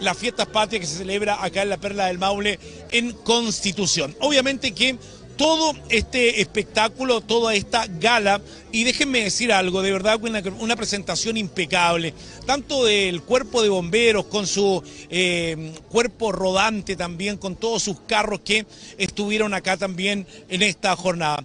las 0.00 0.16
fiestas 0.16 0.46
patrias 0.46 0.80
que 0.80 0.86
se 0.86 0.98
celebra 0.98 1.42
acá 1.44 1.62
en 1.62 1.68
la 1.68 1.76
Perla 1.76 2.06
del 2.06 2.18
Maule 2.18 2.58
en 2.90 3.12
Constitución. 3.12 4.16
Obviamente 4.20 4.72
que 4.72 4.96
todo 5.40 5.72
este 5.88 6.42
espectáculo, 6.42 7.22
toda 7.22 7.54
esta 7.54 7.86
gala, 7.86 8.42
y 8.72 8.84
déjenme 8.84 9.24
decir 9.24 9.54
algo, 9.54 9.80
de 9.80 9.90
verdad 9.90 10.20
una, 10.22 10.76
presentación 10.76 11.38
impecable, 11.38 12.12
tanto 12.44 12.84
del 12.84 13.22
cuerpo 13.22 13.62
de 13.62 13.70
bomberos, 13.70 14.26
con 14.26 14.46
su 14.46 14.82
eh, 15.08 15.72
cuerpo 15.88 16.30
rodante 16.30 16.94
también, 16.94 17.38
con 17.38 17.56
todos 17.56 17.82
sus 17.84 18.00
carros 18.00 18.40
que 18.40 18.66
estuvieron 18.98 19.54
acá 19.54 19.78
también 19.78 20.26
en 20.50 20.60
esta 20.60 20.94
jornada. 20.94 21.42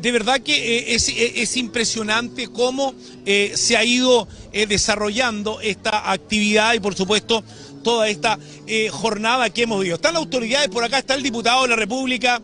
De 0.00 0.12
verdad 0.12 0.40
que 0.40 0.78
eh, 0.78 0.94
es, 0.94 1.10
es, 1.10 1.58
impresionante 1.58 2.48
cómo 2.48 2.94
eh, 3.26 3.52
se 3.54 3.76
ha 3.76 3.84
ido 3.84 4.26
eh, 4.50 4.66
desarrollando 4.66 5.60
esta 5.60 6.10
actividad 6.10 6.72
y 6.72 6.80
por 6.80 6.94
supuesto 6.94 7.44
toda 7.82 8.08
esta 8.08 8.38
jornada 8.90 9.50
que 9.50 9.62
hemos 9.62 9.78
vivido. 9.80 9.96
Están 9.96 10.14
las 10.14 10.22
autoridades 10.22 10.68
por 10.68 10.84
acá, 10.84 10.98
está 10.98 11.14
el 11.14 11.22
diputado 11.22 11.62
de 11.62 11.68
la 11.68 11.76
República, 11.76 12.40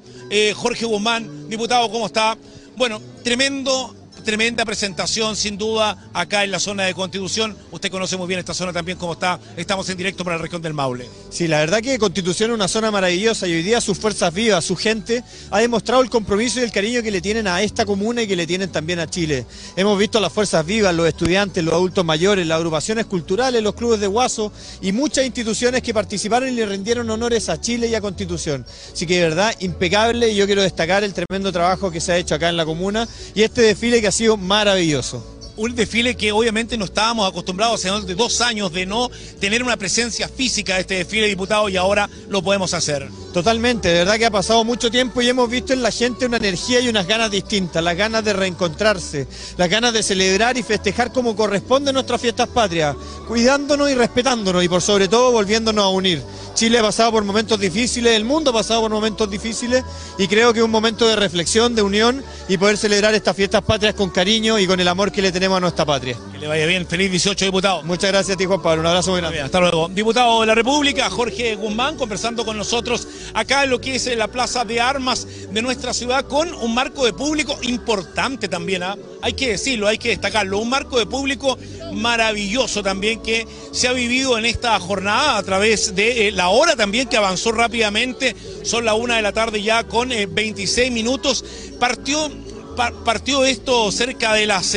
Jorge 0.55 0.87
Guzmán. 0.87 1.49
Diputado, 1.49 1.91
¿cómo 1.91 2.07
está? 2.07 2.37
Bueno, 2.77 3.01
tremendo 3.23 3.95
tremenda 4.27 4.65
presentación, 4.65 5.37
sin 5.37 5.57
duda, 5.57 5.97
acá 6.13 6.43
en 6.43 6.51
la 6.51 6.59
zona 6.59 6.83
de 6.83 6.95
Constitución. 6.95 7.57
Usted 7.71 7.93
conoce 7.93 8.17
muy 8.17 8.27
bien 8.27 8.41
esta 8.41 8.55
zona 8.55 8.73
también, 8.73 8.99
como 8.99 9.13
está. 9.13 9.39
Estamos 9.57 9.89
en 9.89 9.97
directo 9.97 10.25
para 10.25 10.37
la 10.37 10.43
región 10.43 10.61
del 10.61 10.75
Maule. 10.75 11.09
Sí, 11.31 11.47
la 11.47 11.61
verdad 11.61 11.81
que 11.81 11.97
Constitución 11.97 12.51
es 12.51 12.55
una 12.57 12.67
zona 12.67 12.91
maravillosa 12.91 13.47
y 13.47 13.53
hoy 13.53 13.63
día 13.63 13.81
sus 13.81 13.97
fuerzas 13.97 14.35
vivas, 14.35 14.65
su 14.65 14.75
gente, 14.75 15.23
ha 15.51 15.61
demostrado 15.61 16.03
el 16.03 16.11
compromiso 16.11 16.59
y 16.59 16.65
el 16.65 16.73
cariño 16.73 17.03
que 17.03 17.13
le 17.13 17.21
tienen 17.21 17.47
a 17.47 17.63
esta 17.63 17.87
comuna 17.87 18.23
y 18.23 18.27
que 18.27 18.35
le 18.35 18.49
tienen 18.49 18.71
también 18.73 18.99
a 18.99 19.09
Chile. 19.09 19.47
Hemos 19.77 19.97
visto 19.97 20.19
las 20.19 20.33
fuerzas 20.33 20.67
vivas, 20.67 20.93
los 20.93 21.07
estudiantes, 21.07 21.63
los 21.63 21.75
adultos 21.75 22.05
mayores, 22.05 22.45
las 22.49 22.57
agrupaciones 22.57 23.07
culturales, 23.07 23.63
los 23.63 23.77
clubes 23.77 24.01
de 24.01 24.09
Guaso 24.09 24.53
y 24.83 24.91
muchas 24.91 25.25
instituciones 25.25 25.83
que 25.83 25.95
participaron 25.95 26.49
y 26.49 26.53
le 26.53 26.67
rindieron 26.67 27.09
honores 27.09 27.49
a 27.49 27.61
Chile 27.61 27.87
y 27.87 27.95
a 27.95 28.01
Constitución. 28.01 28.67
Así 28.93 29.07
que 29.07 29.21
de 29.21 29.23
verdad, 29.23 29.55
impecable 29.61 30.31
y 30.31 30.35
yo 30.35 30.47
quiero 30.47 30.63
destacar 30.63 31.05
el 31.05 31.15
tremendo 31.15 31.53
trabajo 31.53 31.93
que 31.93 32.01
se 32.01 32.11
ha 32.11 32.17
hecho 32.17 32.35
acá 32.35 32.49
en 32.49 32.57
la 32.57 32.65
comuna 32.65 33.07
y 33.33 33.43
este 33.43 33.63
desfile 33.63 34.01
que 34.01 34.09
ha 34.09 34.16
sido 34.17 34.37
maravilloso 34.37 35.23
un 35.57 35.75
desfile 35.75 36.17
que 36.17 36.33
obviamente 36.33 36.77
no 36.77 36.85
estábamos 36.85 37.29
acostumbrados 37.29 37.85
hace 37.85 38.15
dos 38.15 38.41
años 38.41 38.73
de 38.73 38.87
no 38.87 39.11
tener 39.41 39.63
una 39.63 39.77
presencia 39.77 40.29
física 40.29 40.75
de 40.75 40.81
este 40.81 40.95
desfile 40.97 41.27
diputado 41.27 41.69
y 41.69 41.77
ahora 41.77 42.09
lo 42.29 42.43
podemos 42.43 42.75
hacer. 42.75 43.09
Totalmente, 43.33 43.89
de 43.89 43.99
verdad 43.99 44.17
que 44.17 44.27
ha 44.27 44.31
pasado 44.31 44.65
mucho 44.65 44.91
tiempo 44.91 45.21
y 45.21 45.29
hemos 45.29 45.51
visto 45.51 45.73
en 45.73 45.83
la 45.83 45.91
gente 45.91 46.27
una 46.27 46.39
energía 46.39 46.81
y 46.81 46.89
unas 46.89 47.07
ganas 47.07 47.31
distintas, 47.31 47.83
las 47.83 47.97
ganas 47.97 48.25
de 48.25 48.33
reencontrarse, 48.33 49.29
las 49.57 49.69
ganas 49.69 49.93
de 49.93 50.03
celebrar 50.03 50.57
y 50.57 50.63
festejar 50.63 51.13
como 51.13 51.37
corresponde 51.37 51.93
nuestras 51.93 52.21
fiestas 52.21 52.49
patrias, 52.49 52.97
cuidándonos 53.29 53.91
y 53.91 53.95
respetándonos 53.95 54.65
y 54.65 54.69
por 54.69 54.81
sobre 54.81 55.09
todo 55.09 55.33
volviéndonos 55.33 55.85
a 55.85 55.89
unir. 55.89 56.23
Chile 56.55 56.79
ha 56.79 56.83
pasado 56.83 57.13
por 57.13 57.25
momentos 57.25 57.61
difíciles, 57.61 58.17
el 58.17 58.25
mundo 58.25 58.51
ha 58.51 58.55
pasado 58.55 58.81
por 58.81 58.91
momentos 58.91 59.31
difíciles 59.31 59.85
y 60.17 60.27
creo 60.27 60.55
que 60.55 60.61
es 60.61 60.65
un 60.65 60.71
momento 60.71 61.07
de 61.07 61.15
reflexión, 61.15 61.75
de 61.75 61.83
unión 61.83 62.25
y 62.49 62.57
poder 62.57 62.79
celebrar 62.79 63.15
estas 63.15 63.37
fiestas 63.37 63.61
patrias 63.63 63.95
con 63.95 64.09
cariño 64.09 64.59
y 64.59 64.67
con 64.67 64.81
el 64.81 64.89
amor 64.89 65.13
que 65.13 65.21
le 65.21 65.31
tenemos 65.31 65.46
a 65.55 65.61
nuestra 65.61 65.85
patria. 65.85 66.17
Que 66.33 66.39
le 66.39 66.49
vaya 66.49 66.67
bien, 66.67 66.87
feliz 66.87 67.11
18 67.11 67.45
diputado. 67.45 67.83
Muchas 67.83 68.11
gracias 68.11 68.35
a 68.35 68.39
ti 68.39 68.45
Juan 68.45 68.61
Pablo, 68.61 68.81
un 68.81 68.87
abrazo 68.87 69.13
muy 69.13 69.21
grande. 69.21 69.41
hasta 69.41 69.61
luego. 69.61 69.89
Diputado 69.89 70.41
de 70.41 70.47
la 70.47 70.55
República, 70.55 71.09
Jorge 71.09 71.55
Guzmán, 71.55 71.97
conversando 71.97 72.45
con 72.45 72.57
nosotros 72.57 73.07
acá 73.35 73.65
en 73.65 73.71
lo 73.71 73.81
que 73.81 73.95
es 73.95 74.17
la 74.17 74.29
Plaza 74.29 74.65
de 74.65 74.81
Armas 74.81 75.27
de 75.51 75.63
nuestra 75.63 75.93
ciudad 75.93 76.27
con 76.27 76.53
un 76.55 76.75
marco 76.75 77.05
de 77.05 77.13
público 77.13 77.59
importante 77.63 78.49
también, 78.49 78.83
¿ah? 78.83 78.97
hay 79.23 79.35
que 79.35 79.51
decirlo, 79.51 79.89
hay 79.89 79.99
que 79.99 80.11
destacarlo, 80.11 80.59
un 80.59 80.69
marco 80.69 80.99
de 80.99 81.07
público 81.07 81.59
maravilloso 81.93 82.83
también 82.83 83.21
que 83.23 83.47
se 83.73 83.89
ha 83.89 83.93
vivido 83.93 84.39
en 84.39 84.47
esta 84.47 84.79
jornada 84.81 85.37
a 85.37 85.43
través 85.43 85.95
de 85.95 86.29
eh, 86.29 86.33
la 86.33 86.49
hora 86.49 86.77
también 86.77 87.09
que 87.09 87.17
avanzó 87.17 87.53
rápidamente, 87.53 88.35
son 88.63 88.85
la 88.85 88.95
una 88.95 89.17
de 89.17 89.23
la 89.23 89.33
tarde 89.33 89.63
ya 89.63 89.85
con 89.85 90.09
26 90.09 90.79
eh, 90.79 90.91
minutos, 90.91 91.45
partió, 91.79 92.31
partió 92.77 93.45
esto 93.45 93.91
cerca 93.91 94.35
de 94.35 94.47
las 94.47 94.73
12 94.73 94.77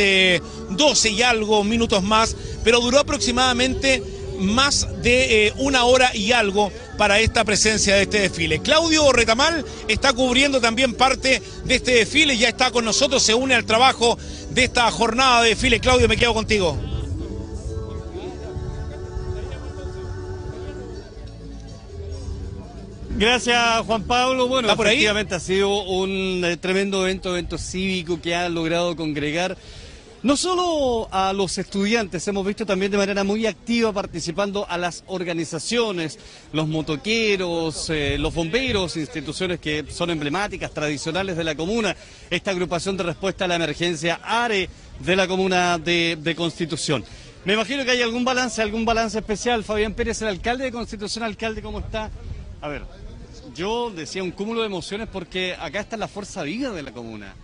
eh, 1.07 1.11
y 1.11 1.21
algo 1.21 1.63
minutos 1.63 2.01
más, 2.01 2.35
pero 2.63 2.79
duró 2.79 2.99
aproximadamente 2.99 4.03
más 4.39 4.87
de 5.03 5.53
una 5.57 5.83
hora 5.83 6.15
y 6.15 6.31
algo 6.31 6.71
para 6.97 7.19
esta 7.19 7.43
presencia 7.43 7.95
de 7.95 8.03
este 8.03 8.21
desfile. 8.21 8.61
Claudio 8.61 9.11
Retamal 9.11 9.65
está 9.87 10.13
cubriendo 10.13 10.61
también 10.61 10.93
parte 10.93 11.41
de 11.65 11.75
este 11.75 11.91
desfile, 11.91 12.37
ya 12.37 12.49
está 12.49 12.71
con 12.71 12.85
nosotros, 12.85 13.21
se 13.21 13.33
une 13.33 13.55
al 13.55 13.65
trabajo 13.65 14.17
de 14.51 14.63
esta 14.63 14.89
jornada 14.91 15.43
de 15.43 15.49
desfile. 15.49 15.79
Claudio, 15.79 16.07
me 16.07 16.17
quedo 16.17 16.33
contigo. 16.33 16.88
Gracias, 23.19 23.85
Juan 23.85 24.03
Pablo. 24.03 24.47
Bueno, 24.47 24.71
efectivamente 24.71 25.35
ha 25.35 25.41
sido 25.41 25.83
un 25.83 26.41
eh, 26.45 26.55
tremendo 26.55 27.03
evento, 27.03 27.31
evento 27.31 27.57
cívico 27.57 28.21
que 28.21 28.33
ha 28.33 28.47
logrado 28.47 28.95
congregar 28.95 29.57
no 30.23 30.37
solo 30.37 31.09
a 31.11 31.33
los 31.33 31.57
estudiantes, 31.57 32.25
hemos 32.29 32.45
visto 32.45 32.65
también 32.65 32.93
de 32.93 32.97
manera 32.97 33.25
muy 33.25 33.45
activa 33.45 33.91
participando 33.91 34.65
a 34.69 34.77
las 34.77 35.03
organizaciones, 35.07 36.17
los 36.53 36.69
motoqueros, 36.69 37.89
eh, 37.89 38.17
los 38.17 38.33
bomberos, 38.33 38.95
instituciones 38.95 39.59
que 39.59 39.85
son 39.89 40.11
emblemáticas, 40.11 40.71
tradicionales 40.71 41.35
de 41.35 41.43
la 41.43 41.55
comuna, 41.55 41.97
esta 42.29 42.51
agrupación 42.51 42.95
de 42.95 43.03
respuesta 43.03 43.43
a 43.43 43.47
la 43.49 43.55
emergencia 43.55 44.21
ARE 44.23 44.69
de 44.97 45.15
la 45.17 45.27
comuna 45.27 45.77
de, 45.77 46.17
de 46.21 46.35
Constitución. 46.35 47.03
Me 47.43 47.53
imagino 47.53 47.83
que 47.83 47.91
hay 47.91 48.01
algún 48.01 48.23
balance, 48.23 48.61
algún 48.61 48.85
balance 48.85 49.19
especial. 49.19 49.65
Fabián 49.65 49.93
Pérez, 49.93 50.21
el 50.21 50.29
alcalde 50.29 50.63
de 50.63 50.71
Constitución, 50.71 51.25
alcalde, 51.25 51.61
¿cómo 51.61 51.79
está? 51.79 52.11
A 52.61 52.67
ver, 52.67 52.83
yo 53.59 53.91
decía 53.93 54.23
un 54.23 54.31
cúmulo 54.31 54.61
de 54.61 54.67
emociones 54.67 55.09
porque 55.11 55.53
acá 55.59 55.81
está 55.81 55.97
la 55.97 56.07
fuerza 56.07 56.43
viva 56.43 56.69
de 56.69 56.81
la 56.81 56.93
comuna. 56.93 57.35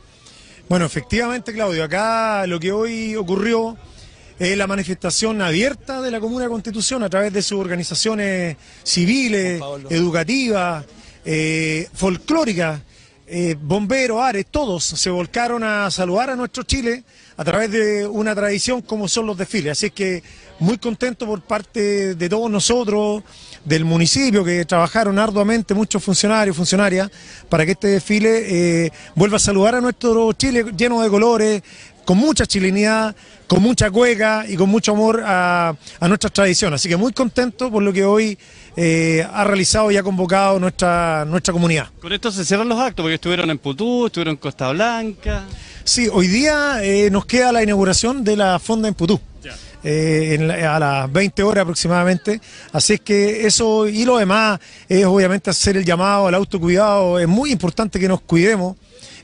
Bueno, 0.70 0.86
efectivamente, 0.86 1.52
Claudio, 1.52 1.84
acá 1.84 2.48
lo 2.48 2.58
que 2.58 2.72
hoy 2.72 3.18
ocurrió 3.18 3.76
es 4.40 4.58
la 4.58 4.66
manifestación 4.66 5.42
abierta 5.42 6.02
de 6.02 6.12
la 6.12 6.22
Comuna 6.22 6.46
de 6.46 6.52
Constitución 6.52 7.04
a 7.04 7.10
través 7.10 7.34
de 7.34 7.42
sus 7.42 7.60
organizaciones 7.60 8.56
civiles, 8.84 9.62
educativas, 9.90 10.86
eh, 11.26 11.90
folclóricas, 11.94 12.80
eh, 13.28 13.58
bomberos, 13.60 14.22
ares, 14.22 14.46
todos 14.50 14.86
se 14.86 15.10
volcaron 15.10 15.64
a 15.64 15.92
saludar 15.92 16.30
a 16.30 16.36
nuestro 16.36 16.64
Chile 16.64 17.04
a 17.36 17.44
través 17.44 17.72
de 17.72 18.08
una 18.08 18.34
tradición 18.34 18.82
como 18.82 19.10
son 19.10 19.26
los 19.26 19.38
desfiles. 19.38 19.74
Así 19.74 19.88
es 19.88 19.92
que 19.92 20.24
muy 20.60 20.78
contento 20.78 21.26
por 21.26 21.42
parte 21.42 22.16
de 22.16 22.30
todos 22.30 22.50
nosotros, 22.50 23.24
del 23.66 23.84
municipio, 23.84 24.44
que 24.44 24.64
trabajaron 24.66 25.20
arduamente 25.20 25.74
muchos 25.74 26.04
funcionarios, 26.04 26.56
funcionarias, 26.56 27.10
para 27.50 27.66
que 27.66 27.72
este 27.72 27.88
desfile 27.88 28.86
eh, 28.86 28.92
vuelva 29.16 29.38
a 29.38 29.40
saludar 29.40 29.76
a 29.76 29.82
nuestro 29.82 30.32
Chile 30.34 30.66
lleno 30.78 31.02
de 31.02 31.10
colores, 31.10 31.64
con 32.06 32.18
mucha 32.20 32.46
chilenidad, 32.46 33.16
con 33.48 33.62
mucha 33.62 33.90
cueca 33.90 34.46
y 34.48 34.56
con 34.56 34.70
mucho 34.70 34.92
amor 34.92 35.24
a, 35.26 35.76
a 36.00 36.08
nuestras 36.08 36.32
tradiciones. 36.32 36.80
Así 36.80 36.88
que 36.88 36.96
muy 36.96 37.12
contento 37.12 37.72
por 37.72 37.82
lo 37.82 37.92
que 37.92 38.06
hoy 38.06 38.38
eh, 38.78 39.26
ha 39.34 39.44
realizado 39.44 39.90
y 39.92 39.98
ha 39.98 40.04
convocado 40.04 40.60
nuestra, 40.60 41.26
nuestra 41.26 41.52
comunidad. 41.52 41.88
Con 42.00 42.14
esto 42.14 42.32
se 42.32 42.46
cierran 42.46 42.70
los 42.70 42.80
actos 42.80 43.04
porque 43.04 43.16
estuvieron 43.16 43.50
en 43.50 43.58
Putú, 43.58 44.06
estuvieron 44.06 44.34
en 44.34 44.38
Costa 44.38 44.72
Blanca. 44.72 45.46
Sí, 45.84 46.08
hoy 46.12 46.28
día 46.28 46.84
eh, 46.84 47.10
nos 47.10 47.26
queda 47.26 47.52
la 47.52 47.64
inauguración 47.64 48.24
de 48.24 48.38
la 48.38 48.60
fonda 48.60 48.88
en 48.88 48.94
Putú. 48.94 49.20
Eh, 49.88 50.66
a 50.68 50.80
las 50.80 51.12
20 51.12 51.44
horas 51.44 51.62
aproximadamente. 51.62 52.42
Así 52.74 52.94
es 52.94 53.02
que 53.02 53.46
eso 53.46 53.88
y 53.88 54.04
lo 54.04 54.18
demás 54.18 54.60
es 54.90 55.06
obviamente 55.06 55.50
hacer 55.52 55.78
el 55.78 55.86
llamado 55.86 56.28
al 56.28 56.36
autocuidado. 56.36 57.20
Es 57.20 57.28
muy 57.28 57.52
importante 57.52 58.00
que 58.00 58.08
nos 58.08 58.22
cuidemos, 58.22 58.76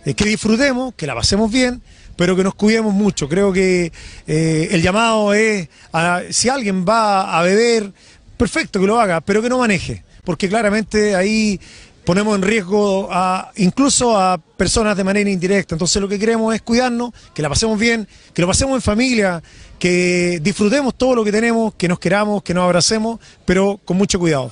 eh, 0.06 0.14
que 0.14 0.26
disfrutemos, 0.26 0.94
que 0.96 1.08
la 1.08 1.16
pasemos 1.16 1.52
bien, 1.52 1.82
pero 2.16 2.36
que 2.36 2.44
nos 2.44 2.54
cuidemos 2.54 2.94
mucho. 2.94 3.28
Creo 3.28 3.52
que 3.52 3.92
eh, 4.28 4.68
el 4.72 4.82
llamado 4.84 5.34
es, 5.34 5.68
a- 5.92 6.22
si 6.30 6.48
alguien 6.50 6.86
va 6.88 7.38
a 7.38 7.42
beber, 7.42 7.92
perfecto 8.38 8.80
que 8.80 8.86
lo 8.88 9.00
haga, 9.00 9.22
pero 9.22 9.42
que 9.42 9.50
no 9.50 9.58
maneje, 9.58 10.04
porque 10.24 10.48
claramente 10.48 11.16
ahí 11.16 11.60
ponemos 12.06 12.36
en 12.36 12.42
riesgo 12.42 13.08
a, 13.12 13.52
incluso 13.58 14.18
a 14.20 14.38
personas 14.38 14.98
de 14.98 15.04
manera 15.04 15.30
indirecta. 15.30 15.76
Entonces 15.76 16.02
lo 16.02 16.08
que 16.10 16.18
queremos 16.20 16.54
es 16.54 16.62
cuidarnos, 16.62 17.12
que 17.34 17.42
la 17.42 17.50
pasemos 17.50 17.80
bien, 17.80 18.08
que 18.34 18.42
lo 18.42 18.48
pasemos 18.48 18.76
en 18.76 18.82
familia, 18.82 19.42
que 19.82 20.38
disfrutemos 20.44 20.94
todo 20.94 21.16
lo 21.16 21.24
que 21.24 21.32
tenemos, 21.32 21.74
que 21.74 21.88
nos 21.88 21.98
queramos, 21.98 22.44
que 22.44 22.54
nos 22.54 22.66
abracemos, 22.66 23.20
pero 23.46 23.80
con 23.84 23.98
mucho 23.98 24.20
cuidado. 24.20 24.52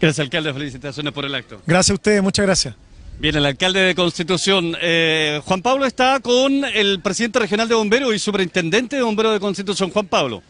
Gracias, 0.00 0.24
alcalde. 0.24 0.54
Felicitaciones 0.54 1.12
por 1.12 1.26
el 1.26 1.34
acto. 1.34 1.60
Gracias 1.66 1.90
a 1.90 1.94
ustedes, 1.94 2.22
muchas 2.22 2.46
gracias. 2.46 2.74
Bien, 3.18 3.36
el 3.36 3.44
alcalde 3.44 3.80
de 3.80 3.94
Constitución. 3.94 4.74
eh, 4.80 5.42
Juan 5.44 5.60
Pablo 5.60 5.84
está 5.84 6.18
con 6.20 6.64
el 6.64 7.02
presidente 7.02 7.40
regional 7.40 7.68
de 7.68 7.74
bomberos 7.74 8.14
y 8.14 8.18
superintendente 8.18 8.96
de 8.96 9.02
bomberos 9.02 9.34
de 9.34 9.40
Constitución, 9.40 9.90
Juan 9.90 10.06
Pablo. 10.06 10.42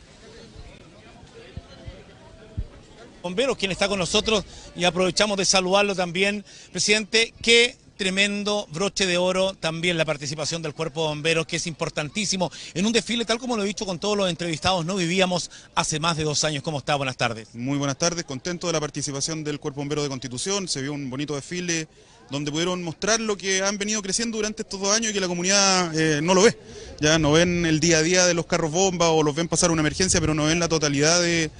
bomberos, 3.20 3.56
quien 3.56 3.72
está 3.72 3.88
con 3.88 3.98
nosotros 3.98 4.44
y 4.76 4.84
aprovechamos 4.84 5.36
de 5.38 5.44
saludarlo 5.44 5.96
también. 5.96 6.44
Presidente, 6.70 7.34
qué 7.42 7.74
tremendo 7.96 8.66
broche 8.72 9.06
de 9.06 9.18
oro 9.18 9.54
también 9.54 9.96
la 9.96 10.04
participación 10.04 10.62
del 10.62 10.74
cuerpo 10.74 11.02
de 11.02 11.08
bomberos, 11.08 11.46
que 11.46 11.56
es 11.56 11.66
importantísimo 11.66 12.50
en 12.74 12.86
un 12.86 12.92
desfile, 12.92 13.24
tal 13.24 13.38
como 13.38 13.56
lo 13.56 13.64
he 13.64 13.66
dicho 13.66 13.86
con 13.86 13.98
todos 13.98 14.16
los 14.16 14.28
entrevistados, 14.28 14.84
no 14.84 14.96
vivíamos 14.96 15.50
hace 15.74 16.00
más 16.00 16.16
de 16.16 16.24
dos 16.24 16.44
años. 16.44 16.62
¿Cómo 16.62 16.78
está? 16.78 16.96
Buenas 16.96 17.16
tardes. 17.16 17.54
Muy 17.54 17.78
buenas 17.78 17.98
tardes, 17.98 18.24
contento 18.24 18.66
de 18.66 18.72
la 18.72 18.80
participación 18.80 19.44
del 19.44 19.60
Cuerpo 19.60 19.80
Bombero 19.80 20.02
de 20.02 20.08
Constitución, 20.08 20.68
se 20.68 20.82
vio 20.82 20.92
un 20.92 21.10
bonito 21.10 21.34
desfile 21.34 21.88
donde 22.30 22.50
pudieron 22.50 22.82
mostrar 22.82 23.20
lo 23.20 23.36
que 23.36 23.62
han 23.62 23.76
venido 23.76 24.00
creciendo 24.02 24.38
durante 24.38 24.62
estos 24.62 24.80
dos 24.80 24.96
años 24.96 25.10
y 25.10 25.14
que 25.14 25.20
la 25.20 25.28
comunidad 25.28 25.94
eh, 25.98 26.20
no 26.22 26.34
lo 26.34 26.42
ve. 26.42 26.56
Ya 27.00 27.18
no 27.18 27.32
ven 27.32 27.66
el 27.66 27.80
día 27.80 27.98
a 27.98 28.02
día 28.02 28.26
de 28.26 28.34
los 28.34 28.46
carros 28.46 28.70
bomba 28.70 29.10
o 29.10 29.22
los 29.22 29.34
ven 29.34 29.48
pasar 29.48 29.70
una 29.70 29.80
emergencia, 29.80 30.20
pero 30.20 30.34
no 30.34 30.46
ven 30.46 30.58
la 30.58 30.68
totalidad 30.68 31.20
de, 31.20 31.50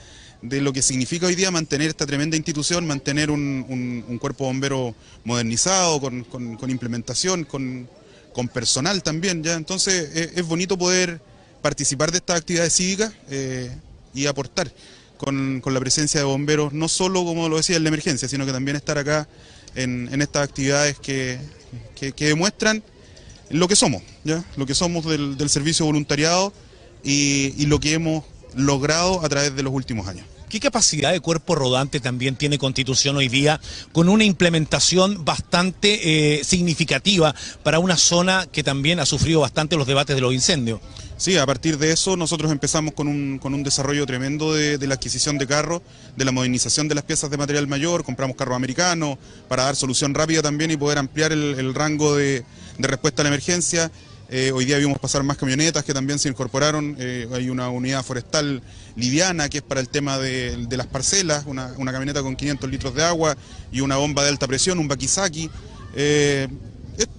de 0.44 0.60
lo 0.60 0.72
que 0.74 0.82
significa 0.82 1.26
hoy 1.26 1.34
día 1.34 1.50
mantener 1.50 1.88
esta 1.88 2.04
tremenda 2.06 2.36
institución, 2.36 2.86
mantener 2.86 3.30
un, 3.30 3.64
un- 3.68 4.04
cuerpo 4.18 4.44
bombero 4.44 4.94
modernizado, 5.24 6.00
con, 6.00 6.22
con- 6.24 6.56
implementación, 6.70 7.44
con, 7.44 7.88
con 8.34 8.48
personal 8.48 9.02
también. 9.02 9.42
ya 9.42 9.54
Entonces 9.54 10.10
eh, 10.14 10.32
es 10.36 10.46
bonito 10.46 10.76
poder 10.76 11.20
participar 11.62 12.10
de 12.12 12.18
estas 12.18 12.38
actividades 12.40 12.74
cívicas 12.74 13.12
eh, 13.30 13.74
y 14.12 14.26
aportar 14.26 14.70
con, 15.16 15.60
con 15.62 15.72
la 15.72 15.80
presencia 15.80 16.20
de 16.20 16.24
bomberos, 16.26 16.74
no 16.74 16.88
solo 16.88 17.24
como 17.24 17.48
lo 17.48 17.56
decía 17.56 17.76
en 17.76 17.82
la 17.84 17.88
emergencia, 17.88 18.28
sino 18.28 18.44
que 18.44 18.52
también 18.52 18.76
estar 18.76 18.98
acá 18.98 19.26
en, 19.74 20.10
en 20.12 20.20
estas 20.20 20.46
actividades 20.46 20.98
que, 20.98 21.38
que- 21.96 22.12
que 22.12 22.26
demuestran 22.26 22.82
lo 23.48 23.66
que 23.66 23.76
somos, 23.76 24.02
¿ya? 24.24 24.44
lo 24.56 24.66
que 24.66 24.74
somos 24.74 25.06
del, 25.06 25.38
del 25.38 25.48
servicio 25.48 25.86
voluntariado 25.86 26.52
y, 27.02 27.54
y 27.56 27.64
lo 27.66 27.80
que 27.80 27.94
hemos 27.94 28.24
logrado 28.54 29.24
a 29.24 29.28
través 29.28 29.56
de 29.56 29.62
los 29.62 29.72
últimos 29.72 30.06
años. 30.06 30.26
¿Qué 30.48 30.60
capacidad 30.60 31.12
de 31.12 31.20
cuerpo 31.20 31.54
rodante 31.54 32.00
también 32.00 32.36
tiene 32.36 32.58
Constitución 32.58 33.16
hoy 33.16 33.28
día 33.28 33.60
con 33.92 34.08
una 34.08 34.24
implementación 34.24 35.24
bastante 35.24 36.38
eh, 36.38 36.44
significativa 36.44 37.34
para 37.62 37.78
una 37.78 37.96
zona 37.96 38.46
que 38.50 38.62
también 38.62 39.00
ha 39.00 39.06
sufrido 39.06 39.40
bastante 39.40 39.76
los 39.76 39.86
debates 39.86 40.14
de 40.14 40.22
los 40.22 40.32
incendios? 40.32 40.80
Sí, 41.16 41.38
a 41.38 41.46
partir 41.46 41.78
de 41.78 41.92
eso 41.92 42.16
nosotros 42.16 42.52
empezamos 42.52 42.94
con 42.94 43.08
un, 43.08 43.38
con 43.38 43.54
un 43.54 43.62
desarrollo 43.62 44.04
tremendo 44.04 44.52
de, 44.52 44.78
la 44.86 44.94
adquisición 44.94 45.38
de 45.38 45.46
carros, 45.46 45.82
de 46.16 46.24
la 46.24 46.32
modernización 46.32 46.88
de 46.88 46.94
las 46.94 47.04
piezas 47.04 47.30
de 47.30 47.36
material 47.36 47.66
mayor, 47.66 48.04
compramos 48.04 48.36
carros 48.36 48.56
americanos 48.56 49.18
para 49.48 49.64
dar 49.64 49.76
solución 49.76 50.14
rápida 50.14 50.42
también 50.42 50.70
y 50.70 50.76
poder 50.76 50.98
ampliar 50.98 51.32
el, 51.32 51.74
rango 51.74 52.14
de 52.16 52.44
respuesta 52.78 53.22
a 53.22 53.24
la 53.24 53.28
emergencia. 53.28 53.90
Eh, 54.36 54.50
hoy 54.50 54.64
día 54.64 54.78
vimos 54.78 54.98
pasar 54.98 55.22
más 55.22 55.36
camionetas 55.36 55.84
que 55.84 55.94
también 55.94 56.18
se 56.18 56.28
incorporaron. 56.28 56.96
Eh, 56.98 57.28
hay 57.32 57.50
una 57.50 57.68
unidad 57.68 58.04
forestal 58.04 58.62
liviana 58.96 59.48
que 59.48 59.58
es 59.58 59.62
para 59.62 59.80
el 59.80 59.88
tema 59.88 60.18
de, 60.18 60.66
las 60.72 60.88
parcelas, 60.88 61.44
una, 61.46 61.72
camioneta 61.92 62.20
con 62.20 62.34
500 62.34 62.68
litros 62.68 62.96
de 62.96 63.04
agua 63.04 63.36
y 63.70 63.80
una 63.80 63.96
bomba 63.96 64.24
de 64.24 64.30
alta 64.30 64.48
presión, 64.48 64.80
un 64.80 64.88
Bakizaki. 64.88 65.48
Eh, 65.94 66.48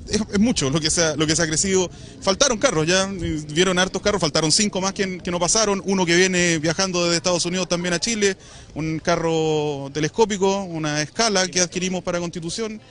es, 0.10 0.40
mucho 0.40 0.70
lo 0.70 0.82
que, 0.82 0.90
se 0.90 1.04
ha, 1.04 1.16
lo 1.16 1.26
que 1.26 1.38
se 1.38 1.44
ha 1.44 1.48
crecido. 1.48 1.90
Faltaron 2.20 2.58
carros, 2.58 2.86
ya 2.86 3.10
eh, 3.10 3.42
vieron 3.54 3.80
hartos 3.80 4.02
carros, 4.02 4.20
faltaron 4.20 4.52
cinco 4.52 4.82
más 4.82 4.92
que, 4.92 5.08
no 5.08 5.40
pasaron. 5.40 5.82
Uno 5.86 6.06
que 6.06 6.18
viene 6.18 6.60
viajando 6.60 7.06
desde 7.06 7.16
Estados 7.16 7.46
Unidos 7.46 7.70
también 7.70 7.94
a 7.94 8.00
Chile, 8.02 8.36
un 8.74 9.00
carro 9.00 9.90
telescópico, 9.94 10.64
una 10.64 11.02
escala 11.02 11.48
que 11.48 11.62
adquirimos 11.62 12.04
para 12.04 12.20
Constitución 12.20 12.82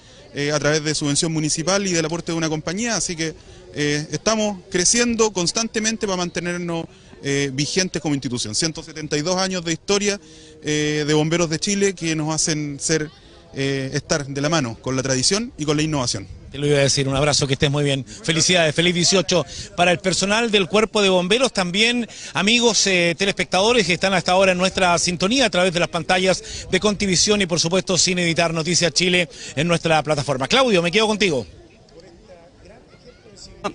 a 0.53 0.59
través 0.59 0.83
de 0.83 0.97
subvención 0.97 1.33
municipal 1.33 1.87
y 1.87 1.93
del 1.93 2.07
aporte 2.07 2.33
de 2.33 2.39
una 2.39 2.49
compañía. 2.49 2.97
Así 2.97 3.15
que 3.15 3.35
eh, 3.77 4.07
estamos 4.13 4.59
creciendo 4.71 5.33
constantemente 5.33 6.07
para 6.07 6.17
mantenernos 6.17 6.85
eh, 7.23 7.51
vigentes 7.53 8.01
como 8.01 8.15
institución. 8.15 8.55
172 8.55 9.37
años 9.37 9.65
de 9.65 9.73
historia 9.73 10.21
eh, 10.63 11.05
de 11.07 11.15
bomberos 11.15 11.51
de 11.51 11.59
Chile 11.59 11.95
que 11.95 12.15
nos 12.15 12.33
hacen 12.33 12.79
ser 12.81 13.11
estar 13.57 14.27
de 14.27 14.41
la 14.41 14.49
mano 14.49 14.77
con 14.81 14.97
la 14.97 15.03
tradición 15.05 15.53
y 15.57 15.65
con 15.65 15.77
la 15.77 15.85
innovación. 15.85 16.27
Te 16.51 16.59
lo 16.59 16.67
iba 16.67 16.79
a 16.79 16.81
decir, 16.81 17.07
un 17.07 17.15
abrazo, 17.15 17.47
que 17.47 17.53
estés 17.53 17.71
muy 17.71 17.85
bien. 17.85 18.05
Felicidades, 18.05 18.75
feliz 18.75 18.93
18 18.93 19.47
para 19.77 19.93
el 19.93 20.01
personal 20.01 20.51
del 20.51 20.67
cuerpo 20.67 21.01
de 21.03 21.09
bomberos, 21.09 21.53
también 21.53 22.09
amigos 22.33 22.83
telespectadores 22.83 23.87
que 23.87 23.93
están 23.93 24.13
hasta 24.13 24.33
ahora 24.33 24.51
en 24.51 24.59
nuestra 24.59 24.99
sintonía 24.99 25.47
a 25.47 25.51
través 25.51 25.73
de 25.73 25.79
las 25.79 25.89
pantallas 25.89 26.67
de 26.69 26.81
Contivisión 26.81 27.43
y 27.43 27.47
por 27.47 27.61
supuesto 27.61 27.97
sin 27.97 28.19
editar 28.19 28.53
Noticias 28.53 28.93
Chile 28.93 29.29
en 29.55 29.69
nuestra 29.69 30.03
plataforma. 30.03 30.49
Claudio, 30.49 30.83
me 30.83 30.91
quedo 30.91 31.07
contigo. 31.07 31.47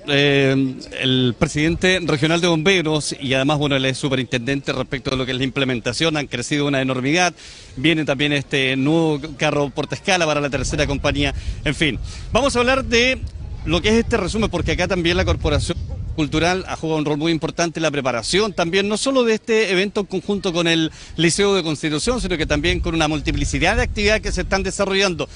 Eh, 0.08 0.76
el 1.02 1.36
presidente 1.38 2.00
regional 2.04 2.40
de 2.42 2.48
bomberos 2.48 3.16
y 3.20 3.34
además, 3.34 3.58
bueno, 3.58 3.76
él 3.76 3.86
es 3.86 3.98
superintendente 3.98 4.72
respecto 4.72 5.10
de 5.10 5.18
lo 5.18 5.26
que 5.26 5.32
es 5.32 5.38
la 5.38 5.44
implementación, 5.44 6.16
han 6.16 6.28
crecido 6.28 6.68
una 6.68 6.82
enormidad. 6.82 7.34
Viene 7.76 8.06
también 8.06 8.34
este 8.34 8.76
nuevo 8.76 9.20
carro 9.38 9.70
portaescala 9.70 10.26
para 10.28 10.42
la 10.42 10.50
tercera 10.50 10.86
compañía. 10.86 11.34
En 11.66 11.74
fin, 11.74 12.00
vamos 12.32 12.56
a 12.56 12.60
hablar 12.60 12.86
de 12.86 13.20
lo 13.66 13.82
que 13.82 13.90
es 13.90 13.96
este 13.96 14.18
resumen, 14.18 14.50
porque 14.50 14.74
acá 14.74 14.88
también 14.88 15.18
la 15.18 15.26
corporación 15.26 15.78
cultural 16.16 16.66
ha 16.68 16.76
jugado 16.76 17.00
un 17.00 17.06
rol 17.06 17.18
muy 17.18 17.32
importante 17.32 17.80
en 17.80 17.84
la 17.84 17.92
preparación 17.92 18.52
también, 18.52 18.90
no 18.90 18.98
solo 18.98 19.24
de 19.24 19.36
este 19.36 19.72
evento 19.72 20.02
en 20.02 20.06
conjunto 20.06 20.52
con 20.52 20.68
el 20.68 20.92
Liceo 21.16 21.56
de 21.56 21.64
Constitución, 21.64 22.20
sino 22.20 22.38
que 22.38 22.46
también 22.46 22.82
con 22.82 22.94
una 22.94 23.08
multiplicidad 23.08 23.78
de 23.78 23.84
actividades 23.84 24.22
que 24.22 24.32
se 24.34 24.42
están 24.42 24.62
desarrollando. 24.62 25.30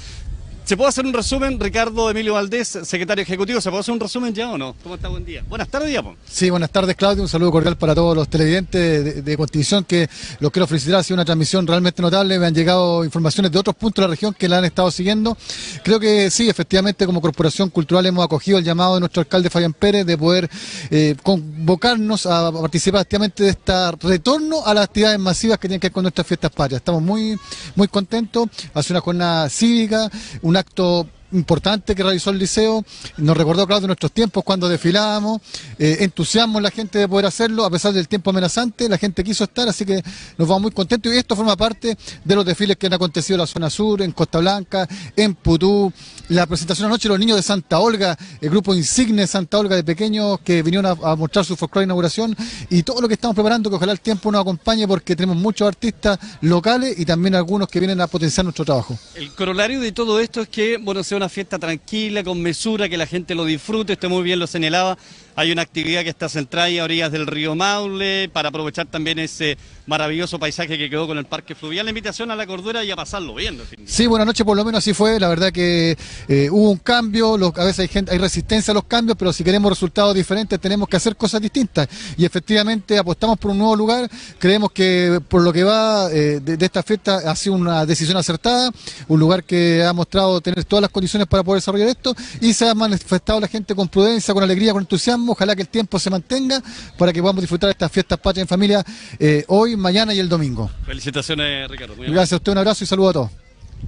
¿Se 0.65 0.77
puede 0.77 0.87
hacer 0.87 1.05
un 1.05 1.11
resumen, 1.11 1.59
Ricardo 1.59 2.09
Emilio 2.09 2.35
Valdés, 2.35 2.79
secretario 2.83 3.21
ejecutivo? 3.21 3.59
¿Se 3.59 3.69
puede 3.69 3.81
hacer 3.81 3.93
un 3.93 3.99
resumen 3.99 4.33
ya 4.33 4.49
o 4.49 4.57
no? 4.57 4.73
¿Cómo 4.81 4.95
está? 4.95 5.09
Buen 5.09 5.25
día. 5.25 5.43
Buenas 5.49 5.67
tardes, 5.67 5.89
Diapo. 5.89 6.15
Sí, 6.25 6.49
buenas 6.49 6.69
tardes, 6.69 6.95
Claudio. 6.95 7.21
Un 7.21 7.27
saludo 7.27 7.51
cordial 7.51 7.75
para 7.77 7.93
todos 7.93 8.15
los 8.15 8.29
televidentes 8.29 9.03
de, 9.03 9.21
de 9.21 9.37
Constitución, 9.37 9.83
que 9.83 10.09
los 10.39 10.53
quiero 10.53 10.65
felicitar. 10.65 11.01
Ha 11.01 11.03
sido 11.03 11.15
una 11.15 11.25
transmisión 11.25 11.67
realmente 11.67 12.01
notable. 12.01 12.39
Me 12.39 12.45
han 12.45 12.55
llegado 12.55 13.03
informaciones 13.03 13.51
de 13.51 13.59
otros 13.59 13.75
puntos 13.75 14.03
de 14.03 14.07
la 14.07 14.11
región 14.11 14.33
que 14.33 14.47
la 14.47 14.59
han 14.59 14.65
estado 14.65 14.89
siguiendo. 14.89 15.37
Creo 15.83 15.99
que 15.99 16.31
sí, 16.31 16.47
efectivamente, 16.47 17.05
como 17.05 17.19
Corporación 17.19 17.69
Cultural 17.69 18.05
hemos 18.05 18.23
acogido 18.23 18.57
el 18.57 18.63
llamado 18.63 18.93
de 18.93 19.01
nuestro 19.01 19.19
alcalde 19.19 19.49
Fabián 19.49 19.73
Pérez 19.73 20.05
de 20.05 20.17
poder 20.17 20.49
eh, 20.89 21.17
convocarnos 21.23 22.25
a 22.25 22.53
participar 22.53 23.01
activamente 23.01 23.43
de 23.43 23.49
este 23.49 23.91
retorno 23.99 24.65
a 24.65 24.73
las 24.73 24.85
actividades 24.85 25.19
masivas 25.19 25.57
que 25.59 25.67
tienen 25.67 25.81
que 25.81 25.87
ver 25.87 25.93
con 25.93 26.03
nuestras 26.03 26.25
fiestas 26.25 26.51
patrias. 26.51 26.79
Estamos 26.79 27.01
muy, 27.01 27.37
muy 27.75 27.89
contentos. 27.89 28.47
Hace 28.73 28.93
una 28.93 29.01
jornada 29.01 29.49
cívica, 29.49 30.09
un 30.53 30.57
acto 30.57 31.07
importante 31.33 31.95
que 31.95 32.03
realizó 32.03 32.29
el 32.29 32.37
liceo, 32.39 32.85
nos 33.17 33.37
recordó, 33.37 33.65
claro, 33.67 33.81
de 33.81 33.87
nuestros 33.87 34.11
tiempos 34.11 34.43
cuando 34.43 34.69
desfilábamos, 34.69 35.41
eh, 35.77 35.97
entusiasmo 36.01 36.59
en 36.59 36.63
la 36.63 36.71
gente 36.71 36.99
de 36.99 37.07
poder 37.07 37.25
hacerlo, 37.25 37.65
a 37.65 37.69
pesar 37.69 37.93
del 37.93 38.07
tiempo 38.07 38.29
amenazante, 38.29 38.87
la 38.87 38.97
gente 38.97 39.23
quiso 39.23 39.43
estar, 39.43 39.67
así 39.67 39.85
que 39.85 40.01
nos 40.37 40.47
vamos 40.47 40.63
muy 40.63 40.71
contentos. 40.71 41.13
Y 41.13 41.17
esto 41.17 41.35
forma 41.35 41.55
parte 41.55 41.97
de 42.23 42.35
los 42.35 42.45
desfiles 42.45 42.77
que 42.77 42.87
han 42.87 42.93
acontecido 42.93 43.35
en 43.35 43.41
la 43.41 43.47
zona 43.47 43.69
sur, 43.69 44.01
en 44.01 44.11
Costa 44.11 44.39
Blanca, 44.39 44.87
en 45.15 45.35
Putú, 45.35 45.91
la 46.29 46.45
presentación 46.45 46.87
anoche 46.87 47.07
de 47.07 47.09
los 47.09 47.19
niños 47.19 47.37
de 47.37 47.43
Santa 47.43 47.79
Olga, 47.79 48.17
el 48.41 48.49
grupo 48.49 48.73
insigne 48.73 49.21
de 49.21 49.27
Santa 49.27 49.59
Olga 49.59 49.75
de 49.75 49.83
pequeños 49.83 50.39
que 50.41 50.63
vinieron 50.63 50.97
a, 51.03 51.15
mostrar 51.15 51.45
su 51.45 51.55
folclore 51.55 51.85
inauguración. 51.85 52.35
Y 52.69 52.83
todo 52.83 53.01
lo 53.01 53.07
que 53.07 53.15
estamos 53.15 53.35
preparando, 53.35 53.69
que 53.69 53.75
ojalá 53.75 53.91
el 53.91 53.99
tiempo 53.99 54.31
nos 54.31 54.41
acompañe 54.41 54.87
porque 54.87 55.15
tenemos 55.15 55.37
muchos 55.37 55.67
artistas 55.67 56.19
locales 56.41 56.99
y 56.99 57.05
también 57.05 57.35
algunos 57.35 57.67
que 57.67 57.79
vienen 57.79 58.01
a 58.01 58.07
potenciar 58.07 58.45
nuestro 58.45 58.65
trabajo. 58.65 58.97
El 59.15 59.31
corolario 59.33 59.79
de 59.79 59.91
todo 59.91 60.19
esto 60.19 60.41
es 60.41 60.49
que, 60.49 60.77
bueno, 60.77 61.03
sea 61.03 61.17
una 61.23 61.29
fiesta 61.29 61.57
tranquila, 61.57 62.21
con 62.21 62.41
mesura, 62.41 62.89
que 62.89 62.97
la 62.97 63.07
gente 63.07 63.33
lo 63.33 63.45
disfrute, 63.45 63.93
usted 63.93 64.09
muy 64.09 64.23
bien 64.23 64.39
lo 64.39 64.45
señalaba, 64.45 64.97
hay 65.35 65.51
una 65.51 65.61
actividad 65.61 66.03
que 66.03 66.09
está 66.09 66.29
centrada 66.29 66.69
a 66.79 66.83
orillas 66.83 67.11
del 67.11 67.27
río 67.27 67.55
Maule 67.55 68.29
para 68.31 68.49
aprovechar 68.49 68.85
también 68.85 69.19
ese 69.19 69.57
maravilloso 69.85 70.39
paisaje 70.39 70.77
que 70.77 70.89
quedó 70.89 71.07
con 71.07 71.17
el 71.17 71.25
parque 71.25 71.55
fluvial. 71.55 71.85
La 71.85 71.91
invitación 71.91 72.31
a 72.31 72.35
la 72.35 72.45
cordura 72.45 72.83
y 72.83 72.91
a 72.91 72.95
pasarlo 72.95 73.35
bien. 73.35 73.59
Sí, 73.85 74.07
buenas 74.07 74.27
noches, 74.27 74.45
por 74.45 74.55
lo 74.55 74.63
menos 74.63 74.79
así 74.79 74.93
fue. 74.93 75.19
La 75.19 75.27
verdad 75.27 75.51
que 75.51 75.97
eh, 76.27 76.49
hubo 76.51 76.71
un 76.71 76.77
cambio, 76.77 77.35
a 77.35 77.63
veces 77.65 77.79
hay, 77.79 77.87
gente, 77.87 78.11
hay 78.11 78.17
resistencia 78.17 78.71
a 78.71 78.75
los 78.75 78.85
cambios, 78.85 79.17
pero 79.17 79.33
si 79.33 79.43
queremos 79.43 79.71
resultados 79.71 80.15
diferentes 80.15 80.59
tenemos 80.59 80.87
que 80.87 80.97
hacer 80.97 81.15
cosas 81.15 81.41
distintas. 81.41 81.87
Y 82.17 82.25
efectivamente 82.25 82.97
apostamos 82.97 83.37
por 83.39 83.51
un 83.51 83.57
nuevo 83.57 83.75
lugar. 83.75 84.09
Creemos 84.39 84.71
que 84.71 85.19
por 85.27 85.41
lo 85.41 85.51
que 85.51 85.63
va 85.63 86.11
eh, 86.11 86.39
de, 86.41 86.57
de, 86.57 86.65
esta 86.65 86.83
fiesta 86.83 87.17
ha 87.29 87.35
sido 87.35 87.55
una 87.55 87.85
decisión 87.85 88.17
acertada, 88.17 88.71
un 89.07 89.19
lugar 89.19 89.43
que 89.43 89.83
ha 89.83 89.93
mostrado 89.93 90.39
tener 90.41 90.63
todas 90.63 90.83
las 90.83 90.91
condiciones 90.91 91.27
para 91.27 91.43
poder 91.43 91.57
desarrollar 91.57 91.87
esto 91.87 92.15
y 92.39 92.53
se 92.53 92.69
ha 92.69 92.73
manifestado 92.73 93.39
la 93.39 93.47
gente 93.47 93.75
con 93.75 93.87
prudencia, 93.87 94.33
con 94.33 94.43
alegría, 94.43 94.71
con 94.71 94.81
entusiasmo 94.81 95.22
ojalá 95.31 95.55
que 95.55 95.61
el 95.61 95.69
tiempo 95.69 95.99
se 95.99 96.09
mantenga 96.09 96.61
para 96.97 97.13
que 97.13 97.21
podamos 97.21 97.41
disfrutar 97.41 97.67
de 97.67 97.71
estas 97.71 97.91
fiestas 97.91 98.19
patrias 98.19 98.43
en 98.43 98.47
familia 98.47 98.83
eh, 99.19 99.43
hoy, 99.47 99.75
mañana 99.75 100.13
y 100.13 100.19
el 100.19 100.29
domingo. 100.29 100.69
Felicitaciones, 100.85 101.69
Ricardo. 101.69 101.95
Gracias 101.97 102.33
a 102.33 102.35
usted, 102.37 102.51
un 102.51 102.57
abrazo 102.57 102.83
y 102.83 102.87
saludo 102.87 103.09
a 103.09 103.13
todos. 103.13 103.31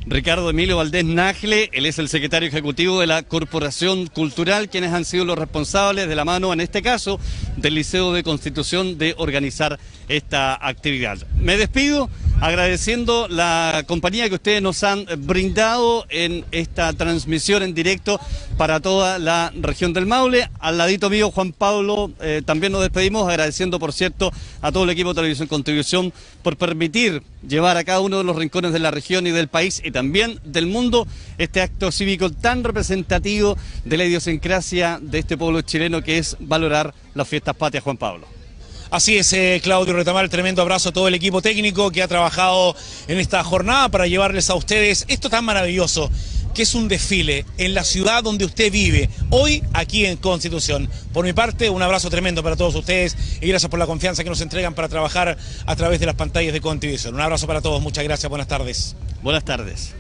Ricardo 0.08 0.50
Emilio 0.50 0.78
Valdés 0.78 1.04
Nagle, 1.04 1.70
él 1.74 1.86
es 1.86 1.98
el 1.98 2.10
secretario 2.10 2.48
ejecutivo 2.48 3.00
de 3.00 3.08
la 3.08 3.24
Corporación 3.24 4.08
Cultural, 4.08 4.70
quienes 4.70 4.94
han 4.94 5.06
sido 5.06 5.26
los 5.26 5.38
responsables 5.38 6.08
de 6.08 6.16
la 6.16 6.26
mano, 6.26 6.54
en 6.54 6.62
este 6.62 6.82
caso, 6.82 7.20
del 7.58 7.76
Liceo 7.76 8.14
de 8.14 8.24
Constitución 8.24 8.98
de 8.98 9.16
organizar 9.18 9.80
esta 10.08 10.54
actividad. 10.68 11.26
Me 11.40 11.58
despido 11.58 12.10
agradeciendo 12.42 13.28
la 13.30 13.84
compañía 13.88 14.28
que 14.30 14.36
ustedes 14.36 14.62
nos 14.62 14.84
han 14.84 15.06
brindado 15.20 16.06
en 16.10 16.46
esta 16.52 16.94
transmisión 16.94 17.64
en 17.64 17.74
directo 17.74 18.20
para 18.58 18.80
toda 18.80 19.20
la 19.20 19.52
región 19.56 19.94
del 19.94 20.06
Maule. 20.06 20.50
Al 20.60 20.78
ladito 20.78 21.10
mío, 21.10 21.32
Juan 21.32 21.54
Pablo, 21.54 22.12
eh, 22.22 22.42
también 22.46 22.72
nos 22.72 22.82
despedimos 22.82 23.28
agradeciendo, 23.28 23.80
por 23.80 23.94
cierto, 23.94 24.32
a 24.62 24.72
todo 24.72 24.84
el 24.84 24.90
equipo 24.90 25.10
de 25.10 25.16
Televisión 25.16 25.48
Contribución 25.48 26.14
por 26.44 26.58
permitir 26.58 27.24
llevar 27.48 27.78
a 27.78 27.84
cada 27.84 28.02
uno 28.02 28.18
de 28.18 28.24
los 28.24 28.36
rincones 28.36 28.74
de 28.74 28.80
la 28.80 28.92
región 28.92 29.28
y 29.28 29.32
del 29.32 29.48
país 29.48 29.82
y 29.84 29.92
también 29.92 30.40
del 30.44 30.68
mundo 30.68 31.08
este 31.38 31.62
acto 31.62 31.92
cívico 31.92 32.32
tan 32.32 32.64
representativo 32.64 33.58
de 33.84 33.98
la 33.98 34.06
idiosincrasia 34.06 35.00
de 35.02 35.20
este 35.20 35.38
pueblo 35.38 35.62
chileno 35.62 36.02
que 36.02 36.18
es 36.18 36.38
valorar 36.40 36.94
las 37.14 37.28
fiestas 37.28 37.56
patrias, 37.56 37.84
Juan 37.84 37.98
Pablo. 37.98 38.28
Así 38.92 39.18
es, 39.18 39.34
eh, 39.34 39.60
Claudio 39.64 39.94
Retamar, 39.94 40.30
tremendo 40.30 40.62
abrazo 40.62 40.90
a 40.90 40.94
todo 40.94 41.08
el 41.08 41.16
equipo 41.16 41.42
técnico 41.42 41.92
que 41.92 42.04
ha 42.04 42.08
trabajado 42.08 42.76
en 43.08 43.20
esta 43.20 43.44
jornada 43.44 43.90
para 43.90 44.08
llevarles 44.08 44.50
a 44.50 44.56
ustedes 44.56 45.06
esto 45.08 45.30
tan 45.30 45.44
maravilloso 45.44 46.10
que 46.56 46.64
es 46.64 46.74
un 46.74 46.88
desfile 46.88 47.46
en 47.58 47.74
la 47.74 47.84
ciudad 47.84 48.24
donde 48.24 48.46
usted 48.46 48.72
vive, 48.72 49.10
hoy 49.30 49.62
aquí 49.74 50.06
en 50.06 50.18
Constitución. 50.18 50.90
Por 51.12 51.26
mi 51.26 51.34
parte, 51.34 51.70
un 51.70 51.82
abrazo 51.82 52.10
tremendo 52.10 52.42
para 52.42 52.56
todos 52.56 52.74
ustedes 52.76 53.18
y 53.42 53.48
gracias 53.48 53.70
por 53.70 53.78
la 53.78 53.86
confianza 53.86 54.24
que 54.24 54.30
nos 54.30 54.40
entregan 54.40 54.74
para 54.74 54.88
trabajar 54.88 55.38
a 55.66 55.76
través 55.76 56.00
de 56.00 56.06
las 56.06 56.16
pantallas 56.16 56.54
de 56.54 56.62
Constitución. 56.62 57.14
Un 57.14 57.22
abrazo 57.22 57.46
para 57.46 57.62
todos, 57.62 57.82
muchas 57.82 58.06
gracias, 58.06 58.30
buenas 58.30 58.48
tardes. 58.48 58.96
Buenas 59.22 59.44
tardes. 59.44 59.94